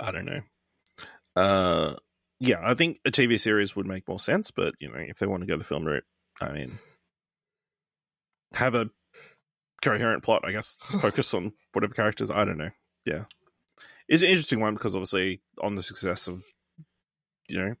I 0.00 0.12
don't 0.12 0.24
know. 0.24 0.40
Uh, 1.36 1.96
yeah, 2.40 2.60
I 2.62 2.74
think 2.74 2.98
a 3.04 3.10
TV 3.10 3.38
series 3.38 3.76
would 3.76 3.86
make 3.86 4.08
more 4.08 4.18
sense, 4.18 4.50
but 4.50 4.74
you 4.80 4.88
know, 4.88 4.94
if 4.98 5.18
they 5.18 5.26
want 5.26 5.42
to 5.42 5.46
go 5.46 5.56
the 5.56 5.64
film 5.64 5.84
route, 5.84 6.04
I 6.40 6.52
mean, 6.52 6.78
have 8.54 8.74
a 8.74 8.90
coherent 9.82 10.22
plot. 10.22 10.42
I 10.44 10.52
guess 10.52 10.76
focus 11.00 11.32
on 11.34 11.52
whatever 11.72 11.94
characters. 11.94 12.30
I 12.30 12.44
don't 12.44 12.58
know. 12.58 12.70
Yeah, 13.04 13.24
it's 14.12 14.22
an 14.22 14.28
interesting 14.28 14.60
one 14.60 14.74
because 14.74 14.94
obviously 14.94 15.40
on 15.60 15.74
the 15.74 15.82
success 15.82 16.28
of, 16.28 16.42
you 17.48 17.58
know, 17.58 17.74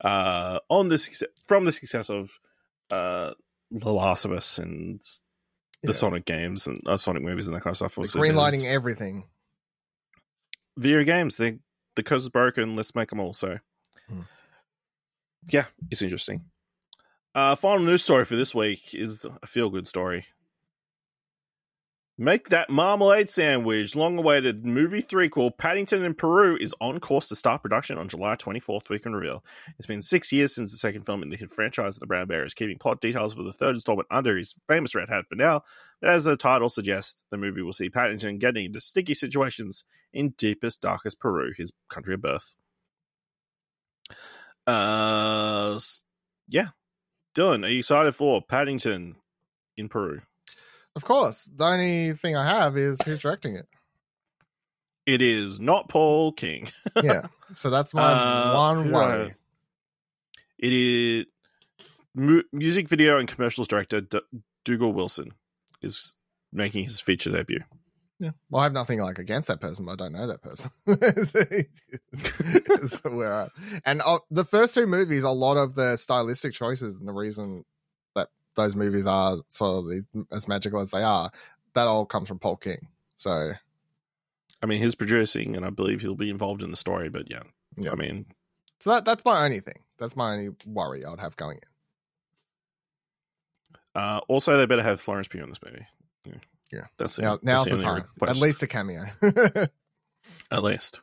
uh, 0.00 0.60
on 0.70 0.88
the 0.88 0.96
success 0.98 1.28
from 1.46 1.64
the 1.64 1.72
success 1.72 2.08
of, 2.10 2.30
uh, 2.90 3.32
The 3.70 3.92
Last 3.92 4.24
of 4.24 4.32
Us 4.32 4.58
and 4.58 5.00
the 5.82 5.88
Yeah. 5.88 5.92
Sonic 5.94 6.24
games 6.24 6.66
and 6.66 6.80
uh, 6.86 6.96
Sonic 6.96 7.22
movies 7.22 7.46
and 7.46 7.56
that 7.56 7.62
kind 7.62 7.72
of 7.72 7.76
stuff. 7.76 7.94
the 7.94 8.00
Obviously, 8.02 8.20
green 8.20 8.34
everything. 8.66 9.24
video 10.76 11.02
games. 11.04 11.36
They, 11.36 11.58
the 11.96 12.02
curse 12.02 12.22
is 12.22 12.28
broken. 12.28 12.74
Let's 12.76 12.94
make 12.94 13.10
them 13.10 13.20
all. 13.20 13.34
So, 13.34 13.58
Hmm. 14.08 14.22
yeah, 15.50 15.66
it's 15.90 16.02
interesting. 16.02 16.44
Uh, 17.34 17.54
final 17.56 17.84
news 17.84 18.02
story 18.02 18.24
for 18.24 18.36
this 18.36 18.54
week 18.54 18.94
is 18.94 19.24
a 19.42 19.46
feel 19.46 19.70
good 19.70 19.86
story. 19.86 20.26
Make 22.20 22.48
that 22.48 22.68
marmalade 22.68 23.30
sandwich. 23.30 23.94
Long 23.94 24.18
awaited 24.18 24.66
movie 24.66 25.02
threequel 25.02 25.56
Paddington 25.56 26.02
in 26.02 26.14
Peru 26.14 26.58
is 26.60 26.74
on 26.80 26.98
course 26.98 27.28
to 27.28 27.36
start 27.36 27.62
production 27.62 27.96
on 27.96 28.08
July 28.08 28.34
24th, 28.34 28.88
we 28.88 28.98
can 28.98 29.14
reveal. 29.14 29.44
It's 29.78 29.86
been 29.86 30.02
six 30.02 30.32
years 30.32 30.52
since 30.52 30.72
the 30.72 30.78
second 30.78 31.06
film 31.06 31.22
in 31.22 31.30
the 31.30 31.36
hit 31.36 31.52
franchise, 31.52 31.96
The 31.96 32.08
Brown 32.08 32.26
Bear 32.26 32.44
is 32.44 32.54
keeping 32.54 32.76
plot 32.76 33.00
details 33.00 33.34
for 33.34 33.44
the 33.44 33.52
third 33.52 33.76
installment 33.76 34.08
under 34.10 34.36
his 34.36 34.56
famous 34.66 34.96
red 34.96 35.08
hat 35.08 35.26
for 35.28 35.36
now. 35.36 35.62
But 36.00 36.10
as 36.10 36.24
the 36.24 36.36
title 36.36 36.68
suggests, 36.68 37.22
the 37.30 37.38
movie 37.38 37.62
will 37.62 37.72
see 37.72 37.88
Paddington 37.88 38.38
getting 38.38 38.64
into 38.66 38.80
sticky 38.80 39.14
situations 39.14 39.84
in 40.12 40.30
deepest, 40.30 40.82
darkest 40.82 41.20
Peru, 41.20 41.52
his 41.56 41.70
country 41.88 42.14
of 42.14 42.22
birth. 42.22 42.56
Uh, 44.66 45.78
yeah. 46.48 46.70
Dylan, 47.36 47.64
are 47.64 47.68
you 47.68 47.78
excited 47.78 48.16
for 48.16 48.42
Paddington 48.42 49.14
in 49.76 49.88
Peru? 49.88 50.22
Of 50.98 51.04
course. 51.04 51.48
The 51.54 51.64
only 51.64 52.12
thing 52.14 52.34
I 52.34 52.44
have 52.44 52.76
is 52.76 52.98
who's 53.04 53.20
directing 53.20 53.54
it. 53.54 53.68
It 55.06 55.22
is 55.22 55.60
not 55.60 55.88
Paul 55.88 56.32
King. 56.32 56.66
yeah. 57.04 57.28
So 57.54 57.70
that's 57.70 57.94
my 57.94 58.12
Uh, 58.12 58.52
one 58.52 58.76
who 58.78 58.82
do 58.90 58.96
I 58.96 58.98
worry. 58.98 59.28
have? 59.28 59.36
It 60.58 60.72
is 60.72 61.26
mu- 62.16 62.42
music 62.52 62.88
video 62.88 63.20
and 63.20 63.28
commercials 63.28 63.68
director 63.68 64.00
D- 64.00 64.18
Dougal 64.64 64.92
Wilson 64.92 65.34
is 65.82 66.16
making 66.52 66.82
his 66.82 67.00
feature 67.00 67.30
debut. 67.30 67.60
Yeah. 68.18 68.32
Well, 68.50 68.62
I 68.62 68.64
have 68.64 68.72
nothing 68.72 68.98
like 68.98 69.20
against 69.20 69.46
that 69.46 69.60
person, 69.60 69.84
but 69.84 69.92
I 69.92 69.94
don't 69.94 70.14
know 70.14 70.26
that 70.26 70.42
person. 70.42 70.72
so 72.88 73.10
where 73.10 73.50
and 73.86 74.02
uh, 74.04 74.18
the 74.32 74.44
first 74.44 74.74
two 74.74 74.88
movies, 74.88 75.22
a 75.22 75.30
lot 75.30 75.56
of 75.56 75.76
the 75.76 75.96
stylistic 75.96 76.54
choices 76.54 76.96
and 76.96 77.06
the 77.06 77.12
reason 77.12 77.64
those 78.58 78.76
movies 78.76 79.06
are 79.06 79.38
sort 79.48 79.78
of 79.84 79.90
these, 79.90 80.06
as 80.30 80.46
magical 80.46 80.80
as 80.80 80.90
they 80.90 81.02
are, 81.02 81.30
that 81.74 81.86
all 81.86 82.04
comes 82.04 82.28
from 82.28 82.38
Paul 82.38 82.56
King. 82.56 82.86
So 83.16 83.52
I 84.62 84.66
mean, 84.66 84.82
he's 84.82 84.94
producing, 84.94 85.56
and 85.56 85.64
I 85.64 85.70
believe 85.70 86.00
he'll 86.02 86.14
be 86.16 86.30
involved 86.30 86.62
in 86.62 86.70
the 86.70 86.76
story. 86.76 87.08
But 87.08 87.30
yeah, 87.30 87.42
Yeah. 87.76 87.92
I 87.92 87.94
mean, 87.94 88.26
So 88.80 88.90
that 88.90 89.04
that's 89.06 89.24
my 89.24 89.44
only 89.44 89.60
thing. 89.60 89.78
That's 89.98 90.16
my 90.16 90.34
only 90.34 90.50
worry 90.66 91.04
I 91.04 91.10
would 91.10 91.20
have 91.20 91.36
going 91.36 91.58
in. 91.58 91.62
uh, 94.00 94.20
also 94.28 94.56
they 94.56 94.66
better 94.66 94.82
have 94.82 95.00
Florence 95.00 95.28
Pugh 95.28 95.42
in 95.42 95.48
this 95.48 95.58
movie. 95.64 95.86
Yeah, 96.24 96.32
Yeah. 96.72 96.86
That's 96.98 97.16
the- 97.16 97.22
Now 97.22 97.30
that's 97.36 97.44
now's 97.44 97.64
the 97.66 97.78
time. 97.78 98.02
request. 98.02 98.36
At 98.36 98.42
least 98.42 98.62
a 98.62 98.66
cameo. 98.66 99.06
at 100.50 100.62
least, 100.62 101.00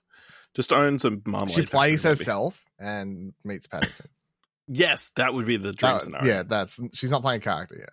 just 0.53 0.73
own 0.73 0.99
some 0.99 1.21
marmalade. 1.25 1.55
she 1.55 1.65
plays 1.65 2.03
herself 2.03 2.63
and 2.79 3.33
meets 3.43 3.67
Paddington. 3.67 4.07
Yes, 4.67 5.11
that 5.17 5.33
would 5.33 5.45
be 5.45 5.57
the 5.57 5.73
dream 5.73 5.93
That- 5.93 6.01
scenario. 6.03 6.27
yeah, 6.33 6.43
that's 6.43 6.79
she's 6.93 7.11
not 7.11 7.21
playing 7.21 7.41
character 7.41 7.75
yet. 7.77 7.89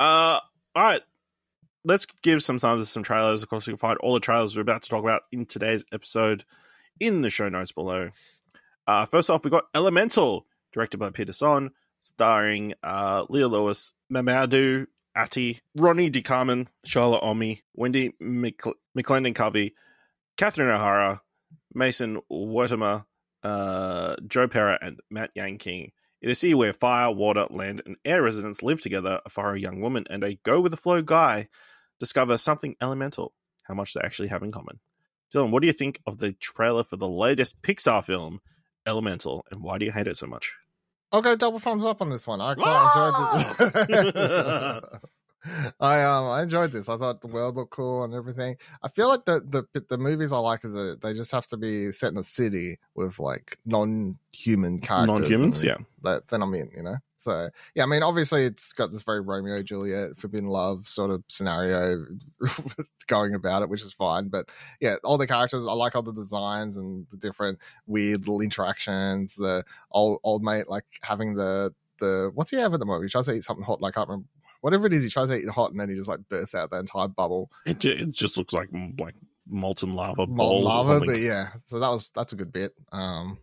Uh, 0.00 0.40
all 0.74 0.82
right. 0.82 1.02
Let's 1.84 2.06
give 2.22 2.42
some 2.42 2.58
time 2.58 2.78
to 2.78 2.86
some 2.86 3.02
trailers. 3.02 3.42
Of 3.42 3.48
course, 3.48 3.66
you 3.66 3.72
can 3.72 3.78
find 3.78 3.98
all 3.98 4.14
the 4.14 4.20
trailers 4.20 4.54
we're 4.54 4.62
about 4.62 4.82
to 4.84 4.88
talk 4.88 5.02
about 5.02 5.22
in 5.32 5.46
today's 5.46 5.84
episode 5.92 6.44
in 7.00 7.22
the 7.22 7.30
show 7.30 7.48
notes 7.48 7.72
below. 7.72 8.10
Uh, 8.86 9.04
first 9.06 9.28
off, 9.30 9.44
we 9.44 9.50
got 9.50 9.64
Elemental, 9.74 10.46
directed 10.72 10.98
by 10.98 11.10
Peter 11.10 11.32
Sohn, 11.32 11.70
starring 11.98 12.74
uh, 12.84 13.26
Leah 13.28 13.48
Lewis, 13.48 13.92
Mamoudou 14.12 14.86
Athie, 15.16 15.60
Ronnie 15.76 16.08
del 16.10 16.22
Carmen, 16.22 16.68
Charlotte 16.84 17.22
Omi, 17.22 17.62
Wendy 17.74 18.12
Mc- 18.20 18.60
McLendon 18.96 19.34
Covey, 19.34 19.74
Catherine 20.36 20.68
O'Hara, 20.70 21.20
Mason 21.74 22.20
Wertheimer, 22.30 23.04
uh, 23.42 24.16
Joe 24.26 24.48
Pera, 24.48 24.78
and 24.80 25.00
Matt 25.10 25.30
Yang 25.34 25.58
King. 25.58 25.92
In 26.20 26.30
a 26.30 26.34
sea 26.34 26.54
where 26.54 26.72
fire, 26.72 27.10
water, 27.10 27.46
land, 27.50 27.82
and 27.84 27.96
air 28.04 28.22
residents 28.22 28.62
live 28.62 28.80
together, 28.80 29.20
a 29.24 29.28
fiery 29.28 29.60
young 29.60 29.80
woman 29.80 30.04
and 30.08 30.22
a 30.22 30.38
go 30.44 30.60
with 30.60 30.70
the 30.70 30.76
flow 30.76 31.02
guy 31.02 31.48
discover 31.98 32.38
something 32.38 32.76
elemental. 32.80 33.32
How 33.64 33.74
much 33.74 33.94
they 33.94 34.00
actually 34.02 34.28
have 34.28 34.42
in 34.42 34.50
common. 34.50 34.80
Dylan, 35.32 35.50
what 35.50 35.62
do 35.62 35.66
you 35.66 35.72
think 35.72 36.00
of 36.06 36.18
the 36.18 36.32
trailer 36.34 36.84
for 36.84 36.96
the 36.96 37.08
latest 37.08 37.60
Pixar 37.62 38.04
film, 38.04 38.40
Elemental, 38.86 39.44
and 39.50 39.62
why 39.62 39.78
do 39.78 39.84
you 39.84 39.92
hate 39.92 40.08
it 40.08 40.18
so 40.18 40.26
much? 40.26 40.52
I'll 41.12 41.22
go 41.22 41.36
double 41.36 41.58
thumbs 41.58 41.84
up 41.84 42.00
on 42.00 42.10
this 42.10 42.26
one. 42.26 42.40
I 42.40 42.54
quite 42.54 43.60
enjoyed 43.60 43.84
this. 43.84 45.00
I 45.80 46.02
um 46.02 46.26
I 46.26 46.42
enjoyed 46.42 46.70
this. 46.70 46.88
I 46.88 46.96
thought 46.96 47.20
the 47.20 47.28
world 47.28 47.56
looked 47.56 47.72
cool 47.72 48.04
and 48.04 48.14
everything. 48.14 48.56
I 48.82 48.88
feel 48.88 49.08
like 49.08 49.24
the 49.24 49.40
the 49.40 49.80
the 49.88 49.98
movies 49.98 50.32
I 50.32 50.38
like 50.38 50.64
is 50.64 50.72
that 50.72 51.00
they 51.02 51.14
just 51.14 51.32
have 51.32 51.46
to 51.48 51.56
be 51.56 51.90
set 51.92 52.12
in 52.12 52.18
a 52.18 52.22
city 52.22 52.78
with 52.94 53.18
like 53.18 53.58
non-human 53.64 54.78
characters. 54.78 55.08
Non-humans, 55.08 55.64
yeah. 55.64 55.78
That 56.02 56.28
then 56.28 56.42
I'm 56.42 56.54
in, 56.54 56.70
you 56.76 56.82
know. 56.82 56.96
So 57.18 57.50
yeah, 57.74 57.84
I 57.84 57.86
mean, 57.86 58.02
obviously 58.02 58.44
it's 58.44 58.72
got 58.72 58.90
this 58.92 59.02
very 59.02 59.20
Romeo 59.20 59.62
Juliet 59.62 60.16
forbidden 60.16 60.48
love 60.48 60.88
sort 60.88 61.10
of 61.10 61.22
scenario 61.28 62.04
going 63.06 63.34
about 63.34 63.62
it, 63.62 63.68
which 63.68 63.82
is 63.82 63.92
fine. 63.92 64.28
But 64.28 64.48
yeah, 64.80 64.96
all 65.04 65.18
the 65.18 65.26
characters, 65.26 65.66
I 65.66 65.72
like 65.72 65.94
all 65.94 66.02
the 66.02 66.12
designs 66.12 66.76
and 66.76 67.06
the 67.10 67.16
different 67.16 67.58
weird 67.86 68.20
little 68.20 68.40
interactions. 68.40 69.34
The 69.36 69.64
old 69.90 70.20
old 70.22 70.42
mate 70.42 70.68
like 70.68 70.84
having 71.02 71.34
the 71.34 71.72
the 71.98 72.30
what's 72.34 72.50
he 72.50 72.56
have 72.58 72.74
at 72.74 72.80
the 72.80 72.86
moment? 72.86 73.04
He 73.04 73.10
tries 73.10 73.26
to 73.26 73.34
eat 73.34 73.44
something 73.44 73.64
hot, 73.64 73.80
like 73.80 73.96
I 73.96 74.00
can't 74.00 74.08
remember 74.08 74.28
whatever 74.62 74.86
it 74.86 74.94
is. 74.94 75.02
He 75.02 75.10
tries 75.10 75.28
to 75.28 75.36
eat 75.36 75.44
it 75.44 75.50
hot, 75.50 75.70
and 75.72 75.78
then 75.78 75.90
he 75.90 75.94
just 75.94 76.08
like 76.08 76.20
bursts 76.30 76.54
out 76.54 76.70
the 76.70 76.78
entire 76.78 77.08
bubble, 77.08 77.50
It, 77.66 77.78
ju- 77.80 77.90
it 77.98 78.10
just 78.10 78.38
looks 78.38 78.54
like 78.54 78.70
like 78.98 79.14
molten 79.46 79.94
lava 79.94 80.26
molten 80.26 80.64
lava. 80.64 81.00
But 81.04 81.18
yeah, 81.20 81.48
so 81.66 81.78
that 81.78 81.88
was 81.88 82.10
that's 82.14 82.32
a 82.32 82.36
good 82.36 82.52
bit. 82.52 82.72
Um, 82.90 83.36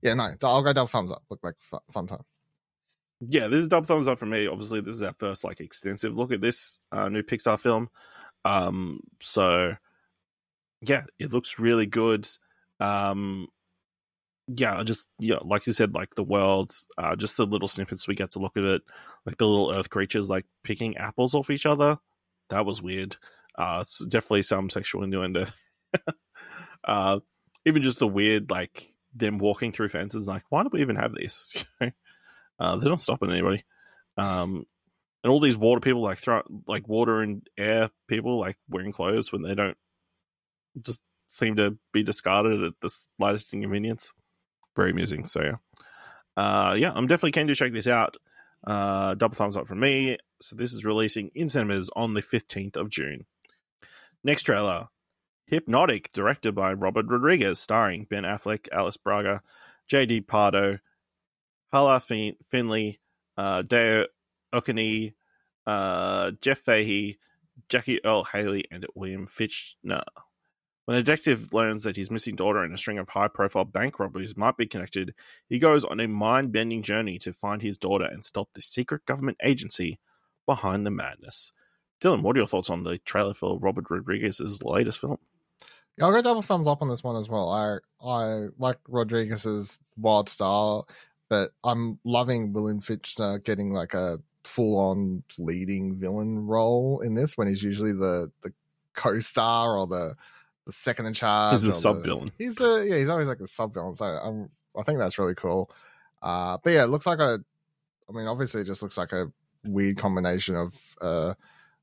yeah, 0.00 0.14
no, 0.14 0.30
I'll 0.42 0.62
go 0.64 0.72
double 0.72 0.88
thumbs 0.88 1.12
up. 1.12 1.22
Look 1.30 1.40
like 1.44 1.54
fun, 1.60 1.80
fun 1.92 2.06
time. 2.06 2.24
yeah, 3.20 3.46
this 3.48 3.60
is 3.62 3.68
double 3.68 3.86
thumbs 3.86 4.08
up 4.08 4.18
for 4.18 4.26
me. 4.26 4.46
Obviously, 4.48 4.80
this 4.80 4.96
is 4.96 5.02
our 5.02 5.12
first 5.12 5.44
like 5.44 5.60
extensive 5.60 6.16
look 6.16 6.32
at 6.32 6.40
this 6.40 6.78
uh, 6.90 7.08
new 7.08 7.22
Pixar 7.22 7.60
film. 7.60 7.88
Um, 8.44 9.00
so 9.20 9.74
yeah, 10.80 11.02
it 11.20 11.32
looks 11.32 11.58
really 11.60 11.86
good. 11.86 12.26
Um, 12.80 13.46
yeah, 14.48 14.82
just 14.84 15.08
yeah, 15.18 15.38
like 15.42 15.66
you 15.66 15.72
said, 15.72 15.94
like 15.94 16.14
the 16.14 16.24
world, 16.24 16.72
uh, 16.98 17.16
just 17.16 17.36
the 17.36 17.46
little 17.46 17.68
snippets 17.68 18.08
we 18.08 18.14
get 18.14 18.32
to 18.32 18.38
look 18.38 18.56
at 18.56 18.64
it, 18.64 18.82
like 19.24 19.36
the 19.38 19.46
little 19.46 19.72
Earth 19.72 19.90
creatures 19.90 20.28
like 20.28 20.46
picking 20.64 20.96
apples 20.96 21.34
off 21.34 21.50
each 21.50 21.66
other. 21.66 21.98
That 22.50 22.66
was 22.66 22.82
weird. 22.82 23.16
Uh, 23.56 23.78
it's 23.82 24.04
definitely 24.06 24.42
some 24.42 24.70
sexual 24.70 25.04
innuendo. 25.04 25.46
uh, 26.84 27.20
even 27.64 27.82
just 27.82 27.98
the 27.98 28.08
weird 28.08 28.50
like 28.50 28.88
them 29.14 29.38
walking 29.38 29.72
through 29.72 29.90
fences. 29.90 30.26
Like, 30.26 30.44
why 30.48 30.62
do 30.62 30.70
we 30.72 30.80
even 30.80 30.96
have 30.96 31.14
this? 31.14 31.64
Uh, 32.58 32.76
they're 32.76 32.90
not 32.90 33.00
stopping 33.00 33.30
anybody. 33.30 33.64
Um, 34.16 34.66
and 35.24 35.32
all 35.32 35.40
these 35.40 35.56
water 35.56 35.80
people 35.80 36.02
like 36.02 36.18
throw 36.18 36.42
like 36.68 36.86
water 36.86 37.20
and 37.20 37.44
air 37.58 37.90
people 38.06 38.38
like 38.38 38.56
wearing 38.68 38.92
clothes 38.92 39.32
when 39.32 39.42
they 39.42 39.54
don't 39.54 39.76
just 40.80 41.00
seem 41.28 41.56
to 41.56 41.76
be 41.92 42.04
discarded 42.04 42.62
at 42.62 42.74
the 42.80 42.90
slightest 42.90 43.52
inconvenience. 43.52 44.12
Very 44.76 44.90
amusing. 44.90 45.24
So 45.24 45.42
yeah, 45.42 45.56
uh, 46.36 46.74
yeah, 46.74 46.92
I'm 46.94 47.06
definitely 47.06 47.32
keen 47.32 47.48
to 47.48 47.54
check 47.54 47.72
this 47.72 47.86
out. 47.86 48.16
Uh, 48.66 49.14
double 49.14 49.34
thumbs 49.34 49.56
up 49.56 49.66
from 49.66 49.80
me. 49.80 50.18
So 50.40 50.56
this 50.56 50.72
is 50.72 50.84
releasing 50.84 51.30
in 51.34 51.48
cinemas 51.48 51.90
on 51.96 52.14
the 52.14 52.22
15th 52.22 52.76
of 52.76 52.90
June. 52.90 53.26
Next 54.24 54.44
trailer, 54.44 54.88
Hypnotic, 55.46 56.12
directed 56.12 56.54
by 56.54 56.72
Robert 56.72 57.06
Rodriguez, 57.08 57.58
starring 57.58 58.06
Ben 58.08 58.22
Affleck, 58.22 58.68
Alice 58.72 58.96
Braga, 58.96 59.42
J.D. 59.88 60.22
Pardo, 60.22 60.78
Hala 61.72 62.00
fin- 62.00 62.36
Finley, 62.42 63.00
uh, 63.36 63.62
Dayo 63.62 64.06
Okeniyi, 64.54 65.14
uh, 65.66 66.32
Jeff 66.40 66.58
Fahey, 66.58 67.18
Jackie 67.68 68.04
Earle 68.04 68.24
Haley, 68.24 68.64
and 68.70 68.86
William 68.94 69.26
Fichtner. 69.26 70.04
When 70.92 71.00
a 71.00 71.02
detective 71.02 71.54
learns 71.54 71.84
that 71.84 71.96
his 71.96 72.10
missing 72.10 72.36
daughter 72.36 72.62
and 72.62 72.74
a 72.74 72.76
string 72.76 72.98
of 72.98 73.08
high 73.08 73.28
profile 73.28 73.64
bank 73.64 73.98
robberies 73.98 74.36
might 74.36 74.58
be 74.58 74.66
connected, 74.66 75.14
he 75.48 75.58
goes 75.58 75.86
on 75.86 76.00
a 76.00 76.06
mind 76.06 76.52
bending 76.52 76.82
journey 76.82 77.18
to 77.20 77.32
find 77.32 77.62
his 77.62 77.78
daughter 77.78 78.04
and 78.04 78.22
stop 78.22 78.50
the 78.52 78.60
secret 78.60 79.06
government 79.06 79.38
agency 79.42 79.98
behind 80.44 80.84
the 80.84 80.90
madness. 80.90 81.54
Dylan, 81.98 82.20
what 82.20 82.36
are 82.36 82.40
your 82.40 82.46
thoughts 82.46 82.68
on 82.68 82.82
the 82.82 82.98
trailer 82.98 83.32
for 83.32 83.58
Robert 83.58 83.86
Rodriguez's 83.88 84.62
latest 84.62 85.00
film? 85.00 85.16
I'll 85.98 86.12
go 86.12 86.20
double 86.20 86.42
thumbs 86.42 86.68
up 86.68 86.82
on 86.82 86.90
this 86.90 87.02
one 87.02 87.16
as 87.16 87.26
well. 87.26 87.48
I 87.48 87.78
I 88.06 88.48
like 88.58 88.76
Rodriguez's 88.86 89.78
wild 89.96 90.28
style, 90.28 90.86
but 91.30 91.52
I'm 91.64 92.00
loving 92.04 92.52
William 92.52 92.82
Fichtner 92.82 93.42
getting 93.42 93.72
like 93.72 93.94
a 93.94 94.18
full 94.44 94.78
on 94.78 95.22
leading 95.38 95.96
villain 95.96 96.46
role 96.46 97.00
in 97.00 97.14
this 97.14 97.38
when 97.38 97.48
he's 97.48 97.62
usually 97.62 97.92
the 97.92 98.30
the 98.42 98.52
co-star 98.92 99.78
or 99.78 99.86
the 99.86 100.16
the 100.66 100.72
second 100.72 101.06
in 101.06 101.14
charge. 101.14 101.52
He's 101.52 101.62
the 101.62 101.68
or 101.68 101.72
sub 101.72 102.04
villain. 102.04 102.32
He's 102.38 102.54
the 102.56 102.86
yeah, 102.88 102.98
he's 102.98 103.08
always 103.08 103.28
like 103.28 103.38
the 103.38 103.48
sub 103.48 103.74
villain. 103.74 103.94
So 103.94 104.04
I'm 104.04 104.50
I 104.78 104.82
think 104.82 104.98
that's 104.98 105.18
really 105.18 105.34
cool. 105.34 105.70
Uh, 106.22 106.58
but 106.62 106.70
yeah, 106.70 106.84
it 106.84 106.88
looks 106.88 107.06
like 107.06 107.18
a. 107.18 107.40
I 108.08 108.12
mean, 108.12 108.26
obviously, 108.26 108.60
it 108.60 108.66
just 108.66 108.82
looks 108.82 108.96
like 108.96 109.12
a 109.12 109.26
weird 109.64 109.96
combination 109.98 110.54
of 110.56 110.74
uh, 111.00 111.34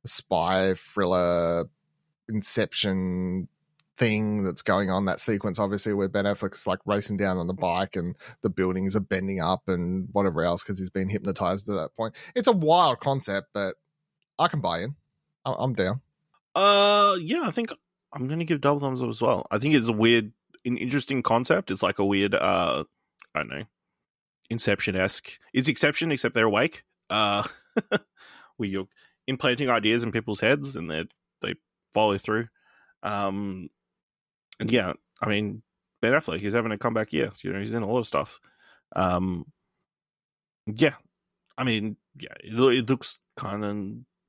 a 0.04 0.08
spy 0.08 0.74
thriller, 0.76 1.66
Inception 2.28 3.48
thing 3.98 4.44
that's 4.44 4.62
going 4.62 4.90
on. 4.90 5.06
That 5.06 5.20
sequence, 5.20 5.60
obviously, 5.60 5.94
where 5.94 6.08
Ben 6.08 6.26
Affleck's 6.26 6.66
like 6.68 6.80
racing 6.86 7.18
down 7.18 7.38
on 7.38 7.48
the 7.48 7.54
bike 7.54 7.96
and 7.96 8.16
the 8.42 8.50
buildings 8.50 8.96
are 8.96 9.02
bending 9.02 9.42
up 9.42 9.68
and 9.68 10.08
whatever 10.14 10.44
else 10.44 10.64
because 10.64 10.80
he's 10.80 10.90
been 10.90 11.10
hypnotized 11.10 11.66
to 11.66 11.74
that 11.74 11.96
point. 11.98 12.14
It's 12.36 12.48
a 12.48 12.52
wild 12.54 13.00
concept, 13.00 13.48
but 13.54 13.76
I 14.38 14.48
can 14.48 14.62
buy 14.62 14.82
in. 14.82 14.96
I- 15.46 15.56
I'm 15.58 15.74
down. 15.74 16.02
Uh, 16.56 17.18
yeah, 17.20 17.42
I 17.44 17.52
think 17.52 17.72
I'm 18.14 18.28
gonna 18.28 18.46
give 18.46 18.62
double 18.62 18.80
thumbs 18.80 19.02
up 19.02 19.10
as 19.10 19.22
well. 19.22 19.48
I 19.52 19.60
think 19.60 19.76
it's 19.76 19.88
a 19.88 19.94
weird, 19.94 20.32
an 20.66 20.78
interesting 20.78 21.22
concept. 21.22 21.72
It's 21.72 21.84
like 21.84 22.00
a 22.00 22.06
weird, 22.06 22.34
uh, 22.34 22.84
I 23.36 23.40
don't 23.40 23.50
know, 23.50 23.64
Inception 24.50 24.96
esque. 24.96 25.38
It's 25.54 25.70
Exception 25.70 26.12
except 26.12 26.34
they're 26.36 26.46
awake. 26.46 26.84
Uh, 27.10 27.44
where 28.58 28.70
you're 28.70 28.88
implanting 29.28 29.70
ideas 29.70 30.04
in 30.04 30.12
people's 30.12 30.40
heads 30.40 30.76
and 30.76 30.90
they 30.90 31.06
they 31.42 31.56
follow 31.94 32.18
through. 32.18 32.48
Um, 33.04 33.70
and 34.60 34.70
yeah, 34.72 34.94
I 35.22 35.30
mean 35.30 35.62
Ben 36.02 36.14
Affleck, 36.14 36.40
he's 36.40 36.54
having 36.54 36.72
a 36.72 36.78
comeback 36.78 37.14
year. 37.14 37.32
You 37.42 37.54
know, 37.54 37.60
he's 37.60 37.74
in 37.74 37.84
a 37.84 37.88
lot 37.88 38.00
of 38.00 38.08
stuff. 38.08 38.40
Um, 38.96 39.46
yeah, 40.66 40.96
I 41.58 41.64
mean, 41.64 41.98
yeah, 42.18 42.34
it, 42.44 42.54
it 42.54 42.90
looks 42.90 43.20
kind 43.38 43.66
of 43.66 43.78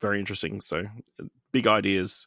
very 0.01 0.21
interesting. 0.21 0.61
So 0.61 0.85
big 1.53 1.67
ideas. 1.67 2.27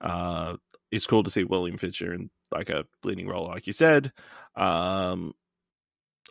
Uh, 0.00 0.56
it's 0.94 1.06
cool 1.08 1.24
to 1.24 1.30
see 1.30 1.42
William 1.42 1.76
Fichtner 1.76 2.14
in 2.14 2.30
like 2.52 2.70
a 2.70 2.84
leading 3.02 3.26
role, 3.26 3.48
like 3.48 3.66
you 3.66 3.72
said. 3.72 4.12
Um, 4.54 5.34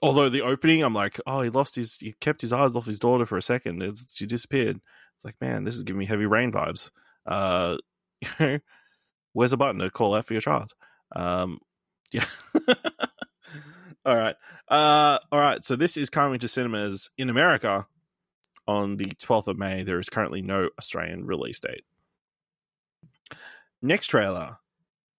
although 0.01 0.29
the 0.29 0.41
opening, 0.41 0.81
I'm 0.83 0.93
like, 0.93 1.19
oh, 1.27 1.41
he 1.41 1.49
lost 1.49 1.75
his, 1.75 1.97
he 1.97 2.13
kept 2.21 2.39
his 2.39 2.53
eyes 2.53 2.75
off 2.75 2.85
his 2.85 2.99
daughter 2.99 3.25
for 3.25 3.37
a 3.37 3.41
second. 3.41 3.81
It's, 3.83 4.05
she 4.13 4.25
disappeared. 4.25 4.79
It's 5.15 5.25
like, 5.25 5.35
man, 5.41 5.65
this 5.65 5.75
is 5.75 5.83
giving 5.83 5.99
me 5.99 6.05
heavy 6.05 6.25
rain 6.25 6.51
vibes. 6.53 6.91
Uh, 7.25 7.77
where's 9.33 9.53
a 9.53 9.57
button 9.57 9.79
to 9.79 9.89
call 9.89 10.15
out 10.15 10.25
for 10.25 10.33
your 10.33 10.41
child? 10.41 10.71
Um, 11.13 11.59
yeah. 12.11 12.25
all 14.05 14.15
right. 14.15 14.35
Uh, 14.69 15.19
all 15.29 15.39
right. 15.39 15.63
So 15.65 15.75
this 15.75 15.97
is 15.97 16.09
coming 16.09 16.39
to 16.39 16.47
cinemas 16.47 17.09
in 17.17 17.29
America 17.29 17.85
on 18.65 18.95
the 18.95 19.07
12th 19.07 19.47
of 19.47 19.57
May. 19.57 19.83
There 19.83 19.99
is 19.99 20.09
currently 20.09 20.41
no 20.41 20.69
Australian 20.79 21.25
release 21.25 21.59
date. 21.59 21.83
Next 23.85 24.07
trailer 24.07 24.59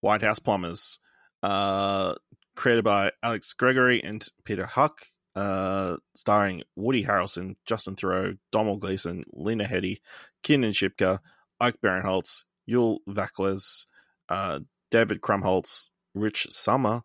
White 0.00 0.22
House 0.22 0.38
Plumbers, 0.38 0.98
uh, 1.42 2.14
created 2.56 2.82
by 2.82 3.12
Alex 3.22 3.52
Gregory 3.52 4.02
and 4.02 4.26
Peter 4.44 4.64
Huyck, 4.64 5.04
uh, 5.36 5.96
starring 6.14 6.62
Woody 6.74 7.04
Harrelson, 7.04 7.56
Justin 7.66 7.94
Theroux, 7.94 8.38
Domhnall 8.52 8.78
Gleeson, 8.78 9.24
Lena 9.34 9.64
Headey, 9.64 9.98
Kiernan 10.42 10.72
Shipka, 10.72 11.18
Ike 11.60 11.76
Barinholtz, 11.84 12.44
Yul 12.66 13.00
Vazquez, 13.06 13.84
uh, 14.30 14.60
David 14.90 15.20
Krumholtz, 15.20 15.90
Rich 16.14 16.46
Sommer, 16.50 17.02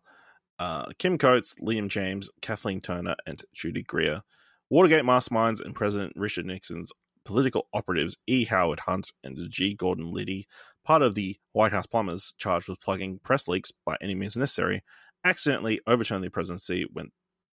uh, 0.58 0.86
Kim 0.98 1.18
Coates, 1.18 1.54
Liam 1.60 1.88
James, 1.88 2.30
Kathleen 2.40 2.80
Turner, 2.80 3.16
and 3.26 3.42
Judy 3.52 3.82
Greer. 3.82 4.22
Watergate 4.70 5.04
masterminds 5.04 5.60
and 5.60 5.74
President 5.74 6.14
Richard 6.16 6.46
Nixon's 6.46 6.90
political 7.24 7.68
operatives 7.72 8.16
E. 8.26 8.44
Howard 8.44 8.80
Hunt 8.80 9.12
and 9.22 9.38
G. 9.50 9.74
Gordon 9.74 10.10
Liddy, 10.12 10.46
part 10.84 11.02
of 11.02 11.14
the 11.14 11.36
White 11.52 11.72
House 11.72 11.86
plumbers 11.86 12.34
charged 12.38 12.68
with 12.68 12.80
plugging 12.80 13.18
press 13.18 13.48
leaks 13.48 13.72
by 13.84 13.96
any 14.00 14.14
means 14.14 14.36
necessary, 14.36 14.82
accidentally 15.24 15.80
overturned 15.86 16.24
the 16.24 16.30
presidency 16.30 16.86
when 16.92 17.10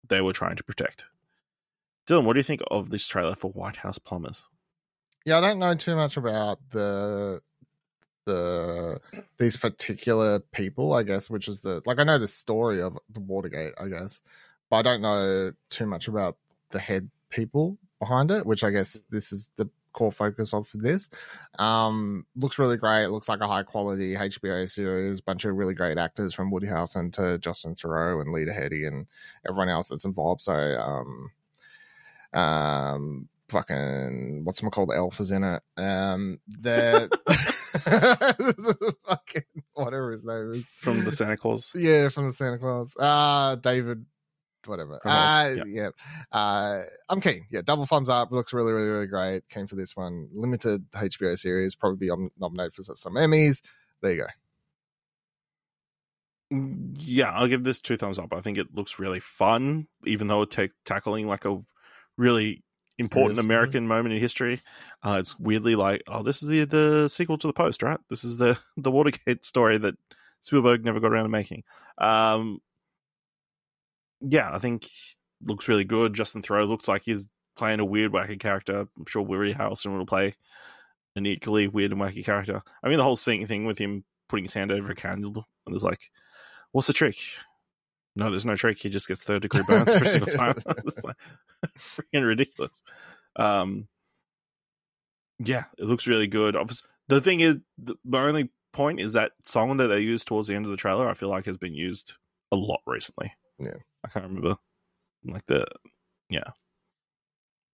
they 0.07 0.21
were 0.21 0.33
trying 0.33 0.55
to 0.55 0.63
protect. 0.63 1.05
Dylan, 2.07 2.23
what 2.23 2.33
do 2.33 2.39
you 2.39 2.43
think 2.43 2.61
of 2.71 2.89
this 2.89 3.07
trailer 3.07 3.35
for 3.35 3.51
White 3.51 3.77
House 3.77 3.99
plumbers? 3.99 4.43
Yeah, 5.25 5.39
I 5.39 5.41
don't 5.41 5.59
know 5.59 5.75
too 5.75 5.95
much 5.95 6.15
about 6.15 6.59
the 6.71 7.41
the 8.25 8.99
these 9.37 9.57
particular 9.57 10.39
people, 10.39 10.93
I 10.93 11.03
guess, 11.03 11.29
which 11.29 11.47
is 11.47 11.61
the 11.61 11.81
like 11.85 11.99
I 11.99 12.03
know 12.03 12.17
the 12.17 12.27
story 12.27 12.81
of 12.81 12.97
the 13.09 13.19
Watergate, 13.19 13.73
I 13.79 13.87
guess, 13.87 14.21
but 14.69 14.77
I 14.77 14.81
don't 14.83 15.01
know 15.01 15.53
too 15.69 15.85
much 15.85 16.07
about 16.07 16.37
the 16.69 16.79
head 16.79 17.09
people 17.29 17.77
behind 17.99 18.31
it, 18.31 18.45
which 18.45 18.63
I 18.63 18.69
guess 18.69 19.01
this 19.09 19.33
is 19.33 19.51
the 19.57 19.69
core 19.97 20.11
focus 20.11 20.53
of 20.53 20.67
for 20.67 20.77
this. 20.77 21.09
Um, 21.57 22.25
looks 22.35 22.59
really 22.59 22.77
great. 22.77 23.05
It 23.05 23.09
looks 23.09 23.27
like 23.27 23.41
a 23.41 23.47
high 23.47 23.63
quality 23.63 24.13
HBO 24.15 24.69
series. 24.69 25.21
Bunch 25.21 25.43
of 25.45 25.55
really 25.55 25.73
great 25.73 25.97
actors 25.97 26.33
from 26.33 26.51
Woody 26.51 26.67
Harrelson 26.67 27.11
to 27.13 27.39
Justin 27.39 27.73
Theroux 27.75 28.21
and 28.21 28.31
Lena 28.31 28.51
Headey 28.51 28.87
and 28.87 29.07
everyone 29.47 29.69
else 29.69 29.89
that's 29.89 30.05
involved. 30.05 30.41
So, 30.41 30.53
um, 30.53 31.31
um, 32.39 33.29
fucking 33.49 34.41
what's 34.43 34.61
my 34.61 34.69
called 34.69 34.91
elf 34.93 35.21
is 35.21 35.31
in 35.31 35.41
it 35.41 35.63
um 35.77 36.37
the 36.47 37.09
fucking 39.07 39.43
whatever 39.73 40.11
his 40.11 40.23
name 40.25 40.51
is 40.51 40.65
From 40.65 41.05
the 41.05 41.13
Santa 41.13 41.37
Claus? 41.37 41.71
yeah 41.73 42.09
from 42.09 42.27
the 42.27 42.33
santa 42.33 42.57
claus 42.57 42.93
uh 42.99 43.55
david 43.55 44.05
whatever. 44.67 44.99
Uh, 45.05 45.55
yeah. 45.65 45.89
uh 46.31 46.83
i'm 47.09 47.21
keen. 47.21 47.45
Yeah 47.51 47.61
double 47.63 47.85
thumbs 47.85 48.09
up 48.09 48.31
looks 48.31 48.53
really 48.53 48.73
really 48.73 48.89
really 48.89 49.07
great. 49.07 49.47
Came 49.49 49.67
for 49.67 49.75
this 49.75 49.95
one. 49.95 50.29
Limited 50.33 50.89
hbo 50.91 51.37
series 51.37 51.75
probably 51.75 52.07
be 52.07 52.29
nominated 52.37 52.73
for 52.73 52.83
some 52.83 53.13
emmys. 53.13 53.61
There 54.01 54.11
you 54.13 54.17
go. 54.21 54.27
Yeah, 56.49 57.31
I'll 57.31 57.47
give 57.47 57.63
this 57.63 57.81
two 57.81 57.97
thumbs 57.97 58.19
up. 58.19 58.33
I 58.33 58.41
think 58.41 58.57
it 58.57 58.73
looks 58.73 58.99
really 58.99 59.19
fun, 59.19 59.87
even 60.05 60.27
though 60.27 60.43
it's 60.43 60.55
ta- 60.55 60.67
tackling 60.85 61.27
like 61.27 61.43
a 61.43 61.59
really 62.17 62.63
important 62.97 63.35
Serious, 63.35 63.45
American 63.45 63.87
moment 63.87 64.13
in 64.13 64.21
history. 64.21 64.61
Uh, 65.03 65.17
it's 65.19 65.37
weirdly 65.39 65.75
like, 65.75 66.03
oh, 66.07 66.23
this 66.23 66.41
is 66.41 66.49
the 66.49 66.65
the 66.65 67.07
sequel 67.09 67.37
to 67.37 67.47
the 67.47 67.53
Post, 67.53 67.83
right? 67.83 67.99
This 68.09 68.23
is 68.23 68.37
the 68.37 68.57
the 68.77 68.91
Watergate 68.91 69.43
story 69.45 69.77
that 69.77 69.95
Spielberg 70.41 70.85
never 70.85 70.99
got 70.99 71.11
around 71.11 71.23
to 71.23 71.29
making. 71.29 71.63
Um, 71.97 72.59
yeah, 74.21 74.49
I 74.53 74.59
think 74.59 74.87
looks 75.43 75.67
really 75.67 75.85
good. 75.85 76.13
Justin 76.13 76.41
Theroux 76.41 76.67
looks 76.67 76.87
like 76.87 77.03
he's 77.05 77.25
playing 77.55 77.79
a 77.79 77.85
weird, 77.85 78.11
wacky 78.11 78.39
character. 78.39 78.87
I'm 78.97 79.05
sure 79.07 79.21
Woody 79.21 79.53
Harrelson 79.53 79.97
will 79.97 80.05
play 80.05 80.35
an 81.15 81.25
equally 81.25 81.67
weird 81.67 81.91
and 81.91 82.01
wacky 82.01 82.23
character. 82.23 82.61
I 82.83 82.89
mean, 82.89 82.97
the 82.97 83.03
whole 83.03 83.15
singing 83.15 83.47
thing 83.47 83.65
with 83.65 83.77
him 83.77 84.03
putting 84.29 84.45
his 84.45 84.53
hand 84.53 84.71
over 84.71 84.91
a 84.91 84.95
candle 84.95 85.45
and 85.65 85.73
it's 85.75 85.83
like, 85.83 85.99
what's 86.71 86.87
the 86.87 86.93
trick? 86.93 87.17
No, 88.15 88.29
there's 88.29 88.45
no 88.45 88.55
trick. 88.55 88.79
He 88.79 88.89
just 88.89 89.07
gets 89.07 89.23
third 89.23 89.43
degree 89.43 89.61
burns 89.67 89.89
every 89.89 90.07
single 90.07 90.31
time. 90.31 90.55
it's 90.85 91.03
like 91.03 91.15
freaking 91.77 92.25
ridiculous. 92.25 92.81
Um, 93.35 93.87
yeah, 95.39 95.65
it 95.77 95.85
looks 95.85 96.07
really 96.07 96.27
good. 96.27 96.55
Obvious- 96.55 96.81
The 97.07 97.21
thing 97.21 97.39
is, 97.41 97.57
the, 97.77 97.95
the 98.05 98.17
only 98.17 98.49
point 98.73 98.99
is 98.99 99.13
that 99.13 99.31
song 99.43 99.77
that 99.77 99.87
they 99.87 99.99
used 99.99 100.27
towards 100.27 100.47
the 100.47 100.55
end 100.55 100.65
of 100.65 100.71
the 100.71 100.77
trailer. 100.77 101.07
I 101.07 101.13
feel 101.13 101.29
like 101.29 101.45
has 101.45 101.57
been 101.57 101.75
used 101.75 102.13
a 102.51 102.55
lot 102.55 102.81
recently. 102.87 103.33
Yeah. 103.59 103.77
I 104.07 104.09
can't 104.09 104.25
remember 104.25 104.55
like 105.25 105.45
the 105.45 105.65
yeah. 106.29 106.51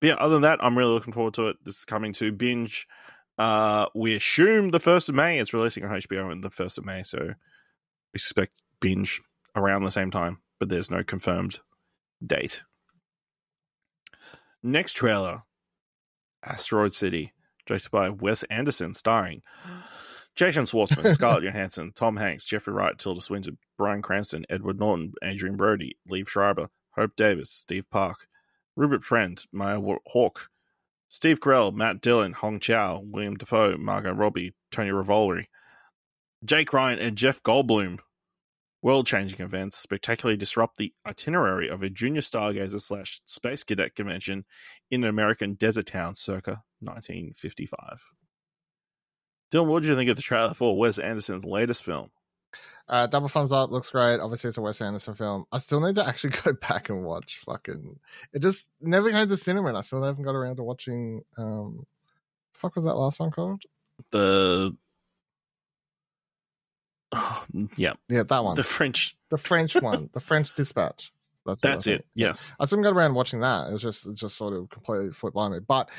But 0.02 0.08
yeah, 0.08 0.16
other 0.16 0.34
than 0.34 0.42
that, 0.42 0.64
I'm 0.64 0.78
really 0.78 0.94
looking 0.94 1.14
forward 1.14 1.36
to 1.36 1.50
it. 1.50 1.58
This 1.64 1.80
is 1.80 1.86
coming 1.86 2.14
to 2.14 2.32
binge. 2.32 2.88
Uh, 3.38 3.88
we 3.96 4.16
assume 4.16 4.70
the 4.70 4.80
first 4.80 5.10
of 5.10 5.16
May. 5.16 5.40
It's 5.40 5.54
releasing 5.54 5.86
on 5.86 5.92
HBO 5.92 6.30
on 6.30 6.42
the 6.42 6.50
first 6.50 6.78
of 6.78 6.86
May, 6.86 7.04
so 7.04 7.34
expect 8.14 8.64
binge 8.80 9.22
around 9.56 9.84
the 9.84 9.92
same 9.92 10.12
time. 10.12 10.40
But 10.60 10.70
there's 10.70 10.92
no 10.92 11.04
confirmed 11.04 11.60
date. 12.26 12.64
Next 14.62 14.94
trailer, 14.94 15.44
Asteroid 16.44 16.94
City, 16.94 17.34
directed 17.66 17.92
by 17.92 18.10
Wes 18.10 18.44
Anderson, 18.44 18.94
starring 18.94 19.42
Jason 20.36 20.66
Schwartzman, 20.66 21.14
Scarlett 21.14 21.44
Johansson, 21.44 21.92
Tom 21.94 22.18
Hanks, 22.18 22.46
Jeffrey 22.46 22.74
Wright, 22.74 22.98
Tilda 22.98 23.22
Swinton, 23.22 23.58
Bryan 23.78 24.02
Cranston, 24.02 24.46
Edward 24.50 24.80
Norton, 24.80 25.14
Adrien 25.24 25.56
Brody, 25.56 25.98
Liev 26.10 26.28
Schreiber, 26.28 26.70
Hope 26.96 27.16
Davis, 27.16 27.52
Steve 27.52 27.86
Park, 27.92 28.28
Rupert 28.76 29.06
Friend, 29.06 29.44
Maya 29.52 29.80
Hawke, 30.08 30.50
Steve 31.08 31.40
Carell, 31.40 31.72
Matt 31.72 32.02
Dillon, 32.02 32.34
Hong 32.34 32.60
Chau, 32.60 33.00
Willem 33.04 33.36
Dafoe, 33.36 33.78
Margot 33.78 34.14
Robbie, 34.14 34.56
Tony 34.72 34.90
Revolori, 34.90 35.46
Jake 36.44 36.74
Ryan, 36.74 36.98
and 36.98 37.16
Jeff 37.16 37.44
Goldblum. 37.44 38.00
World 38.82 39.06
changing 39.08 39.40
events 39.40 39.78
spectacularly 39.78 40.36
disrupt 40.36 40.78
the 40.78 40.94
itinerary 41.08 41.70
of 41.70 41.84
a 41.84 41.90
junior 41.90 42.22
stargazer 42.22 42.82
slash 42.82 43.22
space 43.26 43.64
cadet 43.64 43.96
convention 43.96 44.44
in 44.90 45.04
an 45.04 45.10
American 45.10 45.54
desert 45.54 45.86
town 45.86 46.16
circa 46.16 46.64
1955. 46.80 48.12
Dylan, 49.54 49.68
what 49.68 49.82
did 49.84 49.90
you 49.90 49.96
think 49.96 50.10
of 50.10 50.16
the 50.16 50.22
trailer 50.22 50.54
for 50.54 50.78
Wes 50.78 50.98
Anderson's 51.00 51.46
latest 51.46 51.84
film? 51.84 52.10
Uh, 52.90 53.08
double 53.08 53.30
thumbs 53.30 53.52
up 53.52 53.72
looks 53.72 53.92
great. 53.92 54.20
Obviously, 54.20 54.50
it's 54.50 54.58
a 54.58 54.62
Wes 54.62 54.82
Anderson 54.82 55.16
film. 55.16 55.46
I 55.52 55.60
still 55.60 55.80
need 55.80 55.96
to 55.96 56.06
actually 56.08 56.32
go 56.44 56.54
back 56.54 56.90
and 56.90 57.04
watch. 57.06 57.40
Fucking, 57.46 58.00
it 58.34 58.42
just 58.42 58.68
never 58.82 59.10
came 59.12 59.28
to 59.28 59.38
cinema, 59.38 59.70
and 59.70 59.78
I 59.78 59.82
still 59.82 60.04
haven't 60.04 60.24
got 60.24 60.36
around 60.36 60.58
to 60.58 60.64
watching. 60.64 61.22
Um, 61.38 61.86
fuck 62.54 62.76
was 62.76 62.86
that 62.86 62.96
last 62.96 63.20
one 63.20 63.32
called? 63.32 63.62
The 64.12 64.76
yeah, 67.78 67.94
Yeah, 68.10 68.24
that 68.24 68.44
one. 68.44 68.56
the 68.56 68.64
French, 68.64 69.16
The, 69.30 69.38
French. 69.38 69.76
One, 69.76 70.10
the 70.14 70.20
French 70.20 70.54
Dispatch. 70.54 71.14
That's 71.46 71.62
That's 71.62 71.88
it. 71.88 72.06
Yes. 72.16 72.54
I 72.60 72.66
still 72.66 72.78
haven't 72.78 72.94
got 72.94 72.98
around 72.98 73.16
watching 73.16 73.42
that. 73.42 73.68
It 73.70 73.74
was 73.74 73.82
just, 73.82 74.08
it 74.08 74.14
just 74.16 74.36
sort 74.38 74.54
of 74.54 74.70
completely 74.70 75.12
flipped 75.12 75.36
by 75.36 75.50
me. 75.50 75.60
But 75.60 75.90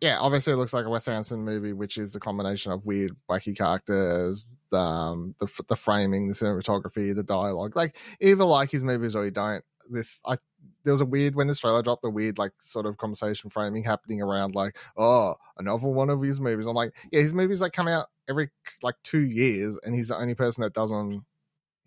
yeah, 0.00 0.18
obviously, 0.18 0.52
it 0.52 0.56
looks 0.56 0.72
like 0.72 0.86
a 0.86 0.90
Wes 0.90 1.08
Anderson 1.08 1.44
movie, 1.44 1.72
which 1.72 1.98
is 1.98 2.12
the 2.12 2.20
combination 2.20 2.72
of 2.72 2.84
weird, 2.86 3.12
wacky 3.30 3.56
characters, 3.56 4.46
um, 4.72 5.34
the 5.38 5.46
the 5.68 5.76
framing, 5.76 6.28
the 6.28 6.34
cinematography, 6.34 7.14
the 7.14 7.22
dialogue. 7.22 7.76
Like 7.76 7.96
either 8.20 8.44
like 8.44 8.70
his 8.70 8.84
movies 8.84 9.14
or 9.14 9.24
you 9.24 9.30
don't. 9.30 9.64
This 9.90 10.20
I 10.24 10.36
there 10.84 10.92
was 10.92 11.00
a 11.00 11.06
weird 11.06 11.34
when 11.34 11.48
this 11.48 11.58
trailer 11.58 11.82
dropped, 11.82 12.04
a 12.04 12.10
weird 12.10 12.38
like 12.38 12.52
sort 12.60 12.86
of 12.86 12.96
conversation 12.96 13.50
framing 13.50 13.82
happening 13.82 14.22
around 14.22 14.54
like, 14.54 14.76
oh, 14.96 15.34
another 15.58 15.88
one 15.88 16.08
of 16.10 16.22
his 16.22 16.40
movies. 16.40 16.66
I'm 16.66 16.74
like, 16.74 16.94
yeah, 17.12 17.20
his 17.20 17.34
movies 17.34 17.60
like 17.60 17.72
come 17.72 17.88
out 17.88 18.06
every 18.28 18.50
like 18.82 18.94
two 19.02 19.20
years, 19.20 19.78
and 19.84 19.94
he's 19.94 20.08
the 20.08 20.16
only 20.16 20.34
person 20.34 20.62
that 20.62 20.72
does 20.72 20.90
them 20.90 21.26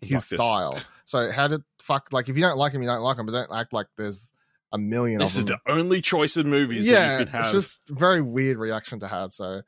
his 0.00 0.12
Like 0.12 0.28
this. 0.28 0.40
style. 0.40 0.78
So 1.06 1.30
how 1.30 1.48
did 1.48 1.60
fuck 1.80 2.08
like 2.12 2.30
if 2.30 2.36
you 2.36 2.40
don't 2.40 2.56
like 2.56 2.72
him, 2.72 2.80
you 2.82 2.88
don't 2.88 3.02
like 3.02 3.18
him, 3.18 3.26
but 3.26 3.32
don't 3.32 3.54
act 3.54 3.74
like 3.74 3.88
there's 3.98 4.32
a 4.74 4.78
million 4.78 5.20
This 5.20 5.36
is 5.36 5.44
the 5.46 5.58
only 5.66 6.00
choice 6.02 6.36
of 6.36 6.44
movies 6.46 6.86
yeah, 6.86 6.94
that 7.16 7.20
you 7.20 7.26
can 7.26 7.32
have. 7.34 7.44
it's 7.44 7.52
just 7.52 7.80
very 7.88 8.20
weird 8.20 8.58
reaction 8.58 9.00
to 9.00 9.08
have. 9.08 9.32
So, 9.32 9.62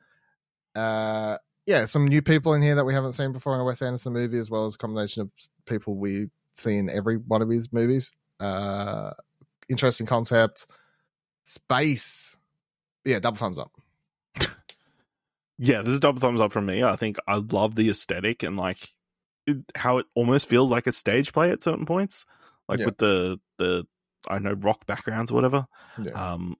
uh, 0.75 1.37
yeah, 1.65 1.85
some 1.87 2.07
new 2.07 2.21
people 2.21 2.53
in 2.53 2.61
here 2.61 2.75
that 2.75 2.85
we 2.85 2.93
haven't 2.93 3.13
seen 3.13 3.31
before 3.31 3.55
in 3.55 3.61
a 3.61 3.63
Wes 3.63 3.81
Anderson 3.81 4.13
movie, 4.13 4.37
as 4.37 4.51
well 4.51 4.65
as 4.67 4.75
a 4.75 4.77
combination 4.77 5.21
of 5.23 5.31
people 5.65 5.95
we 5.95 6.27
see 6.57 6.77
in 6.77 6.89
every 6.89 7.17
one 7.17 7.41
of 7.41 7.49
his 7.49 7.71
movies. 7.73 8.11
Uh, 8.39 9.11
interesting 9.69 10.05
concept. 10.05 10.67
Space. 11.43 12.37
Yeah, 13.05 13.19
double 13.19 13.37
thumbs 13.37 13.57
up. 13.59 13.71
yeah, 15.57 15.81
this 15.81 15.93
is 15.93 15.99
double 15.99 16.19
thumbs 16.19 16.41
up 16.41 16.51
from 16.51 16.65
me. 16.65 16.83
I 16.83 16.95
think 16.95 17.17
I 17.27 17.35
love 17.35 17.75
the 17.75 17.89
aesthetic 17.89 18.43
and 18.43 18.57
like 18.57 18.77
it, 19.45 19.57
how 19.75 19.97
it 19.99 20.05
almost 20.13 20.47
feels 20.47 20.71
like 20.71 20.87
a 20.87 20.91
stage 20.91 21.33
play 21.33 21.49
at 21.51 21.61
certain 21.61 21.85
points, 21.85 22.25
like 22.67 22.79
Yeah. 22.79 22.85
with 22.85 22.97
the 22.97 23.39
the 23.57 23.85
I 24.27 24.35
don't 24.35 24.43
know 24.43 24.53
rock 24.53 24.85
backgrounds 24.85 25.31
or 25.31 25.35
whatever. 25.35 25.67
Yeah. 26.01 26.33
Um, 26.33 26.55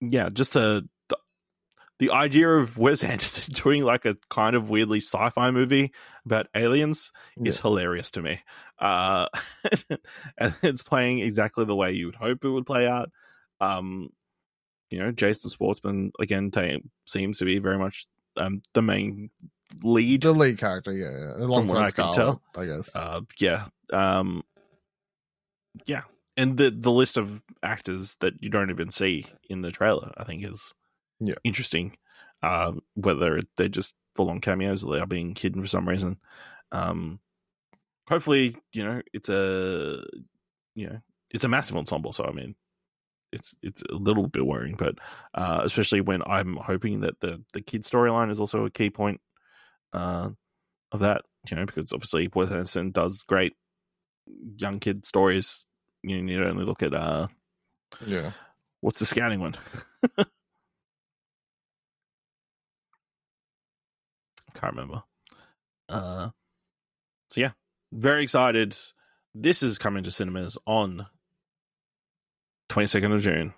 yeah, 0.00 0.28
just 0.32 0.52
the, 0.52 0.88
the 1.08 1.16
the 1.98 2.10
idea 2.10 2.48
of 2.48 2.76
Wes 2.78 3.04
Anderson 3.04 3.54
doing 3.54 3.84
like 3.84 4.04
a 4.04 4.16
kind 4.28 4.56
of 4.56 4.70
weirdly 4.70 4.98
sci-fi 4.98 5.50
movie 5.50 5.92
about 6.26 6.48
aliens 6.54 7.12
is 7.44 7.60
hilarious 7.60 8.10
to 8.12 8.22
me. 8.22 8.40
Uh, 8.78 9.26
and 10.38 10.54
it's 10.62 10.82
playing 10.82 11.20
exactly 11.20 11.64
the 11.64 11.76
way 11.76 11.92
you 11.92 12.06
would 12.06 12.16
hope 12.16 12.44
it 12.44 12.50
would 12.50 12.66
play 12.66 12.86
out. 12.86 13.10
Um, 13.60 14.08
you 14.90 14.98
know, 14.98 15.12
Jason 15.12 15.50
Schwartzman 15.50 16.10
again 16.20 16.50
ta 16.50 16.78
seems 17.06 17.38
to 17.38 17.44
be 17.44 17.58
very 17.58 17.78
much 17.78 18.06
um, 18.36 18.62
the 18.74 18.82
main 18.82 19.30
lead. 19.82 20.22
the 20.22 20.32
lead 20.32 20.58
character, 20.58 20.92
yeah, 20.92 21.10
yeah. 21.10 21.44
alongside 21.46 21.74
what 21.74 21.84
I 21.84 21.90
can 21.90 22.12
tell. 22.12 22.42
I 22.56 22.66
guess. 22.66 22.94
Uh, 22.94 23.20
yeah, 23.38 23.66
um, 23.92 24.42
yeah, 25.86 26.02
and 26.36 26.56
the 26.58 26.70
the 26.70 26.90
list 26.90 27.16
of 27.16 27.42
actors 27.62 28.16
that 28.20 28.34
you 28.40 28.48
don't 28.50 28.70
even 28.70 28.90
see 28.90 29.26
in 29.48 29.62
the 29.62 29.70
trailer, 29.70 30.12
I 30.16 30.24
think, 30.24 30.44
is 30.44 30.74
Yeah. 31.20 31.34
interesting. 31.44 31.96
Um, 32.42 32.80
whether 32.94 33.40
they're 33.56 33.68
just 33.68 33.94
full 34.16 34.30
on 34.30 34.40
cameos 34.40 34.82
or 34.84 34.94
they 34.94 35.00
are 35.00 35.06
being 35.06 35.34
hidden 35.34 35.62
for 35.62 35.68
some 35.68 35.88
reason. 35.88 36.18
Um, 36.72 37.20
hopefully, 38.08 38.56
you 38.72 38.84
know, 38.84 39.02
it's 39.12 39.28
a 39.28 40.02
you 40.74 40.88
know 40.88 40.98
it's 41.30 41.44
a 41.44 41.48
massive 41.48 41.76
ensemble. 41.76 42.12
So 42.12 42.24
I 42.24 42.32
mean, 42.32 42.54
it's 43.32 43.54
it's 43.62 43.82
a 43.82 43.94
little 43.94 44.28
bit 44.28 44.44
worrying, 44.44 44.76
but 44.76 44.96
uh, 45.34 45.62
especially 45.64 46.00
when 46.00 46.22
I'm 46.26 46.56
hoping 46.56 47.00
that 47.00 47.20
the 47.20 47.42
the 47.52 47.62
kid 47.62 47.82
storyline 47.84 48.30
is 48.30 48.40
also 48.40 48.64
a 48.64 48.70
key 48.70 48.90
point 48.90 49.20
uh, 49.92 50.30
of 50.92 51.00
that. 51.00 51.22
You 51.50 51.56
know, 51.56 51.66
because 51.66 51.92
obviously 51.92 52.28
Wes 52.34 52.50
Anderson 52.50 52.90
does 52.92 53.22
great 53.26 53.54
young 54.56 54.80
kid 54.80 55.04
stories. 55.04 55.66
You 56.02 56.22
need 56.22 56.36
to 56.36 56.48
only 56.48 56.64
look 56.64 56.82
at 56.82 56.94
uh, 56.94 57.28
yeah. 58.04 58.32
what's 58.80 58.98
the 58.98 59.06
scouting 59.06 59.40
one? 59.40 59.54
Can't 64.54 64.74
remember. 64.74 65.02
Uh, 65.88 66.30
so 67.30 67.40
yeah, 67.40 67.52
very 67.92 68.22
excited. 68.22 68.74
This 69.34 69.62
is 69.62 69.78
coming 69.78 70.04
to 70.04 70.10
cinemas 70.10 70.58
on 70.66 71.06
22nd 72.70 73.14
of 73.14 73.22
June. 73.22 73.54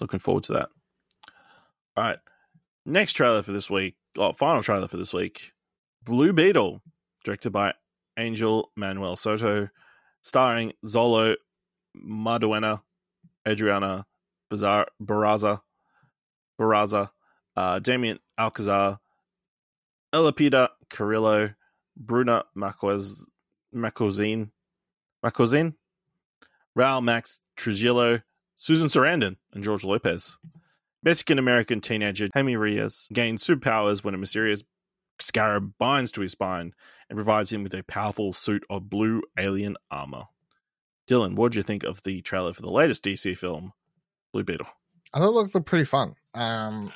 Looking 0.00 0.18
forward 0.18 0.44
to 0.44 0.54
that. 0.54 0.68
All 1.96 2.04
right. 2.04 2.18
Next 2.86 3.12
trailer 3.12 3.42
for 3.42 3.52
this 3.52 3.70
week, 3.70 3.96
oh, 4.18 4.32
final 4.32 4.62
trailer 4.62 4.88
for 4.88 4.96
this 4.96 5.12
week 5.12 5.52
Blue 6.04 6.32
Beetle, 6.32 6.82
directed 7.24 7.50
by 7.50 7.72
Angel 8.18 8.70
Manuel 8.76 9.16
Soto, 9.16 9.68
starring 10.22 10.72
Xolo 10.84 11.36
Maridueña, 11.96 12.82
Adriana 13.46 14.06
Bazar- 14.50 14.88
Barraza, 15.02 15.60
Barraza, 16.58 17.10
uh, 17.56 17.78
Damien 17.78 18.18
Alcazar, 18.38 18.98
Elpidia 20.12 20.68
Carrillo, 20.90 21.54
Bruna 21.96 22.44
Marquez, 22.54 23.24
Macozine, 23.74 24.50
Raul 25.24 27.02
Max 27.02 27.40
Trujillo, 27.56 28.20
Susan 28.56 28.88
Sarandon, 28.88 29.36
and 29.52 29.64
George 29.64 29.84
Lopez. 29.84 30.38
Mexican 31.02 31.38
American 31.38 31.80
teenager 31.80 32.28
Jaime 32.32 32.56
Reyes 32.56 33.08
gains 33.12 33.44
superpowers 33.46 34.02
when 34.02 34.14
a 34.14 34.18
mysterious 34.18 34.64
scarab 35.20 35.74
binds 35.78 36.10
to 36.12 36.22
his 36.22 36.32
spine 36.32 36.72
and 37.08 37.16
provides 37.16 37.52
him 37.52 37.62
with 37.62 37.74
a 37.74 37.82
powerful 37.84 38.32
suit 38.32 38.64
of 38.70 38.88
blue 38.88 39.22
alien 39.38 39.76
armor. 39.90 40.24
Dylan, 41.08 41.34
what 41.36 41.52
do 41.52 41.58
you 41.58 41.62
think 41.62 41.84
of 41.84 42.02
the 42.02 42.20
trailer 42.22 42.52
for 42.52 42.62
the 42.62 42.70
latest 42.70 43.04
DC 43.04 43.36
film, 43.36 43.72
Blue 44.32 44.44
Beetle? 44.44 44.66
I 45.12 45.18
thought 45.18 45.28
it 45.28 45.52
looked 45.52 45.66
pretty 45.66 45.84
fun. 45.84 46.14
Um, 46.34 46.92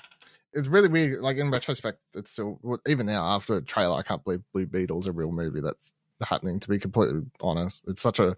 it's 0.53 0.67
really 0.69 0.89
weird. 0.89 1.21
Like 1.21 1.37
in 1.37 1.51
retrospect, 1.51 1.99
it's 2.15 2.31
still 2.33 2.59
even 2.87 3.07
now 3.07 3.25
after 3.25 3.57
a 3.57 3.63
trailer, 3.63 3.97
I 3.97 4.03
can't 4.03 4.25
believe 4.25 4.43
Blue 4.53 4.67
Beetle's 4.67 5.07
a 5.07 5.13
real 5.13 5.31
movie 5.31 5.61
that's 5.61 5.93
happening. 6.27 6.59
To 6.61 6.69
be 6.69 6.79
completely 6.79 7.21
honest, 7.41 7.85
it's 7.87 8.03
such 8.03 8.19
a 8.19 8.37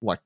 like 0.00 0.20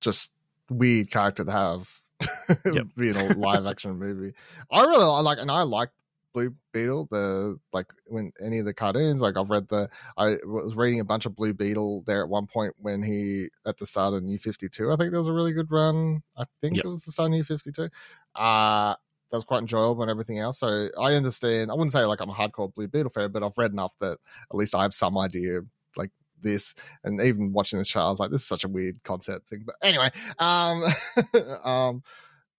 just 0.00 0.32
weird 0.70 1.10
character 1.10 1.44
to 1.44 1.52
have 1.52 2.00
Yep. 2.64 2.86
being 2.96 3.16
a 3.16 3.34
live 3.34 3.66
action 3.66 3.96
movie. 3.98 4.34
I 4.72 4.82
really 4.84 5.04
like, 5.04 5.38
and 5.38 5.50
I 5.50 5.62
like 5.62 5.90
Blue 6.38 6.54
Beetle. 6.72 7.08
The 7.10 7.58
like 7.72 7.86
when 8.06 8.32
any 8.44 8.58
of 8.58 8.64
the 8.64 8.74
cartoons, 8.74 9.20
like 9.20 9.36
I've 9.36 9.50
read 9.50 9.68
the, 9.68 9.88
I 10.16 10.36
was 10.44 10.76
reading 10.76 11.00
a 11.00 11.04
bunch 11.04 11.26
of 11.26 11.34
Blue 11.36 11.52
Beetle 11.52 12.04
there 12.06 12.22
at 12.22 12.28
one 12.28 12.46
point 12.46 12.74
when 12.78 13.02
he 13.02 13.48
at 13.66 13.78
the 13.78 13.86
start 13.86 14.14
of 14.14 14.22
New 14.22 14.38
Fifty 14.38 14.68
Two. 14.68 14.92
I 14.92 14.96
think 14.96 15.10
there 15.10 15.20
was 15.20 15.28
a 15.28 15.32
really 15.32 15.52
good 15.52 15.70
run. 15.70 16.22
I 16.36 16.44
think 16.60 16.76
Yep. 16.76 16.84
it 16.84 16.88
was 16.88 17.04
the 17.04 17.12
start 17.12 17.26
of 17.28 17.32
New 17.32 17.44
Fifty 17.44 17.72
Two. 17.72 17.88
Uh 18.34 18.94
that 19.30 19.36
was 19.36 19.44
quite 19.44 19.58
enjoyable 19.60 20.00
and 20.02 20.10
everything 20.10 20.38
else. 20.38 20.58
So 20.60 20.88
I 20.98 21.14
understand. 21.14 21.70
I 21.70 21.74
wouldn't 21.74 21.92
say 21.92 22.04
like 22.06 22.20
I'm 22.20 22.30
a 22.30 22.34
hardcore 22.34 22.72
Blue 22.74 22.88
Beetle 22.88 23.10
fan, 23.10 23.30
but 23.30 23.42
I've 23.42 23.58
read 23.58 23.72
enough 23.72 23.94
that 24.00 24.12
at 24.50 24.56
least 24.56 24.74
I 24.74 24.82
have 24.82 24.94
some 24.94 25.18
idea 25.18 25.60
like 25.96 26.10
this. 26.40 26.74
And 27.04 27.20
even 27.20 27.52
watching 27.52 27.78
this 27.78 27.88
show, 27.88 28.00
I 28.00 28.10
was 28.10 28.20
like, 28.20 28.30
this 28.30 28.40
is 28.42 28.46
such 28.48 28.64
a 28.64 28.68
weird 28.68 29.02
concept 29.02 29.50
thing. 29.50 29.64
But 29.66 29.74
anyway, 29.82 30.10
um, 30.38 30.82
um, 31.64 32.02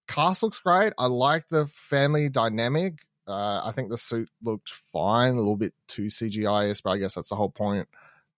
cast 0.07 0.43
looks 0.43 0.59
great. 0.59 0.93
I 0.97 1.07
like 1.07 1.45
the 1.49 1.65
family 1.67 2.29
dynamic. 2.29 2.99
Uh, 3.29 3.61
I 3.63 3.71
think 3.73 3.89
the 3.89 3.97
suit 3.97 4.29
looked 4.43 4.71
fine, 4.71 5.33
a 5.33 5.37
little 5.39 5.57
bit 5.57 5.73
too 5.87 6.05
CGI, 6.05 6.81
but 6.83 6.89
I 6.89 6.97
guess 6.97 7.15
that's 7.15 7.29
the 7.29 7.35
whole 7.35 7.51
point 7.51 7.87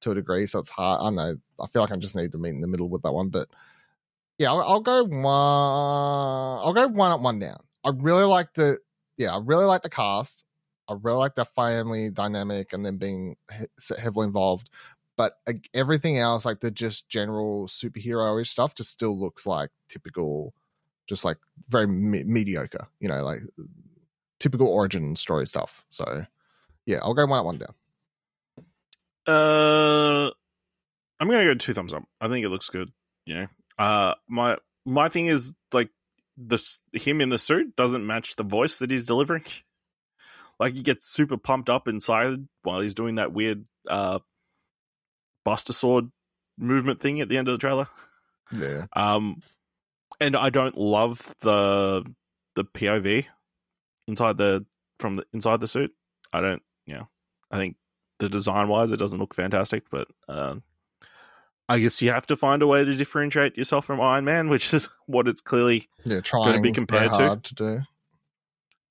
to 0.02 0.12
a 0.12 0.16
degree. 0.16 0.46
So 0.46 0.60
it's 0.60 0.70
hard. 0.70 1.00
I 1.00 1.06
don't 1.06 1.16
know. 1.16 1.36
I 1.60 1.68
feel 1.68 1.82
like 1.82 1.92
I 1.92 1.96
just 1.96 2.16
need 2.16 2.34
to 2.34 2.38
meet 2.38 2.56
in 2.56 2.62
the 2.62 2.68
middle 2.68 2.90
with 2.90 3.04
that 3.04 3.12
one, 3.12 3.30
but 3.30 3.48
yeah, 4.38 4.52
I'll, 4.52 4.62
I'll 4.62 4.82
go 4.82 5.04
one. 5.04 5.24
I'll 5.24 6.74
go 6.74 6.88
one 6.88 7.12
up, 7.12 7.22
one 7.22 7.40
down. 7.40 7.62
I 7.84 7.92
really 7.96 8.24
like 8.24 8.54
the 8.54 8.80
yeah, 9.18 9.36
I 9.36 9.40
really 9.40 9.66
like 9.66 9.84
the 9.84 9.90
cast. 9.90 10.46
I 10.88 10.96
really 11.02 11.18
like 11.18 11.36
the 11.36 11.46
family 11.46 12.10
dynamic 12.10 12.74
and 12.74 12.86
then 12.86 12.98
being 12.98 13.38
he- 13.56 13.96
heavily 13.98 14.26
involved. 14.26 14.70
But 15.16 15.34
uh, 15.48 15.54
everything 15.74 16.18
else, 16.18 16.44
like 16.46 16.60
the 16.60 16.72
just 16.72 17.08
general 17.08 17.68
superhero-ish 17.68 18.50
stuff, 18.50 18.74
just 18.74 18.90
still 18.90 19.20
looks 19.20 19.46
like 19.46 19.70
typical, 19.90 20.54
just 21.08 21.24
like 21.24 21.38
very 21.70 21.88
me- 21.88 22.24
mediocre. 22.24 22.88
You 23.00 23.10
know, 23.10 23.24
like 23.24 23.42
typical 24.42 24.68
origin 24.68 25.16
story 25.16 25.46
stuff. 25.48 25.86
So 25.90 26.26
yeah, 26.86 27.00
I'll 27.02 27.14
go 27.14 27.26
one 27.26 27.40
up, 27.40 27.46
one 27.46 27.58
down. 27.60 27.74
Uh, 29.28 30.32
I'm 31.20 31.30
gonna 31.30 31.46
go 31.46 31.54
two 31.54 31.74
thumbs 31.74 31.94
up. 31.94 32.04
I 32.20 32.28
think 32.28 32.46
it 32.46 32.50
looks 32.50 32.70
good. 32.70 32.90
You 33.26 33.36
know, 33.36 33.48
uh, 33.78 34.16
my 34.28 34.58
my 34.86 35.10
thing 35.10 35.28
is 35.28 35.54
like 35.72 35.90
this 36.38 36.80
him 36.92 37.22
in 37.22 37.30
the 37.30 37.38
suit 37.38 37.76
doesn't 37.76 38.06
match 38.06 38.36
the 38.36 38.44
voice 38.44 38.80
that 38.80 38.92
he's 38.92 39.06
delivering. 39.06 39.46
Like 40.60 40.76
he 40.76 40.84
gets 40.84 41.08
super 41.10 41.38
pumped 41.38 41.72
up 41.72 41.88
inside 41.88 42.48
while 42.62 42.82
he's 42.82 42.94
doing 42.94 43.16
that 43.16 43.34
weird 43.34 43.66
uh 43.90 44.20
Buster 45.44 45.74
Sword 45.74 46.12
movement 46.56 47.00
thing 47.02 47.20
at 47.20 47.30
the 47.30 47.38
end 47.38 47.48
of 47.48 47.54
the 47.54 47.58
trailer. 47.58 47.88
Yeah, 48.56 48.86
Um, 48.94 49.42
and 50.20 50.36
I 50.36 50.52
don't 50.52 50.78
love 50.78 51.34
the 51.40 52.04
the 52.56 52.64
POV 52.64 53.26
inside 54.12 54.38
the 54.38 54.66
from 55.00 55.16
the 55.16 55.26
inside 55.34 55.62
the 55.62 55.68
suit. 55.68 55.92
I 56.32 56.42
don't, 56.42 56.62
you 56.86 56.96
know, 56.96 57.08
I 57.50 57.58
think 57.58 57.78
the 58.20 58.30
design 58.30 58.68
wise, 58.68 58.92
it 58.92 58.98
doesn't 58.98 59.20
look 59.20 59.34
fantastic, 59.34 59.86
but 59.90 60.08
um, 60.30 60.64
I 61.68 61.80
guess 61.80 62.02
you 62.02 62.12
have 62.12 62.28
to 62.28 62.38
find 62.38 62.62
a 62.62 62.68
way 62.68 62.84
to 62.84 62.94
differentiate 62.94 63.58
yourself 63.58 63.86
from 63.86 64.00
Iron 64.00 64.26
Man, 64.26 64.50
which 64.54 64.74
is 64.74 64.90
what 65.08 65.28
it's 65.28 65.42
clearly 65.42 65.88
yeah, 66.06 66.22
trying 66.22 66.62
be 66.62 66.72
compared 66.72 67.14
to. 67.14 67.40
to 67.42 67.56
do. 67.56 67.82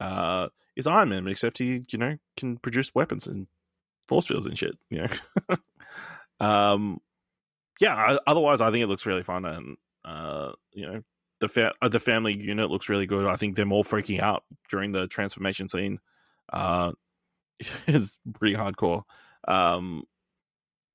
uh, 0.00 0.48
is 0.76 0.86
Iron 0.86 1.10
Man, 1.10 1.28
except 1.28 1.58
he, 1.58 1.84
you 1.90 1.98
know, 1.98 2.18
can 2.36 2.56
produce 2.56 2.94
weapons 2.94 3.26
and 3.26 3.46
force 4.08 4.26
fields 4.26 4.46
and 4.46 4.58
shit. 4.58 4.76
You 4.88 5.06
know, 5.06 5.56
um, 6.40 7.00
yeah, 7.80 8.16
otherwise 8.26 8.60
I 8.60 8.70
think 8.70 8.82
it 8.82 8.88
looks 8.88 9.06
really 9.06 9.22
fun, 9.22 9.44
and 9.44 9.76
uh, 10.04 10.52
you 10.72 10.86
know, 10.86 11.02
the 11.40 11.48
fa- 11.48 11.72
uh, 11.82 11.88
the 11.88 12.00
family 12.00 12.34
unit 12.34 12.70
looks 12.70 12.88
really 12.88 13.06
good. 13.06 13.26
I 13.26 13.36
think 13.36 13.56
them 13.56 13.72
all 13.72 13.84
freaking 13.84 14.20
out 14.20 14.44
during 14.70 14.92
the 14.92 15.06
transformation 15.08 15.68
scene 15.68 15.98
uh, 16.52 16.92
is 17.86 18.16
pretty 18.34 18.54
hardcore. 18.56 19.02
Um, 19.48 20.04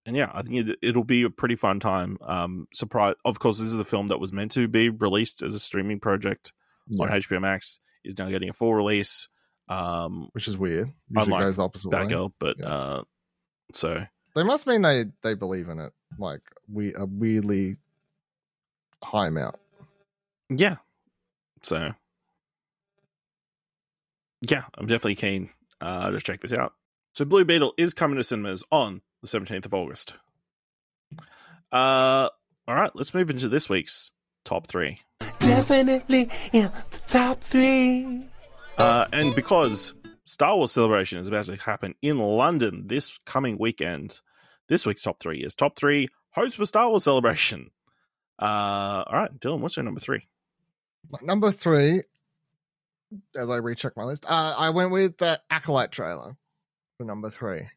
and 0.05 0.15
yeah, 0.15 0.29
I 0.33 0.43
think 0.43 0.69
it, 0.69 0.79
it'll 0.81 1.03
be 1.03 1.23
a 1.23 1.29
pretty 1.29 1.55
fun 1.55 1.79
time. 1.79 2.17
Um, 2.21 2.67
surprise! 2.73 3.15
Of 3.25 3.39
course, 3.39 3.57
this 3.57 3.67
is 3.67 3.73
the 3.73 3.83
film 3.83 4.07
that 4.09 4.19
was 4.19 4.31
meant 4.31 4.51
to 4.51 4.67
be 4.67 4.89
released 4.89 5.41
as 5.41 5.55
a 5.55 5.59
streaming 5.59 5.99
project 5.99 6.53
on 6.99 7.07
Yeah, 7.09 7.17
HBO 7.17 7.41
Max. 7.41 7.79
Is 8.03 8.17
now 8.19 8.29
getting 8.29 8.49
a 8.49 8.53
full 8.53 8.73
release. 8.75 9.27
Um, 9.67 10.29
which 10.33 10.47
is 10.47 10.55
weird. 10.55 10.91
Usually 11.09 11.39
goes 11.39 11.57
opposite 11.57 11.89
way. 11.89 11.97
Batgirl, 11.97 12.33
but 12.37 12.59
Yeah. 12.59 12.67
uh, 12.67 13.03
so 13.73 14.05
They 14.35 14.43
must 14.43 14.67
mean 14.67 14.83
they 14.83 15.05
they 15.23 15.33
believe 15.33 15.69
in 15.69 15.79
it, 15.79 15.91
like 16.19 16.41
we 16.71 16.93
a 16.93 17.05
weirdly 17.05 17.77
high 19.03 19.25
amount. 19.25 19.55
Yeah, 20.49 20.77
so 21.63 21.91
yeah, 24.41 24.63
I'm 24.77 24.87
definitely 24.87 25.15
keen 25.15 25.49
uh, 25.81 26.11
to 26.11 26.19
check 26.19 26.41
this 26.41 26.53
out. 26.53 26.73
So 27.13 27.25
Blue 27.25 27.45
Beetle 27.45 27.73
is 27.77 27.93
coming 27.93 28.17
to 28.17 28.23
cinemas 28.23 28.63
on 28.71 29.01
the 29.21 29.27
17th 29.27 29.65
of 29.65 29.73
August. 29.73 30.15
Uh, 31.71 32.29
all 32.67 32.75
right, 32.75 32.91
let's 32.93 33.13
move 33.13 33.29
into 33.29 33.47
this 33.49 33.69
week's 33.69 34.11
top 34.43 34.67
three. 34.67 34.99
Definitely 35.39 36.29
in 36.51 36.71
the 36.91 36.99
top 37.07 37.41
three. 37.41 38.25
Uh, 38.77 39.05
and 39.13 39.33
because 39.35 39.93
Star 40.25 40.55
Wars 40.55 40.71
Celebration 40.71 41.19
is 41.19 41.27
about 41.27 41.45
to 41.45 41.55
happen 41.55 41.95
in 42.01 42.19
London 42.19 42.87
this 42.87 43.19
coming 43.25 43.57
weekend, 43.57 44.19
this 44.67 44.85
week's 44.85 45.03
top 45.03 45.19
three 45.19 45.39
is 45.39 45.55
top 45.55 45.77
three 45.77 46.09
hosts 46.31 46.57
for 46.57 46.65
Star 46.65 46.89
Wars 46.89 47.03
Celebration. 47.03 47.71
Uh, 48.39 49.03
all 49.07 49.13
right, 49.13 49.39
Dylan, 49.39 49.59
what's 49.59 49.77
your 49.77 49.85
number 49.85 50.01
three? 50.01 50.27
Number 51.21 51.51
three, 51.51 52.01
as 53.35 53.49
I 53.49 53.57
recheck 53.57 53.95
my 53.95 54.03
list, 54.03 54.25
uh, 54.27 54.55
I 54.57 54.69
went 54.69 54.91
with 54.91 55.17
the 55.17 55.41
Acolyte 55.49 55.91
trailer 55.91 56.35
for 56.97 57.03
number 57.03 57.29
three. 57.29 57.67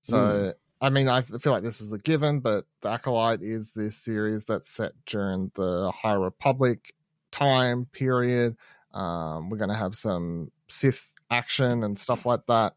So, 0.00 0.16
Mm. 0.16 0.54
I 0.82 0.88
mean, 0.88 1.08
I 1.08 1.20
feel 1.20 1.52
like 1.52 1.62
this 1.62 1.80
is 1.82 1.90
the 1.90 1.98
given, 1.98 2.40
but 2.40 2.64
the 2.80 2.88
Acolyte 2.88 3.42
is 3.42 3.72
this 3.72 3.96
series 3.96 4.44
that's 4.44 4.70
set 4.70 4.92
during 5.04 5.50
the 5.54 5.90
High 5.90 6.14
Republic 6.14 6.94
time 7.32 7.86
period. 7.92 8.56
Um, 8.92 9.50
we're 9.50 9.58
going 9.58 9.70
to 9.70 9.76
have 9.76 9.94
some 9.94 10.50
Sith 10.68 11.12
action 11.30 11.84
and 11.84 11.98
stuff 11.98 12.24
like 12.24 12.46
that. 12.48 12.74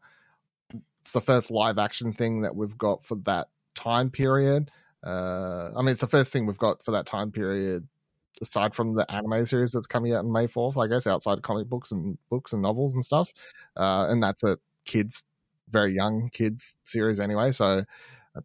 It's 1.00 1.12
the 1.12 1.20
first 1.22 1.50
live 1.50 1.78
action 1.78 2.12
thing 2.12 2.42
that 2.42 2.54
we've 2.54 2.76
got 2.76 3.04
for 3.04 3.14
that 3.24 3.48
time 3.74 4.10
period. 4.10 4.70
Uh, 5.02 5.70
I 5.74 5.80
mean, 5.80 5.88
it's 5.88 6.00
the 6.00 6.06
first 6.06 6.32
thing 6.32 6.46
we've 6.46 6.58
got 6.58 6.84
for 6.84 6.90
that 6.92 7.06
time 7.06 7.30
period 7.30 7.88
aside 8.40 8.74
from 8.74 8.94
the 8.94 9.10
anime 9.12 9.46
series 9.46 9.72
that's 9.72 9.86
coming 9.86 10.12
out 10.12 10.24
on 10.24 10.32
May 10.32 10.46
4th, 10.46 10.82
I 10.82 10.88
guess, 10.88 11.06
outside 11.06 11.42
comic 11.42 11.68
books 11.68 11.92
and 11.92 12.18
books 12.30 12.52
and 12.52 12.62
novels 12.62 12.94
and 12.94 13.04
stuff. 13.04 13.32
Uh, 13.76 14.06
and 14.08 14.22
that's 14.22 14.42
a 14.42 14.58
kids, 14.84 15.24
very 15.68 15.94
young 15.94 16.30
kids 16.30 16.76
series 16.84 17.20
anyway. 17.20 17.52
So 17.52 17.84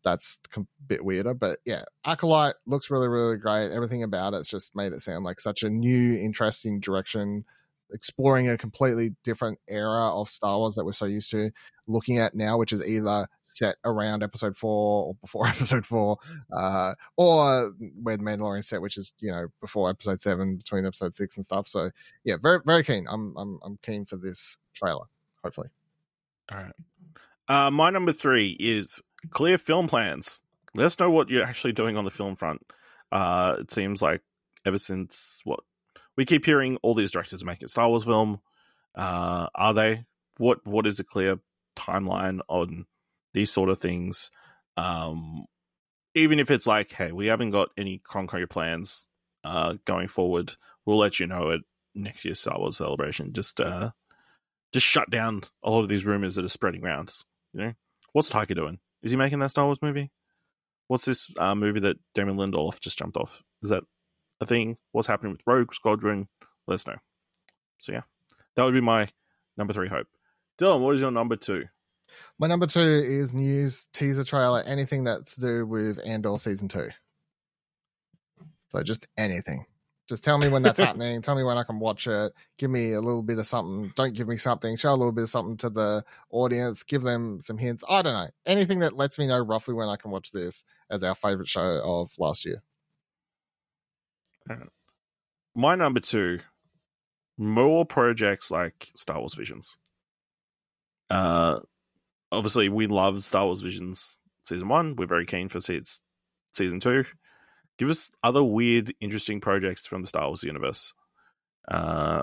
that's 0.03 0.39
a 0.55 0.61
bit 0.87 1.03
weirder. 1.03 1.33
But 1.33 1.59
yeah, 1.65 1.83
Acolyte 2.05 2.55
looks 2.65 2.89
really, 2.89 3.07
really 3.07 3.37
great. 3.37 3.71
Everything 3.71 4.03
about 4.03 4.33
it's 4.33 4.49
just 4.49 4.75
made 4.75 4.93
it 4.93 5.01
sound 5.01 5.23
like 5.23 5.39
such 5.39 5.63
a 5.63 5.69
new, 5.69 6.15
interesting 6.17 6.79
direction, 6.79 7.45
exploring 7.91 8.49
a 8.49 8.57
completely 8.57 9.15
different 9.23 9.59
era 9.67 10.13
of 10.13 10.29
Star 10.29 10.57
Wars 10.57 10.75
that 10.75 10.85
we're 10.85 10.91
so 10.91 11.05
used 11.05 11.31
to 11.31 11.51
looking 11.87 12.19
at 12.19 12.35
now, 12.35 12.57
which 12.57 12.71
is 12.71 12.83
either 12.83 13.27
set 13.43 13.75
around 13.83 14.23
episode 14.23 14.55
four 14.55 15.07
or 15.07 15.15
before 15.15 15.47
episode 15.47 15.85
four, 15.85 16.17
uh, 16.53 16.93
or 17.17 17.73
where 18.01 18.17
the 18.17 18.23
Mandalorian 18.23 18.63
set, 18.63 18.81
which 18.81 18.97
is 18.97 19.13
you 19.19 19.31
know 19.31 19.47
before 19.59 19.89
episode 19.89 20.21
seven, 20.21 20.55
between 20.55 20.85
episode 20.85 21.15
six 21.15 21.35
and 21.35 21.45
stuff. 21.45 21.67
So 21.67 21.91
yeah, 22.23 22.35
very 22.41 22.59
very 22.65 22.83
keen. 22.83 23.05
I'm 23.09 23.35
I'm 23.37 23.59
I'm 23.63 23.79
keen 23.81 24.05
for 24.05 24.15
this 24.17 24.57
trailer. 24.73 25.05
Hopefully, 25.43 25.69
All 26.51 26.57
right. 26.57 26.73
Uh, 27.47 27.71
my 27.71 27.89
number 27.89 28.13
three 28.13 28.55
is 28.59 29.01
clear 29.31 29.57
film 29.57 29.87
plans. 29.87 30.41
Let 30.75 30.85
us 30.85 30.99
know 30.99 31.09
what 31.09 31.29
you're 31.29 31.43
actually 31.43 31.73
doing 31.73 31.97
on 31.97 32.05
the 32.05 32.11
film 32.11 32.35
front. 32.35 32.61
Uh, 33.11 33.55
it 33.59 33.71
seems 33.71 34.01
like 34.01 34.21
ever 34.65 34.77
since 34.77 35.41
what 35.43 35.61
we 36.17 36.25
keep 36.25 36.45
hearing, 36.45 36.77
all 36.81 36.93
these 36.93 37.11
directors 37.11 37.43
making 37.45 37.65
a 37.65 37.69
Star 37.69 37.87
Wars 37.87 38.03
film. 38.03 38.39
Uh, 38.95 39.47
are 39.55 39.73
they? 39.73 40.05
What 40.37 40.65
What 40.65 40.87
is 40.87 40.99
a 40.99 41.03
clear 41.03 41.39
timeline 41.75 42.39
on 42.47 42.85
these 43.33 43.51
sort 43.51 43.69
of 43.69 43.79
things? 43.79 44.31
Um, 44.77 45.45
even 46.15 46.39
if 46.39 46.51
it's 46.51 46.67
like, 46.67 46.91
hey, 46.91 47.11
we 47.11 47.27
haven't 47.27 47.51
got 47.51 47.69
any 47.77 48.01
concrete 48.03 48.49
plans 48.49 49.09
uh, 49.43 49.75
going 49.85 50.07
forward, 50.07 50.53
we'll 50.85 50.97
let 50.97 51.19
you 51.19 51.27
know 51.27 51.51
at 51.51 51.61
next 51.95 52.25
year's 52.25 52.39
Star 52.39 52.57
Wars 52.57 52.77
celebration. 52.77 53.33
Just 53.33 53.59
uh, 53.61 53.91
just 54.73 54.85
shut 54.85 55.09
down 55.09 55.41
a 55.63 55.69
lot 55.69 55.83
of 55.83 55.89
these 55.89 56.05
rumors 56.05 56.35
that 56.35 56.45
are 56.45 56.49
spreading 56.49 56.83
around. 56.83 57.11
You 57.53 57.59
know, 57.59 57.73
what's 58.13 58.29
Taika 58.29 58.55
doing? 58.55 58.79
Is 59.01 59.11
he 59.11 59.17
making 59.17 59.39
that 59.39 59.51
Star 59.51 59.65
Wars 59.65 59.81
movie? 59.81 60.11
What's 60.87 61.05
this 61.05 61.29
uh, 61.37 61.55
movie 61.55 61.81
that 61.81 61.97
Damon 62.15 62.37
Lindelof 62.37 62.79
just 62.79 62.97
jumped 62.97 63.17
off? 63.17 63.43
Is 63.61 63.69
that 63.69 63.83
a 64.41 64.45
thing? 64.45 64.77
What's 64.91 65.07
happening 65.07 65.31
with 65.33 65.41
Rogue 65.45 65.73
Squadron? 65.73 66.27
Let 66.67 66.75
us 66.75 66.87
know. 66.87 66.97
So 67.79 67.91
yeah, 67.93 68.01
that 68.55 68.63
would 68.63 68.73
be 68.73 68.81
my 68.81 69.07
number 69.57 69.73
three 69.73 69.89
hope. 69.89 70.07
Dylan, 70.57 70.81
what 70.81 70.95
is 70.95 71.01
your 71.01 71.11
number 71.11 71.35
two? 71.35 71.65
my 72.37 72.47
number 72.47 72.67
two 72.67 72.79
is 72.79 73.33
news 73.33 73.87
teaser 73.93 74.23
trailer. 74.23 74.63
Anything 74.63 75.03
that's 75.03 75.35
to 75.35 75.41
do 75.41 75.65
with 75.65 75.99
Andor 76.05 76.37
season 76.37 76.67
two. 76.67 76.89
So 78.71 78.83
just 78.83 79.07
anything. 79.17 79.65
Just 80.07 80.23
tell 80.23 80.37
me 80.37 80.49
when 80.49 80.63
that's 80.63 80.79
happening. 80.79 81.21
Tell 81.21 81.35
me 81.35 81.43
when 81.43 81.57
I 81.57 81.63
can 81.63 81.79
watch 81.79 82.07
it. 82.07 82.33
Give 82.57 82.69
me 82.69 82.93
a 82.93 83.01
little 83.01 83.23
bit 83.23 83.37
of 83.37 83.47
something. 83.47 83.93
Don't 83.95 84.15
give 84.15 84.27
me 84.27 84.37
something. 84.37 84.75
Show 84.75 84.89
a 84.89 84.95
little 84.95 85.11
bit 85.11 85.23
of 85.23 85.29
something 85.29 85.57
to 85.57 85.69
the 85.69 86.03
audience. 86.31 86.83
Give 86.83 87.03
them 87.03 87.41
some 87.41 87.57
hints. 87.57 87.83
I 87.87 88.01
don't 88.01 88.13
know. 88.13 88.29
Anything 88.45 88.79
that 88.79 88.95
lets 88.95 89.19
me 89.19 89.27
know 89.27 89.39
roughly 89.39 89.73
when 89.73 89.87
I 89.87 89.97
can 89.97 90.11
watch 90.11 90.31
this 90.31 90.63
as 90.89 91.03
our 91.03 91.15
favorite 91.15 91.49
show 91.49 91.81
of 91.83 92.11
last 92.17 92.45
year. 92.45 92.61
My 95.55 95.75
number 95.75 95.99
two, 95.99 96.39
more 97.37 97.85
projects 97.85 98.51
like 98.51 98.89
Star 98.95 99.19
Wars 99.19 99.33
Visions. 99.33 99.77
Uh, 101.09 101.59
obviously, 102.31 102.69
we 102.69 102.87
love 102.87 103.23
Star 103.23 103.45
Wars 103.45 103.61
Visions 103.61 104.19
season 104.41 104.67
one. 104.67 104.95
We're 104.95 105.07
very 105.07 105.25
keen 105.25 105.47
for 105.47 105.59
se- 105.59 105.99
season 106.53 106.79
two. 106.79 107.05
Give 107.77 107.89
us 107.89 108.11
other 108.23 108.43
weird, 108.43 108.93
interesting 108.99 109.39
projects 109.39 109.85
from 109.85 110.01
the 110.01 110.07
Star 110.07 110.27
Wars 110.27 110.43
universe. 110.43 110.93
Uh, 111.67 112.21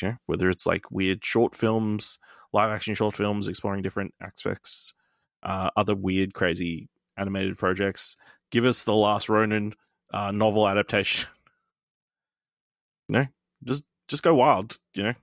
you 0.00 0.08
know, 0.08 0.14
whether 0.26 0.48
it's 0.48 0.66
like 0.66 0.90
weird 0.90 1.24
short 1.24 1.54
films, 1.54 2.18
live 2.52 2.70
action 2.70 2.94
short 2.94 3.16
films 3.16 3.48
exploring 3.48 3.82
different 3.82 4.14
aspects, 4.20 4.92
uh, 5.42 5.70
other 5.76 5.94
weird, 5.94 6.34
crazy 6.34 6.88
animated 7.16 7.56
projects. 7.56 8.16
Give 8.50 8.64
us 8.64 8.84
the 8.84 8.94
Last 8.94 9.28
Ronin 9.28 9.74
uh, 10.12 10.30
novel 10.30 10.68
adaptation. 10.68 11.28
You 13.08 13.12
know, 13.12 13.26
just 13.64 13.84
just 14.08 14.22
go 14.22 14.34
wild. 14.34 14.78
You 14.94 15.04
know, 15.04 15.14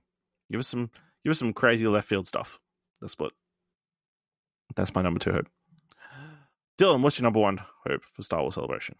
give 0.50 0.60
us 0.60 0.68
some 0.68 0.90
give 1.24 1.30
us 1.30 1.38
some 1.38 1.52
crazy 1.52 1.86
left 1.86 2.08
field 2.08 2.26
stuff. 2.26 2.58
That's 3.00 3.18
what. 3.18 3.32
That's 4.76 4.94
my 4.94 5.02
number 5.02 5.20
two 5.20 5.32
hope. 5.32 5.46
Dylan, 6.78 7.02
what's 7.02 7.18
your 7.18 7.24
number 7.24 7.40
one 7.40 7.60
hope 7.86 8.02
for 8.04 8.22
Star 8.22 8.40
Wars 8.40 8.54
Celebration? 8.54 8.96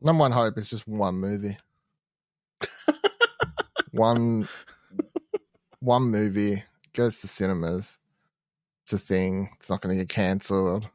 Number 0.00 0.20
one 0.20 0.32
hope 0.32 0.56
is 0.56 0.70
just 0.70 0.88
one 0.88 1.16
movie. 1.16 1.58
one 3.90 4.48
one 5.80 6.02
movie 6.04 6.62
goes 6.94 7.20
to 7.20 7.28
cinemas. 7.28 7.98
It's 8.84 8.92
a 8.92 8.98
thing. 8.98 9.50
It's 9.56 9.68
not 9.68 9.82
going 9.82 9.96
to 9.96 10.02
get 10.02 10.08
cancelled. 10.08 10.88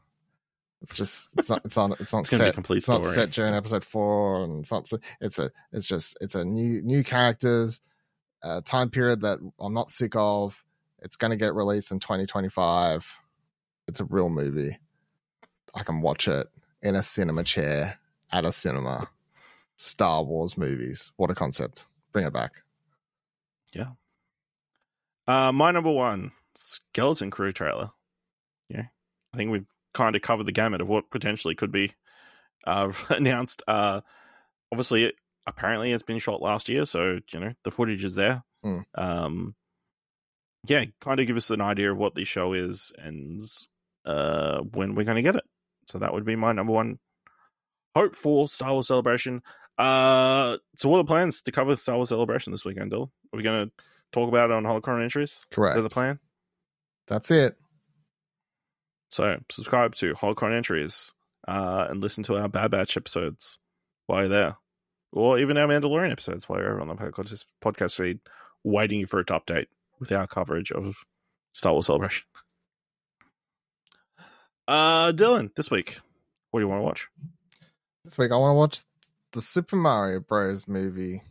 It's 0.86 0.98
just 0.98 1.30
it's 1.36 1.50
not 1.50 1.66
it's 1.66 1.76
not 1.76 2.00
it's 2.00 2.14
not 2.14 2.20
It's 2.22 2.30
gonna 2.30 2.44
be 2.44 2.46
a 2.46 2.48
set. 2.50 2.54
complete 2.54 2.78
it's 2.78 2.88
not 2.88 3.04
set 3.04 3.32
during 3.32 3.56
episode 3.56 3.84
four, 3.84 4.44
and 4.44 4.60
it's 4.60 4.72
not. 4.72 4.88
It's 5.20 5.40
a 5.40 5.50
it's 5.72 5.88
just 5.88 6.16
it's 6.22 6.36
a 6.36 6.46
new 6.46 6.80
new 6.84 7.04
characters, 7.04 7.82
uh, 8.44 8.62
time 8.64 8.92
period 8.92 9.22
that 9.22 9.40
I'm 9.60 9.74
not 9.74 9.90
sick 9.90 10.14
of. 10.16 10.64
It's 11.00 11.16
going 11.16 11.32
to 11.32 11.38
get 11.38 11.56
released 11.56 11.92
in 11.92 12.00
2025. 12.00 13.18
It's 13.88 14.00
a 14.00 14.06
real 14.06 14.30
movie. 14.30 14.78
I 15.74 15.82
can 15.82 16.02
watch 16.02 16.28
it 16.28 16.48
in 16.84 16.94
a 16.96 17.02
cinema 17.02 17.44
chair 17.44 17.98
at 18.32 18.46
a 18.46 18.52
cinema. 18.52 19.10
Star 19.78 20.24
Wars 20.24 20.56
movies. 20.56 21.12
What 21.16 21.32
a 21.32 21.36
concept. 21.36 21.88
Bring 22.12 22.28
it 22.28 22.34
back. 22.34 22.52
Yeah. 23.74 23.88
Uh, 25.28 25.52
my 25.52 25.72
number 25.72 25.92
one 25.92 26.32
Skeleton 26.54 27.32
Crew 27.32 27.52
trailer. 27.52 27.90
Yeah, 28.70 28.84
I 29.34 29.38
think 29.38 29.50
we've 29.52 29.66
kind 29.96 30.16
of 30.16 30.22
covered 30.22 30.46
the 30.46 30.52
gamut 30.52 30.82
of 30.82 30.90
what 30.90 31.10
potentially 31.10 31.56
could 31.56 31.72
be 31.72 31.94
uh, 32.68 32.92
announced. 33.10 33.64
Uh, 33.68 34.02
obviously, 34.72 35.06
it, 35.06 35.16
apparently, 35.48 35.92
it's 35.92 36.04
been 36.04 36.20
shot 36.20 36.42
last 36.42 36.70
year, 36.70 36.86
so 36.86 37.20
you 37.34 37.40
know 37.40 37.54
the 37.64 37.72
footage 37.72 38.04
is 38.04 38.14
there. 38.14 38.44
Mm. 38.64 38.84
Um, 38.94 39.56
yeah, 40.68 40.86
kind 41.02 41.20
of 41.20 41.28
give 41.28 41.38
us 41.38 41.50
an 41.50 41.62
idea 41.62 41.92
of 41.92 41.98
what 41.98 42.16
the 42.16 42.26
show 42.26 42.54
is 42.54 42.92
and 42.98 43.42
uh, 44.06 44.62
when 44.62 44.96
we're 44.96 45.04
going 45.06 45.16
to 45.16 45.22
get 45.22 45.36
it. 45.36 45.44
So 45.88 46.00
that 46.00 46.14
would 46.14 46.26
be 46.26 46.36
my 46.36 46.52
number 46.52 46.74
one 46.74 47.00
hope 47.96 48.16
for 48.16 48.48
Star 48.48 48.74
Wars 48.74 48.88
Celebration. 48.88 49.42
Uh, 49.78 50.58
so 50.76 50.90
what 50.90 50.98
are 50.98 51.04
the 51.04 51.08
plans 51.08 51.44
to 51.44 51.52
cover 51.52 51.76
Star 51.76 51.96
Wars 51.96 52.10
Celebration 52.10 52.52
this 52.52 52.66
weekend, 52.66 52.90
Dill? 52.90 53.12
Are 53.32 53.38
we 53.38 53.44
going 53.44 53.68
to 53.68 53.84
talk 54.12 54.28
about 54.28 54.50
it 54.50 54.54
on 54.54 54.64
Holocron 54.64 55.04
Entries? 55.04 55.32
Is 55.32 55.46
Correct. 55.52 55.76
that 55.76 55.84
the 55.84 55.90
plan? 55.90 56.20
That's 57.08 57.30
it. 57.30 57.56
So 59.16 59.40
subscribe 59.50 59.96
to 59.96 60.14
Holocron 60.14 60.54
Entries 60.54 61.14
uh, 61.48 61.88
and 61.90 62.02
listen 62.02 62.26
to 62.26 62.36
our 62.36 62.50
Bad 62.50 62.72
Batch 62.72 62.98
episodes 62.98 63.60
while 64.08 64.20
you're 64.20 64.28
there. 64.28 64.58
Or 65.14 65.40
even 65.40 65.56
our 65.56 65.70
Mandalorian 65.70 66.12
episodes 66.12 66.50
while 66.50 66.60
you're 66.60 66.82
on 66.82 66.90
the 66.90 66.96
podcast 67.64 67.96
feed, 67.96 68.20
waiting 68.66 69.06
for 69.06 69.22
it 69.22 69.28
to 69.28 69.40
update 69.40 69.68
with 70.02 70.12
our 70.12 70.28
coverage 70.28 70.70
of 70.74 71.06
Star 71.54 71.72
Wars 71.72 71.86
Celebration. 71.86 72.26
Uh, 74.68 75.14
Dylan, 75.14 75.56
this 75.56 75.72
week, 75.72 75.98
what 76.52 76.60
do 76.60 76.66
you 76.66 76.70
want 76.70 76.82
to 76.82 76.84
watch? 76.84 77.08
This 78.04 78.18
week 78.18 78.34
I 78.34 78.36
want 78.36 78.52
to 78.52 78.56
watch 78.56 78.84
the 79.32 79.42
Super 79.42 79.78
Mario 79.78 80.20
Bros. 80.20 80.68
movie. 80.68 81.24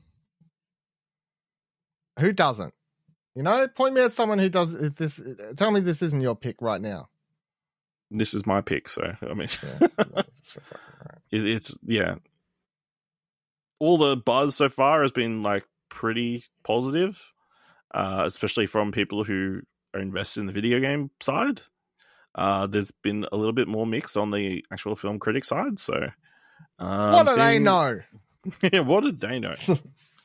Who 2.18 2.32
doesn't? 2.32 2.72
You 3.34 3.42
know, 3.42 3.68
point 3.68 3.94
me 3.94 4.00
at 4.00 4.12
someone 4.12 4.38
who 4.38 4.48
does 4.48 4.72
this. 4.94 5.20
Tell 5.56 5.70
me 5.70 5.80
this 5.80 6.00
isn't 6.00 6.22
your 6.22 6.34
pick 6.34 6.62
right 6.62 6.80
now. 6.80 7.10
This 8.10 8.34
is 8.34 8.46
my 8.46 8.60
pick, 8.60 8.88
so 8.88 9.14
I 9.22 9.34
mean, 9.34 9.48
Yeah, 9.62 9.78
right. 10.14 10.24
it, 11.30 11.48
it's 11.48 11.76
yeah. 11.84 12.16
All 13.80 13.98
the 13.98 14.16
buzz 14.16 14.56
so 14.56 14.68
far 14.68 15.02
has 15.02 15.10
been 15.10 15.42
like 15.42 15.64
pretty 15.88 16.44
positive, 16.62 17.32
uh, 17.92 18.22
especially 18.26 18.66
from 18.66 18.92
people 18.92 19.24
who 19.24 19.60
are 19.94 20.00
invested 20.00 20.40
in 20.40 20.46
the 20.46 20.52
video 20.52 20.80
game 20.80 21.10
side. 21.20 21.60
Uh, 22.34 22.66
there's 22.66 22.90
been 23.02 23.26
a 23.32 23.36
little 23.36 23.52
bit 23.52 23.68
more 23.68 23.86
mix 23.86 24.16
on 24.16 24.30
the 24.30 24.64
actual 24.72 24.96
film 24.96 25.18
critic 25.18 25.44
side. 25.44 25.78
So, 25.78 26.08
uh, 26.78 27.10
what 27.12 27.26
do 27.26 27.34
they 27.36 27.52
seeing- 27.52 27.64
know? 27.64 28.00
yeah, 28.72 28.80
what 28.80 29.02
did 29.04 29.18
they 29.20 29.38
know? 29.40 29.54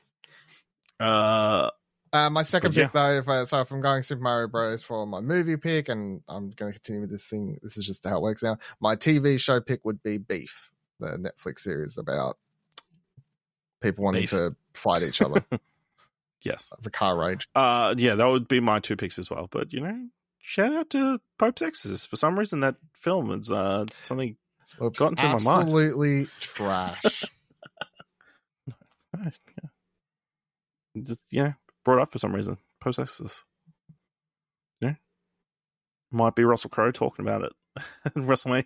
uh, 0.99 1.69
Uh, 2.11 2.29
my 2.29 2.43
second 2.43 2.73
yeah. 2.75 2.85
pick, 2.85 2.93
though, 2.93 3.17
if 3.17 3.27
I, 3.27 3.43
so 3.43 3.61
if 3.61 3.71
I'm 3.71 3.81
going 3.81 4.01
Super 4.01 4.21
Mario 4.21 4.47
Bros. 4.47 4.81
for 4.81 5.05
my 5.05 5.21
movie 5.21 5.57
pick, 5.57 5.89
and 5.89 6.21
I'm 6.27 6.49
going 6.51 6.71
to 6.73 6.79
continue 6.79 7.01
with 7.01 7.11
this 7.11 7.27
thing, 7.27 7.59
this 7.61 7.77
is 7.77 7.85
just 7.85 8.03
how 8.05 8.17
it 8.17 8.21
works 8.21 8.41
now. 8.41 8.57
My 8.79 8.95
TV 8.95 9.39
show 9.39 9.61
pick 9.61 9.85
would 9.85 10.01
be 10.01 10.17
Beef, 10.17 10.71
the 10.99 11.17
Netflix 11.17 11.59
series 11.59 11.97
about 11.97 12.37
people 13.81 14.03
wanting 14.05 14.23
Beef. 14.23 14.31
to 14.31 14.55
fight 14.73 15.03
each 15.03 15.21
other 15.21 15.43
yes, 16.41 16.71
for 16.81 16.89
car 16.89 17.17
rage. 17.17 17.47
uh, 17.55 17.93
yeah, 17.97 18.15
that 18.15 18.25
would 18.25 18.47
be 18.47 18.59
my 18.59 18.79
two 18.79 18.95
picks 18.95 19.19
as 19.19 19.29
well. 19.29 19.47
But 19.51 19.71
you 19.71 19.81
know, 19.81 20.07
shout 20.39 20.73
out 20.73 20.89
to 20.91 21.19
Pope's 21.37 21.61
Exorcist 21.61 22.07
for 22.09 22.15
some 22.15 22.37
reason 22.39 22.61
that 22.61 22.75
film 22.95 23.31
is 23.31 23.51
uh 23.51 23.85
something 24.03 24.35
Oops, 24.81 24.97
Got 24.97 25.09
into 25.11 25.23
my 25.23 25.39
mind. 25.39 25.47
absolutely 25.63 26.27
trash. 26.39 27.25
Just 31.03 31.23
yeah, 31.31 31.53
brought 31.89 32.03
up 32.03 32.11
for 32.11 32.19
some 32.19 32.35
reason. 32.35 32.59
Pope's 32.79 32.99
Exorcist. 32.99 33.43
Yeah. 34.79 34.93
Might 36.11 36.35
be 36.35 36.43
Russell 36.43 36.69
Crowe 36.69 36.91
talking 36.91 37.25
about 37.25 37.43
it. 37.43 37.53
WrestleMania. 38.15 38.65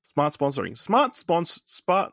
Smart 0.00 0.32
sponsoring. 0.32 0.78
Smart 0.78 1.14
sponsor 1.14 1.60
smart 1.66 2.12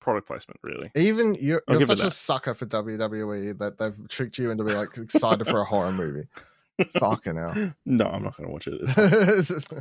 product 0.00 0.28
placement, 0.28 0.60
really. 0.62 0.92
Even 0.94 1.34
you're, 1.34 1.60
you're 1.68 1.80
such 1.80 2.04
a 2.04 2.10
sucker 2.10 2.54
for 2.54 2.66
WWE 2.66 3.58
that 3.58 3.78
they've 3.78 4.08
tricked 4.08 4.38
you 4.38 4.52
into 4.52 4.62
being 4.62 4.78
like 4.78 4.96
excited 4.96 5.44
for 5.44 5.60
a 5.60 5.64
horror 5.64 5.90
movie. 5.90 6.28
Fucking 7.00 7.34
hell. 7.34 7.72
No, 7.84 8.04
I'm 8.04 8.22
not 8.22 8.36
gonna 8.36 8.48
watch 8.48 8.68
it. 8.68 8.80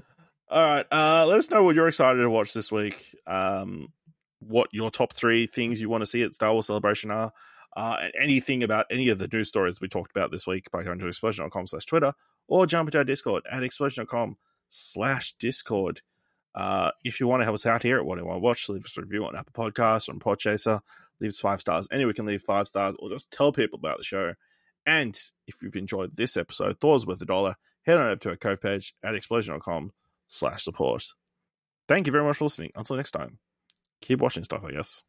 All 0.50 0.64
right. 0.64 0.86
Uh, 0.92 1.28
let 1.28 1.38
us 1.38 1.52
know 1.52 1.64
what 1.64 1.76
you're 1.76 1.88
excited 1.88 2.18
to 2.18 2.30
watch 2.32 2.52
this 2.54 2.72
week. 2.72 3.16
Um, 3.28 3.90
what 4.40 4.70
your 4.72 4.90
top 4.90 5.14
three 5.14 5.46
things 5.46 5.80
you 5.80 5.88
want 5.88 6.02
to 6.02 6.08
see 6.08 6.24
at 6.24 6.34
Star 6.34 6.52
Wars 6.52 6.66
Celebration 6.66 7.12
are. 7.12 7.32
Uh, 7.76 7.98
and 8.02 8.14
anything 8.20 8.64
about 8.64 8.86
any 8.90 9.10
of 9.10 9.18
the 9.18 9.28
news 9.28 9.50
stories 9.50 9.82
we 9.82 9.90
talked 9.90 10.12
about 10.12 10.32
this 10.32 10.48
week 10.48 10.72
by 10.72 10.84
going 10.84 10.98
to 11.00 11.08
explosion.com 11.08 11.68
slash 11.68 11.86
Twitter 11.86 12.14
or 12.48 12.66
jump 12.66 12.88
into 12.88 12.98
our 12.98 13.04
Discord 13.04 13.44
at 13.52 13.64
explosion.com 13.64 14.38
slash 14.70 15.34
Discord. 15.40 16.02
Uh, 16.54 16.92
if 17.04 17.20
you 17.20 17.28
want 17.28 17.42
to 17.42 17.44
help 17.44 17.56
us 17.56 17.66
out 17.66 17.84
here 17.84 17.98
at 17.98 18.06
what 18.06 18.18
you 18.18 18.26
want 18.26 18.38
to 18.38 18.42
watch, 18.42 18.70
leave 18.70 18.86
us 18.86 18.98
a 18.98 19.02
review 19.02 19.26
on 19.26 19.36
Apple 19.36 19.72
Podcasts 19.72 20.08
or 20.08 20.14
on 20.14 20.20
Podchaser. 20.20 20.80
Leave 21.20 21.30
us 21.30 21.40
five 21.40 21.60
stars. 21.60 21.88
Anywhere 21.92 22.14
can 22.14 22.26
leave 22.26 22.42
five 22.42 22.68
stars 22.68 22.96
or 23.00 23.10
just 23.10 23.30
tell 23.32 23.52
people 23.52 23.78
about 23.78 23.98
the 23.98 24.04
show. 24.04 24.34
And 24.86 25.20
if 25.48 25.62
you've 25.62 25.76
enjoyed 25.76 26.16
this 26.16 26.38
episode, 26.38 26.80
Thor's 26.80 27.06
worth 27.06 27.22
a 27.22 27.26
dollar, 27.26 27.56
head 27.86 27.98
on 27.98 28.06
over 28.06 28.16
to 28.18 28.30
our 28.30 28.36
Ko-fi 28.36 28.56
page 28.56 28.94
at 29.04 29.16
explosion.com 29.16 29.92
slash 30.28 30.64
support. 30.64 31.04
Thank 31.88 32.08
you 32.08 32.12
very 32.12 32.24
much 32.24 32.38
for 32.38 32.46
listening. 32.46 32.72
Until 32.76 32.96
next 32.96 33.12
time, 33.12 33.40
keep 34.02 34.20
watching 34.20 34.44
stuff, 34.44 34.64
I 34.64 34.72
guess. 34.72 35.06